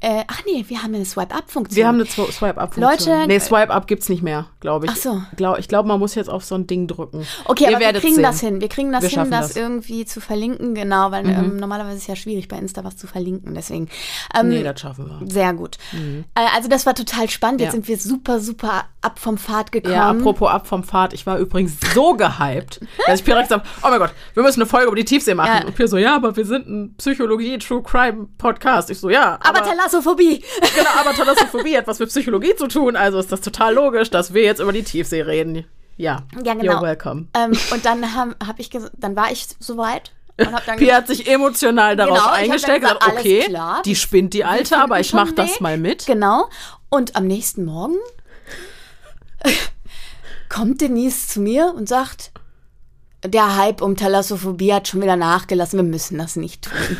äh, 0.00 0.22
ach 0.28 0.42
nee, 0.46 0.64
wir 0.68 0.82
haben 0.82 0.94
eine 0.94 1.04
Swipe-Up-Funktion. 1.04 1.76
Wir 1.76 1.88
haben 1.88 1.96
eine 1.96 2.06
Swipe-Up-Funktion. 2.06 2.82
Leute. 2.82 3.26
Nee, 3.26 3.40
Swipe-Up 3.40 3.88
gibt 3.88 4.02
es 4.02 4.08
nicht 4.08 4.22
mehr, 4.22 4.46
glaube 4.60 4.86
ich. 4.86 4.92
Ach 4.92 4.96
so. 4.96 5.22
Glaub, 5.36 5.58
ich 5.58 5.66
glaube, 5.66 5.88
man 5.88 5.98
muss 5.98 6.14
jetzt 6.14 6.30
auf 6.30 6.44
so 6.44 6.54
ein 6.54 6.68
Ding 6.68 6.86
drücken. 6.86 7.26
Okay, 7.46 7.64
Ihr 7.64 7.76
aber 7.76 7.80
wir 7.80 7.92
kriegen 8.00 8.14
sehen. 8.14 8.22
das 8.22 8.40
hin. 8.40 8.60
Wir 8.60 8.68
kriegen 8.68 8.92
das 8.92 9.02
wir 9.02 9.08
hin, 9.08 9.30
das, 9.30 9.48
das, 9.48 9.56
irgendwie 9.56 10.04
zu 10.04 10.20
verlinken, 10.20 10.74
genau, 10.74 11.10
weil 11.10 11.24
mhm. 11.24 11.30
ähm, 11.30 11.56
normalerweise 11.56 11.96
ist 11.96 12.02
es 12.02 12.06
ja 12.06 12.16
schwierig, 12.16 12.46
bei 12.46 12.58
Insta 12.58 12.84
was 12.84 12.96
zu 12.96 13.08
verlinken, 13.08 13.54
deswegen. 13.54 13.88
Ähm, 14.38 14.50
nee, 14.50 14.62
das 14.62 14.80
schaffen 14.80 15.06
wir. 15.06 15.28
Sehr 15.28 15.52
gut. 15.54 15.78
Mhm. 15.92 16.24
Äh, 16.34 16.46
also 16.54 16.68
das 16.68 16.86
war 16.86 16.94
total 16.94 17.28
spannend. 17.28 17.60
Jetzt 17.60 17.68
ja. 17.68 17.72
sind 17.72 17.88
wir 17.88 17.98
super, 17.98 18.38
super 18.38 18.84
ab 19.00 19.18
vom 19.18 19.36
Pfad 19.36 19.72
gekommen. 19.72 19.94
Ja, 19.94 20.10
apropos 20.10 20.48
ab 20.48 20.66
vom 20.68 20.84
Pfad. 20.84 21.12
Ich 21.12 21.26
war 21.26 21.38
übrigens 21.38 21.76
so 21.94 22.14
gehypt, 22.14 22.80
dass 23.06 23.20
ich 23.20 23.24
direkt 23.24 23.48
gesagt 23.48 23.66
oh 23.82 23.88
mein 23.88 23.98
Gott, 23.98 24.12
wir 24.34 24.42
müssen 24.42 24.60
eine 24.60 24.68
Folge 24.68 24.86
über 24.86 24.96
die 24.96 25.04
Tiefsee 25.04 25.34
machen. 25.34 25.60
Ja. 25.60 25.66
Und 25.66 25.74
Pierre 25.74 25.88
so, 25.88 25.96
ja, 25.96 26.14
aber 26.14 26.36
wir 26.36 26.44
sind 26.44 26.68
ein 26.68 26.94
Psychologie-True-Crime-Podcast. 26.96 28.90
Ich 28.90 29.00
so, 29.00 29.10
ja. 29.10 29.38
Aber, 29.40 29.58
aber 29.58 29.66
Thalassophobie. 29.88 30.42
Genau, 30.74 30.90
aber 30.98 31.12
Thalassophobie 31.12 31.76
hat 31.76 31.86
was 31.86 31.98
mit 31.98 32.08
Psychologie 32.08 32.54
zu 32.54 32.68
tun, 32.68 32.96
also 32.96 33.18
ist 33.18 33.32
das 33.32 33.40
total 33.40 33.74
logisch, 33.74 34.10
dass 34.10 34.34
wir 34.34 34.42
jetzt 34.42 34.60
über 34.60 34.72
die 34.72 34.82
Tiefsee 34.82 35.22
reden. 35.22 35.64
Ja, 35.96 36.22
ja 36.44 36.54
genau. 36.54 36.74
You're 36.74 36.82
welcome. 36.82 37.26
Ähm, 37.34 37.52
und 37.72 37.84
dann 37.84 38.14
habe 38.14 38.36
hab 38.46 38.58
ich 38.58 38.70
dann 38.70 39.16
war 39.16 39.32
ich 39.32 39.46
soweit. 39.58 40.12
Pia 40.76 40.94
hat 40.94 41.08
sich 41.08 41.28
emotional 41.28 41.96
darauf 41.96 42.18
genau, 42.18 42.30
eingestellt 42.30 42.84
und 42.84 43.00
gesagt, 43.00 43.18
okay, 43.18 43.40
klar, 43.40 43.82
die 43.84 43.96
spinnt 43.96 44.34
die 44.34 44.44
Alte, 44.44 44.78
aber 44.78 45.00
ich 45.00 45.12
mache 45.12 45.32
das 45.32 45.58
mal 45.58 45.76
mit. 45.76 46.06
Genau. 46.06 46.48
Und 46.90 47.16
am 47.16 47.26
nächsten 47.26 47.64
Morgen 47.64 47.96
kommt 50.48 50.80
Denise 50.80 51.26
zu 51.26 51.40
mir 51.40 51.74
und 51.76 51.88
sagt, 51.88 52.30
der 53.24 53.56
Hype 53.56 53.82
um 53.82 53.96
Thalassophobie 53.96 54.72
hat 54.72 54.86
schon 54.86 55.02
wieder 55.02 55.16
nachgelassen, 55.16 55.78
wir 55.78 55.84
müssen 55.84 56.18
das 56.18 56.36
nicht 56.36 56.62
tun. 56.62 56.96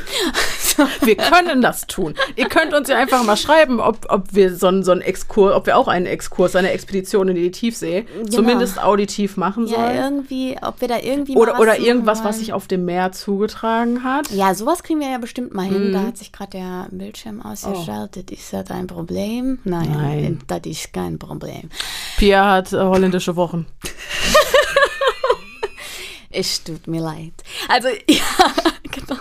Wir 1.03 1.17
können 1.17 1.63
das 1.63 1.87
tun. 1.87 2.15
Ihr 2.37 2.49
könnt 2.49 2.75
uns 2.75 2.89
ja 2.89 2.97
einfach 2.97 3.25
mal 3.25 3.37
schreiben, 3.37 3.81
ob, 3.81 4.07
ob 4.09 4.35
wir 4.35 4.55
so 4.55 4.69
einen 4.69 4.83
so 4.83 4.93
einen 4.93 5.01
Exkurs, 5.01 5.55
ob 5.55 5.67
wir 5.67 5.77
auch 5.77 5.89
einen 5.89 6.07
Exkurs, 6.07 6.57
eine 6.57 6.71
Expedition 6.71 7.29
in 7.29 7.35
die 7.35 7.51
Tiefsee, 7.51 8.03
genau. 8.03 8.29
zumindest 8.29 8.83
auditiv 8.83 9.37
machen 9.37 9.67
sollen. 9.67 9.97
Ja, 9.97 10.05
irgendwie, 10.05 10.57
ob 10.63 10.81
wir 10.81 10.89
da 10.89 10.99
irgendwie 10.99 11.37
Oder, 11.37 11.61
oder 11.61 11.79
irgendwas, 11.79 12.25
was 12.25 12.39
sich 12.39 12.53
auf 12.53 12.67
dem 12.67 12.85
Meer 12.85 13.13
zugetragen 13.13 14.05
hat. 14.05 14.31
Ja, 14.31 14.55
sowas 14.55 14.83
kriegen 14.83 15.01
wir 15.01 15.11
ja 15.11 15.19
bestimmt 15.19 15.55
mal 15.55 15.67
hin. 15.67 15.89
Mhm. 15.89 15.93
Da 15.93 16.03
hat 16.03 16.19
sich 16.19 16.33
gerade 16.33 16.51
der 16.51 16.87
Bildschirm 16.91 17.43
ausgeschaltet. 17.43 18.29
Oh. 18.31 18.35
Ist 18.35 18.53
das 18.53 18.71
ein 18.71 18.87
Problem? 18.87 19.59
Nein, 19.65 19.93
Nein, 19.93 20.39
das 20.47 20.61
ist 20.65 20.93
kein 20.93 21.19
Problem. 21.19 21.71
Pia 22.17 22.53
hat 22.53 22.73
äh, 22.73 22.79
holländische 22.79 23.37
Wochen. 23.37 23.67
es 26.31 26.63
tut 26.63 26.87
mir 26.87 27.01
leid. 27.01 27.33
Also, 27.69 27.89
ja, 28.09 28.23
genau. 28.91 29.21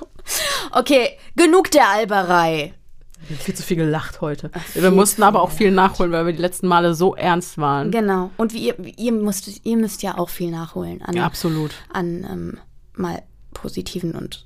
Okay, 0.72 1.18
genug 1.36 1.72
der 1.72 1.90
Alberei. 1.90 2.74
Wir 3.28 3.36
haben 3.36 3.44
viel 3.44 3.56
zu 3.56 3.64
viel 3.64 3.78
gelacht 3.78 4.22
heute. 4.22 4.52
Ach, 4.54 4.62
wir 4.74 4.92
mussten 4.92 5.24
aber 5.24 5.42
auch 5.42 5.52
viel 5.52 5.72
nachholen, 5.72 6.12
weil 6.12 6.26
wir 6.26 6.34
die 6.34 6.42
letzten 6.42 6.68
Male 6.68 6.94
so 6.94 7.16
ernst 7.16 7.58
waren. 7.58 7.92
Genau. 7.92 8.32
Und 8.38 8.54
wie 8.54 8.68
ihr, 8.68 8.76
ihr, 8.98 9.12
müsst, 9.12 9.66
ihr 9.66 9.78
müsst 9.78 10.04
ja 10.04 10.18
auch 10.18 10.30
viel 10.30 10.52
nachholen. 10.52 11.02
An, 11.02 11.16
ja, 11.16 11.26
absolut. 11.26 11.72
An 11.92 12.26
ähm, 12.30 12.58
mal 12.94 13.24
positiven 13.54 14.14
und 14.14 14.46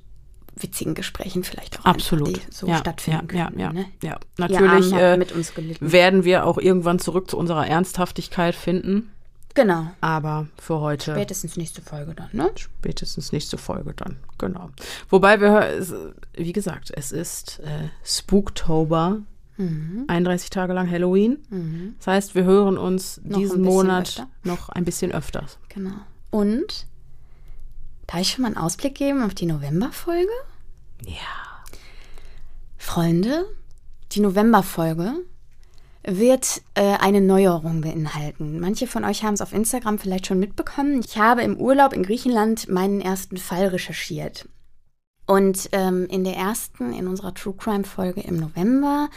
witzigen 0.54 0.94
Gesprächen 0.94 1.44
vielleicht 1.44 1.80
auch 1.80 1.84
absolut 1.84 2.40
so 2.50 2.66
ja, 2.66 2.78
stattfinden 2.78 3.36
ja, 3.36 3.46
können. 3.46 3.58
Ja, 3.58 3.72
ne? 3.72 3.86
ja. 4.02 4.18
natürlich 4.36 4.92
äh, 4.92 5.18
werden 5.80 6.24
wir 6.24 6.46
auch 6.46 6.58
irgendwann 6.58 6.98
zurück 6.98 7.30
zu 7.30 7.38
unserer 7.38 7.66
Ernsthaftigkeit 7.66 8.54
finden. 8.54 9.10
Genau. 9.54 9.88
Aber 10.00 10.46
für 10.58 10.80
heute. 10.80 11.12
Spätestens 11.12 11.56
nächste 11.56 11.82
Folge 11.82 12.14
dann, 12.14 12.28
ne? 12.32 12.50
Spätestens 12.54 13.32
nächste 13.32 13.58
Folge 13.58 13.92
dann, 13.94 14.16
genau. 14.38 14.70
Wobei 15.10 15.40
wir, 15.40 15.84
wie 16.34 16.52
gesagt, 16.52 16.90
es 16.94 17.12
ist 17.12 17.60
äh, 17.60 17.88
Spooktober. 18.04 19.18
Mhm. 19.58 20.04
31 20.08 20.48
Tage 20.48 20.72
lang 20.72 20.90
Halloween. 20.90 21.38
Mhm. 21.50 21.94
Das 21.98 22.06
heißt, 22.06 22.34
wir 22.34 22.44
hören 22.44 22.78
uns 22.78 23.20
noch 23.22 23.38
diesen 23.38 23.62
Monat 23.62 24.08
öfter. 24.08 24.28
noch 24.44 24.70
ein 24.70 24.84
bisschen 24.84 25.12
öfters. 25.12 25.58
Genau. 25.68 25.94
Und 26.30 26.86
darf 28.06 28.20
ich 28.20 28.30
schon 28.30 28.42
mal 28.42 28.48
einen 28.48 28.56
Ausblick 28.56 28.94
geben 28.94 29.22
auf 29.22 29.34
die 29.34 29.44
Novemberfolge? 29.46 30.30
Ja. 31.04 31.62
Freunde, 32.78 33.44
die 34.12 34.20
Novemberfolge 34.20 35.14
wird 36.04 36.62
äh, 36.74 36.96
eine 36.98 37.20
Neuerung 37.20 37.80
beinhalten. 37.80 38.58
Manche 38.58 38.86
von 38.86 39.04
euch 39.04 39.22
haben 39.22 39.34
es 39.34 39.40
auf 39.40 39.52
Instagram 39.52 39.98
vielleicht 39.98 40.26
schon 40.26 40.38
mitbekommen. 40.38 41.00
Ich 41.04 41.16
habe 41.16 41.42
im 41.42 41.56
Urlaub 41.56 41.92
in 41.92 42.02
Griechenland 42.02 42.68
meinen 42.68 43.00
ersten 43.00 43.36
Fall 43.36 43.68
recherchiert. 43.68 44.48
Und 45.26 45.68
ähm, 45.72 46.06
in 46.10 46.24
der 46.24 46.36
ersten, 46.36 46.92
in 46.92 47.06
unserer 47.06 47.34
True 47.34 47.54
Crime 47.56 47.84
Folge 47.84 48.20
im 48.22 48.36
November, 48.36 49.08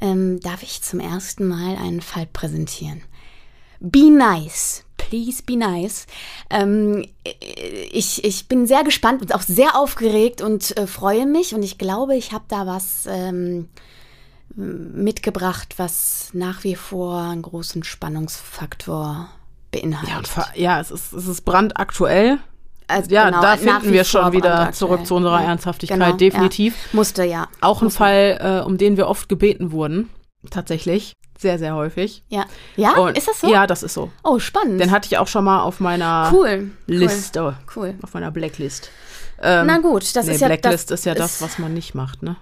ähm, 0.00 0.40
darf 0.40 0.62
ich 0.62 0.82
zum 0.82 1.00
ersten 1.00 1.46
Mal 1.46 1.76
einen 1.76 2.00
Fall 2.00 2.26
präsentieren. 2.26 3.02
Be 3.80 4.10
nice. 4.10 4.84
Please 4.96 5.42
be 5.42 5.56
nice. 5.56 6.06
Ähm, 6.50 7.04
ich, 7.90 8.22
ich 8.22 8.46
bin 8.46 8.66
sehr 8.66 8.84
gespannt 8.84 9.22
und 9.22 9.34
auch 9.34 9.42
sehr 9.42 9.76
aufgeregt 9.76 10.42
und 10.42 10.76
äh, 10.76 10.86
freue 10.86 11.26
mich. 11.26 11.54
Und 11.54 11.62
ich 11.62 11.78
glaube, 11.78 12.14
ich 12.14 12.32
habe 12.32 12.44
da 12.48 12.66
was 12.66 13.06
ähm, 13.08 13.68
mitgebracht, 14.54 15.74
was 15.76 16.30
nach 16.32 16.64
wie 16.64 16.74
vor 16.74 17.20
einen 17.20 17.42
großen 17.42 17.84
Spannungsfaktor 17.84 19.28
beinhaltet. 19.70 20.30
Ja, 20.36 20.46
ja 20.54 20.80
es, 20.80 20.90
ist, 20.90 21.12
es 21.12 21.26
ist 21.26 21.42
brandaktuell. 21.42 22.38
Also 22.88 23.10
ja, 23.10 23.26
genau, 23.26 23.40
da 23.40 23.56
finden 23.56 23.92
wir 23.92 24.02
schon 24.04 24.32
wieder 24.32 24.72
zurück 24.72 25.06
zu 25.06 25.14
unserer 25.14 25.42
Ernsthaftigkeit, 25.42 25.98
genau, 25.98 26.16
definitiv. 26.16 26.74
Ja. 26.74 26.88
Musste, 26.92 27.24
ja. 27.24 27.48
Auch 27.60 27.82
ein 27.82 27.84
Musste. 27.84 27.98
Fall, 27.98 28.62
äh, 28.62 28.66
um 28.66 28.78
den 28.78 28.96
wir 28.96 29.06
oft 29.06 29.28
gebeten 29.28 29.70
wurden, 29.70 30.10
tatsächlich. 30.50 31.12
Sehr, 31.38 31.58
sehr 31.58 31.74
häufig. 31.74 32.22
Ja. 32.28 32.44
Ja, 32.76 32.96
Und 32.96 33.16
ist 33.16 33.28
das 33.28 33.40
so? 33.40 33.48
Ja, 33.48 33.66
das 33.66 33.82
ist 33.82 33.94
so. 33.94 34.10
Oh, 34.24 34.38
spannend. 34.38 34.80
Den 34.80 34.90
hatte 34.90 35.06
ich 35.06 35.16
auch 35.16 35.28
schon 35.28 35.44
mal 35.44 35.62
auf 35.62 35.80
meiner 35.80 36.30
cool. 36.34 36.72
Liste. 36.86 37.40
Cool. 37.40 37.54
cool. 37.76 37.94
Auf 38.02 38.12
meiner 38.12 38.30
Blacklist. 38.30 38.90
Ähm, 39.40 39.66
Na 39.66 39.78
gut, 39.78 40.14
das 40.14 40.26
nee, 40.26 40.34
ist 40.34 40.40
ja 40.40 40.48
Blacklist 40.48 40.90
das 40.90 41.00
ist 41.00 41.06
ja 41.06 41.14
das, 41.14 41.40
was 41.40 41.58
man 41.58 41.72
nicht 41.72 41.94
macht, 41.94 42.22
ne? 42.22 42.36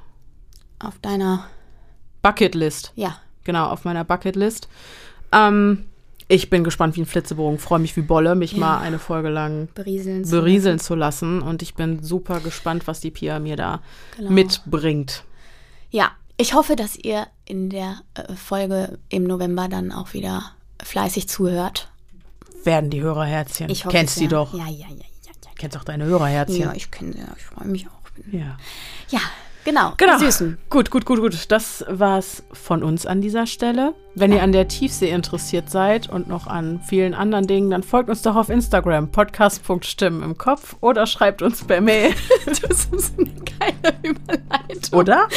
Auf 0.80 0.98
deiner 1.00 1.44
Bucketlist. 2.22 2.92
Ja. 2.94 3.18
Genau, 3.44 3.68
auf 3.68 3.84
meiner 3.84 4.04
Bucketlist. 4.04 4.68
Ähm, 5.32 5.86
ich 6.28 6.50
bin 6.50 6.62
gespannt 6.62 6.96
wie 6.96 7.00
ein 7.00 7.06
Flitzebogen, 7.06 7.58
freue 7.58 7.78
mich 7.78 7.96
wie 7.96 8.02
Bolle, 8.02 8.34
mich 8.34 8.52
ja. 8.52 8.58
mal 8.58 8.78
eine 8.78 8.98
Folge 8.98 9.30
lang 9.30 9.68
berieseln, 9.74 10.24
zu, 10.24 10.32
berieseln 10.32 10.76
lassen. 10.76 10.86
zu 10.86 10.94
lassen. 10.94 11.42
Und 11.42 11.62
ich 11.62 11.74
bin 11.74 12.02
super 12.02 12.40
gespannt, 12.40 12.86
was 12.86 13.00
die 13.00 13.10
Pia 13.10 13.38
mir 13.38 13.56
da 13.56 13.80
genau. 14.16 14.30
mitbringt. 14.30 15.24
Ja, 15.90 16.10
ich 16.36 16.54
hoffe, 16.54 16.76
dass 16.76 16.96
ihr 16.96 17.26
in 17.46 17.70
der 17.70 18.02
äh, 18.14 18.34
Folge 18.34 18.98
im 19.08 19.24
November 19.24 19.68
dann 19.68 19.90
auch 19.90 20.12
wieder 20.12 20.52
fleißig 20.82 21.28
zuhört. 21.28 21.88
Werden 22.64 22.90
die 22.90 23.00
Hörerherzchen. 23.00 23.70
Ich 23.70 23.86
hoffe 23.86 23.96
Kennst 23.96 24.20
die 24.20 24.24
ja. 24.24 24.30
doch. 24.30 24.52
Ja, 24.52 24.66
ja, 24.66 24.86
ja, 24.88 24.96
ja. 24.96 25.50
Kennst 25.56 25.76
auch 25.76 25.84
deine 25.84 26.04
Hörerherzchen. 26.04 26.60
Ja, 26.60 26.72
ich 26.74 26.90
kenne 26.90 27.14
sie. 27.14 27.22
Ich 27.36 27.44
freue 27.44 27.68
mich 27.68 27.86
auch. 27.88 27.92
Ja. 28.30 28.58
Ja, 29.08 29.20
Genau, 29.68 29.92
genau. 29.98 30.16
Süßen. 30.16 30.56
Gut, 30.70 30.90
gut, 30.90 31.04
gut, 31.04 31.20
gut. 31.20 31.50
Das 31.50 31.84
war's 31.90 32.42
von 32.54 32.82
uns 32.82 33.04
an 33.04 33.20
dieser 33.20 33.46
Stelle. 33.46 33.92
Wenn 34.14 34.32
ihr 34.32 34.42
an 34.42 34.52
der 34.52 34.66
Tiefsee 34.66 35.10
interessiert 35.10 35.68
seid 35.68 36.08
und 36.08 36.26
noch 36.26 36.46
an 36.46 36.80
vielen 36.88 37.12
anderen 37.12 37.46
Dingen, 37.46 37.68
dann 37.68 37.82
folgt 37.82 38.08
uns 38.08 38.22
doch 38.22 38.34
auf 38.34 38.48
Instagram, 38.48 39.12
podcast.stimmen 39.12 40.22
im 40.22 40.38
Kopf 40.38 40.76
oder 40.80 41.06
schreibt 41.06 41.42
uns 41.42 41.64
per 41.64 41.82
Mail. 41.82 42.14
das 42.46 42.86
ist 42.86 43.18
eine 43.18 43.28
geile 43.58 43.94
Überleitung. 44.02 44.98
Oder? 44.98 45.28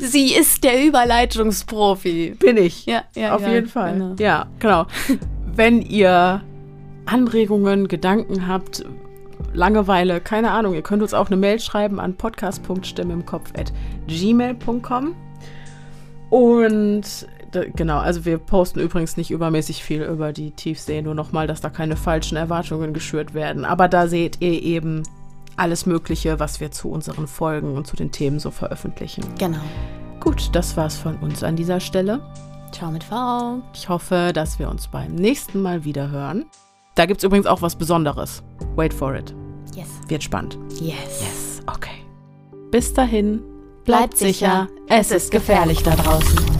Sie 0.00 0.34
ist 0.34 0.62
der 0.62 0.86
Überleitungsprofi. 0.86 2.36
Bin 2.38 2.58
ich. 2.58 2.86
Ja, 2.86 3.02
ja. 3.16 3.34
Auf 3.34 3.42
ja, 3.42 3.54
jeden 3.54 3.68
Fall. 3.68 3.94
Genau. 3.94 4.14
Ja, 4.20 4.46
genau. 4.60 4.86
Wenn 5.52 5.82
ihr 5.82 6.42
Anregungen, 7.06 7.88
Gedanken 7.88 8.46
habt, 8.46 8.84
Langeweile, 9.52 10.20
keine 10.20 10.52
Ahnung, 10.52 10.74
ihr 10.74 10.82
könnt 10.82 11.02
uns 11.02 11.14
auch 11.14 11.26
eine 11.26 11.36
Mail 11.36 11.58
schreiben 11.58 11.98
an 11.98 12.16
podcast.stimmimkopf.gmail.com. 12.16 15.16
Und 16.30 17.26
genau, 17.74 17.98
also 17.98 18.24
wir 18.24 18.38
posten 18.38 18.78
übrigens 18.78 19.16
nicht 19.16 19.32
übermäßig 19.32 19.82
viel 19.82 20.02
über 20.02 20.32
die 20.32 20.52
Tiefsee, 20.52 21.02
nur 21.02 21.16
nochmal, 21.16 21.48
dass 21.48 21.60
da 21.60 21.68
keine 21.68 21.96
falschen 21.96 22.36
Erwartungen 22.36 22.94
geschürt 22.94 23.34
werden. 23.34 23.64
Aber 23.64 23.88
da 23.88 24.06
seht 24.06 24.40
ihr 24.40 24.62
eben 24.62 25.02
alles 25.56 25.86
Mögliche, 25.86 26.38
was 26.38 26.60
wir 26.60 26.70
zu 26.70 26.88
unseren 26.90 27.26
Folgen 27.26 27.76
und 27.76 27.88
zu 27.88 27.96
den 27.96 28.12
Themen 28.12 28.38
so 28.38 28.52
veröffentlichen. 28.52 29.24
Genau. 29.38 29.58
Gut, 30.20 30.50
das 30.52 30.76
war's 30.76 30.96
von 30.96 31.16
uns 31.16 31.42
an 31.42 31.56
dieser 31.56 31.80
Stelle. 31.80 32.20
Ciao 32.70 32.92
mit 32.92 33.02
V. 33.02 33.60
Ich 33.74 33.88
hoffe, 33.88 34.30
dass 34.32 34.60
wir 34.60 34.70
uns 34.70 34.86
beim 34.86 35.16
nächsten 35.16 35.60
Mal 35.60 35.84
wieder 35.84 36.10
hören. 36.10 36.44
Da 36.94 37.06
gibt 37.06 37.18
es 37.18 37.24
übrigens 37.24 37.46
auch 37.46 37.62
was 37.62 37.76
Besonderes. 37.76 38.42
Wait 38.76 38.92
for 38.92 39.14
it. 39.14 39.34
Yes. 39.74 39.88
Wird 40.08 40.22
spannend. 40.22 40.58
Yes. 40.80 41.20
Yes, 41.20 41.60
okay. 41.66 42.04
Bis 42.70 42.92
dahin, 42.92 43.38
bleibt, 43.84 43.84
bleibt 43.84 44.16
sicher, 44.18 44.68
sicher, 44.68 44.98
es 45.00 45.10
ist 45.10 45.30
gefährlich 45.30 45.82
da 45.82 45.94
draußen. 45.94 46.59